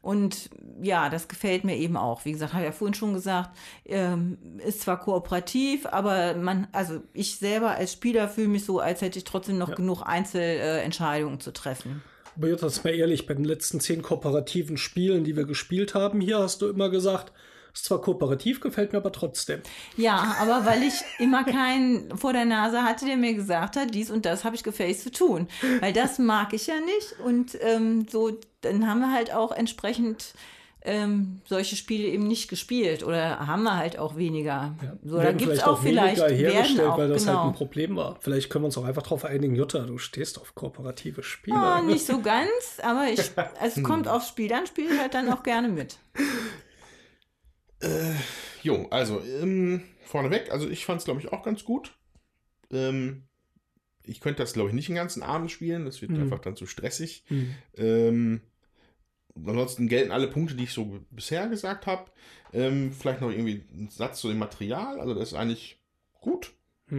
Und 0.00 0.50
ja, 0.80 1.08
das 1.08 1.26
gefällt 1.26 1.64
mir 1.64 1.76
eben 1.76 1.96
auch. 1.96 2.24
Wie 2.24 2.32
gesagt, 2.32 2.52
habe 2.52 2.62
ich 2.62 2.68
ja 2.68 2.72
vorhin 2.72 2.94
schon 2.94 3.14
gesagt, 3.14 3.50
ähm, 3.84 4.38
ist 4.64 4.82
zwar 4.82 5.00
kooperativ, 5.00 5.86
aber 5.86 6.34
man, 6.34 6.68
also 6.72 7.00
ich 7.14 7.36
selber 7.36 7.70
als 7.70 7.94
Spieler 7.94 8.28
fühle 8.28 8.48
mich 8.48 8.64
so, 8.64 8.78
als 8.78 9.00
hätte 9.00 9.18
ich 9.18 9.24
trotzdem 9.24 9.58
noch 9.58 9.74
genug 9.74 10.02
Einzelentscheidungen 10.02 11.40
zu 11.40 11.52
treffen. 11.52 12.02
Aber 12.36 12.48
jetzt 12.48 12.84
mal 12.84 12.94
ehrlich, 12.94 13.26
bei 13.26 13.34
den 13.34 13.44
letzten 13.44 13.80
zehn 13.80 14.02
kooperativen 14.02 14.76
Spielen, 14.76 15.24
die 15.24 15.34
wir 15.34 15.44
gespielt 15.44 15.94
haben, 15.94 16.20
hier 16.20 16.38
hast 16.38 16.62
du 16.62 16.68
immer 16.68 16.88
gesagt, 16.88 17.32
ist 17.72 17.84
zwar 17.84 18.00
kooperativ, 18.00 18.60
gefällt 18.60 18.92
mir 18.92 18.98
aber 18.98 19.12
trotzdem. 19.12 19.60
Ja, 19.96 20.36
aber 20.40 20.66
weil 20.66 20.82
ich 20.82 20.94
immer 21.18 21.44
keinen 21.44 22.16
vor 22.16 22.32
der 22.32 22.44
Nase 22.44 22.82
hatte, 22.82 23.06
der 23.06 23.16
mir 23.16 23.34
gesagt 23.34 23.76
hat, 23.76 23.94
dies 23.94 24.10
und 24.10 24.24
das 24.26 24.44
habe 24.44 24.56
ich 24.56 24.62
gefälligst 24.62 25.02
zu 25.02 25.12
tun. 25.12 25.48
Weil 25.80 25.92
das 25.92 26.18
mag 26.18 26.52
ich 26.52 26.66
ja 26.66 26.80
nicht. 26.80 27.16
Und 27.24 27.58
ähm, 27.60 28.06
so, 28.08 28.38
dann 28.60 28.88
haben 28.88 29.00
wir 29.00 29.12
halt 29.12 29.32
auch 29.32 29.52
entsprechend 29.52 30.34
ähm, 30.82 31.40
solche 31.44 31.76
Spiele 31.76 32.08
eben 32.08 32.26
nicht 32.26 32.48
gespielt 32.48 33.02
oder 33.02 33.46
haben 33.46 33.64
wir 33.64 33.76
halt 33.76 33.98
auch 33.98 34.16
weniger. 34.16 34.74
So, 35.04 35.18
da 35.18 35.32
gibt 35.32 35.52
es 35.52 35.62
auch 35.62 35.82
vielleicht, 35.82 36.22
hergestellt, 36.22 36.88
auch, 36.88 36.98
weil 36.98 37.08
das 37.08 37.26
halt 37.26 37.36
genau. 37.36 37.48
ein 37.48 37.54
Problem 37.54 37.96
war. 37.96 38.16
Vielleicht 38.20 38.48
können 38.48 38.62
wir 38.62 38.66
uns 38.66 38.78
auch 38.78 38.84
einfach 38.84 39.02
darauf 39.02 39.24
einigen, 39.24 39.54
Jutta, 39.54 39.80
du 39.80 39.98
stehst 39.98 40.40
auf 40.40 40.54
kooperative 40.54 41.22
Spiele. 41.22 41.56
Ah, 41.56 41.82
nicht 41.82 42.06
so 42.06 42.20
ganz, 42.20 42.80
aber 42.82 43.08
ich, 43.08 43.20
es 43.62 43.82
kommt 43.82 44.08
aufs 44.08 44.28
Spiel 44.28 44.52
an, 44.52 44.66
spiele 44.66 44.94
ich 44.94 45.00
halt 45.00 45.14
dann 45.14 45.30
auch 45.32 45.42
gerne 45.42 45.68
mit. 45.68 45.98
Jo, 48.62 48.86
also, 48.90 49.20
ähm, 49.40 49.82
vorneweg, 50.04 50.50
also 50.50 50.68
ich 50.68 50.84
fand 50.84 50.98
es, 51.00 51.04
glaube 51.04 51.20
ich, 51.20 51.32
auch 51.32 51.42
ganz 51.44 51.64
gut. 51.64 51.96
Ähm, 52.72 53.24
ich 54.02 54.20
könnte 54.20 54.42
das, 54.42 54.52
glaube 54.52 54.70
ich, 54.70 54.74
nicht 54.74 54.88
den 54.88 54.96
ganzen 54.96 55.22
Abend 55.22 55.50
spielen. 55.50 55.84
Das 55.84 56.00
wird 56.02 56.12
einfach 56.12 56.38
dann 56.40 56.56
zu 56.56 56.66
stressig. 56.66 57.24
Ähm, 57.76 58.40
ansonsten 59.36 59.88
gelten 59.88 60.10
alle 60.12 60.28
Punkte, 60.28 60.54
die 60.54 60.64
ich 60.64 60.72
so 60.72 60.98
bisher 61.10 61.46
gesagt 61.48 61.86
habe. 61.86 62.10
Ähm, 62.52 62.92
vielleicht 62.92 63.20
noch 63.20 63.30
irgendwie 63.30 63.62
ein 63.72 63.90
Satz 63.90 64.20
zu 64.20 64.28
dem 64.28 64.38
Material. 64.38 64.98
Also 64.98 65.14
das 65.14 65.28
ist 65.32 65.34
eigentlich 65.34 65.78
gut. 66.20 66.52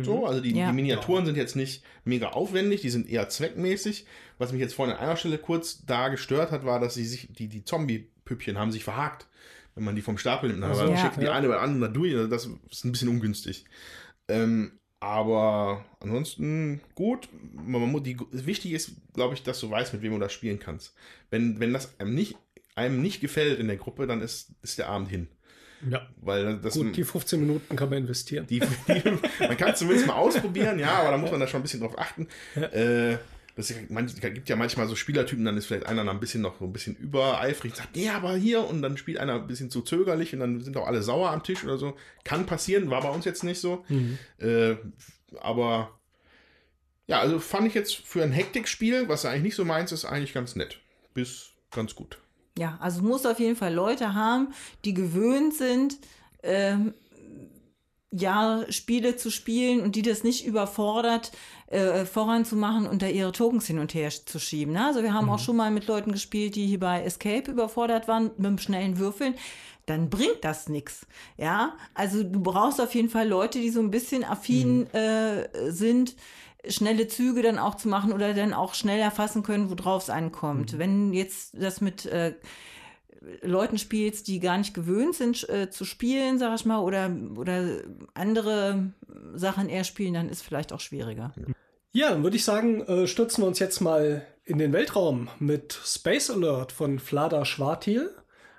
So, 0.04 0.28
also 0.28 0.40
die, 0.40 0.52
Ja. 0.56 0.68
die 0.70 0.76
Miniaturen 0.76 1.26
sind 1.26 1.36
jetzt 1.36 1.56
nicht 1.56 1.84
mega 2.04 2.30
aufwendig, 2.30 2.82
die 2.82 2.92
sind 2.92 3.10
eher 3.10 3.28
zweckmäßig. 3.28 4.06
Was 4.38 4.52
mich 4.52 4.62
jetzt 4.62 4.76
vorhin 4.76 4.96
an 4.96 5.02
einer 5.02 5.18
Stelle 5.18 5.40
kurz 5.40 5.84
da 5.84 6.10
gestört 6.10 6.52
hat, 6.52 6.64
war, 6.64 6.80
dass 6.80 6.94
sie 6.94 7.06
sich, 7.06 7.28
die, 7.34 7.48
die 7.48 7.64
Zombie-Püppchen 7.64 8.60
haben 8.60 8.72
sich 8.72 8.84
verhakt, 8.84 9.28
wenn 9.80 9.86
man 9.86 9.96
die 9.96 10.02
vom 10.02 10.18
Stapel 10.18 10.50
nimmt. 10.52 10.64
Aber 10.64 10.88
Ja. 10.90 10.98
schicken 10.98 11.22
die 11.22 11.30
eine 11.30 11.48
oder 11.48 11.62
andere 11.62 11.92
durch, 11.92 12.14
also 12.16 12.28
das 12.28 12.48
ist 12.70 12.86
ein 12.86 12.92
bisschen 12.92 13.10
ungünstig. 13.10 13.66
Ähm, 14.28 14.74
aber 15.00 15.86
ansonsten 16.02 16.82
gut. 16.96 17.30
Man, 17.54 17.82
muss- 17.92 18.04
die, 18.04 18.18
wichtig 18.32 18.74
ist, 18.74 18.92
glaube 19.14 19.34
ich, 19.34 19.44
dass 19.44 19.60
du 19.60 19.70
weißt, 19.70 19.94
mit 19.94 20.02
wem 20.02 20.14
du 20.14 20.20
das 20.20 20.34
spielen 20.34 20.60
kannst. 20.60 20.94
Wenn, 21.30 21.60
wenn 21.60 21.74
das 21.74 22.00
einem 22.00 22.14
nicht, 22.14 22.36
einem 22.76 23.02
nicht 23.02 23.22
gefällt 23.22 23.60
in 23.60 23.68
der 23.68 23.78
Gruppe, 23.78 24.08
dann 24.08 24.22
ist, 24.22 24.52
ist 24.62 24.78
der 24.78 24.90
Abend 24.90 25.10
hin. 25.10 25.28
Ja. 25.90 26.06
Weil 26.18 26.58
das 26.58 26.74
Gut, 26.74 26.98
die 26.98 27.06
15 27.06 27.40
Minuten 27.40 27.76
kann 27.78 27.90
man 27.90 28.00
investieren. 28.00 28.46
die, 28.48 28.60
die, 28.60 29.02
man 29.40 29.56
kann 29.58 29.70
es 29.72 29.80
zumindest 29.80 30.08
mal 30.08 30.16
ausprobieren, 30.16 30.78
ja, 30.78 30.92
aber 31.00 31.12
da 31.12 31.18
muss 31.18 31.32
man 31.32 31.40
da 31.40 31.48
schon 31.48 31.62
ein 31.62 31.64
bisschen 31.64 31.80
drauf 31.80 31.98
achten. 31.98 32.28
Äh, 32.56 33.18
das 33.60 34.22
gibt 34.22 34.49
ja 34.49 34.56
manchmal 34.56 34.88
so 34.88 34.95
Spielertypen, 34.95 35.44
dann 35.44 35.57
ist 35.57 35.65
vielleicht 35.65 35.86
einer 35.86 36.03
noch 36.03 36.14
ein 36.14 36.19
bisschen 36.19 36.41
noch 36.41 36.60
so 36.60 36.65
ein 36.65 36.73
bisschen 36.73 36.95
übereifrig, 36.95 37.76
sagt, 37.76 37.98
ja, 37.98 38.15
aber 38.15 38.36
hier, 38.36 38.65
und 38.65 38.81
dann 38.81 38.98
spielt 38.98 39.18
einer 39.18 39.36
ein 39.36 39.48
bisschen 39.48 39.69
zu 39.69 39.81
zögerlich 39.81 40.34
und 40.34 40.40
dann 40.40 40.61
sind 40.61 40.77
auch 40.77 40.88
alle 40.88 41.02
sauer 41.02 41.31
am 41.31 41.44
Tisch 41.44 41.64
oder 41.64 41.77
so. 41.77 41.95
Kann 42.23 42.45
passieren, 42.45 42.90
war 42.90 43.02
bei 43.02 43.10
uns 43.10 43.26
jetzt 43.26 43.44
nicht 43.44 43.60
so. 43.60 43.86
Äh, 44.38 44.76
aber 45.40 45.99
ja, 47.07 47.19
also 47.19 47.40
fand 47.40 47.68
ich 47.68 47.73
jetzt 47.73 47.95
für 47.95 48.23
ein 48.23 48.31
Hektikspiel, 48.31 49.10
was 49.10 49.23
ja 49.23 49.31
eigentlich 49.31 49.44
nicht 49.44 49.56
so 49.56 49.65
meins 49.65 49.91
ist, 49.91 50.06
eigentlich 50.06 50.34
ganz 50.34 50.56
nett. 50.56 50.80
Bis 51.14 51.49
ganz 51.72 51.95
gut. 51.95 52.19
Ja, 52.57 52.77
also 52.81 53.02
muss 53.02 53.26
auf 53.26 53.40
jeden 53.40 53.56
Fall 53.56 53.73
Leute 53.73 54.14
haben, 54.14 54.53
die 54.86 54.94
gewöhnt 54.94 55.53
sind, 55.53 55.98
ähm, 56.44 56.94
ja, 58.11 58.64
Spiele 58.69 59.15
zu 59.15 59.30
spielen 59.30 59.81
und 59.81 59.95
die 59.95 60.02
das 60.02 60.23
nicht 60.23 60.45
überfordert, 60.45 61.31
äh, 61.68 62.06
voranzumachen 62.06 62.88
und 62.88 63.02
da 63.02 63.07
ihre 63.07 63.31
Tokens 63.31 63.68
hin 63.68 63.80
und 63.80 63.94
her 63.94 64.10
zu 64.10 64.40
schieben. 64.40 64.73
Ne? 64.73 64.86
Also 64.86 65.03
wir 65.03 65.14
haben 65.14 65.30
auch 65.30 65.40
schon 65.40 65.56
mal 65.56 65.69
mit 65.69 65.86
Leuten 65.88 66.11
gespielt, 66.11 66.56
die 66.56 66.65
hier 66.65 66.80
bei 66.80 67.03
Escape 67.03 67.52
überfordert 67.52 68.07
waren 68.07 68.31
mit 68.38 68.45
dem 68.45 68.57
schnellen 68.57 68.98
Würfeln. 68.98 69.36
Dann 69.86 70.10
bringt 70.10 70.40
das 70.41 70.69
nichts. 70.69 71.06
Ja, 71.38 71.76
also 71.94 72.23
du 72.23 72.40
brauchst 72.40 72.81
auf 72.81 72.94
jeden 72.95 73.10
Fall 73.10 73.27
Leute, 73.27 73.60
die 73.60 73.69
so 73.69 73.80
ein 73.80 73.91
bisschen 73.91 74.23
affin 74.23 74.88
äh, 74.94 75.48
sind, 75.72 76.15
schnelle 76.68 77.07
Züge 77.07 77.41
dann 77.41 77.57
auch 77.57 77.76
zu 77.76 77.88
machen 77.88 78.11
oder 78.11 78.34
dann 78.34 78.53
auch 78.53 78.73
schnell 78.73 78.99
erfassen 78.99 79.44
können, 79.44 79.69
worauf 79.69 80.03
es 80.03 80.10
ankommt. 80.10 80.77
Wenn 80.77 81.14
jetzt 81.14 81.56
das 81.60 81.81
mit 81.81 82.06
äh, 82.06 82.34
Leuten 83.41 83.78
spielst, 83.78 84.28
die 84.28 84.40
gar 84.40 84.58
nicht 84.58 84.74
gewöhnt 84.74 85.16
sind 85.16 85.48
äh, 85.50 85.70
zu 85.70 85.86
spielen, 85.86 86.40
sag 86.40 86.56
ich 86.56 86.66
mal, 86.66 86.80
oder, 86.80 87.12
oder 87.36 87.82
andere 88.14 88.94
Sachen 89.36 89.70
eher 89.70 89.84
spielen, 89.84 90.14
dann 90.14 90.30
ist 90.30 90.41
vielleicht 90.41 90.72
auch 90.72 90.80
schwieriger. 90.80 91.34
Ja, 91.91 92.12
dann 92.12 92.24
würde 92.24 92.38
ich 92.38 92.46
sagen, 92.46 92.82
äh, 92.82 93.08
stürzen 93.08 93.44
wir 93.44 93.48
uns 93.48 93.60
jetzt 93.60 93.82
mal 93.82 94.26
in 94.46 94.58
den 94.58 94.74
Weltraum 94.74 95.30
mit 95.40 95.80
Space 95.84 96.30
Alert 96.30 96.72
von 96.72 97.00
Flada 97.00 97.46
Schwartil. 97.46 98.10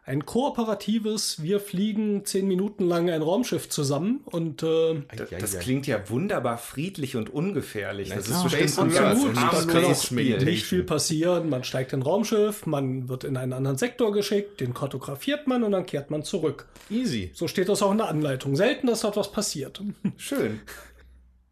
Ein 0.05 0.25
kooperatives, 0.25 1.43
wir 1.43 1.61
fliegen 1.61 2.25
zehn 2.25 2.49
Minuten 2.49 2.85
lang 2.85 3.11
ein 3.11 3.23
Raumschiff 3.23 3.69
zusammen 3.69 4.21
und 4.25 4.63
äh, 4.63 5.03
Das, 5.15 5.31
das 5.53 5.59
klingt 5.59 5.87
ja 5.87 6.09
wunderbar 6.09 6.57
friedlich 6.59 7.17
und 7.17 7.29
ungefährlich. 7.31 8.09
Das 8.09 8.27
ist 8.27 8.31
Ja, 8.31 8.43
bestimmt 8.45 8.79
Alert. 8.79 8.95
ganz 8.97 9.35
da 9.67 9.73
kann 9.73 9.85
auch 9.85 10.11
nicht 10.11 10.65
viel 10.65 10.85
passieren. 10.85 11.51
Man 11.51 11.65
steigt 11.65 11.93
in 11.93 12.01
ein 12.01 12.03
Raumschiff, 12.03 12.67
man 12.67 13.09
wird 13.09 13.25
in 13.25 13.37
einen 13.37 13.53
anderen 13.53 13.77
Sektor 13.77 14.11
geschickt, 14.13 14.61
den 14.61 14.73
kartografiert 14.75 15.47
man 15.47 15.63
und 15.65 15.73
dann 15.73 15.85
kehrt 15.87 16.11
man 16.11 16.23
zurück. 16.23 16.67
Easy. 16.89 17.31
So 17.35 17.47
steht 17.47 17.69
das 17.69 17.83
auch 17.83 17.93
in 17.93 17.99
der 17.99 18.09
Anleitung. 18.09 18.57
Selten, 18.57 18.87
dass 18.87 19.03
dort 19.03 19.17
was 19.17 19.31
passiert. 19.31 19.83
Schön. 20.17 20.61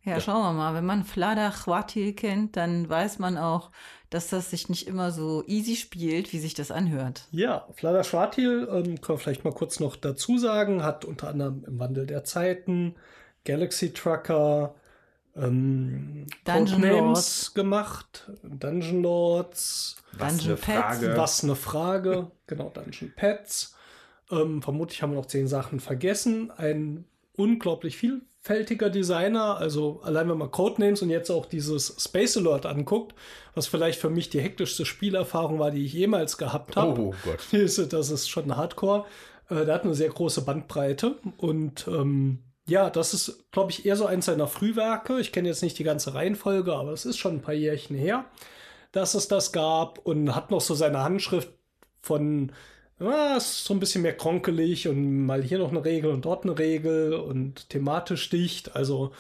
Ja, 0.05 0.21
schauen 0.21 0.43
wir 0.43 0.53
mal. 0.55 0.75
Wenn 0.75 0.87
man 0.87 1.05
Flada 1.05 1.51
Chwatil 1.51 2.15
kennt, 2.15 2.57
dann 2.57 2.89
weiß 2.89 3.19
man 3.19 3.37
auch, 3.37 3.71
dass 4.11 4.29
das 4.29 4.51
sich 4.51 4.69
nicht 4.69 4.87
immer 4.89 5.11
so 5.11 5.45
easy 5.47 5.77
spielt, 5.77 6.33
wie 6.33 6.39
sich 6.39 6.55
das 6.55 6.71
anhört. 6.71 7.27
Ja, 7.31 7.67
Flada 7.73 8.03
Schwartil, 8.05 8.67
ähm, 8.71 9.01
können 9.01 9.19
wir 9.19 9.19
vielleicht 9.19 9.45
mal 9.45 9.53
kurz 9.53 9.81
noch 9.81 9.97
dazu 9.97 10.39
sagen, 10.39 10.83
hat 10.83 11.05
unter 11.05 11.29
anderem 11.29 11.65
im 11.67 11.79
Wandel 11.79 12.07
der 12.07 12.25
Zeiten, 12.25 12.95
Galaxy 13.45 13.93
Trucker, 13.93 14.75
ähm, 15.37 16.27
Dungeon 16.45 16.83
Lords. 16.83 17.55
gemacht, 17.55 18.31
Dungeon 18.43 19.03
Lords, 19.03 19.97
Was 20.13 20.37
Dungeon 20.39 20.49
eine 20.49 20.57
Pets. 20.57 20.99
Frage. 20.99 21.17
was 21.17 21.45
eine 21.45 21.57
Frage, 21.57 22.31
genau, 22.47 22.71
Dungeon 22.71 23.13
Pets. 23.15 23.75
Ähm, 24.31 24.63
vermutlich 24.63 25.03
haben 25.03 25.13
wir 25.13 25.17
noch 25.17 25.27
zehn 25.27 25.49
Sachen 25.49 25.81
vergessen. 25.81 26.51
Ein 26.51 27.05
unglaublich 27.37 27.97
vielfältiger 28.49 28.89
Designer, 28.89 29.59
also 29.59 30.01
allein 30.03 30.29
wenn 30.29 30.39
man 30.39 30.51
Codenames 30.51 31.03
und 31.03 31.11
jetzt 31.11 31.31
auch 31.31 31.45
dieses 31.45 31.95
Space 31.99 32.37
Alert 32.39 32.65
anguckt, 32.65 33.15
was 33.55 33.67
vielleicht 33.67 34.01
für 34.01 34.09
mich 34.09 34.31
die 34.31 34.41
hektischste 34.41 34.87
Spielerfahrung 34.87 35.59
war, 35.59 35.71
die 35.71 35.85
ich 35.85 35.93
jemals 35.93 36.39
gehabt 36.39 36.75
habe. 36.77 37.01
Oh 37.01 37.15
Gott. 37.25 37.41
Diese, 37.53 37.87
das 37.87 38.11
ist 38.11 38.29
schon 38.29 38.57
Hardcore. 38.57 39.05
Äh, 39.51 39.67
der 39.67 39.75
hat 39.75 39.85
eine 39.85 39.95
sehr 39.95 40.09
große 40.09 40.43
Bandbreite 40.43 41.17
und 41.37 41.87
ähm, 41.89 42.39
ja, 42.67 42.89
das 42.91 43.13
ist, 43.13 43.51
glaube 43.51 43.71
ich, 43.71 43.85
eher 43.85 43.97
so 43.97 44.07
eins 44.07 44.27
seiner 44.27 44.47
Frühwerke. 44.47 45.21
Ich 45.21 45.33
kenne 45.33 45.49
jetzt 45.49 45.63
nicht 45.63 45.79
die 45.79 45.85
ganze 45.85 46.15
Reihenfolge, 46.15 46.75
aber 46.75 46.93
es 46.93 47.05
ist 47.05 47.19
schon 47.19 47.37
ein 47.37 47.43
paar 47.43 47.55
Jährchen 47.55 47.97
her, 47.97 48.25
dass 48.93 49.15
es 49.15 49.29
das 49.29 49.53
gab 49.53 49.99
und 50.07 50.35
hat 50.35 50.51
noch 50.51 50.61
so 50.61 50.75
seine 50.75 51.03
Handschrift 51.03 51.51
von, 52.01 52.53
ja, 53.01 53.37
ist 53.37 53.65
so 53.65 53.75
ein 53.75 53.81
bisschen 53.81 54.03
mehr 54.03 54.17
kronkelig 54.17 54.89
und 54.89 55.27
mal 55.27 55.43
hier 55.43 55.59
noch 55.59 55.71
eine 55.71 55.85
Regel 55.85 56.11
und 56.11 56.25
dort 56.25 56.45
eine 56.45 56.59
Regel 56.59 57.15
und 57.15 57.69
thematisch 57.71 58.29
dicht. 58.31 58.75
Also 58.75 59.13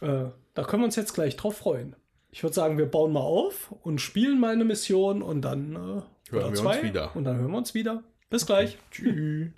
äh, 0.00 0.26
da 0.54 0.62
können 0.64 0.82
wir 0.82 0.86
uns 0.86 0.96
jetzt 0.96 1.14
gleich 1.14 1.36
drauf 1.36 1.56
freuen. 1.56 1.96
Ich 2.30 2.42
würde 2.42 2.54
sagen, 2.54 2.78
wir 2.78 2.86
bauen 2.86 3.12
mal 3.12 3.20
auf 3.20 3.72
und 3.82 4.00
spielen 4.00 4.40
mal 4.40 4.52
eine 4.52 4.64
Mission 4.64 5.22
und 5.22 5.42
dann 5.42 5.76
äh, 5.76 5.78
Hören 5.78 6.04
wir 6.30 6.46
uns 6.46 6.60
zwei 6.60 6.82
wieder. 6.82 7.14
Und 7.14 7.24
dann 7.24 7.36
hören 7.38 7.50
wir 7.50 7.58
uns 7.58 7.74
wieder. 7.74 8.02
Bis 8.30 8.44
gleich. 8.46 8.78
Tschüss. 8.90 9.50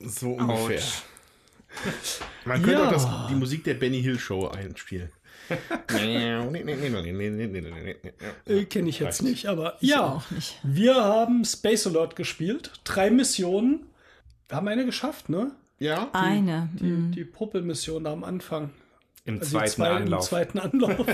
So 0.00 0.30
ungefähr. 0.32 0.82
Man 2.44 2.62
könnte 2.62 2.82
Ja. 2.82 2.88
auch 2.88 2.92
das, 2.92 3.08
die 3.28 3.34
Musik 3.34 3.64
der 3.64 3.74
Benny 3.74 4.02
Hill 4.02 4.18
Show 4.18 4.48
einspielen. 4.48 5.10
Äh, 8.46 8.64
Kenne 8.64 8.88
ich 8.88 8.98
jetzt 8.98 9.22
nicht, 9.22 9.46
aber 9.46 9.76
ja. 9.80 10.04
auch 10.04 10.30
nicht. 10.30 10.58
Wir 10.62 10.96
haben 10.96 11.44
Space 11.44 11.86
Alert 11.86 12.16
gespielt. 12.16 12.72
Drei 12.84 13.10
Missionen. 13.10 13.86
Wir 14.48 14.56
haben 14.56 14.68
eine 14.68 14.84
geschafft, 14.84 15.28
ne? 15.28 15.52
Ja, 15.78 16.08
Eine. 16.12 16.70
Die, 16.80 16.84
mm. 16.84 17.12
die 17.12 17.24
Puppelmission 17.24 18.06
am 18.06 18.24
Anfang. 18.24 18.70
Im 19.24 19.38
Also 19.38 19.44
die 19.44 19.50
zweiten 19.50 19.70
zwei 19.70 19.90
Anlauf. 19.90 20.20
Im 20.22 20.28
zweiten 20.28 20.58
Anlauf. 20.58 21.06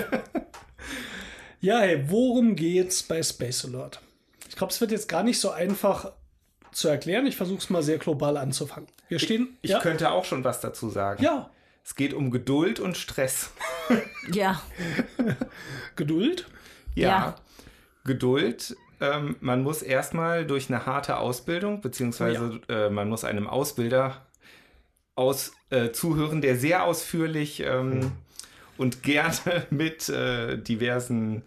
ja, 1.60 1.80
hey, 1.80 2.04
worum 2.08 2.54
geht's 2.54 3.02
bei 3.02 3.22
Space 3.22 3.64
Alert? 3.64 4.00
Ich 4.48 4.56
glaube, 4.56 4.72
es 4.72 4.80
wird 4.80 4.92
jetzt 4.92 5.08
gar 5.08 5.24
nicht 5.24 5.40
so 5.40 5.50
einfach 5.50 6.12
zu 6.72 6.88
erklären. 6.88 7.26
Ich 7.26 7.36
versuche 7.36 7.58
es 7.58 7.70
mal 7.70 7.82
sehr 7.82 7.98
global 7.98 8.36
anzufangen. 8.36 8.88
Wir 9.08 9.18
stehen. 9.18 9.56
Ich 9.62 9.70
ja, 9.70 9.80
könnte 9.80 10.10
auch 10.10 10.24
schon 10.24 10.42
was 10.44 10.60
dazu 10.60 10.88
sagen. 10.90 11.22
ja, 11.22 11.50
Es 11.84 11.94
geht 11.94 12.14
um 12.14 12.30
Geduld 12.30 12.80
und 12.80 12.96
Stress. 12.96 13.50
Ja. 14.32 14.62
Geduld. 15.96 16.48
Ja. 16.94 17.08
Ja. 17.08 17.36
Geduld. 18.04 18.76
Ähm, 19.00 19.36
man 19.40 19.62
muss 19.62 19.82
erstmal 19.82 20.46
durch 20.46 20.70
eine 20.70 20.86
harte 20.86 21.18
Ausbildung, 21.18 21.80
beziehungsweise 21.80 22.60
äh, 22.68 22.88
man 22.88 23.08
muss 23.08 23.24
einem 23.24 23.48
Ausbilder 23.48 24.24
aus, 25.16 25.52
äh, 25.70 25.90
zuhören, 25.90 26.40
der 26.40 26.56
sehr 26.56 26.84
ausführlich 26.84 27.60
ähm, 27.60 28.12
und 28.78 29.02
gerne 29.02 29.66
mit 29.70 30.08
äh, 30.08 30.56
diversen 30.56 31.42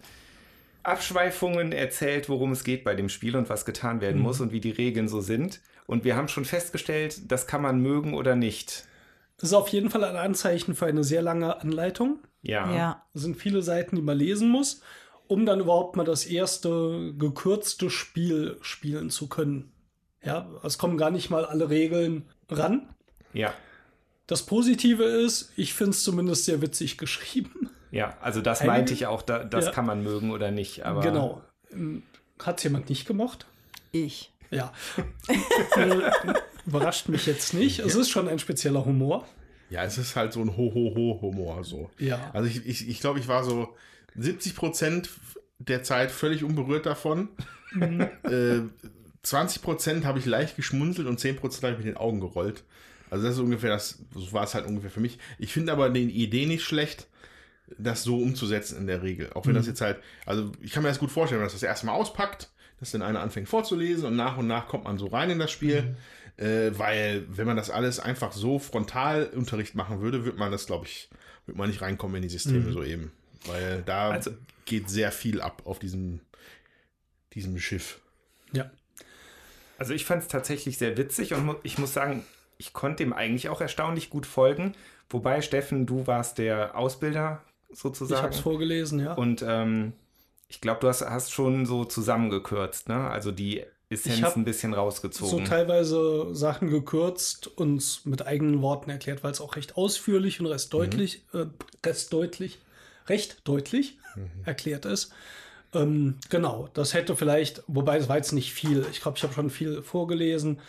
Abschweifungen 0.86 1.72
erzählt, 1.72 2.28
worum 2.28 2.52
es 2.52 2.64
geht 2.64 2.84
bei 2.84 2.94
dem 2.94 3.08
Spiel 3.08 3.36
und 3.36 3.48
was 3.48 3.64
getan 3.64 4.00
werden 4.00 4.20
muss 4.20 4.40
und 4.40 4.52
wie 4.52 4.60
die 4.60 4.70
Regeln 4.70 5.08
so 5.08 5.20
sind. 5.20 5.60
Und 5.86 6.04
wir 6.04 6.16
haben 6.16 6.28
schon 6.28 6.44
festgestellt, 6.44 7.30
das 7.30 7.46
kann 7.46 7.62
man 7.62 7.80
mögen 7.80 8.14
oder 8.14 8.36
nicht. 8.36 8.86
Das 9.38 9.50
ist 9.50 9.54
auf 9.54 9.68
jeden 9.68 9.90
Fall 9.90 10.04
ein 10.04 10.16
Anzeichen 10.16 10.74
für 10.74 10.86
eine 10.86 11.04
sehr 11.04 11.22
lange 11.22 11.60
Anleitung. 11.60 12.20
Ja. 12.42 12.74
Ja. 12.74 13.06
Das 13.12 13.22
sind 13.22 13.36
viele 13.36 13.62
Seiten, 13.62 13.96
die 13.96 14.02
man 14.02 14.16
lesen 14.18 14.48
muss, 14.48 14.80
um 15.26 15.44
dann 15.46 15.60
überhaupt 15.60 15.96
mal 15.96 16.04
das 16.04 16.24
erste 16.26 17.14
gekürzte 17.18 17.90
Spiel 17.90 18.56
spielen 18.62 19.10
zu 19.10 19.28
können. 19.28 19.72
Ja, 20.22 20.48
es 20.62 20.78
kommen 20.78 20.96
gar 20.96 21.10
nicht 21.10 21.30
mal 21.30 21.44
alle 21.44 21.70
Regeln 21.70 22.24
ran. 22.48 22.88
Ja. 23.32 23.52
Das 24.26 24.44
Positive 24.44 25.04
ist, 25.04 25.52
ich 25.56 25.74
finde 25.74 25.92
es 25.92 26.02
zumindest 26.02 26.46
sehr 26.46 26.62
witzig 26.62 26.98
geschrieben. 26.98 27.70
Ja, 27.96 28.16
also 28.20 28.40
das 28.40 28.60
Einige- 28.60 28.72
meinte 28.72 28.92
ich 28.94 29.06
auch, 29.06 29.22
da, 29.22 29.42
das 29.44 29.66
Ja. 29.66 29.70
kann 29.72 29.86
man 29.86 30.02
mögen 30.02 30.30
oder 30.30 30.50
nicht. 30.50 30.84
Aber 30.84 31.00
genau. 31.00 31.42
Hat 32.42 32.62
jemand 32.62 32.88
nicht 32.88 33.06
gemocht? 33.06 33.46
Ich. 33.92 34.32
Ja. 34.50 34.72
Überrascht 36.66 37.08
mich 37.08 37.26
jetzt 37.26 37.54
nicht. 37.54 37.78
Es 37.80 37.94
ist 37.94 38.10
schon 38.10 38.28
ein 38.28 38.38
spezieller 38.38 38.84
Humor. 38.84 39.26
ja, 39.70 39.82
es 39.84 39.98
ist 39.98 40.14
halt 40.16 40.32
so 40.32 40.40
ein 40.40 40.56
Ho-Ho-Ho-Humor 40.56 41.64
so. 41.64 41.90
Ja. 41.98 42.30
Also 42.32 42.48
ich, 42.48 42.64
ich, 42.66 42.88
ich 42.88 43.00
glaube, 43.00 43.18
ich 43.18 43.28
war 43.28 43.44
so 43.44 43.74
70 44.16 44.54
Prozent 44.54 45.10
der 45.58 45.82
Zeit 45.82 46.10
völlig 46.10 46.44
unberührt 46.44 46.86
davon. 46.86 47.28
äh, 47.80 48.60
20 49.22 49.62
Prozent 49.62 50.04
habe 50.04 50.18
ich 50.18 50.26
leicht 50.26 50.56
geschmunzelt 50.56 51.08
und 51.08 51.18
10 51.18 51.36
Prozent 51.36 51.64
habe 51.64 51.72
ich 51.72 51.78
mit 51.78 51.86
den 51.88 51.96
Augen 51.96 52.20
gerollt. 52.20 52.62
Also 53.10 53.24
das 53.24 53.34
ist 53.34 53.40
ungefähr 53.40 53.70
das, 53.70 53.98
so 54.14 54.32
war 54.32 54.44
es 54.44 54.54
halt 54.54 54.66
ungefähr 54.66 54.90
für 54.90 55.00
mich. 55.00 55.18
Ich 55.38 55.52
finde 55.52 55.72
aber 55.72 55.90
die 55.90 56.02
Idee 56.10 56.46
nicht 56.46 56.64
schlecht, 56.64 57.06
das 57.78 58.02
so 58.04 58.18
umzusetzen 58.18 58.78
in 58.78 58.86
der 58.86 59.02
Regel. 59.02 59.30
Auch 59.34 59.46
wenn 59.46 59.54
das 59.54 59.66
jetzt 59.66 59.80
halt, 59.80 59.98
also 60.24 60.52
ich 60.60 60.72
kann 60.72 60.82
mir 60.82 60.88
das 60.88 60.98
gut 60.98 61.10
vorstellen, 61.10 61.40
wenn 61.40 61.46
das 61.46 61.52
das 61.54 61.62
erste 61.62 61.86
Mal 61.86 61.92
auspackt, 61.92 62.50
dass 62.78 62.90
dann 62.92 63.02
einer 63.02 63.20
anfängt 63.20 63.48
vorzulesen 63.48 64.06
und 64.06 64.16
nach 64.16 64.36
und 64.36 64.46
nach 64.46 64.68
kommt 64.68 64.84
man 64.84 64.98
so 64.98 65.06
rein 65.06 65.30
in 65.30 65.38
das 65.38 65.50
Spiel. 65.50 65.96
Äh, 66.36 66.72
weil 66.78 67.24
wenn 67.28 67.46
man 67.46 67.56
das 67.56 67.70
alles 67.70 67.98
einfach 67.98 68.32
so 68.32 68.58
Frontalunterricht 68.58 69.74
machen 69.74 70.00
würde, 70.02 70.24
würde 70.26 70.38
man 70.38 70.52
das, 70.52 70.66
glaube 70.66 70.84
ich, 70.86 71.08
würde 71.46 71.58
man 71.58 71.70
nicht 71.70 71.80
reinkommen 71.80 72.16
in 72.16 72.22
die 72.22 72.28
Systeme 72.28 72.72
so 72.72 72.82
eben. 72.84 73.10
Weil 73.46 73.82
da 73.82 74.10
Also- 74.10 74.32
geht 74.66 74.90
sehr 74.90 75.12
viel 75.12 75.40
ab 75.40 75.62
auf 75.64 75.78
diesem, 75.78 76.20
diesem 77.32 77.58
Schiff. 77.58 78.00
Ja. 78.52 78.70
Also 79.78 79.94
ich 79.94 80.04
fand 80.04 80.22
es 80.22 80.28
tatsächlich 80.28 80.76
sehr 80.78 80.96
witzig 80.96 81.32
und 81.34 81.44
mu 81.46 81.54
ich 81.62 81.78
muss 81.78 81.92
sagen, 81.94 82.24
ich 82.58 82.72
konnte 82.72 83.04
dem 83.04 83.12
eigentlich 83.12 83.48
auch 83.48 83.60
erstaunlich 83.60 84.10
gut 84.10 84.26
folgen. 84.26 84.74
Wobei, 85.08 85.40
Steffen, 85.42 85.86
du 85.86 86.06
warst 86.06 86.38
der 86.38 86.76
Ausbilder 86.76 87.42
Ich 87.68 87.78
sozusagen. 87.78 88.22
habe 88.22 88.34
es 88.34 88.40
vorgelesen, 88.40 89.00
ja. 89.00 89.14
und 89.14 89.44
ähm, 89.46 89.92
ich 90.48 90.60
glaube, 90.60 90.80
du 90.80 90.88
hast, 90.88 91.02
hast 91.02 91.32
schon 91.32 91.66
so 91.66 91.84
zusammengekürzt, 91.84 92.88
ne? 92.88 93.08
Also 93.10 93.32
die 93.32 93.64
Essenz 93.88 94.18
Ich 94.18 94.36
ein 94.36 94.44
bisschen 94.44 94.72
so 94.72 94.78
rausgezogen. 94.78 95.44
teilweise 95.44 96.34
Sachen 96.34 96.70
gekürzt 96.70 97.46
und 97.46 98.00
mit 98.04 98.26
eigenen 98.26 98.60
Worten 98.60 98.90
erklärt, 98.90 99.22
weil 99.22 99.30
es 99.30 99.40
auch 99.40 99.56
recht 99.56 99.76
ausführlich 99.76 100.40
und 100.40 100.46
recht 100.46 100.72
deutlich, 100.72 101.24
äh, 101.32 101.46
recht 101.84 102.12
deutlich, 102.12 102.58
recht 103.08 103.42
deutlich 103.44 103.98
erklärt 104.44 104.86
ist. 104.86 105.12
Ähm, 105.72 106.16
genau, 106.30 106.68
das 106.74 106.94
hätte 106.94 107.16
vielleicht, 107.16 107.62
wobei 107.66 107.98
es 107.98 108.08
war 108.08 108.16
jetzt 108.16 108.32
nicht 108.32 108.52
viel. 108.52 108.84
Ich 108.90 109.00
glaube, 109.00 109.18
ich 109.18 109.22
habe 109.22 109.34
schon 109.34 109.50
viel 109.50 109.82
vorgelesen. 109.82 110.60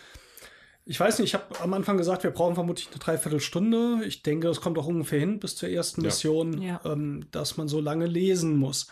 Ich 0.90 0.98
weiß 0.98 1.18
nicht, 1.18 1.28
ich 1.28 1.34
habe 1.34 1.60
am 1.60 1.74
Anfang 1.74 1.98
gesagt, 1.98 2.22
wir 2.24 2.30
brauchen 2.30 2.54
vermutlich 2.54 2.88
eine 2.88 2.98
Dreiviertelstunde. 2.98 4.00
Ich 4.06 4.22
denke, 4.22 4.48
das 4.48 4.62
kommt 4.62 4.78
auch 4.78 4.86
ungefähr 4.86 5.20
hin 5.20 5.38
bis 5.38 5.54
zur 5.54 5.68
ersten 5.68 6.00
Ja. 6.00 6.06
Mission, 6.06 6.62
Ja. 6.62 6.80
ähm, 6.86 7.26
dass 7.30 7.58
man 7.58 7.68
so 7.68 7.78
lange 7.78 8.06
lesen 8.06 8.56
muss. 8.56 8.88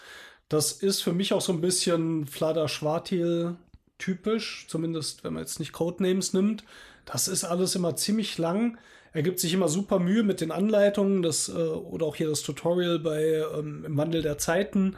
Das 0.50 0.72
ist 0.72 1.00
für 1.00 1.14
mich 1.14 1.32
auch 1.32 1.40
so 1.40 1.54
ein 1.54 1.62
bisschen 1.62 2.26
Flader 2.26 2.68
Schwartil 2.68 3.56
typisch, 3.96 4.66
zumindest 4.68 5.24
wenn 5.24 5.32
man 5.32 5.42
jetzt 5.42 5.58
nicht 5.58 5.72
Codenames 5.72 6.34
nimmt. 6.34 6.64
Das 7.06 7.28
ist 7.28 7.44
alles 7.44 7.74
immer 7.74 7.96
ziemlich 7.96 8.36
lang. 8.36 8.76
Er 9.14 9.22
gibt 9.22 9.40
sich 9.40 9.54
immer 9.54 9.68
super 9.68 9.98
Mühe 9.98 10.22
mit 10.22 10.42
den 10.42 10.50
Anleitungen, 10.50 11.22
das, 11.22 11.48
äh, 11.48 11.52
oder 11.52 12.04
auch 12.04 12.16
hier 12.16 12.28
das 12.28 12.42
Tutorial 12.42 12.98
bei 12.98 13.42
ähm, 13.58 13.86
Im 13.86 13.96
Wandel 13.96 14.20
der 14.20 14.36
Zeiten. 14.36 14.96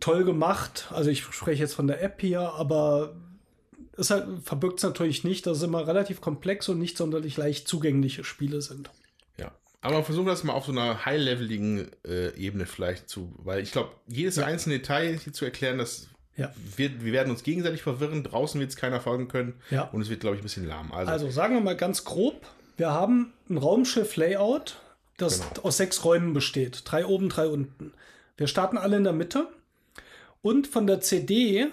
Toll 0.00 0.24
gemacht. 0.24 0.86
Also 0.90 1.10
ich 1.10 1.22
spreche 1.24 1.62
jetzt 1.62 1.74
von 1.74 1.86
der 1.86 2.02
App 2.02 2.18
hier, 2.22 2.40
aber 2.54 3.14
es 3.98 4.10
halt, 4.10 4.26
verbirgt 4.44 4.78
es 4.78 4.84
natürlich 4.84 5.24
nicht, 5.24 5.46
dass 5.46 5.58
es 5.58 5.62
immer 5.62 5.86
relativ 5.86 6.20
komplex 6.20 6.68
und 6.68 6.78
nicht 6.78 6.96
sonderlich 6.96 7.36
leicht 7.36 7.66
zugängliche 7.68 8.24
Spiele 8.24 8.60
sind. 8.62 8.90
Ja. 9.38 9.52
Aber 9.80 9.94
man 9.94 10.04
versucht 10.04 10.28
das 10.28 10.44
mal 10.44 10.52
auf 10.54 10.66
so 10.66 10.72
einer 10.72 11.04
high-leveligen 11.04 11.90
äh, 12.06 12.34
Ebene 12.36 12.66
vielleicht 12.66 13.08
zu, 13.08 13.32
weil 13.38 13.62
ich 13.62 13.72
glaube, 13.72 13.90
jedes 14.06 14.38
einzelne 14.38 14.78
Detail 14.78 15.18
hier 15.22 15.32
zu 15.32 15.44
erklären, 15.44 15.78
das 15.78 16.08
Ja. 16.36 16.52
wird, 16.76 17.04
wir 17.04 17.12
werden 17.12 17.30
uns 17.30 17.42
gegenseitig 17.42 17.82
verwirren, 17.82 18.22
draußen 18.22 18.60
wird 18.60 18.70
es 18.70 18.76
keiner 18.76 19.00
folgen 19.00 19.28
können 19.28 19.54
Ja. 19.70 19.82
und 19.90 20.00
es 20.02 20.08
wird, 20.10 20.20
glaube 20.20 20.36
ich, 20.36 20.40
ein 20.42 20.44
bisschen 20.44 20.66
lahm. 20.66 20.92
Also, 20.92 21.10
Also 21.12 21.30
sagen 21.30 21.54
wir 21.54 21.60
mal 21.60 21.76
ganz 21.76 22.04
grob, 22.04 22.46
wir 22.76 22.90
haben 22.90 23.32
ein 23.50 23.58
Raumschiff-Layout, 23.58 24.76
das 25.16 25.40
Genau. 25.40 25.62
aus 25.66 25.76
sechs 25.78 26.04
Räumen 26.04 26.32
besteht. 26.32 26.82
Drei 26.84 27.04
oben, 27.06 27.28
drei 27.28 27.48
unten. 27.48 27.92
Wir 28.36 28.46
starten 28.46 28.78
alle 28.78 28.96
in 28.98 29.04
der 29.04 29.12
Mitte 29.12 29.48
und 30.42 30.68
von 30.68 30.86
der 30.86 31.00
CD, 31.00 31.66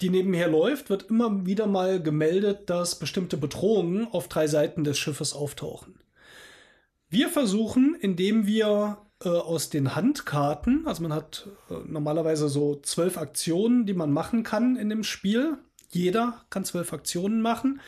die 0.00 0.10
nebenher 0.10 0.48
läuft, 0.48 0.90
wird 0.90 1.04
immer 1.10 1.46
wieder 1.46 1.66
mal 1.66 2.00
gemeldet, 2.00 2.70
dass 2.70 2.98
bestimmte 2.98 3.36
Bedrohungen 3.36 4.06
auf 4.10 4.28
drei 4.28 4.46
Seiten 4.46 4.84
des 4.84 4.98
Schiffes 4.98 5.32
auftauchen. 5.32 6.00
Wir 7.10 7.28
versuchen, 7.28 7.96
indem 7.98 8.46
wir 8.46 8.98
äh, 9.24 9.28
aus 9.28 9.70
den 9.70 9.96
Handkarten, 9.96 10.86
also 10.86 11.02
man 11.02 11.12
hat 11.12 11.48
äh, 11.70 11.74
normalerweise 11.86 12.48
so 12.48 12.76
zwölf 12.76 13.18
Aktionen, 13.18 13.86
die 13.86 13.94
man 13.94 14.12
machen 14.12 14.42
kann 14.42 14.76
in 14.76 14.88
dem 14.88 15.02
Spiel. 15.02 15.58
Jeder 15.88 16.44
kann 16.50 16.64
zwölf 16.64 16.92
Aktionen 16.92 17.40
machen. 17.40 17.80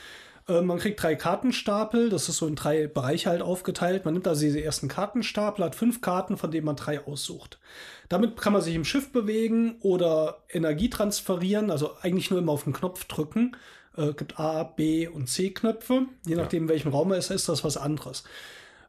Äh, 0.51 0.62
man 0.62 0.78
kriegt 0.78 1.01
drei 1.01 1.14
Kartenstapel, 1.14 2.10
das 2.10 2.28
ist 2.28 2.39
so 2.39 2.47
in 2.47 2.56
drei 2.56 2.89
Bereiche 2.89 3.31
halt 3.31 3.43
aufgeteilt. 3.43 4.05
Man 4.05 4.14
nimmt 4.14 4.27
also 4.27 4.43
diese 4.43 4.62
ersten 4.62 4.89
Kartenstapel, 4.89 5.64
hat 5.64 5.77
fünf 5.77 6.01
Karten, 6.01 6.36
von 6.36 6.51
denen 6.51 6.66
man 6.66 6.77
drei 6.77 7.06
aussucht. 7.06 7.60
Damit 8.09 8.36
kann 8.36 8.52
man 8.52 8.62
sich 8.62 8.74
im 8.74 8.85
Schiff 8.85 9.12
bewegen 9.12 9.77
oder 9.81 10.43
Energie 10.48 10.90
transferieren, 10.90 11.70
also 11.70 11.97
eigentlich 12.01 12.31
nur 12.31 12.40
immer 12.40 12.52
auf 12.52 12.64
den 12.64 12.72
Knopf 12.72 13.05
drücken. 13.05 13.56
Äh, 13.97 14.12
gibt 14.14 14.40
A, 14.40 14.64
B 14.64 15.06
und 15.06 15.28
C 15.28 15.51
Knöpfe. 15.51 16.06
Je 16.27 16.35
nachdem, 16.35 16.64
in 16.64 16.68
welchem 16.68 16.90
Raum 16.90 17.12
es 17.12 17.27
ist, 17.27 17.43
ist 17.43 17.48
das 17.48 17.64
was 17.64 17.77
anderes. 17.77 18.24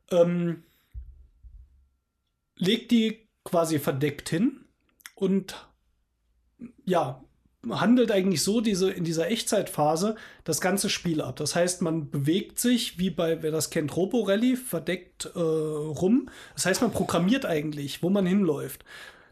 Ähm, 0.10 0.64
legt 2.56 2.92
die 2.92 3.28
quasi 3.44 3.80
verdeckt 3.80 4.30
hin 4.30 4.66
und 5.16 5.68
ja, 6.86 7.24
handelt 7.70 8.12
eigentlich 8.12 8.44
so 8.44 8.62
diese, 8.62 8.92
in 8.92 9.04
dieser 9.04 9.30
Echtzeitphase 9.30 10.16
das 10.44 10.62
ganze 10.62 10.90
Spiel 10.90 11.22
ab. 11.22 11.36
Das 11.36 11.56
heißt, 11.56 11.82
man 11.82 12.10
bewegt 12.10 12.60
sich, 12.60 12.98
wie 12.98 13.10
bei, 13.10 13.44
wer 13.44 13.52
das 13.52 13.70
kennt, 13.70 13.96
Robo 13.96 14.22
Rally, 14.22 14.56
verdeckt 14.56 15.26
äh, 15.36 15.40
rum. 15.40 16.30
Das 16.56 16.66
heißt, 16.66 16.82
man 16.82 16.92
programmiert 16.92 17.46
eigentlich, 17.46 18.02
wo 18.02 18.10
man 18.10 18.26
hinläuft. 18.26 18.84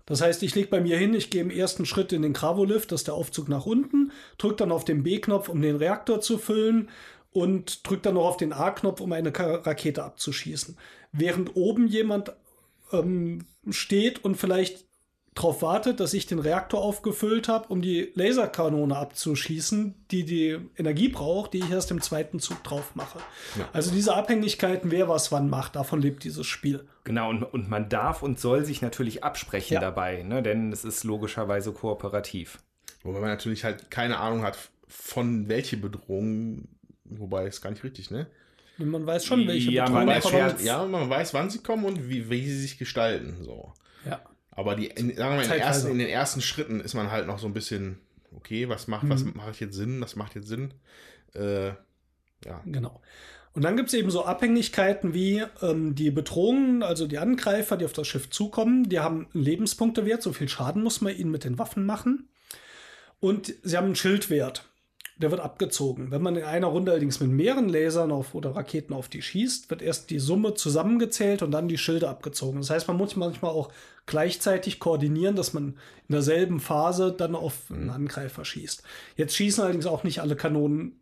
Das 0.06 0.22
heißt, 0.22 0.42
ich 0.44 0.56
lege 0.56 0.70
bei 0.70 0.82
mir 0.82 0.98
hin, 0.98 1.14
ich 1.14 1.30
gehe 1.30 1.42
im 1.42 1.52
ersten 1.52 1.86
Schritt 1.86 2.12
in 2.14 2.24
den 2.24 2.34
Gravolift, 2.34 2.92
das 2.92 3.02
ist 3.02 3.08
der 3.08 3.14
Aufzug 3.14 3.48
nach 3.48 3.68
unten, 3.68 4.12
drücke 4.40 4.56
dann 4.56 4.72
auf 4.72 4.84
den 4.84 5.04
B-Knopf, 5.04 5.50
um 5.50 5.62
den 5.62 5.76
Reaktor 5.76 6.20
zu 6.20 6.40
füllen 6.40 6.90
und 7.32 7.88
drücke 7.88 8.02
dann 8.02 8.16
noch 8.16 8.26
auf 8.26 8.38
den 8.38 8.54
A-Knopf, 8.54 9.02
um 9.02 9.12
eine 9.12 9.32
Rakete 9.36 10.04
abzuschießen. 10.04 10.78
Während 11.12 11.56
oben 11.56 11.88
jemand 11.88 12.34
ähm, 12.92 13.46
steht 13.70 14.24
und 14.24 14.36
vielleicht 14.36 14.89
darauf 15.36 15.62
wartet, 15.62 16.00
dass 16.00 16.14
ich 16.14 16.26
den 16.26 16.40
Reaktor 16.40 16.82
aufgefüllt 16.82 17.48
habe, 17.48 17.68
um 17.70 17.82
die 17.82 18.12
Laserkanone 18.16 18.96
abzuschießen, 18.96 19.96
die 20.12 20.26
die 20.26 20.60
Energie 20.78 21.10
braucht, 21.10 21.54
die 21.54 21.60
ich 21.60 21.72
erst 21.72 21.92
im 21.92 22.02
zweiten 22.02 22.40
Zug 22.40 22.64
drauf 22.64 22.96
mache. 22.96 23.20
Ja. 23.58 23.70
Also 23.74 23.92
diese 23.92 24.16
Abhängigkeiten, 24.16 24.92
wer 24.92 25.08
was 25.08 25.32
wann 25.32 25.50
macht, 25.50 25.76
davon 25.76 26.02
lebt 26.02 26.24
dieses 26.24 26.48
Spiel. 26.48 26.88
Genau, 27.04 27.30
und, 27.30 27.44
und 27.44 27.70
man 27.70 27.90
darf 27.90 28.22
und 28.22 28.40
soll 28.40 28.66
sich 28.66 28.82
natürlich 28.82 29.24
absprechen 29.24 29.76
ja. 29.76 29.80
dabei, 29.80 30.24
ne? 30.24 30.44
denn 30.44 30.72
es 30.72 30.84
ist 30.84 31.04
logischerweise 31.04 31.72
kooperativ. 31.72 32.60
Wobei 33.04 33.20
man 33.20 33.30
natürlich 33.30 33.64
halt 33.64 33.90
keine 33.90 34.20
Ahnung 34.20 34.44
hat, 34.44 34.58
von 34.88 35.48
welche 35.48 35.78
Bedrohung, 35.78 36.68
wobei 37.06 37.48
ist 37.48 37.62
gar 37.62 37.70
nicht 37.70 37.84
richtig, 37.84 38.12
ne? 38.12 38.28
Man 38.78 39.06
weiß 39.06 39.26
schon, 39.26 39.46
welche 39.46 39.72
ja, 39.72 39.86
Bedrohung 39.86 40.06
man 40.06 40.24
weiß, 40.24 40.64
Ja, 40.64 40.86
man 40.86 41.10
weiß, 41.10 41.34
wann 41.34 41.50
sie 41.50 41.60
kommen 41.60 41.86
und 41.86 42.10
wie, 42.10 42.30
wie 42.30 42.46
sie 42.46 42.60
sich 42.60 42.78
gestalten. 42.78 43.44
So. 43.44 43.74
Ja. 44.06 44.22
Aber 44.60 44.76
die, 44.76 44.88
in, 44.88 45.16
sagen 45.16 45.38
wir 45.38 45.44
in, 45.44 45.50
den 45.50 45.62
ersten, 45.62 45.92
in 45.92 46.00
den 46.00 46.10
ersten 46.10 46.42
Schritten 46.42 46.82
ist 46.82 46.94
man 46.94 47.10
halt 47.10 47.28
noch 47.28 47.40
so 47.40 47.48
ein 47.48 47.54
bisschen, 47.54 47.98
okay, 48.36 48.68
was 48.68 48.90
macht, 48.90 49.04
mhm. 49.04 49.10
was 49.12 49.24
macht 49.24 49.62
jetzt 49.62 49.74
Sinn, 49.74 50.02
was 50.02 50.18
macht 50.18 50.36
jetzt 50.36 50.50
Sinn? 50.50 50.74
Äh, 51.34 51.68
ja. 52.44 52.62
Genau. 52.66 53.02
Und 53.54 53.62
dann 53.62 53.78
gibt 53.78 53.88
es 53.88 53.94
eben 53.94 54.12
so 54.12 54.26
Abhängigkeiten 54.26 55.14
wie 55.14 55.46
ähm, 55.62 55.96
die 55.96 56.12
Bedrohungen, 56.12 56.84
also 56.84 57.08
die 57.08 57.20
Angreifer, 57.20 57.78
die 57.78 57.86
auf 57.86 57.94
das 57.94 58.06
Schiff 58.10 58.30
zukommen, 58.32 58.90
die 58.90 59.00
haben 59.00 59.30
einen 59.34 59.44
Lebenspunktewert, 59.44 60.22
so 60.22 60.34
viel 60.34 60.50
Schaden 60.50 60.84
muss 60.84 61.00
man 61.00 61.16
ihnen 61.16 61.32
mit 61.32 61.46
den 61.46 61.58
Waffen 61.58 61.86
machen. 61.86 62.28
Und 63.22 63.54
sie 63.64 63.78
haben 63.78 63.86
einen 63.86 63.96
Schildwert 63.96 64.70
der 65.20 65.32
wird 65.32 65.42
abgezogen. 65.42 66.12
Wenn 66.12 66.22
man 66.22 66.38
in 66.38 66.44
einer 66.44 66.68
Runde 66.68 66.92
allerdings 66.92 67.20
mit 67.20 67.30
mehreren 67.30 67.68
Lasern 67.68 68.12
auf, 68.12 68.34
oder 68.36 68.56
Raketen 68.56 68.94
auf 68.94 69.10
die 69.10 69.22
schießt, 69.22 69.70
wird 69.70 69.82
erst 69.82 70.10
die 70.10 70.20
Summe 70.20 70.54
zusammengezählt 70.54 71.42
und 71.42 71.52
dann 71.52 71.68
die 71.68 71.78
Schilde 71.78 72.08
abgezogen. 72.08 72.62
Das 72.62 72.70
heißt, 72.70 72.88
man 72.88 72.96
muss 72.96 73.18
manchmal 73.18 73.52
auch 73.52 73.70
gleichzeitig 74.10 74.80
koordinieren, 74.80 75.36
dass 75.36 75.54
man 75.54 75.78
in 76.08 76.14
derselben 76.14 76.60
Phase 76.60 77.14
dann 77.16 77.36
auf 77.36 77.54
einen 77.70 77.86
mhm. 77.86 77.90
Angreifer 77.92 78.44
schießt. 78.44 78.84
Jetzt 79.16 79.36
schießen 79.36 79.64
allerdings 79.64 79.86
auch 79.86 80.04
nicht 80.04 80.20
alle 80.20 80.36
Kanonen 80.36 81.00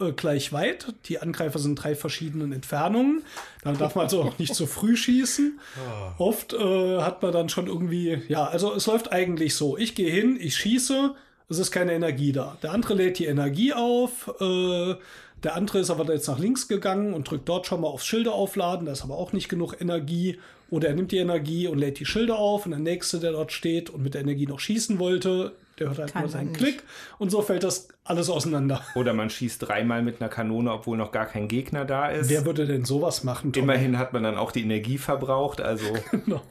äh, 0.00 0.12
gleich 0.12 0.52
weit. 0.52 0.94
Die 1.06 1.18
Angreifer 1.18 1.58
sind 1.58 1.74
drei 1.74 1.96
verschiedenen 1.96 2.52
Entfernungen. 2.52 3.24
Da 3.64 3.72
darf 3.72 3.96
man 3.96 4.04
also 4.04 4.22
auch 4.22 4.38
nicht 4.38 4.54
zu 4.54 4.66
früh 4.66 4.96
schießen. 4.96 5.58
Ah. 5.76 6.14
Oft 6.18 6.52
äh, 6.52 7.00
hat 7.00 7.22
man 7.22 7.32
dann 7.32 7.48
schon 7.48 7.66
irgendwie, 7.66 8.22
ja, 8.28 8.46
also 8.46 8.72
es 8.72 8.86
läuft 8.86 9.12
eigentlich 9.12 9.56
so. 9.56 9.76
Ich 9.76 9.96
gehe 9.96 10.10
hin, 10.10 10.38
ich 10.40 10.56
schieße, 10.56 11.14
es 11.48 11.58
ist 11.58 11.72
keine 11.72 11.92
Energie 11.92 12.30
da. 12.30 12.56
Der 12.62 12.70
andere 12.70 12.94
lädt 12.94 13.18
die 13.18 13.26
Energie 13.26 13.72
auf. 13.72 14.32
Äh, 14.40 14.94
der 15.42 15.54
andere 15.54 15.80
ist 15.80 15.90
aber 15.90 16.12
jetzt 16.12 16.28
nach 16.28 16.38
links 16.38 16.68
gegangen 16.68 17.14
und 17.14 17.28
drückt 17.28 17.48
dort 17.48 17.66
schon 17.66 17.80
mal 17.80 17.88
aufs 17.88 18.06
Schilder 18.06 18.32
aufladen. 18.32 18.86
Da 18.86 18.92
ist 18.92 19.02
aber 19.02 19.16
auch 19.16 19.32
nicht 19.32 19.48
genug 19.48 19.80
Energie. 19.80 20.38
Oder 20.70 20.88
er 20.88 20.94
nimmt 20.94 21.12
die 21.12 21.18
Energie 21.18 21.66
und 21.66 21.78
lädt 21.78 21.98
die 21.98 22.06
Schilder 22.06 22.38
auf. 22.38 22.66
Und 22.66 22.72
der 22.72 22.80
nächste, 22.80 23.20
der 23.20 23.32
dort 23.32 23.52
steht 23.52 23.90
und 23.90 24.02
mit 24.02 24.14
der 24.14 24.20
Energie 24.20 24.46
noch 24.46 24.60
schießen 24.60 24.98
wollte, 24.98 25.52
der 25.78 25.88
hört 25.88 25.98
halt 25.98 26.12
Kann 26.12 26.22
nur 26.22 26.30
seinen 26.30 26.52
Klick. 26.52 26.82
Und 27.18 27.30
so 27.30 27.40
fällt 27.40 27.62
das 27.62 27.88
alles 28.04 28.28
auseinander. 28.28 28.84
Oder 28.94 29.14
man 29.14 29.30
schießt 29.30 29.66
dreimal 29.66 30.02
mit 30.02 30.20
einer 30.20 30.28
Kanone, 30.28 30.72
obwohl 30.72 30.96
noch 30.96 31.12
gar 31.12 31.26
kein 31.26 31.48
Gegner 31.48 31.84
da 31.84 32.08
ist. 32.08 32.28
Wer 32.28 32.44
würde 32.44 32.66
denn 32.66 32.84
sowas 32.84 33.24
machen? 33.24 33.52
Tom? 33.52 33.62
Immerhin 33.62 33.98
hat 33.98 34.12
man 34.12 34.22
dann 34.22 34.36
auch 34.36 34.52
die 34.52 34.62
Energie 34.62 34.98
verbraucht. 34.98 35.60
Also. 35.60 35.86
genau. 36.10 36.42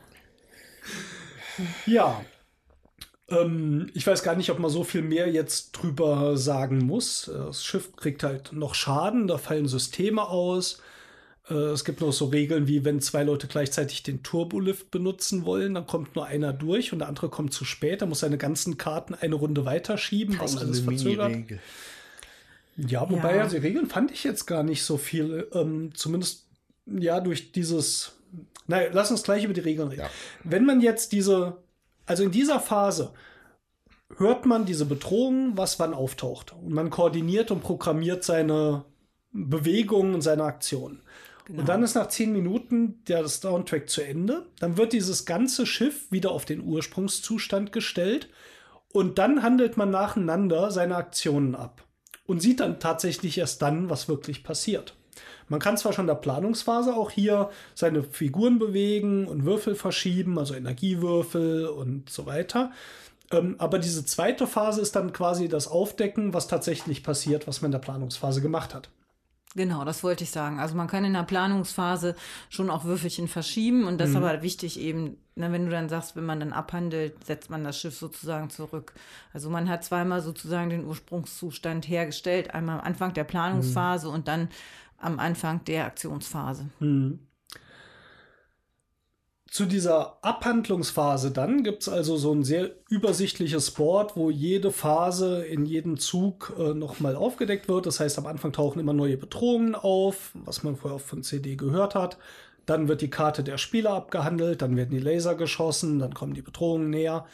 Ja, 1.85 2.21
ähm, 3.29 3.89
ich 3.93 4.07
weiß 4.07 4.23
gar 4.23 4.35
nicht, 4.35 4.49
ob 4.51 4.59
man 4.59 4.71
so 4.71 4.83
viel 4.83 5.01
mehr 5.01 5.29
jetzt 5.29 5.71
drüber 5.71 6.37
sagen 6.37 6.79
muss. 6.79 7.29
Das 7.33 7.63
Schiff 7.63 7.95
kriegt 7.95 8.23
halt 8.23 8.53
noch 8.53 8.73
Schaden, 8.75 9.27
da 9.27 9.37
fallen 9.37 9.67
Systeme 9.67 10.27
aus. 10.27 10.81
Äh, 11.49 11.53
es 11.53 11.85
gibt 11.85 12.01
noch 12.01 12.11
so 12.11 12.25
Regeln 12.25 12.67
wie, 12.67 12.85
wenn 12.85 13.01
zwei 13.01 13.23
Leute 13.23 13.47
gleichzeitig 13.47 14.03
den 14.03 14.23
Turbolift 14.23 14.91
benutzen 14.91 15.45
wollen, 15.45 15.73
dann 15.73 15.87
kommt 15.87 16.15
nur 16.15 16.25
einer 16.25 16.53
durch 16.53 16.93
und 16.93 16.99
der 16.99 17.07
andere 17.07 17.29
kommt 17.29 17.53
zu 17.53 17.65
spät. 17.65 18.01
Er 18.01 18.07
muss 18.07 18.19
seine 18.19 18.37
ganzen 18.37 18.77
Karten 18.77 19.13
eine 19.13 19.35
Runde 19.35 19.65
weiterschieben, 19.65 20.39
was 20.39 20.57
alles 20.57 20.81
verzögert. 20.81 21.35
Ja, 22.75 23.09
wobei 23.09 23.37
ja. 23.37 23.43
Also 23.43 23.57
die 23.57 23.65
Regeln 23.65 23.87
fand 23.87 24.11
ich 24.11 24.23
jetzt 24.23 24.45
gar 24.45 24.63
nicht 24.63 24.83
so 24.83 24.97
viel. 24.97 25.47
Ähm, 25.53 25.91
zumindest 25.95 26.45
ja 26.85 27.19
durch 27.19 27.51
dieses. 27.51 28.13
Naja, 28.67 28.89
lass 28.91 29.09
uns 29.09 29.23
gleich 29.23 29.43
über 29.43 29.53
die 29.53 29.61
Regeln 29.61 29.87
reden. 29.87 30.01
Ja. 30.01 30.09
Wenn 30.43 30.65
man 30.65 30.81
jetzt 30.81 31.11
diese 31.11 31.57
also 32.07 32.23
in 32.23 32.31
dieser 32.31 32.59
Phase 32.59 33.11
hört 34.15 34.45
man 34.45 34.65
diese 34.65 34.85
Bedrohung, 34.85 35.57
was 35.57 35.77
wann 35.77 35.93
auftaucht. 35.93 36.53
Und 36.53 36.71
man 36.71 36.89
koordiniert 36.89 37.51
und 37.51 37.61
programmiert 37.61 38.23
seine 38.23 38.85
Bewegungen 39.31 40.15
und 40.15 40.21
seine 40.21 40.45
Aktionen. 40.45 41.01
Genau. 41.47 41.61
Und 41.61 41.69
dann 41.69 41.81
ist 41.81 41.95
nach 41.95 42.09
zehn 42.09 42.33
Minuten 42.33 43.01
der 43.07 43.25
Soundtrack 43.25 43.89
zu 43.89 44.01
Ende. 44.01 44.45
Dann 44.59 44.75
wird 44.75 44.91
dieses 44.91 45.25
ganze 45.25 45.65
Schiff 45.65 46.11
wieder 46.11 46.31
auf 46.31 46.43
den 46.43 46.61
Ursprungszustand 46.61 47.71
gestellt. 47.71 48.27
Und 48.91 49.17
dann 49.17 49.43
handelt 49.43 49.77
man 49.77 49.89
nacheinander 49.89 50.71
seine 50.71 50.97
Aktionen 50.97 51.55
ab. 51.55 51.83
Und 52.25 52.41
sieht 52.41 52.59
dann 52.59 52.81
tatsächlich 52.81 53.37
erst 53.37 53.61
dann, 53.61 53.89
was 53.89 54.09
wirklich 54.09 54.43
passiert. 54.43 54.95
Man 55.47 55.61
kann 55.61 55.77
zwar 55.77 55.93
schon 55.93 56.03
in 56.03 56.07
der 56.07 56.15
Planungsphase 56.15 56.93
auch 56.93 57.11
hier 57.11 57.49
seine 57.73 58.03
Figuren 58.03 58.59
bewegen 58.59 59.25
und 59.25 59.45
Würfel 59.45 59.75
verschieben, 59.75 60.37
also 60.37 60.53
Energiewürfel 60.53 61.67
und 61.67 62.09
so 62.09 62.25
weiter. 62.25 62.71
Ähm, 63.31 63.55
aber 63.57 63.79
diese 63.79 64.05
zweite 64.05 64.47
Phase 64.47 64.81
ist 64.81 64.97
dann 64.97 65.13
quasi 65.13 65.47
das 65.47 65.69
Aufdecken, 65.69 66.33
was 66.33 66.49
tatsächlich 66.49 67.03
passiert, 67.03 67.47
was 67.47 67.61
man 67.61 67.69
in 67.69 67.73
der 67.73 67.79
Planungsphase 67.79 68.41
gemacht 68.41 68.75
hat. 68.75 68.89
Genau, 69.57 69.83
das 69.83 70.03
wollte 70.03 70.23
ich 70.23 70.29
sagen. 70.29 70.59
Also 70.59 70.75
man 70.75 70.85
kann 70.85 71.03
in 71.03 71.13
der 71.13 71.23
Planungsphase 71.23 72.15
schon 72.47 72.69
auch 72.69 72.85
Würfelchen 72.85 73.27
verschieben 73.27 73.87
und 73.87 73.97
das 73.97 74.11
mhm. 74.11 74.15
ist 74.15 74.21
aber 74.21 74.41
wichtig 74.43 74.79
eben, 74.79 75.17
na, 75.33 75.47
ne, 75.47 75.53
wenn 75.53 75.65
du 75.65 75.71
dann 75.71 75.89
sagst, 75.89 76.15
wenn 76.15 76.25
man 76.25 76.39
dann 76.39 76.53
abhandelt, 76.53 77.25
setzt 77.25 77.49
man 77.49 77.63
das 77.63 77.79
Schiff 77.79 77.97
sozusagen 77.97 78.51
zurück. 78.51 78.93
Also 79.33 79.49
man 79.49 79.67
hat 79.67 79.83
zweimal 79.83 80.21
sozusagen 80.21 80.69
den 80.69 80.85
Ursprungszustand 80.85 81.87
hergestellt, 81.89 82.53
einmal 82.53 82.79
am 82.79 82.85
Anfang 82.85 83.15
der 83.15 83.23
Planungsphase 83.23 84.07
mhm. 84.07 84.13
und 84.13 84.27
dann 84.27 84.49
am 84.99 85.17
Anfang 85.17 85.65
der 85.65 85.87
Aktionsphase. 85.87 86.69
Mhm. 86.79 87.26
Zu 89.49 89.65
dieser 89.65 90.17
Abhandlungsphase 90.23 91.31
dann 91.31 91.63
gibt 91.63 91.83
es 91.83 91.89
also 91.89 92.17
so 92.17 92.33
ein 92.33 92.43
sehr 92.43 92.71
übersichtliches 92.89 93.71
Board, 93.71 94.17
wo 94.17 94.29
jede 94.29 94.71
Phase 94.71 95.45
in 95.45 95.65
jedem 95.65 95.97
Zug 95.97 96.53
äh, 96.59 96.73
nochmal 96.73 97.15
aufgedeckt 97.15 97.69
wird. 97.69 97.85
Das 97.85 97.99
heißt, 97.99 98.17
am 98.17 98.25
Anfang 98.25 98.51
tauchen 98.51 98.79
immer 98.79 98.93
neue 98.93 99.15
Bedrohungen 99.15 99.75
auf, 99.75 100.31
was 100.33 100.63
man 100.63 100.75
vorher 100.75 100.99
von 100.99 101.23
CD 101.23 101.55
gehört 101.55 101.95
hat. 101.95 102.17
Dann 102.65 102.89
wird 102.89 103.01
die 103.01 103.09
Karte 103.09 103.43
der 103.43 103.57
Spieler 103.57 103.91
abgehandelt, 103.91 104.61
dann 104.61 104.75
werden 104.75 104.91
die 104.91 104.99
Laser 104.99 105.35
geschossen, 105.35 105.99
dann 105.99 106.13
kommen 106.13 106.33
die 106.33 106.41
Bedrohungen 106.41 106.89
näher. 106.89 107.25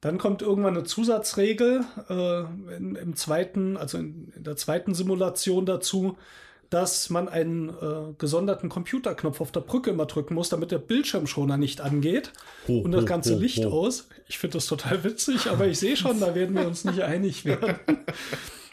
Dann 0.00 0.18
kommt 0.18 0.42
irgendwann 0.42 0.76
eine 0.76 0.84
Zusatzregel 0.84 1.84
äh, 2.10 2.40
in, 2.76 2.96
im 2.96 3.14
zweiten, 3.14 3.76
also 3.76 3.98
in, 3.98 4.32
in 4.36 4.42
der 4.42 4.56
zweiten 4.56 4.92
Simulation 4.92 5.66
dazu, 5.66 6.18
dass 6.70 7.10
man 7.10 7.28
einen 7.28 7.68
äh, 7.68 8.14
gesonderten 8.18 8.68
Computerknopf 8.68 9.40
auf 9.40 9.52
der 9.52 9.60
Brücke 9.60 9.90
immer 9.90 10.06
drücken 10.06 10.34
muss, 10.34 10.48
damit 10.48 10.70
der 10.70 10.78
Bildschirmschoner 10.78 11.56
nicht 11.56 11.80
angeht 11.80 12.32
ho, 12.68 12.78
und 12.78 12.92
das 12.92 13.06
ganze 13.06 13.32
ho, 13.32 13.36
ho, 13.36 13.40
Licht 13.40 13.66
aus. 13.66 14.08
Ich 14.28 14.38
finde 14.38 14.58
das 14.58 14.66
total 14.66 15.04
witzig, 15.04 15.46
aber 15.50 15.66
ich 15.66 15.78
sehe 15.78 15.96
schon, 15.96 16.20
da 16.20 16.34
werden 16.34 16.56
wir 16.56 16.66
uns 16.66 16.84
nicht 16.84 17.02
einig 17.02 17.44
werden. 17.44 17.78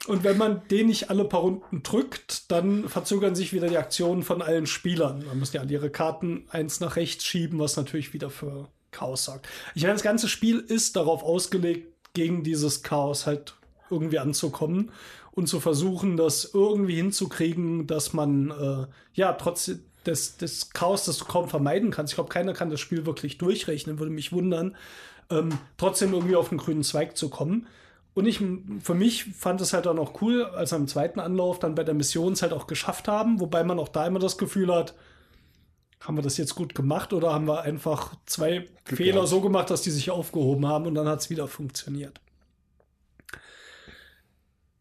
Und 0.08 0.24
wenn 0.24 0.38
man 0.38 0.62
den 0.70 0.88
nicht 0.88 1.10
alle 1.10 1.26
paar 1.26 1.42
Runden 1.42 1.84
drückt, 1.84 2.52
dann 2.52 2.90
verzögern 2.90 3.36
sich 3.36 3.54
wieder 3.54 3.68
die 3.68 3.78
Aktionen 3.78 4.24
von 4.24 4.42
allen 4.42 4.66
Spielern. 4.66 5.24
Man 5.26 5.38
muss 5.38 5.54
ja 5.54 5.62
alle 5.62 5.72
ihre 5.72 5.92
Karten 5.92 6.46
eins 6.50 6.80
nach 6.80 6.96
rechts 6.96 7.24
schieben, 7.24 7.60
was 7.60 7.78
natürlich 7.78 8.14
wieder 8.14 8.32
für 8.32 8.68
Chaos 8.90 9.26
sorgt. 9.26 9.48
Ich 9.76 9.84
meine, 9.84 9.94
das 9.94 10.02
ganze 10.02 10.28
Spiel 10.28 10.60
ist 10.60 10.96
darauf 10.96 11.24
ausgelegt, 11.24 11.88
gegen 12.14 12.44
dieses 12.44 12.84
Chaos 12.84 13.26
halt 13.26 13.56
irgendwie 13.90 14.20
anzukommen 14.20 14.92
und 15.32 15.48
zu 15.48 15.60
versuchen, 15.60 16.18
das 16.18 16.52
irgendwie 16.54 16.96
hinzukriegen, 16.96 17.88
dass 17.88 18.14
man 18.14 18.52
äh, 18.52 18.88
ja 19.14 19.34
trotz 19.34 19.72
des, 20.06 20.38
des 20.38 20.72
Chaos, 20.72 21.06
das 21.06 21.18
du 21.18 21.26
kaum 21.26 21.48
vermeiden 21.48 21.92
kannst, 21.92 22.14
ich 22.14 22.16
glaube, 22.16 22.30
keiner 22.30 22.54
kann 22.54 22.70
das 22.70 22.80
Spiel 22.80 23.06
wirklich 23.06 23.38
durchrechnen, 23.38 24.00
würde 24.00 24.12
mich 24.12 24.32
wundern, 24.32 24.76
ähm, 25.30 25.58
trotzdem 25.78 26.14
irgendwie 26.14 26.36
auf 26.36 26.50
den 26.50 26.58
grünen 26.58 26.84
Zweig 26.84 27.18
zu 27.18 27.30
kommen. 27.30 27.68
Und 28.14 28.26
ich, 28.26 28.42
für 28.82 28.94
mich 28.94 29.26
fand 29.36 29.62
es 29.62 29.72
halt 29.72 29.88
auch 29.88 29.94
noch 29.94 30.22
cool, 30.22 30.44
als 30.44 30.72
wir 30.72 30.78
im 30.78 30.88
zweiten 30.88 31.22
Anlauf 31.22 31.60
dann 31.60 31.76
bei 31.76 31.84
der 31.84 31.94
Mission 31.94 32.34
es 32.34 32.42
halt 32.42 32.52
auch 32.52 32.68
geschafft 32.68 33.08
haben, 33.08 33.40
wobei 33.40 33.64
man 33.64 33.80
auch 33.80 33.88
da 33.88 34.06
immer 34.06 34.20
das 34.20 34.38
Gefühl 34.38 34.74
hat, 34.74 34.96
haben 36.02 36.18
wir 36.18 36.24
das 36.24 36.38
jetzt 36.38 36.56
gut 36.56 36.76
gemacht 36.76 37.14
oder 37.14 37.32
haben 37.32 37.48
wir 37.48 37.62
einfach 37.62 38.16
zwei 38.26 38.66
Glück 38.86 38.98
Fehler 38.98 39.14
gehabt. 39.14 39.30
so 39.30 39.40
gemacht, 39.40 39.70
dass 39.70 39.84
die 39.84 39.92
sich 39.92 40.10
aufgehoben 40.10 40.68
haben 40.68 40.88
und 40.88 40.96
dann 40.96 41.08
hat 41.08 41.22
es 41.22 41.30
wieder 41.30 41.48
funktioniert. 41.48 42.20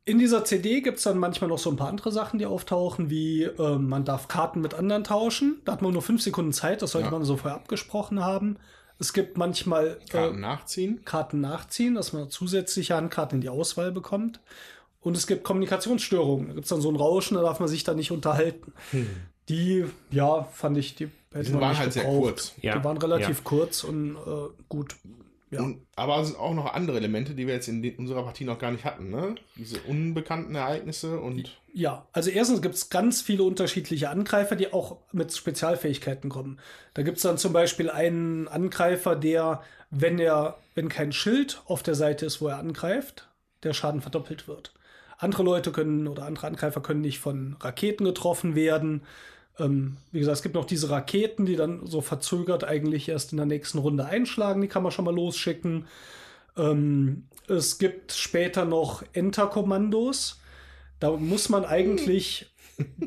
In 0.05 0.19
dieser 0.19 0.45
CD 0.45 0.81
gibt 0.81 0.99
es 0.99 1.05
dann 1.05 1.19
manchmal 1.19 1.49
noch 1.51 1.59
so 1.59 1.71
ein 1.71 1.77
paar 1.77 1.89
andere 1.89 2.11
Sachen, 2.11 2.39
die 2.39 2.47
auftauchen, 2.47 3.11
wie 3.11 3.45
äh, 3.45 3.79
man 3.79 4.05
darf 4.05 4.29
Karten 4.29 4.61
mit 4.61 4.75
anderen 4.75 5.05
tauschen. 5.05 5.61
Da 5.65 5.73
hat 5.73 5.83
man 5.83 5.93
nur 5.93 6.03
fünf 6.03 6.23
Sekunden 6.23 6.53
Zeit, 6.53 6.83
das 6.83 6.93
sollte 6.93 7.07
ja. 7.07 7.13
man 7.13 7.25
so 7.25 7.37
vorher 7.37 7.57
abgesprochen 7.57 8.25
haben. 8.25 8.57
Es 8.99 9.13
gibt 9.13 9.39
manchmal 9.39 9.99
äh, 10.03 10.09
Karten 10.09 10.41
nachziehen. 10.41 11.05
Karten 11.05 11.41
nachziehen, 11.41 11.95
dass 11.95 12.13
man 12.13 12.31
zusätzliche 12.31 12.97
Handkarten 12.97 13.37
in 13.37 13.41
die 13.41 13.49
Auswahl 13.49 13.93
bekommt. 13.93 14.41
Und 15.01 15.17
es 15.17 15.27
gibt 15.27 15.45
Kommunikationsstörungen. 15.45 16.49
Da 16.49 16.55
gibt 16.55 16.65
es 16.65 16.71
dann 16.71 16.83
so 16.83 16.91
ein 16.91 16.97
Rauschen, 16.97 17.37
da 17.37 17.43
darf 17.43 17.61
man 17.61 17.69
sich 17.69 17.85
da 17.85 17.95
nicht 17.95 18.11
unterhalten. 18.11 18.73
Hm. 18.91 19.09
Die, 19.49 19.87
ja, 20.11 20.45
fand 20.45 20.77
ich, 20.77 20.95
die 20.95 21.09
hätte 21.33 21.51
die 21.51 21.55
waren 21.55 21.79
halt 21.79 21.95
gebraucht. 21.95 22.13
sehr 22.13 22.21
kurz. 22.21 22.53
Ja. 22.61 22.79
Die 22.79 22.85
waren 22.85 22.99
relativ 22.99 23.39
ja. 23.39 23.45
kurz 23.45 23.85
und 23.85 24.17
äh, 24.17 24.49
gut. 24.69 24.97
Ja. 25.51 25.63
Und, 25.63 25.85
aber 25.97 26.21
es 26.21 26.29
sind 26.29 26.39
auch 26.39 26.55
noch 26.55 26.73
andere 26.75 26.97
Elemente, 26.97 27.35
die 27.35 27.47
wir 27.47 27.55
jetzt 27.55 27.69
in 27.69 27.97
unserer 27.97 28.23
Partie 28.23 28.45
noch 28.45 28.59
gar 28.59 28.71
nicht 28.71 28.85
hatten. 28.85 29.11
Ne? 29.11 29.35
Diese 29.57 29.81
unbekannten 29.81 30.55
Ereignisse 30.55 31.19
und. 31.19 31.57
Ja, 31.73 32.07
also 32.13 32.31
erstens 32.31 32.63
gibt 32.63 32.77
es 32.77 32.89
ganz 32.89 33.21
viele 33.21 33.43
unterschiedliche 33.43 34.11
Angreifer, 34.11 34.55
die 34.55 34.73
auch 34.73 34.99
mit 35.13 35.35
Spezialfähigkeiten 35.37 36.31
kommen. 36.31 36.61
Da 36.95 37.03
gibt 37.03 37.17
es 37.17 37.25
dann 37.25 37.39
zum 37.39 37.53
Beispiel 37.53 37.91
einen 37.91 38.47
Angreifer, 38.47 39.17
der, 39.17 39.63
wenn 39.91 40.21
er, 40.21 40.59
wenn 40.75 40.89
kein 40.89 41.13
Schild 41.13 41.63
auf 41.67 41.83
der 41.83 41.97
Seite 41.97 42.27
ist, 42.27 42.41
wo 42.41 42.49
er 42.49 42.59
angreift, 42.59 43.29
der 43.65 43.73
Schaden 43.73 44.03
verdoppelt 44.03 44.47
wird. 44.47 44.73
Andere 45.19 45.43
Leute 45.43 45.73
können 45.73 46.07
oder 46.07 46.25
andere 46.25 46.47
Angreifer 46.47 46.81
können 46.81 47.03
nicht 47.03 47.19
von 47.19 47.57
Raketen 47.61 48.05
getroffen 48.05 48.55
werden. 48.55 49.03
Ähm, 49.59 49.97
wie 50.13 50.21
gesagt, 50.21 50.37
es 50.37 50.43
gibt 50.43 50.55
noch 50.55 50.65
diese 50.65 50.91
Raketen, 50.91 51.47
die 51.47 51.57
dann 51.57 51.87
so 51.87 52.01
verzögert 52.01 52.65
eigentlich 52.65 53.09
erst 53.09 53.33
in 53.33 53.37
der 53.37 53.47
nächsten 53.47 53.79
Runde 53.79 54.05
einschlagen. 54.05 54.61
Die 54.61 54.69
kann 54.69 54.83
man 54.83 54.93
schon 54.93 55.05
mal 55.05 55.15
losschicken. 55.15 55.87
Ähm, 56.57 57.25
es 57.49 57.79
gibt 57.79 58.13
später 58.13 58.65
noch 58.65 59.03
Enter-Kommandos. 59.13 60.41
Da 60.99 61.11
muss 61.13 61.49
man 61.49 61.65
eigentlich 61.65 62.50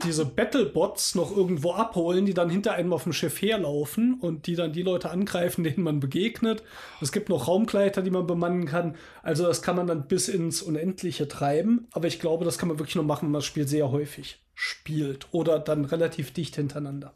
diese 0.06 0.26
Battlebots 0.26 1.16
noch 1.16 1.36
irgendwo 1.36 1.74
abholen, 1.74 2.26
die 2.26 2.34
dann 2.34 2.50
hinter 2.50 2.74
einem 2.74 2.94
auf 2.94 3.04
dem 3.04 3.14
Schiff 3.14 3.42
herlaufen 3.42 4.20
und 4.20 4.48
die 4.48 4.56
dann 4.56 4.74
die 4.74 4.82
Leute 4.82 5.10
angreifen, 5.10 5.64
denen 5.64 5.84
man 5.84 6.00
begegnet. 6.00 6.64
Es 7.02 7.12
gibt 7.12 7.30
noch 7.30 7.48
Raumgleiter, 7.48 8.02
die 8.02 8.12
man 8.12 8.28
bemannen 8.28 8.66
kann. 8.66 8.96
Also 9.22 9.46
das 9.46 9.62
kann 9.62 9.76
man 9.76 9.88
dann 9.88 10.08
bis 10.08 10.28
ins 10.28 10.62
Unendliche 10.62 11.28
treiben. 11.28 11.88
Aber 11.92 12.08
ich 12.08 12.20
glaube, 12.20 12.46
das 12.46 12.58
kann 12.58 12.70
man 12.70 12.80
wirklich 12.80 12.96
nur 12.96 13.06
machen, 13.06 13.28
wenn 13.28 13.32
man 13.32 13.40
das 13.40 13.46
Spiel 13.46 13.68
sehr 13.68 13.92
häufig 13.92 14.40
spielt 14.56 15.28
oder 15.32 15.60
dann 15.60 15.86
relativ 15.86 16.32
dicht 16.32 16.56
hintereinander. 16.56 17.14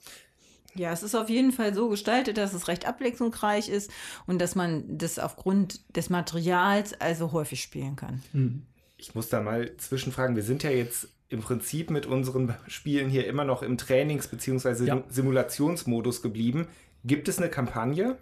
Ja, 0.77 0.91
es 0.91 1.01
ist 1.01 1.15
auf 1.15 1.29
jeden 1.29 1.51
Fall 1.51 1.73
so 1.73 1.89
gestaltet, 1.89 2.38
dass 2.38 2.53
es 2.53 2.67
recht 2.67 2.88
abwechslungsreich 2.88 3.67
ist 3.67 3.91
und 4.27 4.39
dass 4.39 4.53
man 4.53 4.97
das 4.97 5.17
aufgrund 5.17 5.81
des 5.95 6.09
Materials 6.09 6.93
also 7.01 7.31
häufig 7.31 7.61
spielen 7.61 7.95
kann. 7.95 8.21
Ich 8.97 9.15
muss 9.15 9.29
da 9.29 9.41
mal 9.41 9.75
zwischenfragen. 9.77 10.35
Wir 10.35 10.43
sind 10.43 10.63
ja 10.63 10.69
jetzt 10.69 11.09
im 11.30 11.41
Prinzip 11.41 11.90
mit 11.90 12.06
unseren 12.06 12.56
Spielen 12.68 13.10
hier 13.10 13.28
immer 13.28 13.44
noch 13.44 13.64
im 13.64 13.78
Trainings- 13.78 14.28
bzw. 14.28 14.86
Ja. 14.86 15.04
Simulationsmodus 15.10 16.22
geblieben. 16.22 16.68
Gibt 17.04 17.28
es 17.28 17.38
eine 17.38 17.49
Kampagne? 17.49 18.18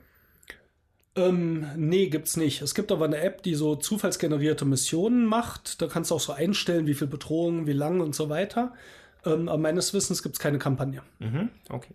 Ähm, 1.16 1.66
nee, 1.78 2.08
gibt's 2.08 2.36
nicht. 2.36 2.62
Es 2.62 2.76
gibt 2.76 2.92
aber 2.92 3.06
eine 3.06 3.18
App, 3.22 3.42
die 3.42 3.56
so 3.56 3.76
zufallsgenerierte 3.76 4.66
Missionen 4.66 5.26
macht. 5.26 5.82
Da 5.82 5.88
kannst 5.88 6.12
du 6.12 6.16
auch 6.16 6.20
so 6.20 6.34
einstellen, 6.34 6.88
wie 6.88 6.94
viel 6.94 7.08
Bedrohung, 7.08 7.68
wie 7.68 7.74
lang 7.74 8.02
und 8.02 8.14
so 8.14 8.28
weiter. 8.30 8.74
Ähm, 9.26 9.48
aber 9.48 9.58
meines 9.58 9.94
Wissens 9.94 10.22
gibt's 10.24 10.40
keine 10.40 10.60
Kampagne. 10.60 11.02
Mhm. 11.20 11.50
Okay. 11.70 11.94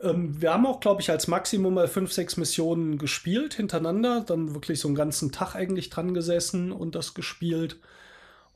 Ähm, 0.00 0.40
wir 0.40 0.52
haben 0.52 0.66
auch, 0.66 0.80
glaube 0.80 1.00
ich, 1.00 1.10
als 1.10 1.28
Maximum 1.28 1.74
mal 1.74 1.88
fünf, 1.88 2.12
sechs 2.12 2.36
Missionen 2.36 2.98
gespielt 2.98 3.54
hintereinander. 3.54 4.20
Dann 4.20 4.54
wirklich 4.54 4.78
so 4.78 4.88
einen 4.88 4.94
ganzen 4.94 5.32
Tag 5.32 5.54
eigentlich 5.54 5.88
dran 5.88 6.12
gesessen 6.12 6.72
und 6.72 6.94
das 6.94 7.14
gespielt. 7.14 7.78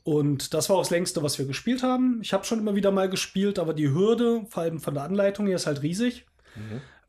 Und 0.07 0.53
das 0.53 0.69
war 0.69 0.77
auch 0.77 0.83
das 0.83 0.89
längste, 0.89 1.21
was 1.21 1.37
wir 1.37 1.45
gespielt 1.45 1.83
haben. 1.83 2.21
Ich 2.21 2.31
habe 2.31 2.45
schon 2.45 2.59
immer 2.59 2.75
wieder 2.75 2.91
mal 2.91 3.09
gespielt, 3.09 3.59
aber 3.59 3.73
die 3.73 3.89
Hürde, 3.89 4.45
vor 4.47 4.63
allem 4.63 4.79
von 4.79 4.93
der 4.93 5.03
Anleitung 5.03 5.47
her, 5.47 5.57
ist 5.57 5.67
halt 5.67 5.81
riesig. 5.81 6.25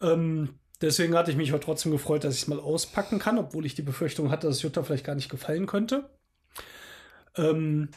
Ähm, 0.00 0.48
deswegen 0.80 1.14
hatte 1.14 1.30
ich 1.30 1.36
mich 1.36 1.50
aber 1.50 1.60
trotzdem 1.60 1.92
gefreut, 1.92 2.24
dass 2.24 2.34
ich 2.34 2.42
es 2.42 2.48
mal 2.48 2.58
auspacken 2.58 3.20
kann, 3.20 3.38
obwohl 3.38 3.66
ich 3.66 3.76
die 3.76 3.82
Befürchtung 3.82 4.32
hatte, 4.32 4.48
dass 4.48 4.62
Jutta 4.62 4.82
vielleicht 4.82 5.04
gar 5.04 5.14
nicht 5.14 5.28
gefallen 5.28 5.66
könnte. 5.66 6.10
Ähm, 7.36 7.90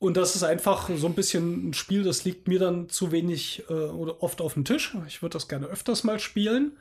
und 0.00 0.16
das 0.16 0.34
ist 0.34 0.42
einfach 0.42 0.90
so 0.96 1.06
ein 1.06 1.14
bisschen 1.14 1.68
ein 1.68 1.74
Spiel, 1.74 2.02
das 2.02 2.24
liegt 2.24 2.48
mir 2.48 2.58
dann 2.58 2.88
zu 2.88 3.12
wenig 3.12 3.62
äh, 3.68 3.74
oder 3.74 4.24
oft 4.24 4.40
auf 4.40 4.54
dem 4.54 4.64
Tisch. 4.64 4.96
Ich 5.06 5.22
würde 5.22 5.34
das 5.34 5.46
gerne 5.46 5.66
öfters 5.66 6.02
mal 6.02 6.18
spielen. 6.18 6.76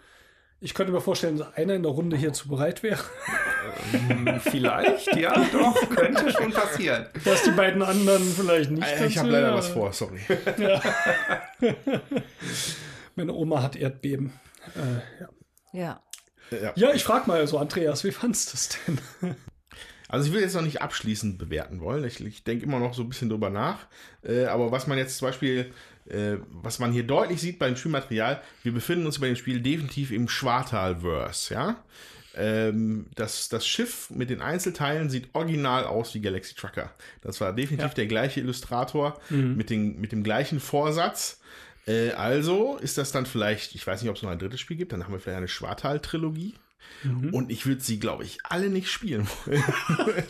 Ich 0.61 0.73
könnte 0.73 0.91
mir 0.91 0.99
vorstellen, 0.99 1.37
dass 1.37 1.53
einer 1.53 1.75
in 1.75 1.83
der 1.83 1.91
Runde 1.91 2.17
hierzu 2.17 2.47
bereit 2.47 2.81
wäre. 2.81 3.03
Hm, 3.91 4.39
Vielleicht, 4.39 5.15
ja, 5.15 5.33
doch, 5.51 5.89
könnte 5.89 6.31
schon 6.31 6.51
passieren. 6.51 7.07
Dass 7.23 7.43
die 7.43 7.51
beiden 7.51 7.81
anderen 7.81 8.23
vielleicht 8.23 8.71
nicht. 8.71 8.87
Äh, 8.87 9.07
ich 9.07 9.17
habe 9.17 9.29
leider 9.29 9.49
ja. 9.49 9.55
was 9.55 9.69
vor, 9.69 9.93
sorry. 9.93 10.19
Meine 13.15 13.33
Oma 13.33 13.61
hat 13.61 13.75
Erdbeben. 13.75 14.33
Äh, 14.75 15.21
ja. 15.21 15.29
Ja. 15.73 16.01
Ja. 16.51 16.73
ja, 16.75 16.93
ich 16.93 17.03
frage 17.03 17.27
mal 17.27 17.45
so, 17.47 17.57
Andreas, 17.57 18.03
wie 18.03 18.11
fandst 18.11 18.53
du 18.53 18.55
es 18.55 18.77
denn? 18.85 19.35
Also 20.07 20.27
ich 20.27 20.33
will 20.33 20.41
jetzt 20.41 20.53
noch 20.53 20.61
nicht 20.61 20.81
abschließend 20.81 21.39
bewerten 21.39 21.81
wollen. 21.81 22.03
Ich, 22.03 22.23
ich 22.23 22.43
denke 22.43 22.65
immer 22.65 22.79
noch 22.79 22.93
so 22.93 23.01
ein 23.01 23.09
bisschen 23.09 23.27
drüber 23.27 23.49
nach. 23.49 23.87
Äh, 24.23 24.45
aber 24.45 24.71
was 24.71 24.85
man 24.85 24.97
jetzt 24.99 25.17
zum 25.17 25.27
Beispiel, 25.27 25.73
äh, 26.07 26.37
was 26.51 26.79
man 26.79 26.91
hier 26.91 27.03
deutlich 27.03 27.41
sieht 27.41 27.57
beim 27.57 27.75
Spielmaterial, 27.75 28.41
wir 28.61 28.71
befinden 28.71 29.07
uns 29.07 29.19
bei 29.19 29.27
dem 29.27 29.35
Spiel 29.35 29.61
definitiv 29.61 30.11
im 30.11 30.27
Schwartalverse, 30.27 31.53
ja. 31.55 31.83
Ähm, 32.37 33.07
das, 33.15 33.49
das 33.49 33.65
Schiff 33.67 34.09
mit 34.09 34.29
den 34.29 34.41
Einzelteilen 34.41 35.09
sieht 35.09 35.29
original 35.33 35.85
aus 35.85 36.13
wie 36.13 36.21
Galaxy 36.21 36.55
Trucker. 36.55 36.91
Das 37.21 37.39
war 37.41 37.53
definitiv 37.53 37.87
Ja. 37.89 37.93
der 37.93 38.07
gleiche 38.07 38.39
Illustrator 38.41 39.19
mit, 39.29 39.69
den, 39.69 39.99
mit 40.01 40.11
dem 40.11 40.23
gleichen 40.23 40.59
Vorsatz. 40.59 41.39
Äh, 41.87 42.11
also 42.11 42.77
ist 42.77 42.97
das 42.97 43.11
dann 43.11 43.25
vielleicht, 43.25 43.75
ich 43.75 43.85
weiß 43.85 44.01
nicht, 44.01 44.09
ob 44.09 44.15
es 44.17 44.23
noch 44.23 44.31
ein 44.31 44.39
drittes 44.39 44.59
Spiel 44.59 44.75
gibt, 44.77 44.91
dann 44.91 45.03
haben 45.03 45.13
wir 45.13 45.19
vielleicht 45.19 45.37
eine 45.37 45.47
Schwartal-Trilogie. 45.47 46.55
Und 47.31 47.51
ich 47.51 47.65
würde 47.65 47.81
sie, 47.81 47.99
glaube 47.99 48.23
ich, 48.23 48.37
alle 48.43 48.69
nicht 48.69 48.89
spielen 48.91 49.27
wollen. 49.45 49.63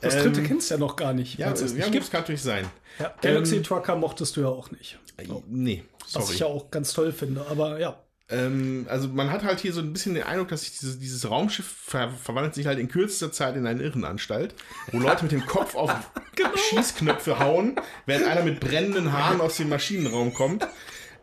Das 0.00 0.22
dritte 0.22 0.42
kennst 0.42 0.70
du 0.70 0.74
ja 0.74 0.78
noch 0.80 0.96
gar 0.96 1.12
nicht. 1.12 1.34
Ähm, 1.38 1.46
Ja, 1.46 1.52
es 1.52 1.76
ja 1.76 1.88
gibt. 1.88 2.10
kann 2.10 2.20
natürlich 2.22 2.42
sein. 2.42 2.66
Ja, 2.98 3.14
Galaxy 3.22 3.56
Ähm, 3.56 3.62
Trucker 3.62 3.96
mochtest 3.96 4.36
du 4.36 4.42
ja 4.42 4.48
auch 4.48 4.70
nicht. 4.70 4.98
Äh, 5.16 5.26
Nee, 5.48 5.84
Was 6.02 6.12
sorry. 6.12 6.32
ich 6.34 6.38
ja 6.40 6.46
auch 6.46 6.70
ganz 6.70 6.92
toll 6.92 7.12
finde, 7.12 7.46
aber 7.48 7.78
ja. 7.80 7.98
Ähm, 8.34 8.86
also 8.88 9.08
man 9.08 9.30
hat 9.30 9.44
halt 9.44 9.60
hier 9.60 9.72
so 9.72 9.80
ein 9.80 9.92
bisschen 9.92 10.14
den 10.14 10.24
Eindruck, 10.24 10.48
dass 10.48 10.62
sich 10.62 10.72
dieses, 10.72 10.98
dieses 10.98 11.30
Raumschiff 11.30 11.66
ver 11.66 12.10
verwandelt 12.10 12.54
sich 12.54 12.66
halt 12.66 12.78
in 12.78 12.88
kürzester 12.88 13.30
Zeit 13.30 13.54
in 13.56 13.66
eine 13.66 13.82
Irrenanstalt, 13.82 14.54
wo 14.90 14.98
Leute 14.98 15.22
mit 15.22 15.32
dem 15.32 15.46
Kopf 15.46 15.76
auf 15.76 15.92
Schießknöpfe 16.68 17.38
hauen, 17.38 17.76
während 18.06 18.26
einer 18.26 18.42
mit 18.42 18.58
brennenden 18.58 19.12
Haaren 19.12 19.40
aus 19.40 19.56
dem 19.56 19.68
Maschinenraum 19.68 20.34
kommt. 20.34 20.66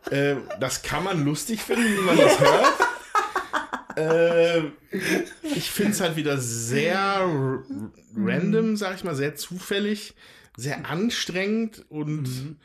Äh, 0.10 0.36
das 0.60 0.84
kann 0.84 1.04
man 1.04 1.26
lustig 1.26 1.62
finden, 1.62 1.98
wie 1.98 2.02
man 2.02 2.18
das 2.18 2.40
hört. 2.40 2.68
äh, 3.98 4.62
ich 5.56 5.70
finde 5.70 5.92
es 5.92 6.02
halt 6.02 6.16
wieder 6.16 6.38
sehr 6.38 7.62
random, 8.16 8.78
sag 8.78 8.96
ich 8.96 9.04
mal, 9.04 9.16
sehr 9.16 9.36
zufällig, 9.36 10.16
sehr 10.56 10.90
anstrengend 10.90 11.84
und 11.90 12.58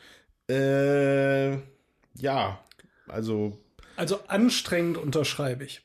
äh, 0.49 1.55
ja, 2.15 2.61
also 3.09 3.59
Also 3.97 4.21
anstrengend 4.29 4.99
unterschreibe 4.99 5.65
ich. 5.65 5.83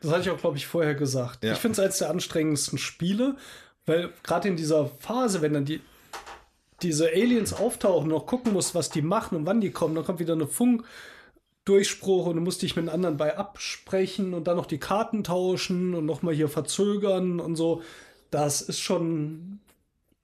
Das 0.00 0.10
hatte 0.10 0.22
ich 0.22 0.30
auch, 0.30 0.38
glaube 0.38 0.56
ich, 0.56 0.66
vorher 0.66 0.94
gesagt. 0.94 1.44
Ja. 1.44 1.52
Ich 1.52 1.58
finde 1.58 1.74
es 1.74 1.78
eines 1.80 1.98
der 1.98 2.10
anstrengendsten 2.10 2.78
Spiele, 2.78 3.36
weil 3.86 4.12
gerade 4.22 4.48
in 4.48 4.56
dieser 4.56 4.86
Phase, 4.86 5.40
wenn 5.40 5.54
dann 5.54 5.64
die 5.64 5.80
diese 6.82 7.08
Aliens 7.08 7.52
auftauchen, 7.52 8.08
noch 8.08 8.26
gucken 8.26 8.52
musst, 8.52 8.74
was 8.74 8.90
die 8.90 9.02
machen 9.02 9.36
und 9.36 9.46
wann 9.46 9.60
die 9.60 9.70
kommen, 9.70 9.94
dann 9.94 10.04
kommt 10.04 10.18
wieder 10.18 10.34
eine 10.34 10.46
Funkdurchspruch 10.46 12.26
und 12.26 12.36
du 12.36 12.42
musst 12.42 12.62
dich 12.62 12.76
mit 12.76 12.84
einem 12.84 12.94
anderen 12.94 13.16
bei 13.16 13.36
absprechen 13.36 14.34
und 14.34 14.46
dann 14.46 14.56
noch 14.56 14.66
die 14.66 14.78
Karten 14.78 15.24
tauschen 15.24 15.94
und 15.94 16.04
nochmal 16.04 16.34
hier 16.34 16.48
verzögern 16.48 17.40
und 17.40 17.56
so. 17.56 17.82
Das 18.30 18.60
ist 18.60 18.80
schon, 18.80 19.60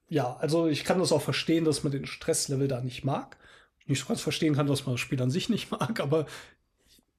ja, 0.09 0.37
also 0.39 0.67
ich 0.67 0.83
kann 0.83 0.99
das 0.99 1.11
auch 1.11 1.21
verstehen, 1.21 1.65
dass 1.65 1.83
man 1.83 1.91
den 1.91 2.05
Stresslevel 2.05 2.67
da 2.67 2.81
nicht 2.81 3.03
mag. 3.03 3.37
Nicht 3.87 4.01
so 4.01 4.07
ganz 4.07 4.21
verstehen 4.21 4.55
kann, 4.55 4.67
dass 4.67 4.85
man 4.85 4.93
das 4.93 5.01
Spiel 5.01 5.21
an 5.21 5.31
sich 5.31 5.49
nicht 5.49 5.71
mag, 5.79 5.99
aber 5.99 6.27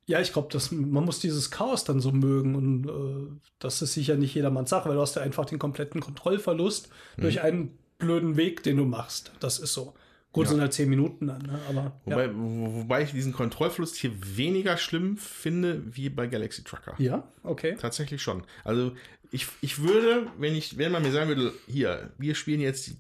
ja, 0.07 0.21
ich 0.21 0.33
glaube, 0.33 0.59
man 0.73 1.05
muss 1.05 1.21
dieses 1.21 1.51
Chaos 1.51 1.85
dann 1.85 2.01
so 2.01 2.11
mögen 2.13 2.55
und 2.57 2.89
äh, 2.89 3.41
das 3.59 3.81
ist 3.83 3.95
sicher 3.95 4.17
nicht 4.17 4.35
jedermanns 4.35 4.71
Sache, 4.71 4.89
weil 4.89 4.97
du 4.97 5.01
hast 5.03 5.17
ja 5.17 5.23
einfach 5.23 5.45
den 5.45 5.59
kompletten 5.59 6.01
Kontrollverlust 6.01 6.89
durch 7.17 7.41
einen 7.43 7.79
blöden 7.99 8.37
Weg, 8.37 8.63
den 8.65 8.77
du 8.79 8.85
machst. 8.85 9.33
Das 9.41 9.59
ist 9.59 9.73
so. 9.75 9.95
Gut, 10.33 10.47
Ja. 10.47 10.53
sind 10.53 10.61
halt 10.63 10.73
zehn 10.73 10.89
Minuten 10.89 11.27
dann, 11.27 11.43
ne? 11.43 11.61
aber 11.69 11.93
Wobei, 12.07 12.35
wo, 12.35 12.75
wobei 12.75 13.03
ich 13.03 13.11
diesen 13.13 13.33
Kontrollverlust 13.35 13.97
hier 13.97 14.13
weniger 14.37 14.79
schlimm 14.79 15.19
finde 15.19 15.83
wie 15.95 16.09
bei 16.09 16.27
Galaxy 16.27 16.65
Trucker. 16.65 16.95
ja. 16.99 17.19
ja, 17.19 17.29
okay. 17.43 17.77
Tatsächlich 17.79 18.23
schon. 18.23 18.43
Also 18.65 18.93
ich, 19.31 19.47
ich 19.61 19.83
würde, 19.83 20.27
wenn 20.39 20.55
ich, 20.55 20.79
wenn 20.79 20.91
man 20.91 21.03
mir 21.03 21.13
sagen 21.13 21.29
würde, 21.29 21.53
hier, 21.69 22.11
wir 22.19 22.35
spielen 22.35 22.61
jetzt 22.61 22.87
die, 22.89 22.97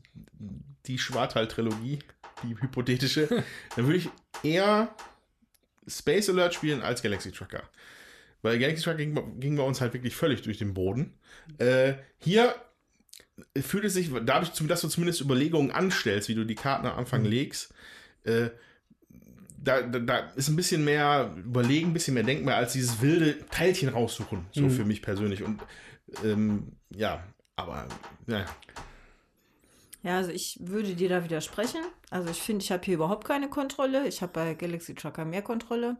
die 0.86 0.98
Schwartal-Trilogie, 0.98 2.00
die 2.42 2.54
hypothetische, 2.60 3.28
dann 3.76 3.86
würde 3.86 3.96
ich 3.98 4.10
eher 4.42 4.94
Space 5.86 6.28
Alert 6.28 6.54
spielen 6.54 6.82
als 6.82 7.02
Galaxy 7.02 7.32
Trucker. 7.32 7.62
Weil 8.42 8.58
Galaxy 8.58 8.82
Trucker 8.82 8.98
ging, 8.98 9.40
ging 9.40 9.56
bei 9.56 9.62
uns 9.62 9.80
halt 9.80 9.94
wirklich 9.94 10.16
völlig 10.16 10.42
durch 10.42 10.58
den 10.58 10.74
Boden. 10.74 11.14
Äh, 11.58 11.94
hier 12.18 12.54
fühlt 13.60 13.84
es 13.84 13.94
sich, 13.94 14.10
dadurch, 14.24 14.52
dass 14.52 14.80
du 14.80 14.88
zumindest 14.88 15.20
Überlegungen 15.20 15.70
anstellst, 15.70 16.28
wie 16.28 16.34
du 16.34 16.44
die 16.44 16.54
Karten 16.54 16.86
am 16.86 16.98
Anfang 16.98 17.24
legst, 17.24 17.72
äh, 18.24 18.50
da, 19.64 19.80
da, 19.82 19.98
da 20.00 20.18
ist 20.34 20.48
ein 20.48 20.56
bisschen 20.56 20.84
mehr 20.84 21.34
Überlegen, 21.36 21.90
ein 21.90 21.92
bisschen 21.92 22.14
mehr 22.14 22.24
Denken 22.24 22.44
mehr 22.44 22.56
als 22.56 22.72
dieses 22.72 23.00
wilde 23.00 23.46
Teilchen 23.46 23.88
raussuchen, 23.88 24.46
so 24.50 24.68
für 24.68 24.84
mich 24.84 25.02
persönlich. 25.02 25.44
Und 25.44 25.60
ähm, 26.24 26.72
ja, 26.90 27.22
aber 27.54 27.86
ja, 28.26 28.44
Ja, 30.02 30.16
also 30.16 30.30
ich 30.30 30.58
würde 30.60 30.94
dir 30.94 31.08
da 31.08 31.24
widersprechen. 31.24 31.80
Also 32.10 32.30
ich 32.30 32.42
finde, 32.42 32.64
ich 32.64 32.72
habe 32.72 32.84
hier 32.84 32.94
überhaupt 32.94 33.26
keine 33.26 33.48
Kontrolle. 33.48 34.06
Ich 34.08 34.20
habe 34.22 34.32
bei 34.32 34.54
Galaxy 34.54 34.94
Trucker 34.94 35.24
mehr 35.24 35.42
Kontrolle. 35.42 35.96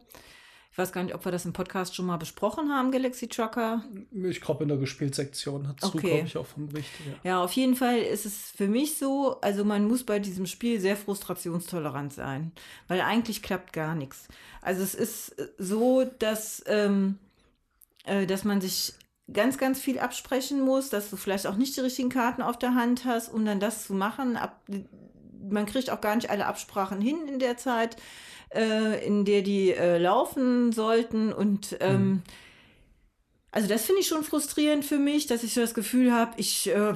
Ich 0.73 0.77
weiß 0.79 0.91
gar 0.91 1.03
nicht, 1.03 1.13
ob 1.13 1.23
wir 1.23 1.31
das 1.31 1.45
im 1.45 1.53
Podcast 1.53 1.95
schon 1.95 2.07
mal 2.07 2.17
besprochen 2.17 2.71
haben, 2.71 2.91
Galaxy 2.91 3.27
Trucker. 3.27 3.83
Ich 4.23 4.41
glaube, 4.41 4.63
in 4.63 4.69
der 4.69 4.79
Gespieltsektion 4.79 5.67
hat 5.67 5.83
Okay. 5.83 5.91
du, 6.01 6.07
glaube 6.07 6.25
ich, 6.25 6.35
auch 6.35 6.47
vom 6.47 6.67
Bericht. 6.67 6.89
Ja. 7.23 7.29
Ja, 7.29 7.43
auf 7.43 7.51
jeden 7.51 7.75
Fall 7.75 7.99
ist 7.99 8.25
es 8.25 8.51
für 8.57 8.67
mich 8.67 8.97
so, 8.97 9.39
also 9.41 9.63
man 9.63 9.87
muss 9.87 10.03
bei 10.03 10.17
diesem 10.17 10.47
Spiel 10.47 10.79
sehr 10.79 10.97
frustrationstolerant 10.97 12.11
sein, 12.11 12.51
weil 12.87 13.01
eigentlich 13.01 13.43
klappt 13.43 13.71
gar 13.71 13.93
nichts. 13.93 14.27
Also 14.63 14.81
es 14.81 14.95
ist 14.95 15.35
so, 15.59 16.05
dass, 16.17 16.63
ähm, 16.65 17.19
äh, 18.05 18.25
dass 18.25 18.43
man 18.43 18.59
sich 18.59 18.93
ganz, 19.33 19.57
ganz 19.57 19.79
viel 19.79 19.99
absprechen 19.99 20.61
muss, 20.61 20.89
dass 20.89 21.09
du 21.09 21.17
vielleicht 21.17 21.47
auch 21.47 21.55
nicht 21.55 21.75
die 21.75 21.81
richtigen 21.81 22.09
Karten 22.09 22.41
auf 22.41 22.57
der 22.57 22.75
Hand 22.75 23.05
hast, 23.05 23.33
um 23.33 23.45
dann 23.45 23.59
das 23.59 23.85
zu 23.85 23.93
machen. 23.93 24.37
Ab, 24.37 24.61
man 25.49 25.65
kriegt 25.65 25.89
auch 25.89 26.01
gar 26.01 26.15
nicht 26.15 26.29
alle 26.29 26.45
Absprachen 26.45 27.01
hin 27.01 27.27
in 27.27 27.39
der 27.39 27.57
Zeit, 27.57 27.97
äh, 28.53 29.05
in 29.05 29.25
der 29.25 29.41
die 29.41 29.71
äh, 29.71 29.97
laufen 29.97 30.71
sollten 30.71 31.33
und 31.33 31.77
ähm, 31.79 32.21
also 33.53 33.67
das 33.67 33.85
finde 33.85 34.01
ich 34.01 34.07
schon 34.07 34.23
frustrierend 34.23 34.83
für 34.83 34.97
mich, 34.97 35.27
dass 35.27 35.43
ich 35.43 35.53
so 35.53 35.61
das 35.61 35.75
Gefühl 35.75 36.11
habe, 36.11 36.33
ich 36.37 36.67
äh, 36.71 36.95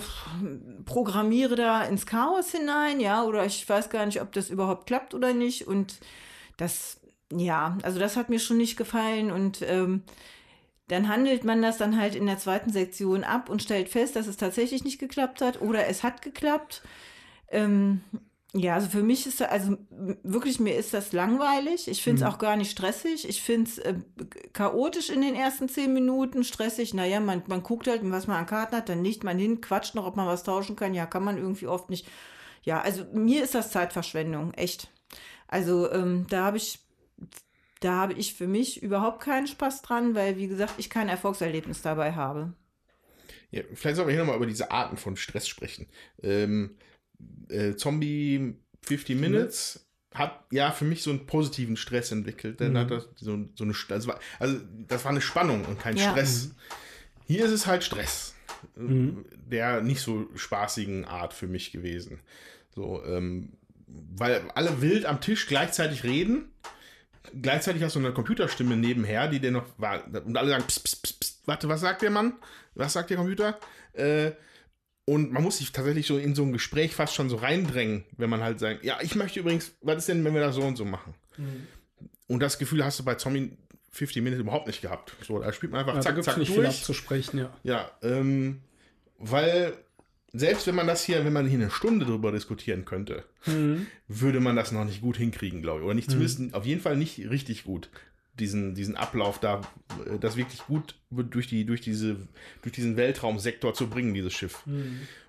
programmiere 0.85 1.55
da 1.55 1.83
ins 1.83 2.07
Chaos 2.07 2.49
hinein, 2.49 2.99
ja, 2.99 3.23
oder 3.23 3.45
ich 3.45 3.69
weiß 3.69 3.91
gar 3.91 4.07
nicht, 4.07 4.23
ob 4.23 4.31
das 4.31 4.49
überhaupt 4.49 4.87
klappt 4.87 5.13
oder 5.13 5.33
nicht. 5.33 5.67
Und 5.67 5.99
das, 6.57 6.99
ja, 7.31 7.77
also 7.83 7.99
das 7.99 8.15
hat 8.15 8.29
mir 8.29 8.39
schon 8.39 8.57
nicht 8.57 8.75
gefallen. 8.75 9.29
Und 9.29 9.61
ähm, 9.61 10.01
dann 10.87 11.09
handelt 11.09 11.43
man 11.43 11.61
das 11.61 11.77
dann 11.77 11.99
halt 11.99 12.15
in 12.15 12.25
der 12.25 12.37
zweiten 12.37 12.71
Sektion 12.71 13.23
ab 13.23 13.49
und 13.49 13.61
stellt 13.61 13.89
fest, 13.89 14.15
dass 14.15 14.27
es 14.27 14.37
tatsächlich 14.37 14.83
nicht 14.83 14.99
geklappt 14.99 15.41
hat 15.41 15.61
oder 15.61 15.87
es 15.87 16.03
hat 16.03 16.21
geklappt. 16.21 16.81
Ähm, 17.49 18.01
ja, 18.53 18.75
also 18.75 18.87
für 18.87 19.03
mich 19.03 19.27
ist 19.27 19.41
da, 19.41 19.45
also 19.45 19.77
wirklich, 20.23 20.59
mir 20.59 20.75
ist 20.77 20.93
das 20.93 21.11
langweilig. 21.11 21.87
Ich 21.89 22.01
finde 22.01 22.23
es 22.23 22.27
auch 22.27 22.39
gar 22.39 22.55
nicht 22.55 22.71
stressig. 22.71 23.27
Ich 23.27 23.41
finde 23.41 23.69
es 23.69 23.77
äh, 23.77 23.95
chaotisch 24.53 25.09
in 25.09 25.21
den 25.21 25.35
ersten 25.35 25.67
zehn 25.67 25.93
Minuten, 25.93 26.45
stressig. 26.45 26.93
Naja, 26.93 27.19
man, 27.19 27.43
man 27.47 27.61
guckt 27.61 27.87
halt, 27.87 28.01
was 28.03 28.25
man 28.25 28.37
an 28.37 28.45
Karten 28.45 28.77
hat, 28.77 28.89
dann 28.89 29.03
legt 29.03 29.23
man 29.23 29.37
hin, 29.37 29.59
quatscht 29.59 29.95
noch, 29.95 30.07
ob 30.07 30.15
man 30.15 30.27
was 30.27 30.43
tauschen 30.43 30.77
kann. 30.77 30.93
Ja, 30.93 31.05
kann 31.05 31.25
man 31.25 31.37
irgendwie 31.37 31.67
oft 31.67 31.89
nicht. 31.89 32.07
Ja, 32.63 32.81
also 32.81 33.05
mir 33.13 33.43
ist 33.43 33.53
das 33.53 33.71
Zeitverschwendung, 33.71 34.53
echt. 34.53 34.89
Also 35.47 35.91
ähm, 35.91 36.25
da 36.29 36.45
habe 36.45 36.57
ich, 36.57 36.79
da 37.79 37.93
habe 37.95 38.13
ich 38.13 38.33
für 38.33 38.47
mich 38.47 38.81
überhaupt 38.81 39.21
keinen 39.21 39.47
Spaß 39.47 39.81
dran, 39.81 40.15
weil, 40.15 40.37
wie 40.37 40.47
gesagt, 40.47 40.73
ich 40.77 40.89
kein 40.89 41.09
Erfolgserlebnis 41.09 41.81
dabei 41.81 42.13
habe. 42.13 42.53
Ja, 43.51 43.61
vielleicht 43.73 43.95
sollten 43.95 44.09
wir 44.09 44.13
hier 44.15 44.23
nochmal 44.23 44.37
über 44.37 44.45
diese 44.45 44.71
Arten 44.71 44.97
von 44.97 45.15
Stress 45.15 45.47
sprechen. 45.47 45.87
Ähm, 46.21 46.77
äh, 47.49 47.75
Zombie 47.75 48.55
50 48.81 49.15
Minutes 49.17 49.87
hat 50.13 50.45
ja 50.51 50.71
für 50.71 50.85
mich 50.85 51.03
so 51.03 51.11
einen 51.11 51.25
positiven 51.27 51.77
Stress 51.77 52.11
entwickelt. 52.11 52.59
Dann 52.59 52.77
hat 52.77 52.91
das 52.91 53.07
so, 53.15 53.45
so 53.55 53.63
eine, 53.63 53.73
das 53.89 54.07
war, 54.07 54.19
also 54.39 54.59
das 54.87 55.03
war 55.05 55.11
eine 55.11 55.21
Spannung 55.21 55.63
und 55.65 55.79
kein 55.79 55.95
Ja. 55.97 56.11
Stress. 56.11 56.55
Hier 57.25 57.45
ist 57.45 57.51
es 57.51 57.67
halt 57.67 57.83
Stress. 57.83 58.33
äh, 58.77 58.81
Der 59.49 59.81
nicht 59.81 60.01
so 60.01 60.27
spaßigen 60.35 61.05
Art 61.05 61.33
für 61.33 61.47
mich 61.47 61.71
gewesen. 61.71 62.19
So, 62.73 63.03
ähm, 63.05 63.53
weil 63.87 64.49
alle 64.55 64.81
wild 64.81 65.05
am 65.05 65.21
Tisch 65.21 65.47
gleichzeitig 65.47 66.03
reden. 66.03 66.51
Gleichzeitig 67.41 67.83
hast 67.83 67.95
du 67.95 67.99
eine 67.99 68.13
Computerstimme 68.13 68.75
nebenher, 68.77 69.27
die 69.27 69.39
dir 69.39 69.51
noch 69.51 69.65
war. 69.77 70.03
Und 70.25 70.37
alle 70.37 70.49
sagen, 70.49 70.63
pst, 70.67 70.83
pst, 70.83 71.03
pst, 71.03 71.19
pst, 71.19 71.41
warte, 71.47 71.67
was 71.69 71.81
sagt 71.81 72.01
der 72.01 72.09
Mann? 72.11 72.33
Was 72.75 72.93
sagt 72.93 73.09
der 73.09 73.17
Computer? 73.17 73.59
Äh, 73.93 74.31
und 75.05 75.31
man 75.31 75.41
muss 75.43 75.57
sich 75.59 75.71
tatsächlich 75.71 76.05
so 76.05 76.17
in 76.17 76.35
so 76.35 76.43
ein 76.43 76.51
Gespräch 76.51 76.93
fast 76.93 77.15
schon 77.15 77.29
so 77.29 77.37
reindrängen, 77.37 78.03
wenn 78.17 78.29
man 78.29 78.41
halt 78.43 78.59
sagt, 78.59 78.83
ja, 78.83 78.97
ich 79.01 79.15
möchte 79.15 79.39
übrigens, 79.39 79.71
was 79.81 79.97
ist 79.99 80.09
denn, 80.09 80.23
wenn 80.25 80.33
wir 80.33 80.41
das 80.41 80.55
so 80.55 80.61
und 80.61 80.75
so 80.75 80.83
machen? 80.85 81.13
Und 82.27 82.39
das 82.41 82.57
Gefühl 82.59 82.83
hast 82.83 82.99
du 82.99 83.05
bei 83.05 83.15
Zombie 83.15 83.57
50 83.91 84.21
Minutes 84.21 84.41
überhaupt 84.41 84.67
nicht 84.67 84.81
gehabt. 84.81 85.13
So, 85.25 85.39
da 85.39 85.51
spielt 85.53 85.71
man 85.71 85.79
einfach 85.81 85.93
Ja, 85.93 85.99
da 85.99 86.03
zack, 86.03 86.17
es 86.17 86.25
zack 86.25 86.37
nicht 86.37 86.49
viel 86.51 86.63
durch. 86.63 86.67
abzusprechen, 86.79 87.39
ja. 87.39 87.53
Ja, 87.63 87.91
ähm, 88.01 88.61
weil 89.17 89.73
selbst 90.39 90.67
wenn 90.67 90.75
man 90.75 90.87
das 90.87 91.03
hier, 91.03 91.23
wenn 91.25 91.33
man 91.33 91.47
hier 91.47 91.59
eine 91.59 91.71
Stunde 91.71 92.05
drüber 92.05 92.31
diskutieren 92.31 92.85
könnte, 92.85 93.23
würde 94.07 94.39
man 94.39 94.55
das 94.55 94.71
noch 94.71 94.85
nicht 94.85 95.01
gut 95.01 95.17
hinkriegen, 95.17 95.61
glaube 95.61 95.79
ich. 95.79 95.85
Oder 95.85 95.93
nicht 95.93 96.09
zumindest, 96.11 96.53
auf 96.53 96.65
jeden 96.65 96.81
Fall 96.81 96.97
nicht 96.97 97.29
richtig 97.29 97.63
gut. 97.63 97.89
Diesen, 98.39 98.75
diesen 98.75 98.95
Ablauf 98.95 99.39
da, 99.39 99.61
äh, 100.05 100.19
das 100.19 100.35
wirklich 100.37 100.61
gut 100.67 100.93
durch, 101.09 101.47
die, 101.47 101.65
durch, 101.65 101.81
diese, 101.81 102.17
durch 102.61 102.73
diesen 102.73 102.95
Weltraumsektor 102.95 103.73
zu 103.73 103.87
bringen, 103.87 104.13
dieses 104.13 104.31
Schiff. 104.33 104.63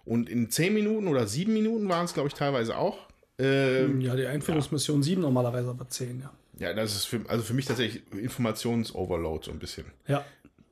Und 0.05 0.29
in 0.29 0.51
zehn 0.51 0.75
Minuten 0.75 1.09
oder 1.09 1.27
sieben 1.27 1.55
Minuten 1.55 1.89
waren 1.89 2.05
es, 2.05 2.13
glaube 2.13 2.29
ich, 2.29 2.35
teilweise 2.35 2.77
auch. 2.77 3.09
Ähm, 3.39 4.01
Ja, 4.03 4.15
die 4.15 4.27
Einführungsmission 4.27 5.03
7 5.03 5.23
normalerweise 5.23 5.71
aber 5.71 5.89
10, 5.89 6.21
ja. 6.21 6.33
ja, 6.59 6.75
das 6.75 6.95
ist 6.97 7.05
für, 7.07 7.21
also 7.29 7.45
für 7.45 7.55
mich 7.55 7.67
tatsächlich 7.67 8.03
Informationsoverload 8.13 9.47
so 9.47 9.53
ein 9.53 9.59
bisschen. 9.59 9.87
Ja. 10.07 10.25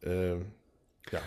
Ähm, 0.03 0.47
ja. 1.11 1.21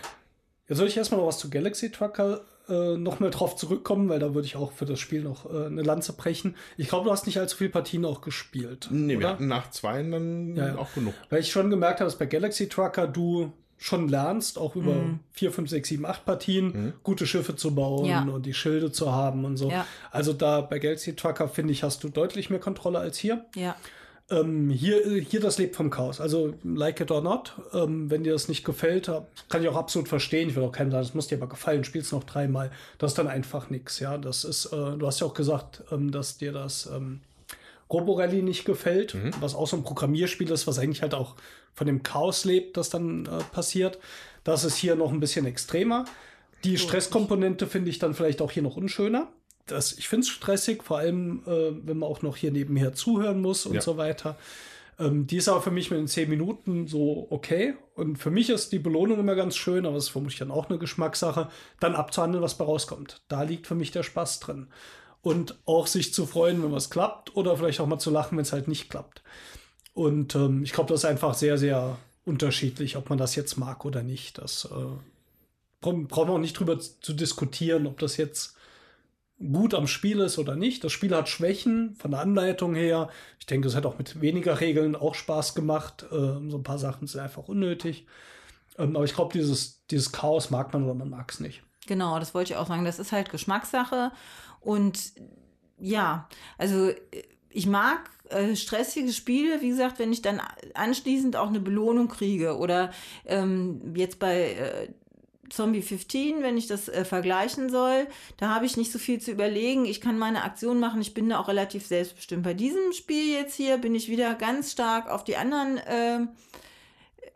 Jetzt 0.68 0.78
soll 0.78 0.86
ich 0.86 0.96
erstmal 0.96 1.20
noch 1.20 1.26
was 1.26 1.38
zu 1.38 1.50
Galaxy 1.50 1.90
Trucker 1.90 2.42
äh, 2.70 2.96
noch 2.96 3.20
mal 3.20 3.30
drauf 3.30 3.56
zurückkommen, 3.56 4.08
weil 4.08 4.18
da 4.20 4.34
würde 4.34 4.46
ich 4.46 4.56
auch 4.56 4.72
für 4.72 4.86
das 4.86 4.98
Spiel 5.00 5.22
noch 5.22 5.44
äh, 5.52 5.66
eine 5.66 5.82
Lanze 5.82 6.12
brechen. 6.14 6.54
Ich 6.76 6.88
glaube, 6.88 7.04
du 7.06 7.10
hast 7.12 7.26
nicht 7.26 7.38
allzu 7.38 7.56
viele 7.56 7.70
Partien 7.70 8.04
auch 8.04 8.20
gespielt. 8.20 8.88
Nee, 8.90 9.12
wir 9.14 9.18
oder? 9.18 9.28
hatten 9.30 9.48
nach 9.48 9.70
zwei 9.70 10.02
dann 10.02 10.56
Ja, 10.56 10.68
ja. 10.68 10.78
auch 10.78 10.92
genug. 10.94 11.14
Weil 11.28 11.40
ich 11.40 11.50
schon 11.50 11.68
gemerkt 11.70 12.00
habe, 12.00 12.06
dass 12.10 12.18
bei 12.18 12.26
Galaxy 12.26 12.68
Trucker 12.68 13.06
du 13.06 13.52
schon 13.82 14.08
lernst, 14.08 14.58
auch 14.58 14.76
über 14.76 14.92
Mhm. 14.92 15.20
4, 15.32 15.52
5, 15.52 15.70
6, 15.70 15.88
7, 15.88 16.04
8 16.06 16.24
Partien, 16.26 16.92
gute 17.02 17.26
Schiffe 17.26 17.56
zu 17.56 17.74
bauen 17.74 18.04
Ja. 18.04 18.22
und 18.22 18.44
die 18.44 18.52
Schilde 18.52 18.92
zu 18.92 19.10
haben 19.12 19.46
und 19.46 19.56
so. 19.56 19.70
Ja. 19.70 19.86
Also 20.10 20.34
da 20.34 20.60
bei 20.60 20.78
Galaxy 20.78 21.16
Trucker, 21.16 21.48
finde 21.48 21.72
ich, 21.72 21.82
hast 21.82 22.04
du 22.04 22.10
deutlich 22.10 22.50
mehr 22.50 22.58
Kontrolle 22.60 22.98
als 22.98 23.16
hier. 23.16 23.46
Ja. 23.54 23.74
Ähm, 24.30 24.70
hier, 24.70 25.02
hier 25.20 25.40
das 25.40 25.58
lebt 25.58 25.74
vom 25.74 25.90
Chaos. 25.90 26.20
Also, 26.20 26.54
like 26.62 27.00
it 27.00 27.10
or 27.10 27.20
not, 27.20 27.54
ähm, 27.72 28.10
wenn 28.10 28.22
dir 28.22 28.32
das 28.32 28.48
nicht 28.48 28.64
gefällt, 28.64 29.08
hab- 29.08 29.28
kann 29.48 29.62
ich 29.62 29.68
auch 29.68 29.76
absolut 29.76 30.08
verstehen. 30.08 30.48
Ich 30.48 30.56
will 30.56 30.62
auch 30.62 30.72
keinem 30.72 30.90
sagen, 30.92 31.02
das 31.04 31.14
muss 31.14 31.26
dir 31.26 31.36
aber 31.38 31.48
gefallen, 31.48 31.82
spiel's 31.84 32.12
noch 32.12 32.22
dreimal. 32.24 32.70
Das 32.98 33.10
ist 33.12 33.18
dann 33.18 33.26
einfach 33.28 33.70
nix, 33.70 33.98
ja. 33.98 34.18
Das 34.18 34.44
ist, 34.44 34.66
äh, 34.66 34.70
du 34.96 35.06
hast 35.06 35.20
ja 35.20 35.26
auch 35.26 35.34
gesagt, 35.34 35.82
ähm, 35.90 36.12
dass 36.12 36.38
dir 36.38 36.52
das 36.52 36.86
ähm, 36.94 37.20
Roborally 37.92 38.42
nicht 38.42 38.64
gefällt, 38.64 39.16
was 39.40 39.56
auch 39.56 39.66
so 39.66 39.76
ein 39.76 39.82
Programmierspiel 39.82 40.48
ist, 40.52 40.68
was 40.68 40.78
eigentlich 40.78 41.02
halt 41.02 41.12
auch 41.12 41.34
von 41.74 41.88
dem 41.88 42.04
Chaos 42.04 42.44
lebt, 42.44 42.76
das 42.76 42.88
dann 42.88 43.26
äh, 43.26 43.42
passiert. 43.52 43.98
Das 44.44 44.62
ist 44.62 44.76
hier 44.76 44.94
noch 44.94 45.10
ein 45.12 45.18
bisschen 45.18 45.44
extremer. 45.44 46.04
Die 46.62 46.78
Stresskomponente 46.78 47.66
finde 47.66 47.90
ich 47.90 47.98
dann 47.98 48.14
vielleicht 48.14 48.42
auch 48.42 48.50
hier 48.52 48.62
noch 48.62 48.76
unschöner. 48.76 49.26
Das, 49.70 49.92
ich 49.92 50.08
finde 50.08 50.24
es 50.24 50.28
stressig, 50.28 50.82
vor 50.82 50.98
allem, 50.98 51.42
äh, 51.46 51.72
wenn 51.86 51.98
man 51.98 52.08
auch 52.08 52.22
noch 52.22 52.36
hier 52.36 52.50
nebenher 52.50 52.92
zuhören 52.92 53.40
muss 53.40 53.66
und 53.66 53.74
Ja. 53.74 53.80
so 53.80 53.96
weiter. 53.96 54.36
Ähm, 54.98 55.26
die 55.26 55.36
ist 55.38 55.48
aber 55.48 55.62
für 55.62 55.70
mich 55.70 55.90
mit 55.90 55.98
den 55.98 56.08
10 56.08 56.28
Minuten 56.28 56.86
so 56.86 57.26
okay. 57.30 57.74
Und 57.94 58.16
für 58.16 58.30
mich 58.30 58.50
ist 58.50 58.72
die 58.72 58.78
Belohnung 58.78 59.18
immer 59.18 59.34
ganz 59.34 59.56
schön, 59.56 59.86
aber 59.86 59.94
das 59.94 60.04
ist 60.04 60.10
vermutlich 60.10 60.38
dann 60.38 60.50
auch 60.50 60.68
eine 60.68 60.78
Geschmackssache, 60.78 61.48
dann 61.80 61.94
abzuhandeln, 61.94 62.42
was 62.42 62.56
bei 62.58 62.64
rauskommt. 62.64 63.22
Da 63.28 63.42
liegt 63.42 63.66
für 63.66 63.74
mich 63.74 63.90
der 63.90 64.02
Spaß 64.02 64.40
drin. 64.40 64.68
Und 65.22 65.58
auch 65.66 65.86
sich 65.86 66.12
zu 66.14 66.26
freuen, 66.26 66.62
wenn 66.62 66.72
was 66.72 66.90
klappt, 66.90 67.36
oder 67.36 67.56
vielleicht 67.56 67.80
auch 67.80 67.86
mal 67.86 67.98
zu 67.98 68.10
lachen, 68.10 68.36
wenn 68.36 68.42
es 68.42 68.52
halt 68.52 68.68
nicht 68.68 68.88
klappt. 68.90 69.22
Und 69.92 70.34
ähm, 70.34 70.62
ich 70.62 70.72
glaube, 70.72 70.88
das 70.88 71.00
ist 71.00 71.04
einfach 71.10 71.34
sehr, 71.34 71.58
sehr 71.58 71.98
unterschiedlich, 72.24 72.96
ob 72.96 73.08
man 73.10 73.18
das 73.18 73.34
jetzt 73.34 73.56
mag 73.58 73.84
oder 73.84 74.02
nicht. 74.02 74.38
Das 74.38 74.66
äh, 74.66 74.98
brauchen 75.80 76.08
wir 76.10 76.34
auch 76.34 76.38
nicht 76.38 76.58
drüber 76.58 76.78
zu 76.78 77.12
diskutieren, 77.12 77.86
ob 77.86 77.98
das 77.98 78.16
jetzt 78.16 78.54
gut 79.40 79.74
am 79.74 79.86
Spiel 79.86 80.20
ist 80.20 80.38
oder 80.38 80.54
nicht. 80.54 80.84
Das 80.84 80.92
Spiel 80.92 81.14
hat 81.14 81.28
Schwächen 81.28 81.94
von 81.96 82.10
der 82.10 82.20
Anleitung 82.20 82.74
her. 82.74 83.08
Ich 83.38 83.46
denke, 83.46 83.68
es 83.68 83.74
hat 83.74 83.86
auch 83.86 83.98
mit 83.98 84.20
weniger 84.20 84.60
Regeln 84.60 84.94
auch 84.94 85.14
Spaß 85.14 85.54
gemacht. 85.54 86.06
Ähm, 86.12 86.50
so 86.50 86.58
ein 86.58 86.62
paar 86.62 86.78
Sachen 86.78 87.06
sind 87.06 87.20
einfach 87.20 87.48
unnötig. 87.48 88.06
Ähm, 88.78 88.96
aber 88.96 89.04
ich 89.04 89.14
glaube, 89.14 89.32
dieses, 89.32 89.86
dieses 89.86 90.12
Chaos 90.12 90.50
mag 90.50 90.72
man 90.72 90.84
oder 90.84 90.94
man 90.94 91.10
mag 91.10 91.30
es 91.30 91.40
nicht. 91.40 91.62
Genau, 91.86 92.18
das 92.18 92.34
wollte 92.34 92.52
ich 92.52 92.58
auch 92.58 92.68
sagen. 92.68 92.84
Das 92.84 92.98
ist 92.98 93.12
halt 93.12 93.30
Geschmackssache. 93.30 94.12
Und 94.60 95.12
ja, 95.78 96.28
also 96.58 96.92
ich 97.48 97.66
mag 97.66 98.10
äh, 98.28 98.54
stressige 98.54 99.12
Spiele, 99.12 99.62
wie 99.62 99.70
gesagt, 99.70 99.98
wenn 99.98 100.12
ich 100.12 100.22
dann 100.22 100.40
anschließend 100.74 101.36
auch 101.36 101.48
eine 101.48 101.60
Belohnung 101.60 102.08
kriege. 102.08 102.58
Oder 102.58 102.92
ähm, 103.24 103.94
jetzt 103.96 104.18
bei 104.18 104.52
äh, 104.52 104.88
Zombie 105.50 105.82
15, 105.82 106.42
wenn 106.42 106.56
ich 106.56 106.66
das 106.66 106.88
äh, 106.88 107.04
vergleichen 107.04 107.68
soll, 107.68 108.06
da 108.36 108.54
habe 108.54 108.66
ich 108.66 108.76
nicht 108.76 108.92
so 108.92 108.98
viel 108.98 109.20
zu 109.20 109.30
überlegen. 109.30 109.84
Ich 109.84 110.00
kann 110.00 110.18
meine 110.18 110.44
Aktion 110.44 110.80
machen, 110.80 111.00
ich 111.00 111.14
bin 111.14 111.28
da 111.28 111.38
auch 111.38 111.48
relativ 111.48 111.86
selbstbestimmt. 111.86 112.42
Bei 112.42 112.54
diesem 112.54 112.92
Spiel 112.92 113.32
jetzt 113.32 113.54
hier 113.54 113.78
bin 113.78 113.94
ich 113.94 114.08
wieder 114.08 114.34
ganz 114.34 114.72
stark 114.72 115.08
auf 115.08 115.24
die 115.24 115.36
anderen 115.36 115.76
äh, 115.78 116.26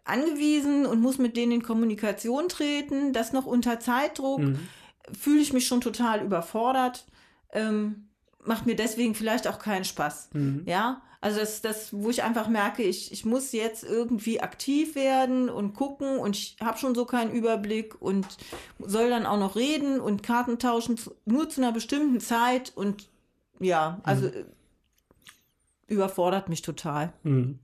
angewiesen 0.05 0.86
und 0.86 1.01
muss 1.01 1.19
mit 1.19 1.36
denen 1.36 1.53
in 1.53 1.62
Kommunikation 1.62 2.49
treten. 2.49 3.12
Das 3.12 3.32
noch 3.32 3.47
unter 3.47 3.81
Zeitdruck. 3.81 4.41
Fühle 5.12 5.41
ich 5.41 5.53
mich 5.53 5.66
schon 5.66 5.82
total 5.82 6.24
überfordert. 6.24 7.05
Ähm, 7.53 8.09
macht 8.45 8.66
mir 8.66 8.77
deswegen 8.77 9.15
vielleicht 9.15 9.49
auch 9.49 9.59
keinen 9.59 9.85
Spaß. 9.85 10.31
Ja, 10.66 11.03
also 11.25 11.41
das, 11.41 11.62
das, 11.62 11.91
wo 11.95 12.11
ich 12.11 12.23
einfach 12.23 12.49
merke, 12.49 12.83
ich, 12.83 13.11
ich 13.11 13.25
muss 13.25 13.53
jetzt 13.53 13.83
irgendwie 13.83 14.43
aktiv 14.43 14.95
werden 14.95 15.49
und 15.49 15.73
gucken 15.73 16.19
und 16.19 16.37
ich 16.37 16.57
habe 16.61 16.77
schon 16.77 16.95
so 16.95 17.07
keinen 17.07 17.33
Überblick 17.33 17.99
und 18.03 18.27
soll 18.79 19.09
dann 19.09 19.25
auch 19.25 19.39
noch 19.39 19.57
reden 19.57 20.01
und 20.01 20.23
Karten 20.23 20.59
tauschen, 20.59 21.01
nur 21.25 21.49
zu 21.49 21.62
einer 21.62 21.73
bestimmten 21.73 22.21
Zeit 22.21 22.73
und 22.77 23.09
ja, 23.59 24.01
also 24.03 24.27
äh, 24.27 24.45
überfordert 25.87 26.51
mich 26.51 26.61
total. 26.61 27.15
Mhm. 27.23 27.59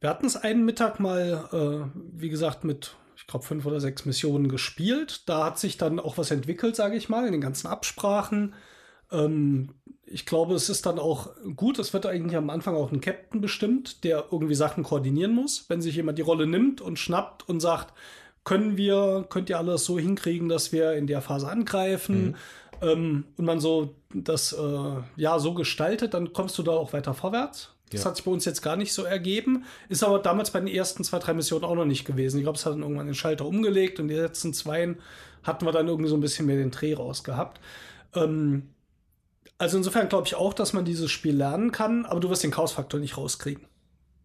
Wir 0.00 0.10
hatten 0.10 0.26
es 0.26 0.34
einen 0.34 0.64
Mittag 0.64 0.98
mal, 0.98 1.48
äh, 1.52 2.00
wie 2.12 2.28
gesagt, 2.28 2.64
mit, 2.64 2.96
ich 3.14 3.28
glaube, 3.28 3.46
fünf 3.46 3.64
oder 3.66 3.78
sechs 3.78 4.04
Missionen 4.04 4.48
gespielt. 4.48 5.28
Da 5.28 5.44
hat 5.44 5.60
sich 5.60 5.78
dann 5.78 6.00
auch 6.00 6.18
was 6.18 6.32
entwickelt, 6.32 6.74
sage 6.74 6.96
ich 6.96 7.08
mal, 7.08 7.24
in 7.24 7.30
den 7.30 7.40
ganzen 7.40 7.68
Absprachen. 7.68 8.54
Ähm, 9.12 9.70
ich 10.06 10.26
glaube, 10.26 10.54
es 10.54 10.68
ist 10.68 10.84
dann 10.84 10.98
auch 10.98 11.30
gut. 11.56 11.78
Es 11.78 11.92
wird 11.92 12.06
eigentlich 12.06 12.36
am 12.36 12.50
Anfang 12.50 12.74
auch 12.74 12.92
ein 12.92 13.00
Captain 13.00 13.40
bestimmt, 13.40 14.04
der 14.04 14.26
irgendwie 14.30 14.54
Sachen 14.54 14.84
koordinieren 14.84 15.34
muss. 15.34 15.64
Wenn 15.68 15.80
sich 15.80 15.96
jemand 15.96 16.18
die 16.18 16.22
Rolle 16.22 16.46
nimmt 16.46 16.80
und 16.80 16.98
schnappt 16.98 17.48
und 17.48 17.60
sagt, 17.60 17.94
können 18.44 18.76
wir, 18.76 19.24
könnt 19.28 19.48
ihr 19.48 19.58
alles 19.58 19.84
so 19.84 19.98
hinkriegen, 19.98 20.48
dass 20.48 20.72
wir 20.72 20.92
in 20.94 21.06
der 21.06 21.22
Phase 21.22 21.48
angreifen 21.48 22.36
mhm. 22.82 22.88
ähm, 22.88 23.24
und 23.36 23.44
man 23.44 23.60
so 23.60 23.94
das 24.12 24.52
äh, 24.52 24.94
ja 25.16 25.38
so 25.38 25.54
gestaltet, 25.54 26.14
dann 26.14 26.32
kommst 26.32 26.58
du 26.58 26.62
da 26.62 26.72
auch 26.72 26.92
weiter 26.92 27.14
vorwärts. 27.14 27.74
Das 27.90 28.02
ja. 28.02 28.08
hat 28.08 28.16
sich 28.16 28.24
bei 28.24 28.30
uns 28.30 28.44
jetzt 28.44 28.62
gar 28.62 28.76
nicht 28.76 28.92
so 28.92 29.04
ergeben. 29.04 29.64
Ist 29.88 30.02
aber 30.02 30.18
damals 30.18 30.50
bei 30.50 30.60
den 30.60 30.68
ersten 30.68 31.04
zwei, 31.04 31.18
drei 31.18 31.34
Missionen 31.34 31.64
auch 31.64 31.74
noch 31.74 31.84
nicht 31.84 32.04
gewesen. 32.04 32.38
Ich 32.38 32.44
glaube, 32.44 32.56
es 32.56 32.66
hat 32.66 32.72
dann 32.72 32.82
irgendwann 32.82 33.06
den 33.06 33.14
Schalter 33.14 33.46
umgelegt 33.46 34.00
und 34.00 34.08
die 34.08 34.14
letzten 34.14 34.54
zwei 34.54 34.96
hatten 35.42 35.66
wir 35.66 35.72
dann 35.72 35.88
irgendwie 35.88 36.08
so 36.08 36.16
ein 36.16 36.20
bisschen 36.20 36.46
mehr 36.46 36.56
den 36.56 36.70
Dreh 36.70 36.94
rausgehabt. 36.94 37.60
Ähm, 38.14 38.68
also 39.62 39.76
insofern 39.76 40.08
glaube 40.08 40.26
ich 40.26 40.34
auch, 40.34 40.54
dass 40.54 40.72
man 40.72 40.84
dieses 40.84 41.12
Spiel 41.12 41.36
lernen 41.36 41.70
kann, 41.70 42.04
aber 42.04 42.18
du 42.18 42.28
wirst 42.28 42.42
den 42.42 42.50
Chaos-Faktor 42.50 42.98
nicht 42.98 43.16
rauskriegen. 43.16 43.64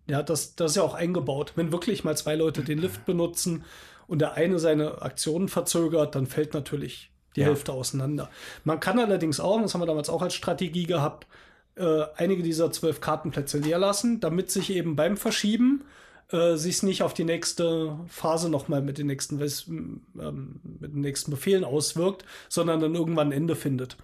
Ja, 0.10 0.24
das, 0.24 0.56
das 0.56 0.72
ist 0.72 0.78
ja 0.78 0.82
auch 0.82 0.96
eingebaut. 0.96 1.54
Wenn 1.56 1.72
wirklich 1.72 2.04
mal 2.04 2.18
zwei 2.18 2.34
Leute 2.34 2.64
den 2.64 2.80
Lift 2.80 3.06
benutzen 3.06 3.64
und 4.08 4.18
der 4.20 4.34
eine 4.34 4.58
seine 4.58 5.04
Aktionen 5.04 5.48
verzögert, 5.48 6.16
dann 6.16 6.26
fällt 6.26 6.56
natürlich 6.56 7.12
die 7.36 7.42
ja. 7.42 7.46
Hälfte 7.46 7.72
auseinander. 7.72 8.32
Man 8.64 8.80
kann 8.80 8.98
allerdings 8.98 9.40
auch, 9.40 9.62
das 9.62 9.76
haben 9.76 9.82
wir 9.82 9.86
damals 9.86 10.10
auch 10.10 10.24
als 10.24 10.34
Strategie 10.34 10.88
gehabt, 10.88 11.28
äh, 11.76 12.06
einige 12.16 12.42
dieser 12.42 12.72
zwölf 12.72 13.00
Kartenplätze 13.00 13.60
leer 13.60 13.78
lassen, 13.78 14.20
damit 14.20 14.50
sich 14.50 14.72
eben 14.72 14.96
beim 14.96 15.18
Verschieben 15.18 15.84
äh, 16.32 16.56
sich 16.56 16.82
nicht 16.82 17.04
auf 17.04 17.14
die 17.14 17.26
nächste 17.26 17.96
Phase 18.08 18.50
nochmal 18.50 18.82
mit 18.82 18.98
den 18.98 19.06
nächsten 19.06 19.40
ähm, 19.40 20.62
mit 20.64 20.94
den 20.94 21.02
nächsten 21.02 21.30
Befehlen 21.30 21.64
auswirkt, 21.64 22.26
sondern 22.50 22.80
dann 22.80 22.96
irgendwann 22.96 23.28
ein 23.28 23.34
Ende 23.34 23.56
findet. 23.56 23.98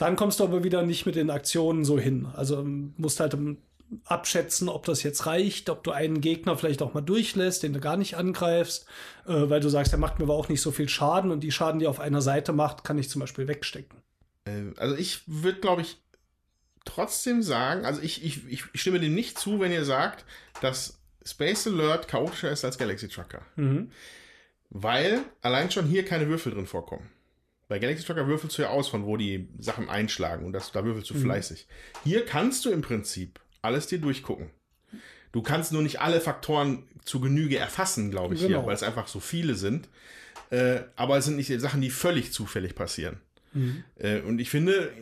Dann 0.00 0.16
kommst 0.16 0.40
du 0.40 0.44
aber 0.44 0.64
wieder 0.64 0.82
nicht 0.82 1.04
mit 1.04 1.14
den 1.14 1.28
Aktionen 1.28 1.84
so 1.84 1.98
hin. 1.98 2.26
Also 2.34 2.64
musst 2.64 3.20
halt 3.20 3.36
abschätzen, 4.04 4.70
ob 4.70 4.86
das 4.86 5.02
jetzt 5.02 5.26
reicht, 5.26 5.68
ob 5.68 5.84
du 5.84 5.90
einen 5.90 6.22
Gegner 6.22 6.56
vielleicht 6.56 6.80
auch 6.80 6.94
mal 6.94 7.02
durchlässt, 7.02 7.62
den 7.62 7.74
du 7.74 7.80
gar 7.80 7.98
nicht 7.98 8.16
angreifst, 8.16 8.86
äh, 9.26 9.50
weil 9.50 9.60
du 9.60 9.68
sagst, 9.68 9.92
der 9.92 9.98
macht 9.98 10.18
mir 10.18 10.24
aber 10.24 10.36
auch 10.36 10.48
nicht 10.48 10.62
so 10.62 10.70
viel 10.70 10.88
Schaden 10.88 11.30
und 11.30 11.40
die 11.40 11.52
Schaden, 11.52 11.80
die 11.80 11.84
er 11.84 11.90
auf 11.90 12.00
einer 12.00 12.22
Seite 12.22 12.54
macht, 12.54 12.82
kann 12.82 12.96
ich 12.96 13.10
zum 13.10 13.20
Beispiel 13.20 13.46
wegstecken. 13.46 14.00
Äh, 14.46 14.72
also 14.78 14.96
ich 14.96 15.20
würde, 15.26 15.60
glaube 15.60 15.82
ich, 15.82 15.98
trotzdem 16.86 17.42
sagen, 17.42 17.84
also 17.84 18.00
ich, 18.00 18.24
ich, 18.24 18.40
ich 18.48 18.80
stimme 18.80 19.00
dem 19.00 19.14
nicht 19.14 19.38
zu, 19.38 19.60
wenn 19.60 19.70
ihr 19.70 19.84
sagt, 19.84 20.24
dass 20.62 20.98
Space 21.26 21.66
Alert 21.66 22.08
chaotischer 22.08 22.50
ist 22.50 22.64
als 22.64 22.78
Galaxy 22.78 23.08
Trucker. 23.08 23.42
Mhm. 23.56 23.90
Weil 24.70 25.20
allein 25.42 25.70
schon 25.70 25.84
hier 25.84 26.06
keine 26.06 26.26
Würfel 26.26 26.54
drin 26.54 26.66
vorkommen. 26.66 27.06
Bei 27.70 27.78
Galaxy 27.78 28.04
Trucker 28.04 28.26
würfelst 28.26 28.58
du 28.58 28.62
ja 28.62 28.70
aus, 28.70 28.88
von 28.88 29.06
wo 29.06 29.16
die 29.16 29.48
Sachen 29.60 29.88
einschlagen 29.88 30.44
und 30.44 30.52
das, 30.52 30.72
da 30.72 30.84
würfelst 30.84 31.08
du 31.08 31.14
mhm. 31.14 31.22
fleißig. 31.22 31.68
Hier 32.02 32.24
kannst 32.24 32.64
du 32.64 32.70
im 32.70 32.82
Prinzip 32.82 33.38
alles 33.62 33.86
dir 33.86 34.00
durchgucken. 34.00 34.50
Du 35.30 35.40
kannst 35.40 35.70
nur 35.70 35.80
nicht 35.80 36.00
alle 36.00 36.20
Faktoren 36.20 36.88
zu 37.04 37.20
Genüge 37.20 37.58
erfassen, 37.58 38.10
glaube 38.10 38.34
ich, 38.34 38.40
genau. 38.40 38.58
hier, 38.58 38.66
weil 38.66 38.74
es 38.74 38.82
einfach 38.82 39.06
so 39.06 39.20
viele 39.20 39.54
sind. 39.54 39.88
Äh, 40.50 40.80
aber 40.96 41.16
es 41.16 41.26
sind 41.26 41.36
nicht 41.36 41.60
Sachen, 41.60 41.80
die 41.80 41.90
völlig 41.90 42.32
zufällig 42.32 42.74
passieren. 42.74 43.20
Mhm. 43.52 43.84
Äh, 44.00 44.20
und 44.22 44.40
ich 44.40 44.50
finde, 44.50 44.92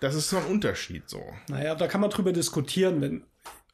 das 0.00 0.16
ist 0.16 0.28
so 0.28 0.38
ein 0.38 0.46
Unterschied 0.46 1.08
so. 1.08 1.22
Naja, 1.48 1.76
da 1.76 1.86
kann 1.86 2.00
man 2.00 2.10
drüber 2.10 2.32
diskutieren, 2.32 3.00
wenn 3.00 3.22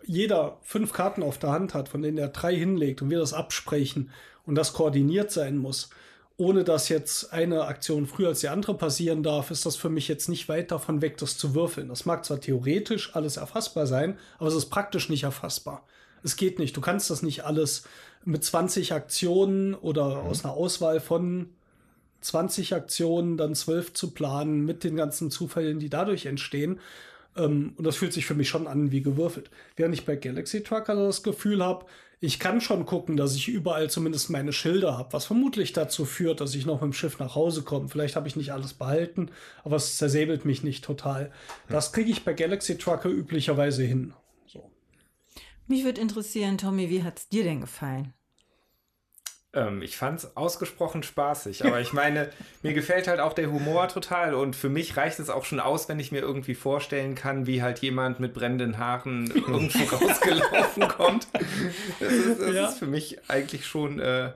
jeder 0.05 0.59
fünf 0.65 0.93
Karten 0.93 1.23
auf 1.23 1.39
der 1.39 1.49
Hand 1.49 1.73
hat, 1.73 1.89
von 1.89 2.03
denen 2.03 2.19
er 2.19 2.29
drei 2.29 2.55
hinlegt 2.55 3.01
und 3.01 3.09
wir 3.09 3.21
das 3.21 3.33
absprechen 3.33 4.11
und 4.45 4.55
das 4.55 4.75
koordiniert 4.75 5.31
sein 5.33 5.57
muss, 5.57 5.89
ohne 6.36 6.65
dass 6.65 6.89
jetzt 6.89 7.32
eine 7.32 7.65
Aktion 7.65 8.06
früher 8.06 8.28
als 8.28 8.40
die 8.40 8.48
andere 8.48 8.74
passieren 8.74 9.23
darf, 9.23 9.51
ist 9.51 9.66
das 9.66 9.77
für 9.77 9.89
mich 9.89 10.09
jetzt 10.09 10.28
nicht 10.28 10.48
weit 10.48 10.70
davon 10.70 11.01
weg, 11.01 11.16
das 11.19 11.39
zu 11.39 11.55
würfeln. 11.55 11.89
Das 11.89 12.06
mag 12.06 12.24
zwar 12.24 12.40
theoretisch 12.40 13.15
alles 13.15 13.36
erfassbar 13.36 13.86
sein, 13.86 14.19
aber 14.39 14.48
es 14.48 14.55
ist 14.55 14.70
praktisch 14.70 15.09
nicht 15.09 15.23
erfassbar. 15.23 15.86
Es 16.24 16.36
geht 16.36 16.59
nicht. 16.59 16.77
Du 16.77 16.81
kannst 16.81 17.11
das 17.11 17.23
nicht 17.23 17.44
alles 17.44 17.85
mit 18.24 18.43
20 18.43 18.93
Aktionen 18.93 19.74
oder 19.74 20.23
mhm. 20.23 20.28
aus 20.28 20.44
einer 20.44 20.55
Auswahl 20.55 20.98
von 20.98 21.51
20 22.23 22.74
Aktionen 22.74 23.36
dann 23.36 23.55
12 23.55 23.93
zu 23.93 24.11
planen 24.11 24.65
mit 24.65 24.82
den 24.82 24.97
ganzen 24.97 25.31
Zufällen, 25.31 25.78
die 25.78 25.90
dadurch 25.90 26.27
entstehen. 26.27 26.81
Ähm, 27.36 27.74
und 27.77 27.85
das 27.85 27.97
fühlt 27.97 28.12
sich 28.12 28.27
für 28.27 28.35
mich 28.35 28.48
schon 28.48 28.66
an 28.66 28.90
wie 28.90 29.02
gewürfelt. 29.02 29.51
Während 29.77 29.94
ich 29.94 30.06
bei 30.06 30.16
Galaxy 30.16 30.62
Trucker 30.62 30.97
das 30.97 31.23
Gefühl 31.23 31.62
habe, 31.62 31.86
ich 32.24 32.38
kann 32.38 32.62
schon 32.62 32.86
gucken, 32.86 33.18
dass 33.18 33.34
ich 33.36 33.48
überall 33.48 33.90
zumindest 33.90 34.30
meine 34.30 34.55
Schilder 34.55 34.96
habe, 34.96 35.12
was 35.12 35.26
vermutlich 35.26 35.74
dazu 35.74 36.06
führt, 36.06 36.40
dass 36.40 36.55
ich 36.55 36.64
noch 36.64 36.80
mit 36.80 36.84
dem 36.84 36.92
Schiff 36.94 37.18
nach 37.18 37.34
Hause 37.34 37.62
komme. 37.62 37.88
Vielleicht 37.88 38.16
habe 38.16 38.26
ich 38.28 38.34
nicht 38.34 38.52
alles 38.52 38.72
behalten, 38.72 39.30
aber 39.62 39.76
es 39.76 39.98
zersäbelt 39.98 40.46
mich 40.46 40.62
nicht 40.62 40.82
total. 40.82 41.30
Das 41.68 41.92
kriege 41.92 42.10
ich 42.10 42.24
bei 42.24 42.32
Galaxy 42.32 42.78
Trucker 42.78 43.10
üblicherweise 43.10 43.84
hin. 43.84 44.14
So. 44.46 44.70
Mich 45.66 45.84
würde 45.84 46.01
interessieren, 46.01 46.56
Tommy, 46.56 46.88
wie 46.88 47.02
hat 47.02 47.18
es 47.18 47.28
dir 47.28 47.44
denn 47.44 47.60
gefallen? 47.60 48.14
Ähm, 49.55 49.82
ich 49.82 49.97
fand 49.97 50.18
es 50.18 50.36
ausgesprochen 50.36 51.02
spaßig, 51.02 51.64
aber 51.64 51.81
ich 51.81 51.93
meine, 51.93 52.31
mir 52.62 52.74
gefällt 52.74 53.06
halt 53.06 53.20
auch 53.20 53.32
der 53.32 53.51
Humor 53.51 53.89
total 53.89 54.35
und 54.35 54.56
für 54.56 54.68
mich 54.68 54.97
reicht 54.97 55.20
es 55.20 55.31
auch 55.31 55.44
schon 55.44 55.60
aus, 55.60 55.89
wenn 55.89 56.01
ich 56.01 56.12
mir 56.12 56.20
irgendwie 56.20 56.55
vorstellen 56.55 57.14
kann, 57.14 57.47
wie 57.47 57.62
halt 57.62 57.78
jemand 57.78 58.20
mit 58.20 58.35
brennenden 58.35 58.78
Haaren 58.78 59.31
irgendwo 59.31 59.85
rausgelaufen 59.97 60.89
kommt. 60.89 61.28
Das, 62.01 62.12
ist, 62.12 62.40
das 62.40 62.55
ja. 62.55 62.68
ist, 62.68 62.78
für 62.78 62.86
mich 62.86 63.18
eigentlich 63.28 63.66
schon 63.66 64.01
äh, 64.01 64.32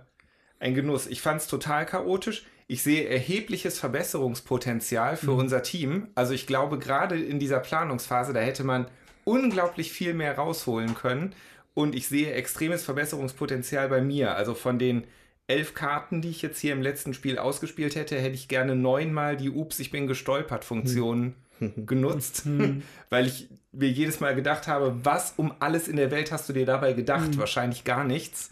ein 0.60 0.74
Genuss. 0.74 1.06
Ich 1.06 1.20
fand 1.20 1.40
es 1.40 1.48
total 1.48 1.84
chaotisch. 1.86 2.44
Ich 2.68 2.82
sehe 2.82 3.08
erhebliches 3.08 3.78
Verbesserungspotenzial 3.78 5.16
für 5.16 5.32
mhm. 5.32 5.38
unser 5.38 5.62
Team. 5.62 6.08
Also 6.14 6.34
ich 6.34 6.46
glaube, 6.46 6.78
gerade 6.78 7.18
in 7.18 7.38
dieser 7.38 7.60
Planungsphase, 7.60 8.32
da 8.32 8.40
hätte 8.40 8.62
man 8.62 8.86
unglaublich 9.28 9.92
viel 9.92 10.14
mehr 10.14 10.36
rausholen 10.36 10.94
können 10.94 11.34
und 11.74 11.94
ich 11.94 12.08
sehe 12.08 12.32
extremes 12.32 12.82
Verbesserungspotenzial 12.82 13.88
bei 13.88 14.00
mir. 14.00 14.34
Also 14.34 14.54
von 14.54 14.78
den 14.78 15.04
elf 15.46 15.74
Karten, 15.74 16.22
die 16.22 16.30
ich 16.30 16.42
jetzt 16.42 16.58
hier 16.58 16.72
im 16.72 16.82
letzten 16.82 17.12
Spiel 17.12 17.38
ausgespielt 17.38 17.94
hätte, 17.94 18.16
hätte 18.16 18.34
ich 18.34 18.48
gerne 18.48 18.74
neunmal 18.74 19.36
die 19.36 19.50
Ups, 19.50 19.78
ich 19.78 19.90
bin 19.90 20.06
gestolpert 20.06 20.64
Funktion 20.64 21.34
hm. 21.58 21.86
genutzt, 21.86 22.42
hm. 22.44 22.82
weil 23.10 23.26
ich 23.26 23.48
mir 23.72 23.90
jedes 23.90 24.20
Mal 24.20 24.34
gedacht 24.34 24.66
habe, 24.66 24.96
was 25.04 25.34
um 25.36 25.52
alles 25.60 25.88
in 25.88 25.96
der 25.96 26.10
Welt 26.10 26.32
hast 26.32 26.48
du 26.48 26.54
dir 26.54 26.66
dabei 26.66 26.94
gedacht? 26.94 27.32
Hm. 27.32 27.38
Wahrscheinlich 27.38 27.84
gar 27.84 28.04
nichts. 28.04 28.50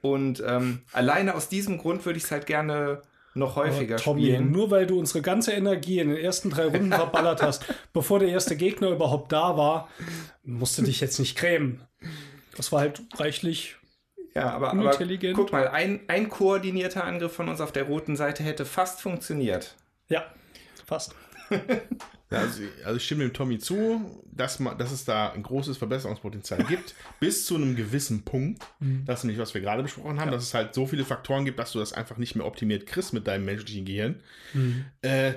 Und 0.00 0.42
ähm, 0.44 0.80
alleine 0.92 1.34
aus 1.34 1.48
diesem 1.48 1.78
Grund 1.78 2.04
würde 2.04 2.18
ich 2.18 2.24
es 2.24 2.30
halt 2.30 2.46
gerne 2.46 3.02
noch 3.34 3.56
häufiger 3.56 3.96
Tommy, 3.96 4.22
spielen. 4.22 4.50
Nur 4.50 4.70
weil 4.70 4.86
du 4.86 4.98
unsere 4.98 5.22
ganze 5.22 5.52
Energie 5.52 6.00
in 6.00 6.08
den 6.08 6.18
ersten 6.18 6.50
drei 6.50 6.66
Runden 6.66 6.92
verballert 6.92 7.42
hast, 7.42 7.64
bevor 7.92 8.18
der 8.18 8.28
erste 8.28 8.56
Gegner 8.56 8.88
überhaupt 8.90 9.32
da 9.32 9.56
war, 9.56 9.88
musst 10.42 10.78
du 10.78 10.82
dich 10.82 11.00
jetzt 11.00 11.18
nicht 11.18 11.36
grämen. 11.36 11.82
Das 12.56 12.72
war 12.72 12.80
halt 12.80 13.02
reichlich 13.16 13.76
ja, 14.34 14.50
aber, 14.50 14.70
aber 14.70 14.96
guck 15.32 15.50
mal, 15.50 15.68
ein, 15.68 16.00
ein 16.06 16.28
koordinierter 16.28 17.02
Angriff 17.02 17.32
von 17.32 17.48
uns 17.48 17.60
auf 17.60 17.72
der 17.72 17.84
roten 17.84 18.14
Seite 18.14 18.44
hätte 18.44 18.64
fast 18.64 19.00
funktioniert. 19.00 19.74
Ja, 20.08 20.26
fast. 20.86 21.14
Also, 22.30 22.62
also, 22.84 22.96
ich 22.96 23.04
stimme 23.04 23.24
dem 23.24 23.32
Tommy 23.32 23.58
zu, 23.58 24.22
dass, 24.30 24.58
man, 24.58 24.76
dass 24.76 24.92
es 24.92 25.04
da 25.04 25.30
ein 25.30 25.42
großes 25.42 25.78
Verbesserungspotenzial 25.78 26.62
gibt, 26.68 26.94
bis 27.20 27.46
zu 27.46 27.56
einem 27.56 27.74
gewissen 27.74 28.22
Punkt. 28.22 28.62
Mhm. 28.80 29.04
Das 29.06 29.20
ist 29.20 29.24
nicht, 29.24 29.38
was 29.38 29.54
wir 29.54 29.60
gerade 29.60 29.82
besprochen 29.82 30.20
haben, 30.20 30.28
ja. 30.28 30.34
dass 30.34 30.42
es 30.42 30.54
halt 30.54 30.74
so 30.74 30.86
viele 30.86 31.04
Faktoren 31.04 31.44
gibt, 31.44 31.58
dass 31.58 31.72
du 31.72 31.78
das 31.78 31.92
einfach 31.92 32.18
nicht 32.18 32.34
mehr 32.34 32.46
optimiert 32.46 32.86
kriegst 32.86 33.12
mit 33.12 33.26
deinem 33.26 33.46
menschlichen 33.46 33.84
Gehirn. 33.86 34.20
Mhm. 34.52 34.84
Äh, 35.00 35.34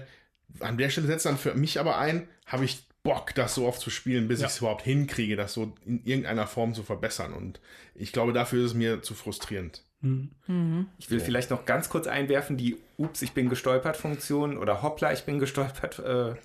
an 0.59 0.77
der 0.77 0.89
Stelle 0.89 1.07
setzt 1.07 1.26
dann 1.26 1.38
für 1.38 1.53
mich 1.55 1.80
aber 1.80 1.97
ein, 1.97 2.27
habe 2.45 2.65
ich 2.65 2.84
Bock, 3.03 3.34
das 3.34 3.55
so 3.55 3.65
oft 3.68 3.80
zu 3.80 3.89
spielen, 3.89 4.27
bis 4.27 4.41
ja. 4.41 4.47
ich 4.47 4.53
es 4.53 4.59
überhaupt 4.59 4.84
hinkriege, 4.84 5.35
das 5.35 5.53
so 5.53 5.73
in 5.85 6.03
irgendeiner 6.03 6.45
Form 6.45 6.73
zu 6.73 6.84
verbessern. 6.84 7.34
Und 7.34 7.59
ich 7.95 8.11
glaube, 8.11 8.34
dafür 8.34 8.63
ist 8.63 8.72
es 8.72 8.73
mir 8.76 9.01
zu 9.01 9.15
frustrierend. 9.15 9.84
Mhm. 10.01 10.88
Ich 10.97 11.09
will 11.09 11.19
so. 11.19 11.26
vielleicht 11.26 11.51
noch 11.51 11.65
ganz 11.65 11.89
kurz 11.89 12.07
einwerfen, 12.07 12.57
die 12.57 12.77
Ups, 12.97 13.22
ich 13.22 13.34
bin 13.34 13.49
gestolpert 13.49 13.97
Funktion 13.97 14.57
oder 14.57 14.81
Hoppla, 14.81 15.13
ich 15.13 15.23
bin 15.23 15.39
gestolpert 15.39 15.99
äh, 15.99 16.35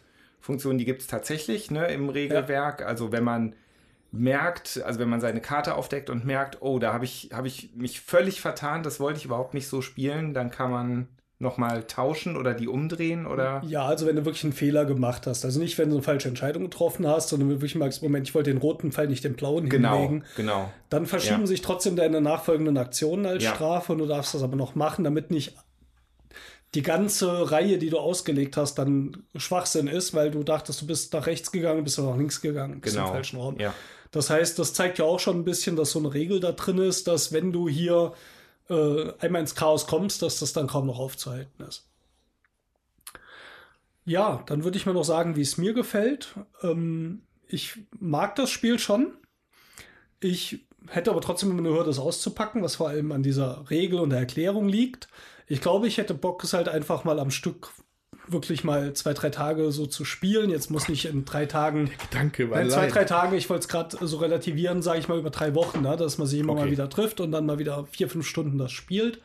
Funktion, 0.46 0.78
die 0.78 0.84
gibt 0.84 1.02
es 1.02 1.08
tatsächlich 1.08 1.70
ne, 1.70 1.88
im 1.88 2.08
Regelwerk. 2.08 2.80
Ja. 2.80 2.86
Also 2.86 3.12
wenn 3.12 3.24
man 3.24 3.54
merkt, 4.12 4.80
also 4.84 5.00
wenn 5.00 5.08
man 5.08 5.20
seine 5.20 5.40
Karte 5.40 5.74
aufdeckt 5.74 6.08
und 6.08 6.24
merkt, 6.24 6.62
oh, 6.62 6.78
da 6.78 6.92
habe 6.92 7.04
ich, 7.04 7.30
hab 7.32 7.44
ich 7.44 7.70
mich 7.74 8.00
völlig 8.00 8.40
vertan, 8.40 8.82
das 8.82 9.00
wollte 9.00 9.18
ich 9.18 9.24
überhaupt 9.24 9.54
nicht 9.54 9.68
so 9.68 9.82
spielen, 9.82 10.32
dann 10.32 10.50
kann 10.50 10.70
man 10.70 11.08
nochmal 11.38 11.82
tauschen 11.82 12.36
oder 12.36 12.54
die 12.54 12.66
umdrehen 12.66 13.26
oder? 13.26 13.60
Ja, 13.66 13.84
also 13.84 14.06
wenn 14.06 14.16
du 14.16 14.24
wirklich 14.24 14.44
einen 14.44 14.54
Fehler 14.54 14.86
gemacht 14.86 15.26
hast. 15.26 15.44
Also 15.44 15.60
nicht, 15.60 15.76
wenn 15.76 15.90
du 15.90 15.96
eine 15.96 16.02
falsche 16.02 16.28
Entscheidung 16.28 16.62
getroffen 16.62 17.06
hast, 17.06 17.28
sondern 17.28 17.48
wenn 17.48 17.56
du 17.56 17.60
wirklich 17.60 17.74
merkst, 17.74 18.02
Moment, 18.02 18.26
ich 18.26 18.34
wollte 18.34 18.50
den 18.50 18.58
roten 18.58 18.90
Pfeil, 18.90 19.08
nicht 19.08 19.22
den 19.22 19.34
blauen 19.34 19.68
genau, 19.68 19.98
hinlegen. 19.98 20.24
Genau. 20.36 20.70
Dann 20.88 21.04
verschieben 21.04 21.40
ja. 21.40 21.46
sich 21.46 21.60
trotzdem 21.60 21.94
deine 21.94 22.22
nachfolgenden 22.22 22.78
Aktionen 22.78 23.26
als 23.26 23.44
ja. 23.44 23.54
Strafe 23.54 23.92
und 23.92 23.98
du 23.98 24.06
darfst 24.06 24.32
das 24.32 24.42
aber 24.42 24.56
noch 24.56 24.74
machen, 24.76 25.04
damit 25.04 25.30
nicht 25.30 25.56
die 26.74 26.82
ganze 26.82 27.50
Reihe, 27.50 27.78
die 27.78 27.90
du 27.90 27.98
ausgelegt 27.98 28.56
hast, 28.56 28.74
dann 28.74 29.24
Schwachsinn 29.36 29.86
ist, 29.86 30.14
weil 30.14 30.30
du 30.30 30.42
dachtest, 30.42 30.82
du 30.82 30.86
bist 30.86 31.12
nach 31.14 31.26
rechts 31.26 31.50
gegangen, 31.52 31.84
bist 31.84 31.96
du 31.98 32.02
nach 32.02 32.16
links 32.16 32.40
gegangen, 32.40 32.80
bist 32.80 32.96
Genau. 32.96 33.08
im 33.08 33.12
falschen 33.14 33.38
Raum. 33.38 33.58
Ja. 33.58 33.72
Das 34.10 34.30
heißt, 34.30 34.58
das 34.58 34.74
zeigt 34.74 34.98
ja 34.98 35.04
auch 35.04 35.20
schon 35.20 35.38
ein 35.38 35.44
bisschen, 35.44 35.76
dass 35.76 35.90
so 35.92 35.98
eine 35.98 36.12
Regel 36.12 36.40
da 36.40 36.52
drin 36.52 36.78
ist, 36.78 37.06
dass 37.08 37.32
wenn 37.32 37.52
du 37.52 37.68
hier 37.68 38.12
äh, 38.68 39.12
einmal 39.20 39.40
ins 39.40 39.54
Chaos 39.54 39.86
kommst, 39.86 40.22
dass 40.22 40.38
das 40.40 40.52
dann 40.52 40.66
kaum 40.66 40.86
noch 40.86 40.98
aufzuhalten 40.98 41.64
ist. 41.64 41.86
Ja, 44.04 44.42
dann 44.46 44.64
würde 44.64 44.76
ich 44.78 44.86
mal 44.86 44.92
noch 44.92 45.04
sagen, 45.04 45.36
wie 45.36 45.42
es 45.42 45.58
mir 45.58 45.72
gefällt. 45.72 46.34
Ähm, 46.62 47.22
ich 47.48 47.78
mag 47.98 48.36
das 48.36 48.50
Spiel 48.50 48.78
schon. 48.78 49.14
Ich 50.20 50.66
hätte 50.88 51.10
aber 51.10 51.20
trotzdem 51.20 51.50
immer 51.50 51.58
eine 51.60 51.70
Hürde, 51.70 51.86
das 51.86 51.98
auszupacken, 51.98 52.62
was 52.62 52.76
vor 52.76 52.88
allem 52.88 53.12
an 53.12 53.22
dieser 53.22 53.68
Regel 53.70 53.98
und 53.98 54.10
der 54.10 54.20
Erklärung 54.20 54.68
liegt. 54.68 55.08
Ich 55.46 55.60
glaube, 55.60 55.86
ich 55.86 55.98
hätte 55.98 56.14
Bock, 56.14 56.42
es 56.44 56.52
halt 56.52 56.68
einfach 56.68 57.04
mal 57.04 57.18
am 57.18 57.30
Stück 57.30 57.70
wirklich 58.28 58.64
mal 58.64 58.92
zwei, 58.94 59.12
drei 59.12 59.30
Tage 59.30 59.70
so 59.70 59.86
zu 59.86 60.04
spielen. 60.04 60.50
Jetzt 60.50 60.70
muss 60.70 60.88
nicht 60.88 61.04
in 61.06 61.24
drei 61.24 61.46
Tagen 61.46 61.90
Danke, 62.10 62.50
weil 62.50 62.62
Nein, 62.62 62.70
zwei, 62.70 62.86
drei 62.88 63.04
Tage, 63.04 63.36
ich 63.36 63.48
wollte 63.48 63.62
es 63.62 63.68
gerade 63.68 63.96
so 64.04 64.16
relativieren, 64.16 64.82
sage 64.82 64.98
ich 64.98 65.08
mal, 65.08 65.18
über 65.18 65.30
drei 65.30 65.54
Wochen, 65.54 65.82
ne? 65.82 65.96
dass 65.96 66.18
man 66.18 66.26
sich 66.26 66.40
immer 66.40 66.54
Okay. 66.54 66.62
mal 66.62 66.70
wieder 66.70 66.88
trifft 66.90 67.20
und 67.20 67.32
dann 67.32 67.46
mal 67.46 67.58
wieder 67.58 67.86
vier, 67.90 68.08
fünf 68.08 68.26
Stunden 68.26 68.58
das 68.58 68.72
spielt. 68.72 69.20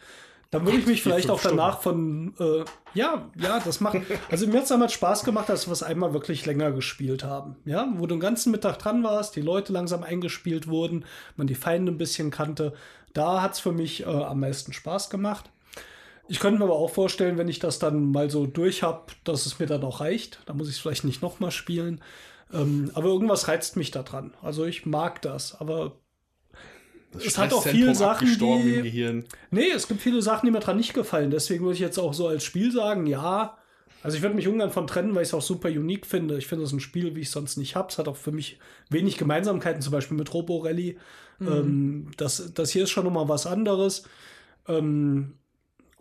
Dann 0.51 0.65
würde 0.65 0.79
ich 0.79 0.85
mich 0.85 1.01
vielleicht 1.01 1.29
auch 1.29 1.41
danach 1.41 1.81
von, 1.81 2.33
äh, 2.37 2.65
ja, 2.93 3.31
ja, 3.39 3.61
das 3.63 3.79
macht, 3.79 3.99
also 4.29 4.47
mir 4.47 4.57
hat 4.57 4.63
es 4.63 4.69
damals 4.69 4.91
Spaß 4.91 5.23
gemacht, 5.23 5.47
dass 5.47 5.67
wir 5.67 5.71
es 5.71 5.81
einmal 5.81 6.13
wirklich 6.13 6.45
länger 6.45 6.71
gespielt 6.73 7.23
haben, 7.23 7.55
ja, 7.63 7.87
wo 7.95 8.01
du 8.05 8.15
den 8.15 8.19
ganzen 8.19 8.51
Mittag 8.51 8.77
dran 8.77 9.01
warst, 9.01 9.37
die 9.37 9.41
Leute 9.41 9.71
langsam 9.71 10.03
eingespielt 10.03 10.67
wurden, 10.67 11.05
man 11.37 11.47
die 11.47 11.55
Feinde 11.55 11.89
ein 11.93 11.97
bisschen 11.97 12.31
kannte, 12.31 12.73
da 13.13 13.41
hat 13.41 13.53
es 13.53 13.59
für 13.61 13.71
mich 13.71 14.03
äh, 14.03 14.07
am 14.07 14.41
meisten 14.41 14.73
Spaß 14.73 15.09
gemacht. 15.09 15.49
Ich 16.31 16.39
könnte 16.39 16.59
mir 16.59 16.65
aber 16.65 16.75
auch 16.75 16.89
vorstellen, 16.91 17.37
wenn 17.37 17.49
ich 17.49 17.59
das 17.59 17.77
dann 17.77 18.11
mal 18.11 18.29
so 18.29 18.45
durch 18.45 18.83
habe, 18.83 19.11
dass 19.25 19.45
es 19.45 19.59
mir 19.59 19.65
dann 19.65 19.83
auch 19.83 19.99
reicht. 19.99 20.39
Da 20.45 20.53
muss 20.53 20.69
ich 20.69 20.75
es 20.75 20.79
vielleicht 20.79 21.03
nicht 21.03 21.21
nochmal 21.21 21.51
spielen. 21.51 22.01
Ähm, 22.53 22.89
aber 22.93 23.09
irgendwas 23.09 23.49
reizt 23.49 23.75
mich 23.75 23.91
da 23.91 24.01
dran. 24.01 24.33
Also 24.41 24.63
ich 24.65 24.85
mag 24.85 25.21
das. 25.23 25.59
Aber 25.59 25.97
Das 27.11 27.25
es 27.25 27.37
hat 27.37 27.51
auch 27.51 27.63
viele 27.65 27.93
Sachen, 27.95 28.27
die- 28.39 28.75
im 28.77 28.83
Gehirn. 28.83 29.25
nee, 29.49 29.69
es 29.75 29.89
gibt 29.89 30.01
viele 30.01 30.21
Sachen, 30.21 30.45
die 30.45 30.51
mir 30.51 30.61
dran 30.61 30.77
nicht 30.77 30.93
gefallen. 30.93 31.31
Deswegen 31.31 31.63
würde 31.65 31.73
ich 31.75 31.81
jetzt 31.81 31.97
auch 31.99 32.13
so 32.13 32.27
als 32.29 32.45
Spiel 32.45 32.71
sagen, 32.71 33.07
ja. 33.07 33.57
Also 34.01 34.15
ich 34.15 34.23
würde 34.23 34.35
mich 34.35 34.47
ungern 34.47 34.71
von 34.71 34.87
trennen, 34.87 35.13
weil 35.13 35.23
ich 35.23 35.27
es 35.29 35.33
auch 35.33 35.41
super 35.41 35.67
unique 35.67 36.05
finde. 36.05 36.37
Ich 36.37 36.47
finde 36.47 36.63
es 36.63 36.71
ein 36.71 36.79
Spiel, 36.79 37.13
wie 37.15 37.19
ich 37.19 37.27
es 37.27 37.33
sonst 37.33 37.57
nicht 37.57 37.75
habe. 37.75 37.89
Es 37.91 37.97
hat 37.97 38.07
auch 38.07 38.15
für 38.15 38.31
mich 38.31 38.57
wenig 38.89 39.17
Gemeinsamkeiten, 39.17 39.81
zum 39.81 39.91
Beispiel 39.91 40.15
mit 40.15 40.33
Robo 40.33 40.59
Rally. 40.59 40.97
Ähm, 41.41 42.09
das, 42.15 42.53
das 42.53 42.71
hier 42.71 42.83
ist 42.83 42.89
schon 42.91 43.03
nochmal 43.03 43.27
was 43.27 43.45
anderes. 43.45 44.03
Ähm, 44.67 45.33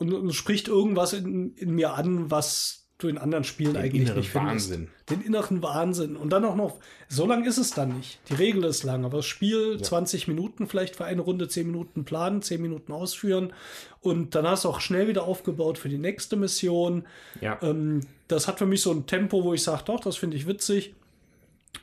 und, 0.01 0.13
und 0.13 0.33
spricht 0.35 0.67
irgendwas 0.67 1.13
in, 1.13 1.55
in 1.55 1.75
mir 1.75 1.95
an, 1.95 2.31
was 2.31 2.87
du 2.97 3.09
in 3.09 3.19
anderen 3.19 3.45
Spielen 3.45 3.75
Den 3.75 3.83
eigentlich 3.83 4.03
inneren 4.03 4.19
nicht 4.19 4.31
findest. 4.31 4.71
Wahnsinn. 4.71 4.89
Den 5.11 5.21
inneren 5.23 5.63
Wahnsinn. 5.63 6.17
Und 6.17 6.31
dann 6.31 6.45
auch 6.45 6.57
noch, 6.57 6.81
so 7.09 7.27
lang 7.27 7.45
ist 7.45 7.59
es 7.59 7.71
dann 7.71 7.97
nicht. 7.97 8.19
Die 8.29 8.35
Regel 8.35 8.65
ist 8.65 8.83
lang, 8.83 9.05
aber 9.05 9.19
das 9.19 9.27
Spiel 9.27 9.81
20 9.81 10.27
Minuten 10.27 10.67
vielleicht 10.67 10.97
für 10.97 11.05
eine 11.05 11.21
Runde, 11.21 11.49
10 11.49 11.67
Minuten 11.67 12.05
planen, 12.05 12.43
10 12.43 12.63
Minuten 12.63 12.93
ausführen. 12.93 13.53
Und 14.01 14.35
dann 14.35 14.47
hast 14.47 14.65
du 14.65 14.71
auch 14.71 14.81
schnell 14.81 15.07
wieder 15.07 15.25
aufgebaut 15.25 15.79
für 15.79 15.89
die 15.91 15.99
nächste 15.99 16.37
Mission. 16.37 17.07
Ja. 17.41 17.59
Ähm, 17.63 18.01
das 18.29 18.49
hat 18.49 18.59
für 18.59 18.67
mich 18.67 18.81
so 18.81 18.93
ein 18.93 19.07
Tempo, 19.07 19.45
wo 19.45 19.53
ich 19.53 19.63
sage, 19.63 19.83
doch, 19.85 20.01
das 20.01 20.17
finde 20.17 20.37
ich 20.37 20.47
witzig. 20.47 20.95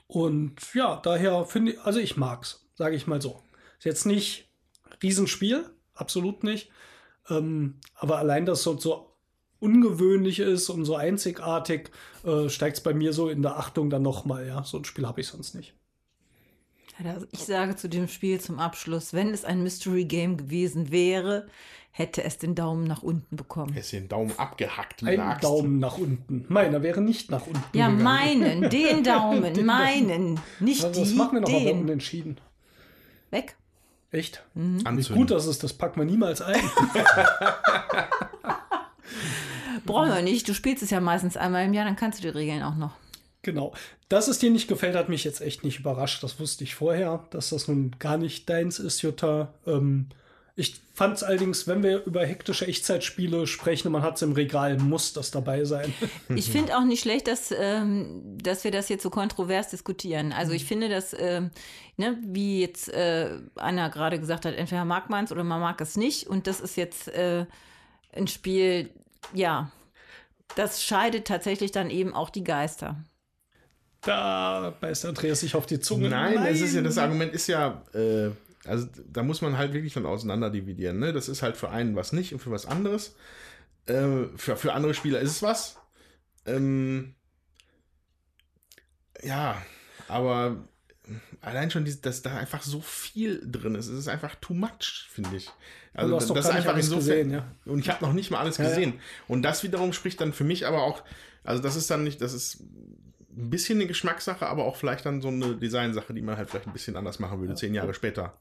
Und 0.07 0.55
ja, 0.73 0.99
daher 1.03 1.45
finde 1.45 1.73
ich, 1.73 1.81
also 1.81 1.99
ich 1.99 2.17
mag's, 2.17 2.65
sage 2.75 2.95
ich 2.95 3.07
mal 3.07 3.21
so. 3.21 3.41
Ist 3.77 3.85
jetzt 3.85 4.05
nicht 4.05 4.49
Riesenspiel, 5.03 5.69
absolut 5.93 6.43
nicht. 6.43 6.69
Ähm, 7.29 7.75
aber 7.95 8.17
allein, 8.19 8.45
dass 8.45 8.59
es 8.59 8.63
so, 8.63 8.77
so 8.77 9.11
ungewöhnlich 9.59 10.39
ist 10.39 10.69
und 10.69 10.85
so 10.85 10.95
einzigartig, 10.95 11.89
äh, 12.23 12.47
steigt 12.49 12.77
es 12.77 12.83
bei 12.83 12.93
mir 12.93 13.13
so 13.13 13.29
in 13.29 13.41
der 13.41 13.57
Achtung 13.57 13.89
dann 13.89 14.03
nochmal. 14.03 14.47
Ja, 14.47 14.63
so 14.63 14.77
ein 14.77 14.85
Spiel 14.85 15.07
habe 15.07 15.21
ich 15.21 15.27
sonst 15.27 15.55
nicht. 15.55 15.73
Also 17.03 17.27
ich 17.31 17.41
sage 17.45 17.75
zu 17.75 17.89
dem 17.89 18.07
Spiel 18.07 18.41
zum 18.41 18.59
Abschluss, 18.59 19.13
wenn 19.13 19.29
es 19.29 19.45
ein 19.45 19.61
Mystery 19.61 20.05
Game 20.05 20.35
gewesen 20.35 20.89
wäre, 20.91 21.45
hätte 21.91 22.23
es 22.23 22.39
den 22.39 22.55
Daumen 22.55 22.85
nach 22.85 23.03
unten 23.03 23.35
bekommen. 23.35 23.73
Er 23.75 23.81
ist 23.81 23.91
den 23.93 24.07
Daumen 24.07 24.33
abgehackt. 24.37 25.03
Ein 25.03 25.19
Axt. 25.19 25.43
Daumen 25.43 25.77
nach 25.77 25.97
unten. 25.99 26.45
Meiner 26.49 26.81
wäre 26.81 27.01
nicht 27.01 27.29
nach 27.29 27.45
unten. 27.45 27.61
Ja, 27.73 27.87
gegangen. 27.89 28.03
meinen, 28.03 28.69
den 28.71 29.03
Daumen, 29.03 29.53
Den 29.53 29.65
meinen, 29.67 30.39
nicht 30.59 30.83
Was, 30.83 30.91
die, 30.93 31.01
was 31.01 31.13
machen 31.13 31.33
wir 31.33 31.41
nochmal 31.41 31.59
bei 31.59 31.65
den. 31.71 31.81
unentschieden? 31.81 32.39
Weg. 33.29 33.55
Echt? 34.11 34.43
Mhm. 34.53 34.81
Wie 34.81 34.85
Anzünden. 34.85 35.15
gut 35.15 35.31
das 35.31 35.45
ist, 35.47 35.63
das 35.63 35.73
packt 35.73 35.97
man 35.97 36.07
niemals 36.07 36.41
ein. 36.41 36.61
Brauchen 39.85 40.09
wir 40.09 40.21
nicht. 40.21 40.47
Du 40.47 40.53
spielst 40.53 40.83
es 40.83 40.89
ja 40.89 40.99
meistens 40.99 41.37
einmal 41.37 41.65
im 41.65 41.73
Jahr, 41.73 41.85
dann 41.85 41.95
kannst 41.95 42.19
du 42.19 42.23
die 42.23 42.29
Regeln 42.29 42.63
auch 42.63 42.75
noch. 42.75 42.93
Genau. 43.41 43.73
Dass 44.09 44.27
es 44.27 44.39
dir 44.39 44.51
nicht 44.51 44.67
gefällt, 44.67 44.95
hat 44.95 45.09
mich 45.09 45.23
jetzt 45.23 45.41
echt 45.41 45.63
nicht 45.63 45.79
überrascht. 45.79 46.21
Das 46.23 46.39
wusste 46.39 46.63
ich 46.63 46.75
vorher, 46.75 47.25
dass 47.29 47.49
das 47.49 47.67
nun 47.67 47.95
gar 47.99 48.17
nicht 48.17 48.49
deins 48.49 48.79
ist, 48.79 49.01
Jutta. 49.01 49.53
Ähm, 49.65 50.07
ich 50.59 50.81
fand 50.91 51.17
es 51.17 51.23
allerdings, 51.23 51.67
wenn 51.67 51.83
wir 51.83 52.03
über 52.05 52.25
hektische 52.25 52.65
Echtzeitspiele 52.65 53.45
sprechen 53.45 53.89
und 53.89 53.93
man 53.93 54.01
hat 54.01 54.15
es 54.15 54.23
im 54.23 54.31
Regal, 54.31 54.79
muss 54.79 55.13
das 55.13 55.29
dabei 55.29 55.65
sein. 55.65 55.93
Ich 56.29 56.49
finde 56.51 56.75
auch 56.75 56.83
nicht 56.83 56.99
schlecht, 56.99 57.27
dass, 57.27 57.53
ähm, 57.55 58.35
dass 58.41 58.63
wir 58.63 58.71
das 58.71 58.89
jetzt 58.89 59.03
so 59.03 59.11
kontrovers 59.11 59.69
diskutieren. 59.69 60.33
Also 60.33 60.53
ich 60.53 60.65
finde, 60.65 60.89
dass, 60.89 61.15
ähm, 61.17 61.51
ne, 61.95 62.17
wie 62.23 62.61
jetzt 62.61 62.89
äh, 62.89 63.37
Anna 63.55 63.89
gerade 63.89 64.19
gesagt 64.19 64.45
hat, 64.45 64.55
entweder 64.55 64.83
mag 64.83 65.11
man 65.11 65.25
es 65.25 65.31
oder 65.31 65.43
man 65.43 65.61
mag 65.61 65.79
es 65.79 65.95
nicht. 65.95 66.25
Und 66.25 66.47
das 66.47 66.59
ist 66.59 66.75
jetzt 66.75 67.07
äh, 67.09 67.45
ein 68.13 68.25
Spiel, 68.25 68.89
ja, 69.35 69.71
das 70.55 70.83
scheidet 70.83 71.27
tatsächlich 71.27 71.71
dann 71.71 71.91
eben 71.91 72.15
auch 72.15 72.31
die 72.31 72.43
Geister. 72.43 72.95
Da 74.01 74.73
beißt 74.81 75.05
Andreas 75.05 75.41
sich 75.41 75.53
auf 75.53 75.67
die 75.67 75.79
Zunge. 75.79 76.09
Nein, 76.09 76.43
es 76.47 76.61
ist 76.61 76.73
ja, 76.73 76.81
das 76.81 76.97
Argument 76.97 77.31
ist 77.33 77.45
ja, 77.45 77.83
äh, 77.93 78.31
also 78.67 78.87
da 79.11 79.23
muss 79.23 79.41
man 79.41 79.57
halt 79.57 79.73
wirklich 79.73 79.93
dann 79.93 80.05
auseinander 80.05 80.49
dividieren. 80.49 80.99
Ne? 80.99 81.13
Das 81.13 81.29
ist 81.29 81.41
halt 81.41 81.57
für 81.57 81.69
einen 81.69 81.95
was 81.95 82.11
nicht 82.11 82.33
und 82.33 82.39
für 82.39 82.51
was 82.51 82.65
anderes. 82.65 83.15
Äh, 83.85 84.25
für, 84.35 84.57
für 84.57 84.73
andere 84.73 84.93
Spieler 84.93 85.19
ist 85.19 85.31
es 85.31 85.41
was. 85.41 85.77
Ähm, 86.45 87.15
ja, 89.23 89.61
aber 90.07 90.67
allein 91.41 91.71
schon, 91.71 91.85
dass 92.01 92.21
da 92.21 92.37
einfach 92.37 92.63
so 92.63 92.81
viel 92.81 93.41
drin 93.49 93.75
ist. 93.75 93.87
Es 93.87 93.99
ist 93.99 94.07
einfach 94.07 94.35
too 94.35 94.53
much, 94.53 95.07
finde 95.09 95.37
ich. 95.37 95.49
Also 95.93 96.19
das 96.19 96.45
ist 96.45 96.51
einfach 96.51 96.75
insofern. 96.75 96.99
gesehen, 96.99 97.31
ja. 97.31 97.51
Und 97.65 97.79
ich 97.79 97.89
habe 97.89 98.05
noch 98.05 98.13
nicht 98.13 98.29
mal 98.29 98.39
alles 98.39 98.57
Ja, 98.57 98.65
ja. 98.65 98.69
gesehen. 98.69 98.99
Und 99.27 99.41
das 99.41 99.63
wiederum 99.63 99.93
spricht 99.93 100.21
dann 100.21 100.33
für 100.33 100.43
mich 100.43 100.67
aber 100.67 100.83
auch, 100.83 101.03
also 101.43 101.61
das 101.63 101.75
ist 101.75 101.89
dann 101.89 102.03
nicht, 102.03 102.21
das 102.21 102.33
ist 102.33 102.63
ein 103.37 103.49
bisschen 103.49 103.79
eine 103.79 103.87
Geschmackssache, 103.87 104.47
aber 104.47 104.65
auch 104.65 104.75
vielleicht 104.75 105.05
dann 105.05 105.21
so 105.21 105.27
eine 105.27 105.55
Designsache, 105.55 106.13
die 106.13 106.21
man 106.21 106.37
halt 106.37 106.49
vielleicht 106.49 106.67
ein 106.67 106.73
bisschen 106.73 106.95
anders 106.95 107.19
machen 107.19 107.39
würde, 107.39 107.55
zehn 107.55 107.73
Jahre 107.73 107.93
später. 107.93 108.33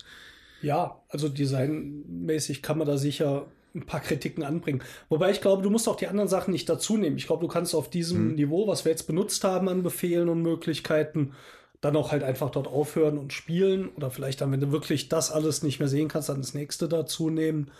Ja, 0.63 1.01
also 1.09 1.29
designmäßig 1.29 2.63
kann 2.63 2.79
man 2.79 2.87
da 2.87 2.97
sicher 2.97 3.47
ein 3.75 3.85
paar 3.85 4.01
Kritiken 4.01 4.43
anbringen. 4.43 4.83
Wobei 5.09 5.31
ich 5.31 5.41
glaube, 5.41 5.63
du 5.63 5.71
musst 5.71 5.89
auch 5.89 5.97
die 5.97 6.07
anderen 6.07 6.29
Sachen 6.29 6.51
nicht 6.53 6.69
dazu 6.69 6.97
nehmen. 6.97 7.19
Ich 7.19 7.27
glaube, 7.27 7.43
du 7.43 7.49
kannst 7.49 7.75
auf 7.75 7.91
diesem 7.91 8.35
Niveau, 8.35 8.67
was 8.67 8.85
wir 8.85 8.91
jetzt 8.91 9.07
benutzt 9.07 9.45
haben 9.45 9.69
an 9.69 9.83
Befehlen 9.83 10.31
und 10.31 10.41
Möglichkeiten, 10.41 11.35
dann 11.83 11.95
auch 11.95 12.11
halt 12.11 12.23
einfach 12.23 12.51
dort 12.51 12.69
aufhören 12.69 13.19
und 13.19 13.35
spielen. 13.35 13.91
Oder 13.91 14.11
vielleicht 14.11 14.41
dann, 14.41 14.51
wenn 14.51 14.61
du 14.61 14.73
wirklich 14.73 15.11
das 15.11 15.31
alles 15.31 15.63
nicht 15.63 15.79
mehr 15.79 15.89
sehen 15.89 16.09
kannst, 16.09 16.31
dann 16.31 16.41
das 16.41 16.55
nächste 16.55 16.89
dazu 16.89 17.29
nehmen. 17.29 17.71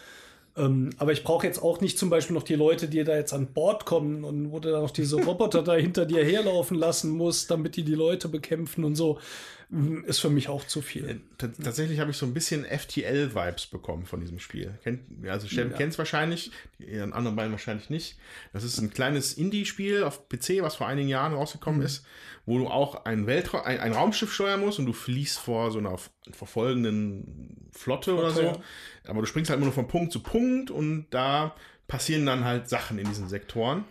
Ähm, 0.57 0.91
aber 0.99 1.13
ich 1.13 1.23
brauche 1.23 1.47
jetzt 1.47 1.63
auch 1.63 1.81
nicht 1.81 1.99
zum 1.99 2.09
Beispiel 2.09 2.35
noch 2.35 2.43
die 2.43 2.55
Leute, 2.55 2.89
die 2.89 3.05
da 3.05 3.15
jetzt 3.15 3.33
an 3.33 3.49
Bord 3.53 3.85
kommen 3.85 4.25
und 4.25 4.53
wo 4.53 4.59
du 4.59 4.71
dann 4.71 4.83
noch 4.83 4.91
diese 4.91 5.17
Roboter 5.23 5.63
da 5.63 5.75
hinter 5.75 6.07
dir 6.07 6.25
herlaufen 6.25 6.79
lassen 6.79 7.11
musst, 7.11 7.51
damit 7.51 7.77
die 7.77 7.85
die 7.85 7.95
Leute 7.95 8.29
bekämpfen 8.29 8.85
und 8.85 8.97
so. 8.97 9.19
Mm, 9.69 10.05
Ist 10.05 10.21
für 10.21 10.31
mich 10.31 10.49
auch 10.49 10.65
zu 10.65 10.81
viel. 10.81 11.21
T 11.39 11.49
tatsächlich 11.63 11.99
habe 11.99 12.13
ich 12.13 12.17
so 12.17 12.25
ein 12.25 12.35
bisschen 12.35 12.65
FTL-Vibes 12.65 13.67
bekommen 13.67 14.07
von 14.07 14.21
diesem 14.21 14.39
Spiel. 14.39 14.79
Kennt, 14.85 15.01
also 15.29 15.49
Steffen 15.49 15.75
kennt 15.75 15.93
es 15.93 15.99
wahrscheinlich, 15.99 16.53
die 16.79 17.01
anderen 17.01 17.35
beiden 17.35 17.51
wahrscheinlich 17.51 17.91
nicht. 17.91 18.17
Das 18.53 18.63
ist 18.63 18.79
ein 18.79 18.91
kleines 18.91 19.35
Indie-Spiel 19.35 20.05
auf 20.05 20.29
PC, 20.29 20.63
was 20.63 20.77
vor 20.77 20.87
einigen 20.87 21.09
Jahren 21.09 21.35
rausgekommen 21.35 21.83
ist, 21.83 22.07
wo 22.45 22.59
du 22.59 22.69
auch 22.69 23.05
ein, 23.07 23.27
Weltra 23.27 23.63
ein, 23.63 23.81
ein 23.81 23.93
Raumschiff 23.93 24.33
steuern 24.33 24.61
musst 24.61 24.79
und 24.79 24.87
du 24.87 24.93
fliehst 24.93 25.39
vor 25.39 25.73
so 25.73 25.79
einer 25.79 25.97
verfolgenden 26.31 27.69
Flotte, 27.73 28.15
oder 28.15 28.31
so. 28.31 28.41
Flotte, 28.43 28.63
Aber 29.07 29.21
du 29.21 29.27
springst 29.27 29.51
halt 29.51 29.59
immer 29.59 29.67
nur 29.67 29.75
von 29.75 29.89
Punkt 29.89 30.13
zu 30.13 30.21
Punkt 30.21 30.71
und 30.71 31.07
da 31.11 31.57
passieren 31.89 32.27
dann 32.27 32.45
halt 32.45 32.69
Sachen 32.69 32.99
in 32.99 33.07
diesen 33.09 33.29
Sektoren. 33.29 33.85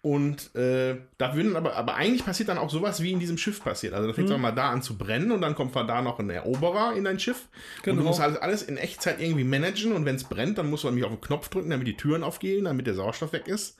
Und 0.00 0.54
äh, 0.54 0.96
da 1.18 1.34
würden 1.34 1.56
aber, 1.56 1.74
aber 1.74 1.96
eigentlich 1.96 2.24
passiert 2.24 2.48
dann 2.48 2.56
auch 2.58 2.70
sowas, 2.70 3.02
wie 3.02 3.10
in 3.12 3.18
diesem 3.18 3.36
Schiff 3.36 3.62
passiert. 3.64 3.94
Also 3.94 4.06
da 4.06 4.14
fängt 4.14 4.28
Mhm. 4.30 4.40
mal 4.40 4.52
da 4.52 4.70
an 4.70 4.80
zu 4.80 4.96
brennen 4.96 5.32
und 5.32 5.40
dann 5.40 5.56
kommt 5.56 5.72
von 5.72 5.88
da 5.88 6.00
noch 6.02 6.20
ein 6.20 6.30
Eroberer 6.30 6.94
in 6.94 7.02
dein 7.04 7.18
Schiff. 7.18 7.48
Und 7.78 7.82
Genau. 7.82 7.96
du 8.02 8.06
musst 8.08 8.20
alles, 8.20 8.36
alles 8.38 8.62
in 8.62 8.76
Echtzeit 8.76 9.20
irgendwie 9.20 9.42
managen 9.42 9.92
und 9.92 10.04
wenn 10.04 10.14
es 10.14 10.22
brennt, 10.24 10.56
dann 10.58 10.70
musst 10.70 10.84
du 10.84 10.88
nämlich 10.88 11.04
auf 11.04 11.10
den 11.10 11.20
Knopf 11.20 11.48
drücken, 11.48 11.70
damit 11.70 11.88
die 11.88 11.96
Türen 11.96 12.22
aufgehen, 12.22 12.64
damit 12.66 12.86
der 12.86 12.94
Sauerstoff 12.94 13.32
weg 13.32 13.48
ist, 13.48 13.76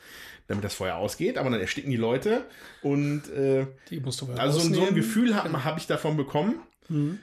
damit 0.48 0.64
das 0.64 0.74
Feuer 0.74 0.96
ausgeht, 0.96 1.38
aber 1.38 1.50
dann 1.50 1.60
ersticken 1.60 1.90
die 1.92 1.96
Leute. 1.96 2.44
Und 2.82 3.28
äh, 3.30 3.68
Die 3.90 4.00
musst 4.00 4.20
du 4.20 4.26
mal 4.26 4.38
also 4.40 4.58
so, 4.58 4.66
ein- 4.66 4.74
so 4.74 4.80
ein 4.80 4.86
rausnehmen. 4.86 4.94
Gefühl 4.96 5.36
habe 5.36 5.64
hab 5.64 5.78
ich 5.78 5.86
davon 5.86 6.16
bekommen. 6.16 6.56
Mhm. 6.88 7.20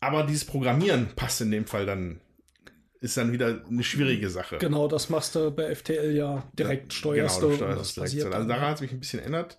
Aber 0.00 0.24
dieses 0.24 0.44
Programmieren 0.44 1.08
passt 1.16 1.40
in 1.40 1.50
dem 1.50 1.66
Fall 1.66 1.86
dann 1.86 2.20
ist 3.00 3.16
dann 3.16 3.32
wieder 3.32 3.62
eine 3.68 3.82
schwierige 3.82 4.28
Sache. 4.30 4.58
Genau, 4.58 4.88
das 4.88 5.08
machst 5.08 5.34
du 5.34 5.50
bei 5.50 5.74
FTL 5.74 6.14
ja 6.16 6.42
direkt 6.58 6.92
steuerst 6.92 7.40
genau, 7.40 7.50
du. 7.50 7.56
steuerst 7.56 7.80
das 7.80 7.94
direkt. 7.94 8.10
passiert 8.12 8.34
Also 8.34 8.48
daran 8.48 8.62
ja. 8.64 8.68
hat 8.70 8.78
sich 8.78 8.90
ein 8.92 9.00
bisschen 9.00 9.20
ändert. 9.20 9.58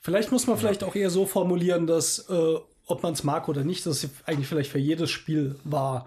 Vielleicht 0.00 0.30
muss 0.30 0.46
man 0.46 0.56
vielleicht 0.58 0.84
auch 0.84 0.94
eher 0.94 1.10
so 1.10 1.26
formulieren, 1.26 1.86
dass 1.86 2.28
äh, 2.30 2.54
ob 2.86 3.02
man 3.02 3.12
es 3.12 3.24
mag 3.24 3.48
oder 3.48 3.64
nicht, 3.64 3.84
das 3.84 4.04
ist 4.04 4.12
eigentlich 4.26 4.46
vielleicht 4.48 4.70
für 4.70 4.78
jedes 4.78 5.10
Spiel 5.10 5.56
wahr. 5.64 6.06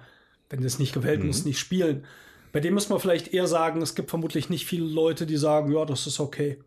Wenn 0.50 0.64
es 0.64 0.80
nicht 0.80 0.94
gefällt, 0.94 1.20
Mhm. 1.22 1.28
muss 1.28 1.46
nicht 1.46 1.60
spielen. 1.60 2.06
Bei 2.52 2.60
dem 2.60 2.74
muss 2.74 2.90
man 2.90 3.00
vielleicht 3.00 3.34
eher 3.34 3.48
sagen, 3.48 3.82
es 3.82 3.96
gibt 3.96 4.10
vermutlich 4.10 4.50
nicht 4.50 4.66
viele 4.66 4.86
Leute, 4.86 5.26
die 5.26 5.38
sagen, 5.38 5.72
ja, 5.72 5.86
das 5.86 6.08
ist 6.08 6.20
okay. 6.20 6.58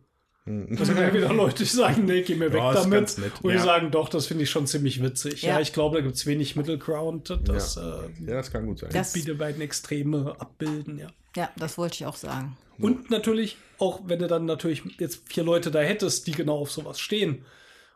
Das 0.47 0.87
sind 0.87 0.99
ja 0.99 1.11
wieder 1.11 1.33
Leute, 1.33 1.63
die 1.63 1.69
sagen, 1.69 2.05
nee, 2.05 2.21
geh 2.21 2.35
mir 2.35 2.53
weg. 2.53 2.59
Ja, 2.59 2.73
damit. 2.73 3.17
Und 3.41 3.49
die 3.51 3.55
ja. 3.57 3.63
sagen, 3.63 3.89
doch, 3.89 4.09
das 4.09 4.27
finde 4.27 4.43
ich 4.43 4.51
schon 4.51 4.67
ziemlich 4.67 5.01
witzig. 5.01 5.41
Ja, 5.41 5.55
Ja. 5.55 5.59
ich 5.59 5.73
glaube, 5.73 5.97
da 5.97 6.03
gibt 6.03 6.15
es 6.15 6.27
wenig 6.27 6.55
Middle 6.55 6.77
Ground, 6.77 7.35
das 7.45 7.75
Ja. 7.75 8.01
äh, 8.03 8.09
Ja, 8.27 8.33
das 8.35 8.51
kann 8.51 8.67
gut 8.67 8.77
sein. 8.77 8.91
Das- 8.93 9.11
die 9.13 9.33
beiden 9.33 9.59
Extreme 9.61 10.35
abbilden, 10.37 10.99
ja. 10.99 11.07
Ja, 11.35 11.49
das 11.57 11.79
wollte 11.79 11.95
ich 11.95 12.05
auch 12.05 12.15
sagen. 12.15 12.55
Und 12.77 13.09
natürlich, 13.09 13.57
auch 13.79 14.01
wenn 14.05 14.19
du 14.19 14.27
dann 14.27 14.45
natürlich 14.45 14.83
jetzt 14.99 15.21
vier 15.27 15.43
Leute 15.43 15.71
da 15.71 15.79
hättest, 15.79 16.27
die 16.27 16.31
genau 16.33 16.59
auf 16.59 16.71
sowas 16.71 16.99
stehen 16.99 17.43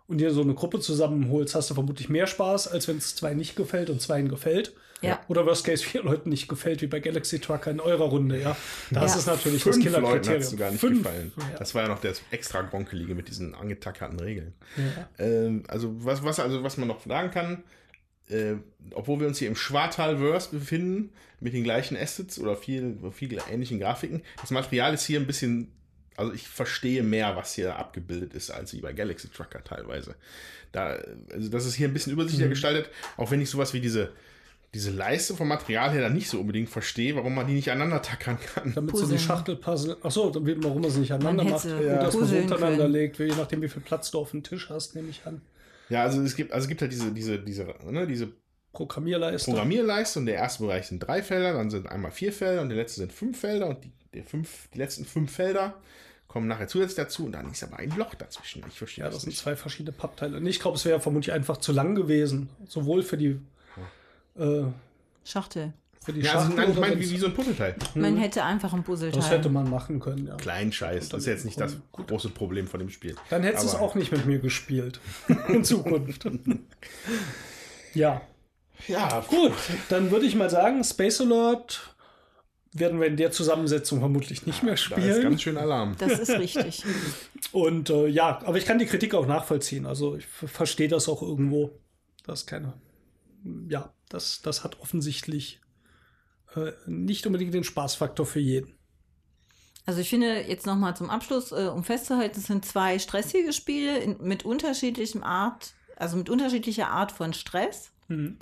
und 0.07 0.17
dir 0.17 0.31
so 0.31 0.41
eine 0.41 0.55
Gruppe 0.55 0.79
zusammenholst, 0.79 1.53
hast 1.53 1.69
du 1.69 1.75
vermutlich 1.75 2.09
mehr 2.09 2.25
Spaß, 2.25 2.67
als 2.67 2.87
wenn 2.87 2.97
es 2.97 3.15
zwei 3.15 3.35
nicht 3.35 3.55
gefällt 3.55 3.91
und 3.91 4.01
zweien 4.01 4.27
gefällt. 4.27 4.73
Ja. 5.01 5.19
Oder 5.29 5.45
worst 5.45 5.65
case 5.65 5.83
vier 5.83 6.03
Leuten 6.03 6.29
nicht 6.29 6.47
gefällt, 6.49 6.81
wie 6.81 6.87
bei 6.87 6.99
Galaxy 6.99 7.39
Trucker 7.39 7.71
in 7.71 7.79
eurer 7.79 8.05
Runde, 8.05 8.39
ja. 8.41 8.55
Das 8.91 9.13
Ja. 9.13 9.19
ist 9.19 9.27
natürlich 9.27 9.63
Fünf 9.63 9.75
das 9.77 9.85
Leuten 9.85 9.95
hat 9.95 10.01
Killerkriterium. 10.03 10.41
es 10.41 10.49
sogar 10.49 10.71
nicht 10.71 10.79
Fünf. 10.81 11.03
gefallen. 11.03 11.31
Ja. 11.37 11.57
Das 11.57 11.73
war 11.75 11.83
ja 11.83 11.87
noch 11.87 12.01
das 12.01 12.21
extra 12.31 12.61
Gronkelige 12.63 13.15
mit 13.15 13.29
diesen 13.29 13.55
angetackerten 13.55 14.19
Regeln. 14.19 14.53
Ja. 14.75 15.25
Ähm, 15.25 15.63
also 15.67 15.93
was, 16.03 16.23
was, 16.23 16.39
also 16.39 16.63
was 16.63 16.77
man 16.77 16.87
noch 16.89 17.05
sagen 17.05 17.31
kann, 17.31 17.63
äh, 18.29 18.55
obwohl 18.93 19.19
wir 19.21 19.27
uns 19.27 19.39
hier 19.39 19.47
im 19.47 19.55
Schwartalverse 19.55 20.49
befinden, 20.51 21.11
mit 21.39 21.53
den 21.53 21.63
gleichen 21.63 21.95
Assets 21.95 22.37
oder 22.37 22.57
viel, 22.57 22.97
viel 23.13 23.39
ähnlichen 23.49 23.79
Grafiken, 23.79 24.21
das 24.41 24.51
Material 24.51 24.93
ist 24.93 25.05
hier 25.05 25.19
ein 25.19 25.25
bisschen, 25.27 25.71
also 26.17 26.33
ich 26.33 26.47
verstehe 26.47 27.01
mehr, 27.03 27.37
was 27.37 27.53
hier 27.53 27.77
abgebildet 27.77 28.33
ist, 28.33 28.51
als 28.51 28.73
wie 28.73 28.81
bei 28.81 28.91
Galaxy 28.91 29.29
Trucker 29.29 29.63
teilweise. 29.63 30.15
Da, 30.73 30.99
also 31.31 31.49
das 31.49 31.65
ist 31.65 31.75
hier 31.75 31.87
ein 31.87 31.93
bisschen 31.93 32.11
übersichtlicher 32.11 32.47
Mhm. 32.47 32.51
gestaltet, 32.51 32.89
auch 33.15 33.31
wenn 33.31 33.39
ich 33.41 33.49
sowas 33.49 33.73
wie 33.73 33.79
diese, 33.79 34.11
diese 34.73 34.91
Leiste 34.91 35.35
vom 35.35 35.47
Material 35.47 35.91
her 35.91 36.01
dann 36.01 36.13
nicht 36.13 36.29
so 36.29 36.39
unbedingt 36.39 36.69
verstehe, 36.69 37.15
warum 37.15 37.33
man 37.33 37.47
die 37.47 37.53
nicht 37.53 37.71
aneinander 37.71 38.01
tackern 38.01 38.37
kann. 38.53 38.73
Damit 38.75 38.91
so 38.91 38.97
die 38.97 39.01
Puzzeln. 39.13 39.19
Schachtelpuzzle. 39.19 39.97
Achso, 40.03 40.33
warum 40.35 40.81
man 40.81 40.91
sie 40.91 40.99
nicht 40.99 41.11
aneinander 41.11 41.43
Man 41.43 41.53
macht. 41.53 41.65
Und 41.65 41.71
dass 41.81 41.81
man 41.81 42.11
so 42.11 42.19
puzzeln 42.19 42.43
untereinander 42.43 42.77
können. 42.83 42.93
legt, 42.93 43.19
je 43.19 43.27
nachdem, 43.27 43.61
wie 43.61 43.69
viel 43.69 43.81
Platz 43.81 44.11
du 44.11 44.19
auf 44.19 44.31
dem 44.31 44.43
Tisch 44.43 44.69
hast, 44.69 44.95
nehme 44.95 45.09
ich 45.09 45.21
an. 45.25 45.41
Ja, 45.89 46.03
also 46.03 46.21
es 46.21 46.35
gibt, 46.35 46.51
also 46.53 46.65
es 46.65 46.69
gibt 46.69 46.81
halt 46.81 46.91
diese, 46.91 47.11
diese, 47.11 47.39
diese, 47.39 47.65
ne, 47.89 48.05
diese 48.05 48.29
Programmierleiste. 48.73 49.49
Programmierleiste 49.49 50.19
und 50.19 50.27
der 50.27 50.35
erste 50.35 50.63
Bereich 50.63 50.85
sind 50.85 50.99
drei 50.99 51.23
Felder, 51.23 51.53
dann 51.53 51.71
sind 51.71 51.87
einmal 51.87 52.11
vier 52.11 52.31
Felder 52.31 52.61
und 52.61 52.69
der 52.69 52.77
letzte 52.77 52.99
sind 53.01 53.11
fünf 53.11 53.39
Felder 53.39 53.67
und 53.67 53.83
die, 53.83 53.91
der 54.13 54.23
fünf, 54.23 54.67
die 54.73 54.77
letzten 54.77 55.05
fünf 55.05 55.31
Felder 55.31 55.73
kommen 56.27 56.47
nachher 56.47 56.67
zusätzlich 56.67 56.97
dazu 56.97 57.25
und 57.25 57.31
dann 57.31 57.49
ist 57.51 57.63
aber 57.63 57.77
ein 57.77 57.89
Loch 57.97 58.13
dazwischen. 58.13 58.63
Ich 58.69 58.77
verstehe 58.77 59.03
Ja, 59.03 59.07
das 59.07 59.15
das 59.15 59.21
sind 59.23 59.29
nicht. 59.31 59.39
zwei 59.39 59.55
verschiedene 59.55 59.91
Pappteile. 59.97 60.37
Und 60.37 60.45
ich 60.45 60.59
glaube, 60.59 60.77
es 60.77 60.85
wäre 60.85 60.99
vermutlich 60.99 61.33
einfach 61.33 61.57
zu 61.57 61.71
lang 61.71 61.95
gewesen. 61.95 62.49
Sowohl 62.67 63.01
für 63.01 63.17
die, 63.17 63.39
äh, 64.37 64.63
Schachtel. 65.25 65.73
für 66.03 66.13
die 66.13 66.21
Ja, 66.21 66.33
also, 66.33 66.45
Schachtel 66.47 66.57
nein, 66.65 66.71
ich 66.73 66.79
meine, 66.79 66.99
wie, 66.99 67.09
wie 67.11 67.17
so 67.17 67.25
ein 67.27 67.33
Puzzleteil. 67.33 67.75
Man 67.95 68.17
hätte 68.17 68.43
einfach 68.43 68.73
ein 68.73 68.83
Puzzleteil. 68.83 69.19
Das 69.19 69.29
hätte 69.29 69.49
man 69.49 69.69
machen 69.69 69.99
können, 69.99 70.27
ja. 70.27 70.35
Klein 70.35 70.71
Scheiß. 70.71 71.09
Das 71.09 71.21
ist 71.21 71.25
jetzt 71.27 71.45
nicht 71.45 71.59
das 71.59 71.77
große 71.91 72.29
Problem 72.29 72.67
von 72.67 72.79
dem 72.79 72.89
Spiel. 72.89 73.15
Dann 73.29 73.43
hättest 73.43 73.63
du 73.63 73.67
es 73.69 73.75
auch 73.75 73.95
nicht 73.95 74.11
mit 74.11 74.25
mir 74.25 74.39
gespielt. 74.39 74.99
In 75.49 75.63
Zukunft. 75.63 76.25
ja, 77.93 78.21
Ja, 78.87 79.25
gut. 79.27 79.53
Dann 79.89 80.11
würde 80.11 80.25
ich 80.25 80.35
mal 80.35 80.49
sagen, 80.49 80.83
Space 80.83 81.21
Alert 81.21 81.95
werden 82.71 82.99
wir 82.99 83.07
in 83.07 83.17
der 83.17 83.31
Zusammensetzung 83.31 83.99
vermutlich 83.99 84.45
nicht 84.45 84.61
mehr 84.61 84.73
Da 84.73 84.75
ist 84.75 84.81
spielen. 84.83 85.21
ganz 85.23 85.41
schön 85.41 85.57
Alarm. 85.57 85.95
Das 85.97 86.19
ist 86.19 86.29
richtig. 86.29 86.83
Und 87.51 87.89
äh, 87.89 88.07
ja, 88.07 88.39
aber 88.45 88.57
ich 88.57 88.65
kann 88.65 88.77
die 88.77 88.85
Kritik 88.85 89.15
auch 89.15 89.25
nachvollziehen. 89.25 89.87
Also 89.87 90.15
ich 90.15 90.27
ver- 90.27 90.47
verstehe 90.47 90.87
das 90.87 91.09
auch 91.09 91.23
irgendwo. 91.23 91.71
Das 92.27 92.41
ist 92.41 92.45
keine. 92.47 92.73
Ja, 93.67 93.91
das, 94.09 94.41
das 94.41 94.63
hat 94.63 94.79
offensichtlich 94.79 95.61
äh, 96.55 96.71
nicht 96.87 97.25
unbedingt 97.25 97.53
den 97.53 97.63
Spaßfaktor 97.63 98.25
für 98.25 98.39
jeden. 98.39 98.77
Also 99.85 100.01
ich 100.01 100.09
finde 100.09 100.41
jetzt 100.41 100.65
nochmal 100.65 100.95
zum 100.95 101.09
Abschluss, 101.09 101.51
äh, 101.51 101.69
um 101.73 101.83
festzuhalten, 101.83 102.39
es 102.39 102.47
sind 102.47 102.65
zwei 102.65 102.99
stressige 102.99 103.53
Spiele 103.53 103.97
in, 103.99 104.17
mit 104.21 104.45
unterschiedlichem 104.45 105.23
Art, 105.23 105.73
also 105.95 106.17
mit 106.17 106.29
unterschiedlicher 106.29 106.89
Art 106.89 107.11
von 107.11 107.33
Stress. 107.33 107.91
Mhm. 108.07 108.37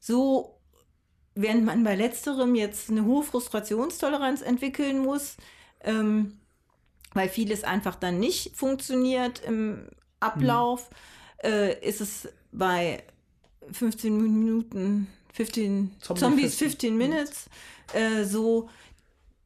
So, 0.00 0.58
während 1.34 1.64
man 1.64 1.84
bei 1.84 1.94
letzterem 1.94 2.54
jetzt 2.54 2.90
eine 2.90 3.04
hohe 3.04 3.22
Frustrationstoleranz 3.22 4.42
entwickeln 4.42 4.98
muss, 4.98 5.36
ähm, 5.82 6.40
weil 7.12 7.28
vieles 7.28 7.64
einfach 7.64 7.94
dann 7.94 8.18
nicht 8.18 8.56
funktioniert 8.56 9.40
im 9.44 9.88
Ablauf, 10.20 10.90
äh, 11.42 11.78
ist 11.86 12.00
es 12.00 12.28
bei 12.52 13.04
15 13.72 14.16
Minuten, 14.16 15.08
15 15.34 15.92
Zombie 16.00 16.20
Zombies 16.20 16.56
15 16.56 16.68
15 16.68 16.96
Minutes 16.96 17.50
äh, 17.92 18.24
so, 18.24 18.68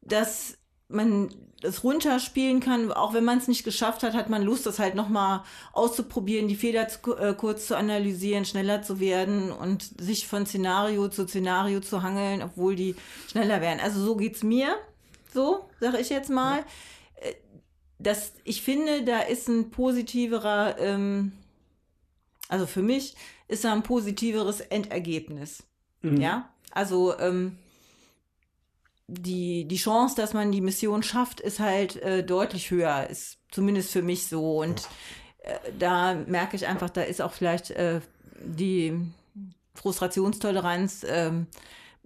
dass 0.03 0.57
man 0.89 1.35
das 1.61 1.85
runterspielen 1.85 2.61
kann, 2.61 2.91
auch 2.91 3.13
wenn 3.13 3.25
man 3.25 3.37
es 3.37 3.47
nicht 3.47 3.65
geschafft 3.65 4.03
hat, 4.03 4.15
hat 4.15 4.31
man 4.31 4.43
Lust, 4.43 4.65
das 4.65 4.79
halt 4.79 4.95
nochmal 4.95 5.43
auszuprobieren, 5.73 6.49
die 6.49 6.57
Fehler 6.57 6.89
zu, 6.89 7.15
äh, 7.17 7.35
kurz 7.37 7.67
zu 7.67 7.77
analysieren, 7.77 8.47
schneller 8.47 8.83
zu 8.83 8.99
werden 8.99 9.53
und 9.53 9.83
sich 10.01 10.27
von 10.27 10.47
Szenario 10.47 11.09
zu 11.09 11.27
Szenario 11.29 11.81
zu 11.81 12.03
hangeln, 12.03 12.43
obwohl 12.43 12.77
die 12.77 12.97
schneller 13.31 13.61
werden. 13.61 13.79
Also 13.79 14.03
so 14.03 14.17
geht's 14.17 14.43
mir, 14.43 14.75
so 15.35 15.69
sage 15.81 15.99
ich 15.99 16.09
jetzt 16.09 16.31
mal. 16.31 16.65
Äh, 17.17 17.35
Das, 17.99 18.33
ich 18.45 18.63
finde, 18.63 19.05
da 19.05 19.21
ist 19.21 19.47
ein 19.49 19.71
positiverer, 19.71 20.79
ähm, 20.79 21.33
also 22.49 22.67
für 22.67 22.83
mich 22.83 23.15
ist 23.51 23.65
da 23.65 23.73
ein 23.73 23.83
positiveres 23.83 24.61
Endergebnis. 24.61 25.65
Mhm. 26.03 26.21
Ja, 26.21 26.49
also 26.71 27.19
ähm, 27.19 27.59
die, 29.09 29.67
die 29.67 29.77
Chance, 29.77 30.15
dass 30.17 30.35
man 30.35 30.53
die 30.53 30.61
Mission 30.61 31.03
schafft, 31.03 31.41
ist 31.41 31.59
halt 31.59 31.97
äh, 31.97 32.25
deutlich 32.25 32.71
höher, 32.71 33.09
ist 33.11 33.39
zumindest 33.51 33.91
für 33.91 34.03
mich 34.03 34.29
so. 34.29 34.61
Und 34.61 34.89
äh, 35.43 35.59
da 35.79 36.15
merke 36.15 36.57
ich 36.57 36.67
einfach, 36.67 36.91
da 36.91 37.03
ist 37.03 37.21
auch 37.21 37.33
vielleicht 37.33 37.71
äh, 37.73 38.01
die 38.41 38.97
Frustrationstoleranz 39.75 41.05
ähm, 41.09 41.47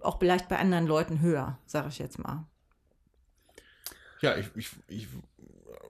auch 0.01 0.19
vielleicht 0.19 0.49
bei 0.49 0.57
anderen 0.57 0.87
Leuten 0.87 1.21
höher, 1.21 1.57
sage 1.65 1.89
ich 1.89 1.99
jetzt 1.99 2.19
mal. 2.19 2.45
Ja, 4.21 4.35
ich, 4.37 4.47
ich, 4.55 4.69
ich 4.87 5.07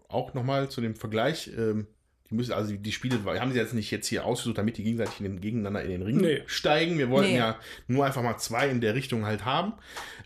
auch 0.09 0.33
nochmal 0.33 0.69
zu 0.69 0.81
dem 0.81 0.95
Vergleich. 0.95 1.47
Ähm, 1.55 1.87
die 2.29 2.35
müssen, 2.35 2.53
also 2.53 2.73
die, 2.75 2.91
Spiele, 2.91 3.23
wir 3.23 3.39
haben 3.39 3.51
sie 3.51 3.59
jetzt 3.59 3.73
nicht 3.73 3.91
jetzt 3.91 4.07
hier 4.07 4.25
ausgesucht, 4.25 4.57
damit 4.57 4.77
die 4.77 4.83
gegenseitig 4.83 5.19
in 5.19 5.25
den, 5.25 5.41
gegeneinander 5.41 5.83
in 5.83 5.91
den 5.91 6.01
Ring 6.01 6.17
Nee. 6.17 6.41
steigen. 6.47 6.97
Wir 6.97 7.09
wollten 7.09 7.31
Nee. 7.33 7.37
ja 7.37 7.59
nur 7.87 8.05
einfach 8.05 8.23
mal 8.23 8.37
zwei 8.37 8.67
in 8.69 8.81
der 8.81 8.95
Richtung 8.95 9.25
halt 9.25 9.45
haben. 9.45 9.73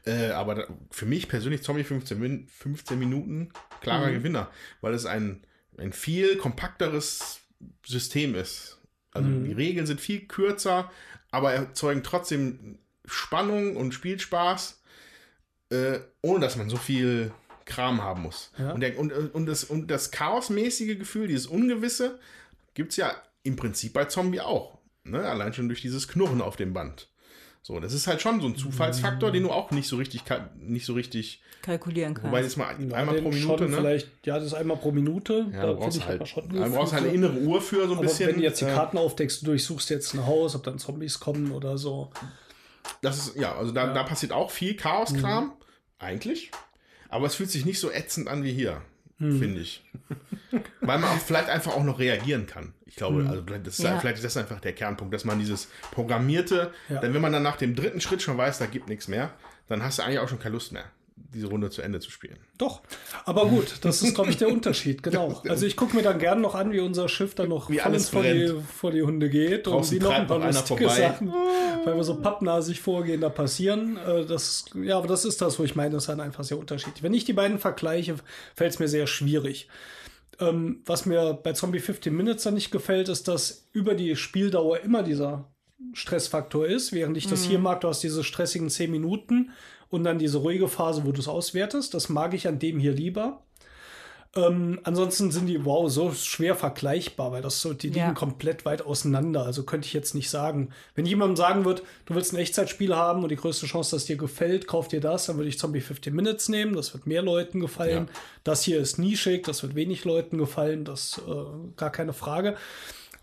Äh, 0.06 0.28
aber 0.30 0.56
da, 0.56 0.64
für 0.92 1.06
mich 1.06 1.28
persönlich 1.28 1.62
Zombie 1.62 1.84
15, 1.84 2.18
Min 2.20 2.48
15 2.48 2.98
Minuten 2.98 3.50
klarer 3.82 4.12
Gewinner, 4.12 4.50
weil 4.82 4.94
es 4.94 5.06
ein, 5.06 5.42
ein 5.78 5.92
viel 5.94 6.38
kompakteres 6.38 7.42
System 7.86 8.34
ist. 8.36 8.80
Also 9.12 9.28
Mhm. 9.28 9.44
die 9.46 9.54
Regeln 9.54 9.86
sind 9.86 10.00
viel 10.00 10.22
kürzer, 10.28 10.90
aber 11.32 11.52
erzeugen 11.54 12.04
trotzdem 12.04 12.80
Spannung 13.06 13.76
und 13.76 13.94
Spielspaß, 13.94 14.82
äh, 15.72 16.00
ohne 16.22 16.40
dass 16.40 16.56
man 16.56 16.70
so 16.70 16.78
viel 16.78 17.32
Kram 17.70 18.04
haben 18.04 18.24
muss. 18.24 18.52
Ja. 18.58 18.72
Und, 18.74 18.82
der, 18.82 19.00
und, 19.00 19.12
und, 19.14 19.46
das, 19.46 19.64
und 19.64 19.90
das 19.90 20.12
chaosmäßige 20.12 20.98
Gefühl, 21.00 21.28
dieses 21.28 21.48
Ungewisse, 21.48 22.20
gibt 22.74 22.92
es 22.92 22.98
ja 22.98 23.12
im 23.44 23.56
Prinzip 23.56 23.94
bei 23.94 24.06
Zombie 24.06 24.42
auch. 24.42 24.78
Ne? 25.04 25.22
Allein 25.22 25.54
schon 25.54 25.70
durch 25.70 25.82
dieses 25.82 26.08
Knurren 26.08 26.42
auf 26.42 26.56
dem 26.58 26.74
Band. 26.74 27.08
So, 27.62 27.80
das 27.80 27.94
ist 27.94 28.08
halt 28.08 28.22
schon 28.22 28.40
so 28.42 28.48
ein 28.48 28.56
Zufallsfaktor, 28.56 29.32
den 29.32 29.44
du 29.44 29.52
auch 29.52 29.72
nicht 29.72 29.88
so 29.88 29.98
richtig, 29.98 30.24
nicht 30.58 30.86
so 30.86 30.94
richtig, 30.94 31.42
Kalkulieren 31.62 32.14
kannst. 32.14 32.28
wobei 32.30 32.42
das 32.42 32.56
mal 32.56 32.74
Ja, 32.82 32.96
einmal 32.96 33.22
pro 33.22 33.30
Minute, 33.32 33.68
ne? 33.68 33.76
Vielleicht, 33.76 34.10
ja, 34.26 34.36
das 34.36 34.46
ist 34.46 34.54
einmal 34.54 34.78
pro 34.78 34.92
Minute. 34.94 35.48
Ja, 35.52 35.62
Da 35.66 35.74
du 35.74 35.82
finde 35.82 35.98
brauchst 36.00 36.06
halt, 36.08 36.28
schon 36.30 36.50
du 36.50 36.70
brauchst 36.72 36.94
halt 36.94 37.04
eine 37.04 37.14
innere 37.14 37.34
Uhr 37.40 37.62
für 37.62 37.86
so 37.86 37.92
ein 37.92 37.92
Aber 37.98 38.02
bisschen. 38.04 38.30
wenn 38.30 38.38
du 38.38 38.44
jetzt 38.44 38.62
die 38.62 38.66
äh, 38.66 38.74
Karten 38.74 38.98
aufdeckst, 38.98 39.42
du 39.42 39.48
durchsuchst 39.48 39.90
jetzt 39.90 40.14
ein 40.14 40.26
Haus, 40.26 40.56
ob 40.56 40.64
dann 40.64 40.80
Zombies 40.80 41.20
kommen 41.20 41.52
oder 41.52 41.78
so. 41.78 42.12
Das 43.02 43.18
ist, 43.18 43.36
ja, 43.36 43.56
also 43.56 43.74
da, 43.74 43.84
Ja. 43.84 43.90
Mhm. 43.92 43.96
da 43.96 44.04
passiert 44.04 44.32
auch 44.32 44.52
viel 44.52 44.76
Chaoskram, 44.78 45.52
eigentlich. 46.00 46.52
Aber 47.10 47.26
es 47.28 47.36
fühlt 47.36 47.50
sich 47.52 47.66
nicht 47.66 47.80
so 47.80 47.92
ätzend 47.92 48.28
an 48.28 48.44
wie 48.44 48.54
hier, 48.54 48.82
Mhm. 49.18 49.40
finde 49.40 49.60
ich. 49.62 49.84
Weil 50.82 51.00
man 51.00 51.10
auch 51.10 51.18
vielleicht 51.20 51.50
einfach 51.50 51.74
auch 51.76 51.84
noch 51.84 52.00
reagieren 52.00 52.46
kann. 52.48 52.74
Ich 52.86 52.96
glaube, 52.96 53.24
Mhm. 53.24 53.30
also 53.30 53.44
vielleicht 53.46 53.68
ist, 53.68 53.80
Ja. 53.80 54.00
vielleicht 54.00 54.18
ist 54.18 54.24
das 54.24 54.38
einfach 54.38 54.60
der 54.60 54.74
Kernpunkt, 54.74 55.14
dass 55.14 55.26
man 55.26 55.40
dieses 55.40 55.68
Programmierte, 55.92 56.72
Ja. 56.88 57.00
denn 57.02 57.14
wenn 57.14 57.22
man 57.22 57.32
dann 57.34 57.44
nach 57.44 57.58
dem 57.58 57.76
dritten 57.76 58.02
Schritt 58.02 58.22
schon 58.22 58.38
weiß, 58.38 58.58
da 58.60 58.66
gibt 58.66 58.88
nichts 58.90 59.08
mehr, 59.08 59.32
dann 59.68 59.84
hast 59.84 60.00
du 60.00 60.04
eigentlich 60.04 60.20
auch 60.20 60.30
schon 60.30 60.40
keine 60.40 60.54
Lust 60.54 60.72
mehr. 60.72 60.86
Diese 61.34 61.48
Runde 61.48 61.70
zu 61.70 61.82
Ende 61.82 62.00
zu 62.00 62.10
spielen. 62.12 62.38
Doch, 62.58 62.82
aber 63.26 63.46
gut, 63.48 63.78
das 63.82 64.02
ist, 64.02 64.16
glaube 64.16 64.30
ich, 64.30 64.38
der 64.38 64.50
Unterschied, 64.50 65.04
genau. 65.04 65.42
Also 65.48 65.66
ich 65.66 65.76
gucke 65.76 65.96
mir 65.96 66.02
dann 66.02 66.20
gerne 66.20 66.42
noch 66.42 66.56
an, 66.56 66.72
wie 66.72 66.80
unser 66.80 67.08
Schiff 67.10 67.36
dann 67.36 67.50
noch 67.50 67.70
Wie 67.70 67.82
alles 67.82 68.10
vor 68.10 68.24
die, 68.24 68.54
vor 68.76 68.92
die 68.92 69.04
Hunde 69.04 69.30
geht 69.30 69.68
und 69.68 69.74
Draußen 69.76 70.00
wie 70.00 70.04
noch 70.04 70.12
ein 70.12 70.28
paar 70.28 70.40
lustige 70.40 70.88
vorbei. 70.88 71.02
Sachen, 71.02 71.34
weil 71.86 71.96
wir 71.96 72.04
so 72.04 72.16
pappnasig 72.16 72.82
vorgehen, 72.82 73.22
da 73.22 73.30
passieren. 73.30 73.98
Äh, 73.98 74.26
Das, 74.26 74.66
ja, 74.82 74.98
aber 74.98 75.08
das 75.08 75.26
ist 75.26 75.42
das, 75.42 75.60
wo 75.60 75.64
ich 75.64 75.76
meine, 75.76 75.92
das 75.92 76.04
ist 76.04 76.10
dann 76.10 76.20
einfach 76.22 76.44
sehr 76.44 76.58
unterschiedlich. 76.58 77.04
Wenn 77.04 77.14
ich 77.14 77.26
die 77.26 77.34
beiden 77.34 77.60
vergleiche, 77.60 78.16
fällt 78.56 78.74
es 78.74 78.80
mir 78.80 78.88
sehr 78.88 79.08
schwierig. 79.08 79.68
Ähm, 80.40 80.82
was 80.86 81.06
mir 81.06 81.34
bei 81.34 81.54
Zombie 81.54 81.80
15 81.80 82.16
Minutes 82.16 82.44
dann 82.44 82.54
nicht 82.54 82.72
gefällt, 82.72 83.10
ist, 83.10 83.28
dass 83.28 83.68
über 83.74 83.94
die 83.94 84.16
Spieldauer 84.16 84.80
immer 84.80 85.04
dieser 85.04 85.46
Stressfaktor 85.94 86.66
ist, 86.68 86.92
während 86.94 87.18
ich 87.18 87.28
das 87.28 87.44
hier 87.44 87.60
mag, 87.60 87.82
du 87.82 87.88
hast 87.88 88.04
diese 88.04 88.24
stressigen 88.24 88.70
10 88.70 88.92
Minuten 88.92 89.52
und 89.90 90.04
dann 90.04 90.20
diese 90.20 90.38
ruhige 90.40 90.68
Phase, 90.68 91.06
wo 91.06 91.12
du 91.12 91.20
es 91.20 91.28
auswertest. 91.28 91.94
Das 91.94 92.10
mag 92.10 92.34
ich 92.34 92.48
an 92.48 92.60
dem 92.60 92.80
hier 92.80 92.94
lieber. 92.94 93.42
Ähm, 94.36 94.80
ansonsten 94.84 95.32
sind 95.32 95.48
die, 95.48 95.66
wow, 95.66 95.90
so 95.90 96.12
schwer 96.12 96.56
vergleichbar, 96.56 97.32
weil 97.32 97.42
das 97.42 97.62
so, 97.62 97.74
die 97.74 97.88
Ja. 97.90 98.04
liegen 98.04 98.14
komplett 98.16 98.64
weit 98.64 98.84
auseinander. 98.84 99.44
Also 99.44 99.64
könnte 99.64 99.88
ich 99.88 99.94
jetzt 99.94 100.14
nicht 100.14 100.30
sagen. 100.30 100.70
Wenn 100.94 101.08
jemandem 101.08 101.36
sagen 101.36 101.66
wird, 101.66 101.82
du 102.06 102.14
willst 102.14 102.32
ein 102.34 102.38
Echtzeitspiel 102.38 102.96
haben 102.96 103.24
und 103.24 103.30
die 103.30 103.36
größte 103.38 103.66
Chance, 103.66 103.90
dass 103.96 104.02
es 104.04 104.08
dir 104.08 104.18
gefällt, 104.18 104.68
kauf 104.68 104.88
dir 104.88 105.00
das, 105.02 105.26
dann 105.26 105.38
würde 105.38 105.50
ich 105.50 105.58
Zombie 105.58 105.82
15 105.82 106.14
Minutes 106.14 106.48
nehmen. 106.48 106.76
Das 106.76 106.94
wird 106.94 107.08
mehr 107.08 107.24
Leuten 107.24 107.60
gefallen. 107.60 108.08
Das 108.44 108.62
hier 108.62 108.80
ist 108.80 109.00
nischig, 109.00 109.44
das 109.46 109.64
wird 109.64 109.74
wenig 109.74 110.06
Leuten 110.06 110.38
gefallen. 110.38 110.86
Das 110.86 111.20
äh, 111.28 111.32
gar 111.76 111.92
keine 111.92 112.14
Frage. 112.14 112.56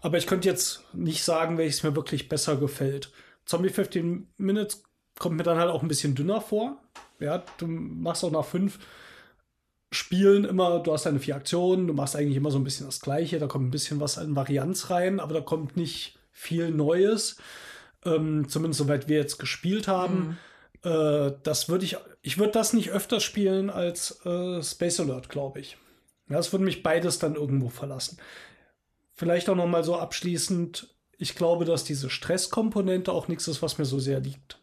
Aber 0.00 0.18
ich 0.18 0.26
könnte 0.26 0.48
jetzt 0.48 0.82
nicht 0.92 1.22
sagen, 1.22 1.56
welches 1.56 1.84
mir 1.84 1.94
wirklich 1.94 2.28
besser 2.28 2.56
gefällt. 2.56 3.12
Zombie 3.44 3.68
15 3.68 4.26
Minutes 4.38 4.82
kommt 5.18 5.36
mir 5.36 5.42
dann 5.42 5.58
halt 5.58 5.70
auch 5.70 5.82
ein 5.82 5.88
bisschen 5.88 6.14
dünner 6.14 6.40
vor. 6.40 6.76
Ja, 7.20 7.42
du 7.58 7.66
machst 7.66 8.24
auch 8.24 8.30
nach 8.30 8.44
fünf 8.44 8.78
Spielen 9.90 10.44
immer, 10.44 10.80
du 10.80 10.92
hast 10.92 11.06
deine 11.06 11.20
vier 11.20 11.36
Aktionen, 11.36 11.86
du 11.86 11.94
machst 11.94 12.16
eigentlich 12.16 12.36
immer 12.36 12.50
so 12.50 12.58
ein 12.58 12.64
bisschen 12.64 12.86
das 12.86 13.00
Gleiche, 13.00 13.38
da 13.38 13.46
kommt 13.46 13.66
ein 13.66 13.70
bisschen 13.70 14.00
was 14.00 14.18
an 14.18 14.36
Varianz 14.36 14.90
rein, 14.90 15.20
aber 15.20 15.34
da 15.34 15.40
kommt 15.40 15.76
nicht 15.76 16.18
viel 16.32 16.70
Neues. 16.70 17.36
Ähm, 18.04 18.48
zumindest 18.48 18.78
soweit 18.78 19.08
wir 19.08 19.16
jetzt 19.16 19.38
gespielt 19.38 19.88
haben. 19.88 20.38
Äh, 20.82 21.32
das 21.42 21.68
würde 21.68 21.84
ich, 21.84 21.96
ich 22.22 22.38
würde 22.38 22.52
das 22.52 22.72
nicht 22.72 22.90
öfter 22.90 23.20
spielen 23.20 23.70
als 23.70 24.24
äh, 24.26 24.62
Space 24.62 25.00
Alert, 25.00 25.28
glaube 25.28 25.60
ich. 25.60 25.76
Ja, 26.28 26.38
es 26.38 26.52
würde 26.52 26.64
mich 26.64 26.82
beides 26.82 27.18
dann 27.18 27.34
irgendwo 27.34 27.68
verlassen. 27.68 28.18
Vielleicht 29.14 29.48
auch 29.48 29.56
noch 29.56 29.66
mal 29.66 29.84
so 29.84 29.96
abschließend, 29.96 30.94
ich 31.16 31.34
glaube, 31.34 31.64
dass 31.64 31.84
diese 31.84 32.10
Stresskomponente 32.10 33.12
auch 33.12 33.28
nichts 33.28 33.48
ist, 33.48 33.62
was 33.62 33.78
mir 33.78 33.86
so 33.86 33.98
sehr 33.98 34.20
liegt. 34.20 34.58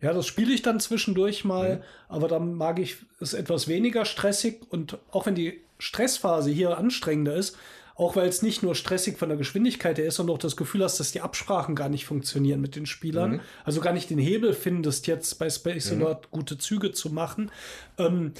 Ja, 0.00 0.12
das 0.12 0.26
spiele 0.26 0.52
ich 0.52 0.62
dann 0.62 0.78
zwischendurch 0.80 1.44
mal, 1.44 1.82
aber 2.08 2.28
dann 2.28 2.54
mag 2.54 2.78
ich 2.78 2.96
es 3.20 3.34
etwas 3.34 3.66
weniger 3.68 4.04
stressig 4.04 4.60
und 4.70 4.98
auch 5.10 5.26
wenn 5.26 5.34
die 5.34 5.60
Stressphase 5.78 6.50
hier 6.50 6.78
anstrengender 6.78 7.34
ist, 7.34 7.56
auch 7.96 8.14
weil 8.14 8.28
es 8.28 8.42
nicht 8.42 8.62
nur 8.62 8.76
stressig 8.76 9.18
von 9.18 9.28
der 9.28 9.36
Geschwindigkeit 9.38 9.98
her 9.98 10.06
ist, 10.06 10.14
sondern 10.16 10.36
auch 10.36 10.40
das 10.40 10.56
Gefühl 10.56 10.84
hast, 10.84 11.00
dass 11.00 11.10
die 11.10 11.20
Absprachen 11.20 11.74
gar 11.74 11.88
nicht 11.88 12.04
funktionieren 12.06 12.60
mit 12.60 12.76
den 12.76 12.86
Spielern, 12.86 13.40
also 13.64 13.80
gar 13.80 13.92
nicht 13.92 14.08
den 14.08 14.18
Hebel 14.18 14.52
findest, 14.52 15.08
jetzt 15.08 15.36
bei 15.40 15.50
Space 15.50 15.90
Alert 15.90 16.30
gute 16.30 16.58
Züge 16.58 16.92
zu 16.92 17.10
machen, 17.10 17.50
ähm, 17.98 18.32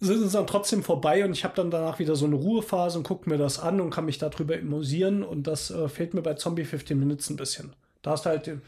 sind 0.00 0.22
es 0.22 0.32
dann 0.32 0.46
trotzdem 0.46 0.82
vorbei 0.82 1.24
und 1.24 1.32
ich 1.32 1.44
habe 1.44 1.54
dann 1.56 1.70
danach 1.70 1.98
wieder 1.98 2.14
so 2.14 2.26
eine 2.26 2.34
Ruhephase 2.36 2.98
und 2.98 3.04
gucke 3.04 3.28
mir 3.28 3.38
das 3.38 3.58
an 3.58 3.80
und 3.80 3.88
kann 3.90 4.04
mich 4.04 4.18
darüber 4.18 4.54
amüsieren 4.54 5.22
und 5.22 5.46
das 5.46 5.70
äh, 5.70 5.88
fehlt 5.88 6.12
mir 6.12 6.22
bei 6.22 6.34
Zombie 6.34 6.64
15 6.64 6.98
Minutes 6.98 7.30
ein 7.30 7.36
bisschen. 7.36 7.72
Da 8.02 8.12
hast 8.12 8.26
du 8.26 8.30
halt, 8.30 8.46
den- 8.46 8.60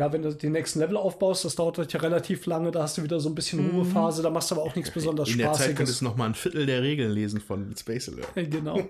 ja, 0.00 0.10
wenn 0.14 0.22
du 0.22 0.34
den 0.34 0.52
nächsten 0.52 0.78
Level 0.78 0.96
aufbaust, 0.96 1.44
das 1.44 1.56
dauert 1.56 1.76
halt 1.76 1.92
ja 1.92 2.00
relativ 2.00 2.46
lange, 2.46 2.70
da 2.70 2.84
hast 2.84 2.96
du 2.96 3.02
wieder 3.02 3.20
so 3.20 3.28
ein 3.28 3.34
bisschen 3.34 3.68
Ruhephase, 3.68 4.22
da 4.22 4.30
machst 4.30 4.50
du 4.50 4.54
aber 4.54 4.64
auch 4.64 4.74
nichts 4.74 4.90
besonders 4.90 5.28
In 5.28 5.36
der 5.36 5.52
Zeit 5.52 5.76
könntest 5.76 5.76
Spaßiges. 5.76 5.98
du 5.98 6.04
noch 6.06 6.16
mal 6.16 6.24
ein 6.24 6.34
Viertel 6.34 6.64
der 6.64 6.80
Regeln 6.80 7.12
lesen 7.12 7.38
von 7.38 7.76
Space 7.76 8.08
Alert. 8.08 8.28
Genau. 8.50 8.80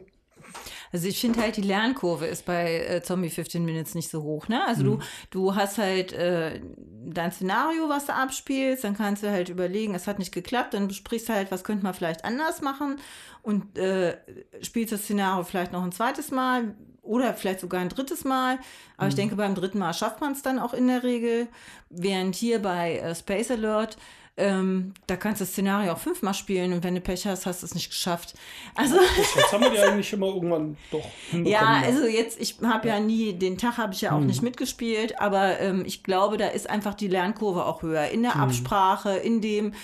Also 0.93 1.07
ich 1.07 1.21
finde 1.21 1.41
halt, 1.41 1.57
die 1.57 1.63
Lernkurve 1.63 2.27
ist 2.27 2.45
bei 2.45 2.85
äh, 2.85 3.03
Zombie 3.03 3.31
15 3.31 3.65
Minutes 3.65 3.95
nicht 3.95 4.11
so 4.11 4.23
hoch. 4.23 4.49
Ne? 4.49 4.65
Also 4.67 4.83
du, 4.83 4.99
du 5.31 5.55
hast 5.55 5.79
halt 5.79 6.13
äh, 6.13 6.61
dein 7.07 7.33
Szenario, 7.33 7.89
was 7.89 8.07
du 8.07 8.15
abspielst, 8.15 8.85
dann 8.85 8.97
kannst 8.97 9.23
du 9.23 9.31
halt 9.31 9.49
überlegen, 9.49 9.95
es 9.95 10.07
hat 10.07 10.19
nicht 10.19 10.33
geklappt, 10.33 10.75
dann 10.75 10.89
besprichst 10.89 11.29
du 11.29 11.33
halt, 11.33 11.51
was 11.51 11.65
könnte 11.65 11.85
man 11.85 11.95
vielleicht 11.95 12.25
anders 12.25 12.61
machen 12.61 12.97
und 13.43 13.79
äh, 13.79 14.17
spielst 14.63 14.93
das 14.93 15.03
Szenario 15.03 15.45
vielleicht 15.45 15.73
noch 15.73 15.83
ein 15.83 15.93
zweites 15.93 16.31
Mal 16.31 16.75
oder 17.03 17.35
vielleicht 17.35 17.61
sogar 17.61 17.81
ein 17.81 17.89
drittes 17.89 18.25
Mal. 18.25 18.59
Aber 18.97 19.09
ich 19.09 19.15
denke, 19.15 19.37
beim 19.37 19.55
dritten 19.55 19.79
Mal 19.79 19.95
schafft 19.95 20.21
man 20.21 20.33
es 20.33 20.43
dann 20.43 20.59
auch 20.59 20.75
in 20.75 20.87
der 20.87 21.03
Regel. 21.03 21.49
Während 21.89 22.35
hier 22.35 22.61
bei 22.61 22.99
äh, 22.99 23.15
Space 23.15 23.51
Alert 23.51 23.97
ähm, 24.41 24.95
da 25.07 25.17
kannst 25.17 25.41
du 25.41 25.45
das 25.45 25.53
Szenario 25.53 25.93
auch 25.93 25.99
fünfmal 25.99 26.35
spielen 26.35 26.73
und 26.73 26.83
wenn 26.83 26.95
du 26.95 27.01
Pech 27.01 27.27
hast, 27.27 27.47
hast 27.47 27.63
du 27.63 27.67
es 27.67 27.75
nicht 27.75 27.91
geschafft. 27.91 28.35
Also 28.75 28.97
Jetzt 28.97 29.53
haben 29.53 29.63
wir 29.63 29.71
die 29.71 29.79
eigentlich 29.79 30.13
immer 30.13 30.27
irgendwann 30.27 30.77
doch 30.91 31.05
hinbekommen. 31.31 31.47
ja, 31.47 31.83
also 31.85 32.07
jetzt, 32.07 32.41
ich 32.41 32.57
habe 32.63 32.89
ja 32.89 32.99
nie, 33.01 33.35
den 33.35 33.59
Tag 33.59 33.79
habe 33.79 33.93
ich 33.93 34.01
ja 34.01 34.13
auch 34.13 34.21
nicht 34.21 34.43
mitgespielt, 34.43 35.21
aber 35.21 35.61
ähm, 35.61 35.85
ich 35.87 36.03
glaube, 36.03 36.37
da 36.37 36.49
ist 36.49 36.69
einfach 36.69 36.95
die 36.95 37.09
Lernkurve 37.09 37.65
auch 37.65 37.83
höher. 37.83 38.09
In 38.09 38.23
der 38.23 38.37
Absprache, 38.37 39.17
in 39.17 39.41
dem, 39.41 39.75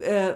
äh, 0.00 0.34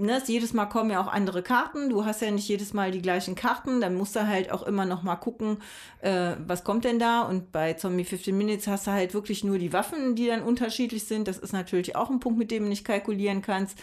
ne, 0.00 0.22
jedes 0.26 0.52
Mal 0.52 0.66
kommen 0.66 0.90
ja 0.90 1.02
auch 1.02 1.08
andere 1.08 1.42
Karten. 1.42 1.90
Du 1.90 2.04
hast 2.04 2.22
ja 2.22 2.30
nicht 2.30 2.48
jedes 2.48 2.72
Mal 2.72 2.90
die 2.90 3.02
gleichen 3.02 3.34
Karten. 3.34 3.80
Dann 3.80 3.94
musst 3.94 4.16
du 4.16 4.26
halt 4.26 4.50
auch 4.50 4.62
immer 4.62 4.84
noch 4.84 5.02
mal 5.02 5.16
gucken, 5.16 5.58
äh, 6.00 6.34
was 6.46 6.64
kommt 6.64 6.84
denn 6.84 6.98
da. 6.98 7.22
Und 7.22 7.52
bei 7.52 7.74
Zombie 7.74 8.04
15 8.04 8.36
Minutes 8.36 8.66
hast 8.66 8.86
du 8.86 8.90
halt 8.90 9.14
wirklich 9.14 9.44
nur 9.44 9.58
die 9.58 9.72
Waffen, 9.72 10.16
die 10.16 10.26
dann 10.26 10.42
unterschiedlich 10.42 11.04
sind. 11.04 11.28
Das 11.28 11.38
ist 11.38 11.52
natürlich 11.52 11.96
auch 11.96 12.10
ein 12.10 12.20
Punkt, 12.20 12.38
mit 12.38 12.50
dem 12.50 12.64
du 12.64 12.68
nicht 12.68 12.84
kalkulieren 12.84 13.42
kannst. 13.42 13.78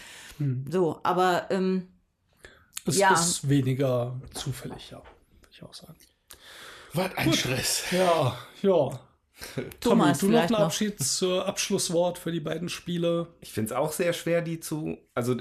So, 0.70 1.00
aber 1.02 1.46
ähm, 1.50 1.88
es 2.86 2.98
ja. 2.98 3.12
ist 3.12 3.48
weniger 3.48 4.20
zufällig, 4.32 4.90
ja, 4.90 4.98
würde 4.98 5.48
ich 5.52 5.62
auch 5.62 5.74
sagen. 5.74 5.96
Was 6.94 7.14
ein 7.16 7.32
Stress. 7.32 7.84
Ja, 7.90 8.38
ja. 8.62 9.00
Thomas 9.80 10.18
Tommy, 10.18 10.32
du 10.32 10.38
noch 10.38 10.44
ein 10.44 10.50
noch. 10.50 10.58
Abschieds, 10.60 11.22
äh, 11.22 11.38
Abschlusswort 11.40 12.18
für 12.18 12.32
die 12.32 12.40
beiden 12.40 12.68
Spiele? 12.68 13.28
Ich 13.40 13.52
finde 13.52 13.72
es 13.72 13.76
auch 13.76 13.92
sehr 13.92 14.12
schwer, 14.12 14.42
die 14.42 14.58
zu, 14.58 14.98
also 15.14 15.36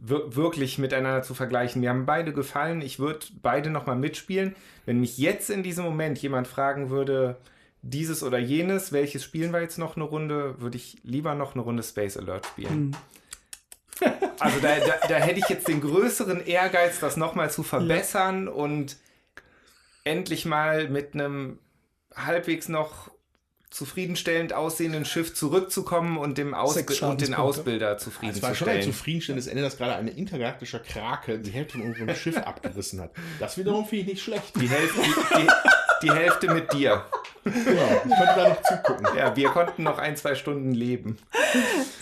wirklich 0.00 0.78
miteinander 0.78 1.22
zu 1.22 1.34
vergleichen. 1.34 1.80
Mir 1.80 1.90
haben 1.90 2.06
beide 2.06 2.32
gefallen. 2.32 2.80
Ich 2.80 2.98
würde 2.98 3.26
beide 3.42 3.70
nochmal 3.70 3.96
mitspielen. 3.96 4.54
Wenn 4.86 5.00
mich 5.00 5.18
jetzt 5.18 5.50
in 5.50 5.62
diesem 5.62 5.84
Moment 5.84 6.18
jemand 6.18 6.46
fragen 6.46 6.90
würde, 6.90 7.36
dieses 7.82 8.22
oder 8.22 8.38
jenes, 8.38 8.92
welches 8.92 9.24
spielen 9.24 9.52
wir 9.52 9.60
jetzt 9.60 9.78
noch 9.78 9.96
eine 9.96 10.04
Runde, 10.04 10.60
würde 10.60 10.76
ich 10.76 10.98
lieber 11.02 11.34
noch 11.34 11.54
eine 11.54 11.62
Runde 11.62 11.82
Space 11.82 12.16
Alert 12.16 12.46
spielen. 12.46 12.96
Also 14.40 14.60
da, 14.60 14.78
da, 14.78 15.08
da 15.08 15.16
hätte 15.16 15.40
ich 15.40 15.48
jetzt 15.48 15.66
den 15.66 15.80
größeren 15.80 16.46
Ehrgeiz, 16.46 17.00
das 17.00 17.16
nochmal 17.16 17.50
zu 17.50 17.64
verbessern 17.64 18.46
und 18.46 18.96
endlich 20.04 20.44
mal 20.44 20.88
mit 20.88 21.14
einem 21.14 21.58
halbwegs 22.14 22.68
noch 22.68 23.10
zufriedenstellend 23.70 24.52
aussehenden 24.54 25.04
Schiff 25.04 25.34
zurückzukommen 25.34 26.16
und, 26.18 26.38
dem 26.38 26.54
Sechs 26.66 27.00
und 27.02 27.20
den. 27.20 27.34
Ausbilder 27.34 27.96
Es 27.96 28.06
war 28.06 28.12
schon 28.12 28.28
ein 28.28 28.34
zufriedenzustellen. 28.34 28.82
zufriedenstellendes 28.82 29.46
Ende, 29.46 29.62
dass 29.62 29.76
gerade 29.76 29.94
eine 29.96 30.10
intergalaktische 30.10 30.80
Krake 30.80 31.38
die 31.38 31.50
Hälfte 31.50 31.78
von 31.78 31.82
unserem 31.82 32.14
Schiff 32.14 32.36
abgerissen 32.38 33.00
hat. 33.00 33.10
Das 33.38 33.58
wiederum 33.58 33.86
finde 33.86 34.02
ich 34.02 34.08
nicht 34.08 34.22
schlecht. 34.22 34.52
Die 34.60 34.68
Hälfte, 34.68 35.00
die, 35.02 35.40
die, 35.42 36.06
die 36.06 36.12
Hälfte 36.12 36.52
mit 36.52 36.72
dir. 36.72 37.04
Genau. 37.44 38.02
Ich 38.04 38.14
konnte 38.16 38.34
da 38.36 38.48
noch 38.48 38.62
zugucken. 38.62 39.06
Ja, 39.16 39.36
wir 39.36 39.48
konnten 39.50 39.82
noch 39.82 39.98
ein, 39.98 40.16
zwei 40.16 40.34
Stunden 40.34 40.72
leben. 40.72 41.18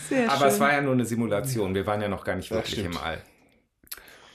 sehr 0.08 0.28
Aber 0.30 0.38
schön. 0.40 0.48
es 0.48 0.60
war 0.60 0.72
ja 0.72 0.80
nur 0.80 0.92
eine 0.92 1.04
Simulation. 1.04 1.74
Wir 1.74 1.86
waren 1.86 2.00
ja 2.00 2.08
noch 2.08 2.24
gar 2.24 2.36
nicht 2.36 2.50
wirklich 2.50 2.74
stimmt. 2.80 2.94
im 2.96 3.00
All. 3.00 3.20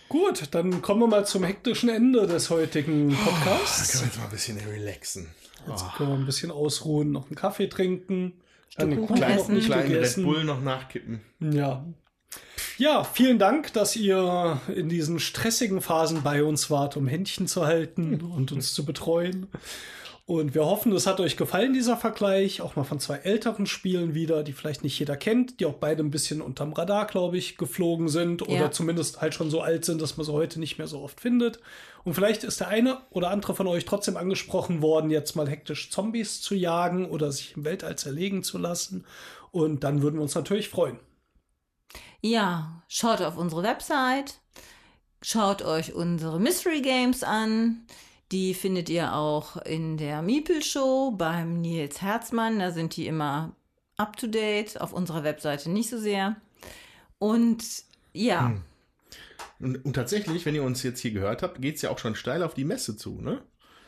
Gut, 0.09 0.43
dann 0.51 0.81
kommen 0.81 0.99
wir 1.01 1.07
mal 1.07 1.25
zum 1.25 1.43
hektischen 1.45 1.87
Ende 1.89 2.27
des 2.27 2.49
heutigen 2.49 3.11
Da 3.11 3.15
Podcasts. 3.23 3.91
können 3.91 4.01
wir 4.03 4.07
jetzt 4.07 4.17
mal 4.17 4.23
ein 4.25 4.29
bisschen 4.31 4.57
relaxen. 4.57 5.27
Jetzt 5.67 5.85
können 5.95 6.09
wir 6.09 6.17
ein 6.17 6.25
bisschen 6.25 6.51
ausruhen, 6.51 7.11
noch 7.11 7.27
einen 7.27 7.35
Kaffee 7.35 7.67
trinken, 7.67 8.33
dann 8.77 8.89
den 8.89 8.99
Kuchen 9.01 9.15
Kuchen 9.15 9.21
noch 9.21 9.43
essen. 9.43 9.55
nicht 9.55 9.65
Kleinen 9.67 9.83
Red 9.83 9.91
gegessen. 9.93 10.23
Bull 10.23 10.43
noch 10.43 10.61
nachkippen. 10.61 11.21
Ja. 11.39 11.85
Ja, 12.77 13.03
vielen 13.03 13.37
Dank, 13.37 13.73
dass 13.73 13.95
ihr 13.95 14.59
in 14.73 14.89
diesen 14.89 15.19
stressigen 15.19 15.81
Phasen 15.81 16.23
bei 16.23 16.43
uns 16.43 16.69
wart, 16.71 16.97
um 16.97 17.07
Händchen 17.07 17.47
zu 17.47 17.65
halten 17.65 18.21
und 18.21 18.51
uns 18.51 18.73
zu 18.73 18.85
betreuen. 18.85 19.47
Und 20.25 20.53
wir 20.55 20.65
hoffen, 20.65 20.93
es 20.93 21.07
hat 21.07 21.19
euch 21.19 21.35
gefallen, 21.35 21.73
dieser 21.73 21.97
Vergleich. 21.97 22.61
Auch 22.61 22.75
mal 22.75 22.83
von 22.83 22.99
zwei 22.99 23.15
älteren 23.17 23.65
Spielen 23.65 24.13
wieder, 24.13 24.43
die 24.43 24.53
vielleicht 24.53 24.83
nicht 24.83 24.97
jeder 24.97 25.17
kennt, 25.17 25.59
die 25.59 25.65
auch 25.65 25.73
beide 25.73 26.03
ein 26.03 26.11
bisschen 26.11 26.41
unterm 26.41 26.73
Radar, 26.73 27.05
glaube 27.07 27.37
ich, 27.37 27.57
geflogen 27.57 28.07
sind 28.07 28.41
oder 28.43 28.53
Ja. 28.53 28.71
zumindest 28.71 29.19
halt 29.19 29.33
schon 29.33 29.49
so 29.49 29.61
alt 29.61 29.83
sind, 29.83 30.01
dass 30.01 30.17
man 30.17 30.25
sie 30.25 30.31
heute 30.31 30.59
nicht 30.59 30.77
mehr 30.77 30.87
so 30.87 31.01
oft 31.01 31.19
findet. 31.19 31.59
Und 32.03 32.13
vielleicht 32.13 32.43
ist 32.43 32.59
der 32.61 32.69
eine 32.69 33.01
oder 33.09 33.29
andere 33.29 33.55
von 33.55 33.67
euch 33.67 33.83
trotzdem 33.85 34.15
angesprochen 34.15 34.81
worden, 34.81 35.11
jetzt 35.11 35.35
mal 35.35 35.49
hektisch 35.49 35.89
Zombies 35.89 36.41
zu 36.41 36.55
jagen 36.55 37.09
oder 37.09 37.31
sich 37.31 37.57
im 37.57 37.65
Weltall 37.65 37.97
zerlegen 37.97 38.43
zu 38.43 38.57
lassen. 38.57 39.05
Und 39.51 39.83
dann 39.83 40.01
würden 40.01 40.15
wir 40.15 40.21
uns 40.23 40.35
natürlich 40.35 40.69
freuen. 40.69 40.99
Ja, 42.21 42.83
schaut 42.87 43.21
auf 43.21 43.37
unsere 43.37 43.63
Website, 43.63 44.39
schaut 45.21 45.61
euch 45.63 45.93
unsere 45.93 46.39
Mystery 46.39 46.81
Games 46.81 47.23
an. 47.23 47.85
Die 48.31 48.53
findet 48.53 48.89
ihr 48.89 49.13
auch 49.13 49.57
in 49.57 49.97
der 49.97 50.21
Miepel 50.21 50.63
Show 50.63 51.11
beim 51.11 51.59
Nils 51.59 52.01
Herzmann. 52.01 52.59
Da 52.59 52.71
sind 52.71 52.95
die 52.95 53.05
immer 53.07 53.53
up 53.97 54.15
to 54.15 54.27
date, 54.27 54.79
auf 54.79 54.93
unserer 54.93 55.23
Webseite 55.23 55.69
nicht 55.69 55.89
so 55.89 55.97
sehr. 55.97 56.37
Und 57.19 57.63
ja. 58.13 58.47
Hm. 58.47 58.61
Und, 59.59 59.85
und, 59.85 59.93
tatsächlich, 59.93 60.45
wenn 60.45 60.55
ihr 60.55 60.63
uns 60.63 60.81
jetzt 60.81 61.01
hier 61.01 61.11
gehört 61.11 61.43
habt, 61.43 61.61
geht 61.61 61.75
es 61.75 61.81
ja 61.81 61.89
auch 61.91 61.99
schon 61.99 62.15
steil 62.15 62.41
auf 62.41 62.53
die 62.53 62.63
Messe 62.63 62.95
zu, 62.95 63.21
ne? 63.21 63.41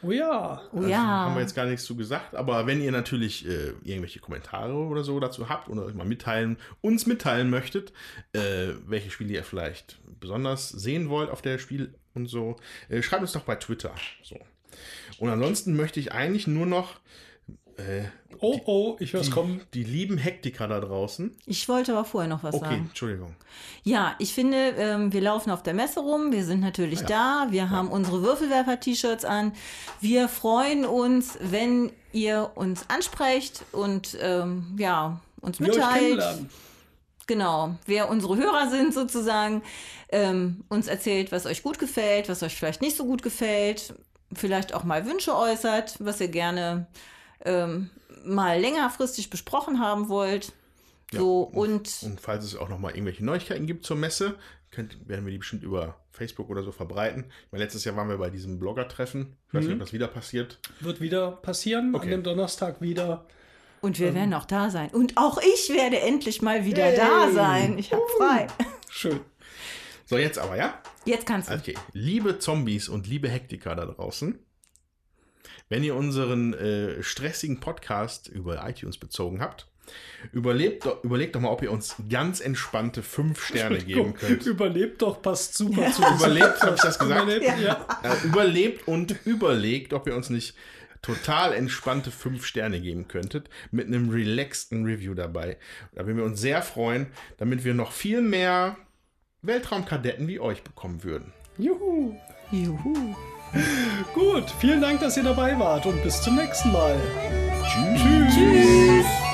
Oh 0.03 0.11
ja. 0.11 0.61
Oh 0.73 0.77
also 0.77 0.89
ja. 0.89 0.97
Haben 0.97 1.35
wir 1.35 1.41
jetzt 1.41 1.55
gar 1.55 1.65
nichts 1.65 1.85
zu 1.85 1.95
gesagt, 1.95 2.35
aber 2.35 2.67
wenn 2.67 2.81
ihr 2.81 2.91
natürlich 2.91 3.47
äh, 3.47 3.69
irgendwelche 3.83 4.19
Kommentare 4.19 4.73
oder 4.73 5.03
so 5.03 5.19
dazu 5.19 5.47
habt 5.47 5.69
oder 5.69 5.85
euch 5.85 5.95
mal 5.95 6.05
mitteilen, 6.05 6.57
uns 6.81 7.05
mitteilen 7.05 7.49
möchtet, 7.49 7.93
äh, 8.33 8.73
welche 8.85 9.09
Spiele 9.09 9.33
ihr 9.33 9.43
vielleicht 9.43 9.99
besonders 10.19 10.69
sehen 10.69 11.09
wollt 11.09 11.29
auf 11.29 11.41
der 11.41 11.57
Spiel 11.57 11.95
und 12.15 12.27
so, 12.27 12.55
äh, 12.89 13.01
schreibt 13.01 13.21
uns 13.21 13.31
doch 13.31 13.43
bei 13.43 13.55
Twitter. 13.55 13.93
So. 14.23 14.37
Und 15.19 15.29
ansonsten 15.29 15.75
möchte 15.75 15.99
ich 15.99 16.11
eigentlich 16.11 16.47
nur 16.47 16.65
noch 16.65 16.99
äh, 17.77 18.03
oh, 18.39 18.59
oh, 18.65 18.95
ich 18.99 19.13
höre 19.13 19.21
es 19.21 19.31
kommen. 19.31 19.61
Die 19.73 19.83
lieben 19.83 20.17
Hektiker 20.17 20.67
da 20.67 20.79
draußen. 20.79 21.35
Ich 21.45 21.67
wollte 21.67 21.93
aber 21.93 22.05
vorher 22.05 22.29
noch 22.29 22.43
was 22.43 22.55
okay, 22.55 22.65
sagen. 22.65 22.75
Okay, 22.75 22.85
Entschuldigung. 22.89 23.35
Ja, 23.83 24.15
ich 24.19 24.33
finde, 24.33 24.57
ähm, 24.77 25.11
wir 25.11 25.21
laufen 25.21 25.49
auf 25.49 25.63
der 25.63 25.73
Messe 25.73 25.99
rum, 25.99 26.31
wir 26.31 26.45
sind 26.45 26.59
natürlich 26.59 27.01
ja. 27.01 27.07
da, 27.07 27.47
wir 27.49 27.63
ja. 27.63 27.69
haben 27.69 27.89
unsere 27.89 28.21
Würfelwerfer-T-Shirts 28.21 29.25
an. 29.25 29.53
Wir 30.01 30.27
freuen 30.27 30.85
uns, 30.85 31.37
wenn 31.41 31.91
ihr 32.11 32.51
uns 32.55 32.89
ansprecht 32.89 33.63
und 33.71 34.17
ähm, 34.21 34.75
ja, 34.77 35.19
uns 35.41 35.59
mitteilt. 35.59 36.21
Genau, 37.27 37.75
wer 37.85 38.09
unsere 38.09 38.37
Hörer 38.37 38.69
sind 38.69 38.93
sozusagen, 38.93 39.63
ähm, 40.09 40.63
uns 40.69 40.87
erzählt, 40.87 41.31
was 41.31 41.45
euch 41.45 41.63
gut 41.63 41.79
gefällt, 41.79 42.29
was 42.29 42.43
euch 42.43 42.55
vielleicht 42.55 42.81
nicht 42.81 42.97
so 42.97 43.05
gut 43.05 43.23
gefällt, 43.23 43.93
vielleicht 44.33 44.73
auch 44.73 44.83
mal 44.83 45.05
Wünsche 45.05 45.35
äußert, 45.35 45.95
was 45.99 46.19
ihr 46.19 46.27
gerne 46.27 46.87
ähm, 47.45 47.89
mal 48.25 48.59
längerfristig 48.59 49.29
besprochen 49.29 49.79
haben 49.79 50.09
wollt. 50.09 50.53
So, 51.11 51.51
ja, 51.53 51.59
und, 51.59 52.03
und, 52.03 52.19
falls 52.19 52.43
es 52.43 52.55
auch 52.55 52.69
noch 52.69 52.79
mal 52.79 52.91
irgendwelche 52.91 53.23
Neuigkeiten 53.23 53.67
gibt 53.67 53.85
zur 53.85 53.97
Messe, 53.97 54.35
könnt, 54.71 55.07
werden 55.07 55.25
wir 55.25 55.31
die 55.31 55.37
bestimmt 55.37 55.63
über 55.63 55.95
Facebook 56.11 56.49
oder 56.49 56.63
so 56.63 56.71
verbreiten. 56.71 57.25
Meine, 57.51 57.63
letztes 57.63 57.85
Jahr 57.85 57.95
waren 57.95 58.09
wir 58.09 58.17
bei 58.17 58.29
diesem 58.29 58.59
Blogger-Treffen. 58.59 59.37
Ich 59.47 59.53
weiß 59.53 59.63
mhm. 59.63 59.67
nicht, 59.67 59.75
ob 59.75 59.79
das 59.81 59.93
wieder 59.93 60.07
passiert. 60.07 60.59
Wird 60.79 61.01
wieder 61.01 61.31
passieren, 61.31 61.93
okay. 61.93 62.05
an 62.05 62.11
dem 62.11 62.23
Donnerstag 62.23 62.81
wieder. 62.81 63.25
Und 63.83 63.99
wir 63.99 64.07
ähm, 64.07 64.15
werden 64.15 64.33
auch 64.33 64.45
da 64.45 64.69
sein. 64.69 64.89
Und 64.91 65.17
auch 65.17 65.37
ich 65.39 65.69
werde 65.69 65.99
endlich 65.99 66.41
mal 66.41 66.63
wieder 66.63 66.85
hey. 66.85 66.95
da 66.95 67.29
sein. 67.31 67.77
Ich 67.77 67.91
habe 67.91 68.01
frei. 68.17 68.47
Schön. 68.89 69.19
So, 70.05 70.17
jetzt 70.17 70.39
aber, 70.39 70.55
ja? 70.55 70.81
Jetzt 71.03 71.25
kannst 71.25 71.49
du. 71.49 71.53
Okay. 71.53 71.75
Liebe 71.91 72.39
Zombies 72.39 72.87
und 72.87 73.07
liebe 73.07 73.27
Hektiker 73.27 73.75
da 73.75 73.85
draußen, 73.85 74.39
wenn 75.67 75.83
ihr 75.83 75.95
unseren 75.95 76.53
äh, 76.53 77.03
stressigen 77.03 77.59
Podcast 77.59 78.29
über 78.29 78.65
iTunes 78.65 78.97
bezogen 78.97 79.41
habt, 79.41 79.67
überlebt 80.31 80.87
überlegt 81.03 81.35
doch 81.35 81.41
mal, 81.41 81.49
ob 81.49 81.61
ihr 81.61 81.71
uns 81.71 81.97
ganz 82.09 82.39
entspannte 82.39 83.03
fünf 83.03 83.43
Sterne 83.43 83.79
geben 83.83 84.13
könnt. 84.13 84.45
Überlebt 84.45 85.01
doch, 85.01 85.21
passt 85.21 85.57
super 85.57 85.81
ja. 85.81 85.91
zu. 85.91 86.03
Überlebt, 86.03 86.61
habe 86.61 86.75
ich 86.75 86.81
das 86.81 86.97
gesagt? 86.97 87.23
Überlebt, 87.23 87.59
ja. 87.59 87.85
äh, 88.01 88.25
überlebt 88.25 88.87
und 88.87 89.13
überlegt, 89.25 89.91
ob 89.91 90.07
ihr 90.07 90.15
uns 90.15 90.29
nicht 90.29 90.55
total 91.03 91.53
entspannte 91.53 92.09
fünf 92.09 92.47
Sterne 92.47 92.81
geben 92.81 93.07
könntet, 93.07 93.49
mit 93.69 93.85
einem 93.85 94.09
relaxten 94.09 94.85
Review 94.85 95.13
dabei. 95.13 95.57
Da 95.93 96.07
würden 96.07 96.17
wir 96.17 96.25
uns 96.25 96.41
sehr 96.41 96.63
freuen, 96.63 97.07
damit 97.37 97.63
wir 97.63 97.75
noch 97.75 97.91
viel 97.91 98.21
mehr 98.21 98.77
Weltraumkadetten 99.43 100.27
wie 100.27 100.39
euch 100.39 100.63
bekommen 100.63 101.03
würden. 101.03 101.31
Juhu! 101.59 102.15
Juhu! 102.51 103.15
Gut, 104.15 104.49
vielen 104.59 104.81
Dank, 104.81 105.01
dass 105.01 105.15
ihr 105.15 105.23
dabei 105.23 105.59
wart 105.59 105.85
und 105.85 106.01
bis 106.01 106.21
zum 106.21 106.35
nächsten 106.35 106.71
Mal. 106.71 106.99
Tschüss. 107.63 108.33
Tschüss. 108.33 109.32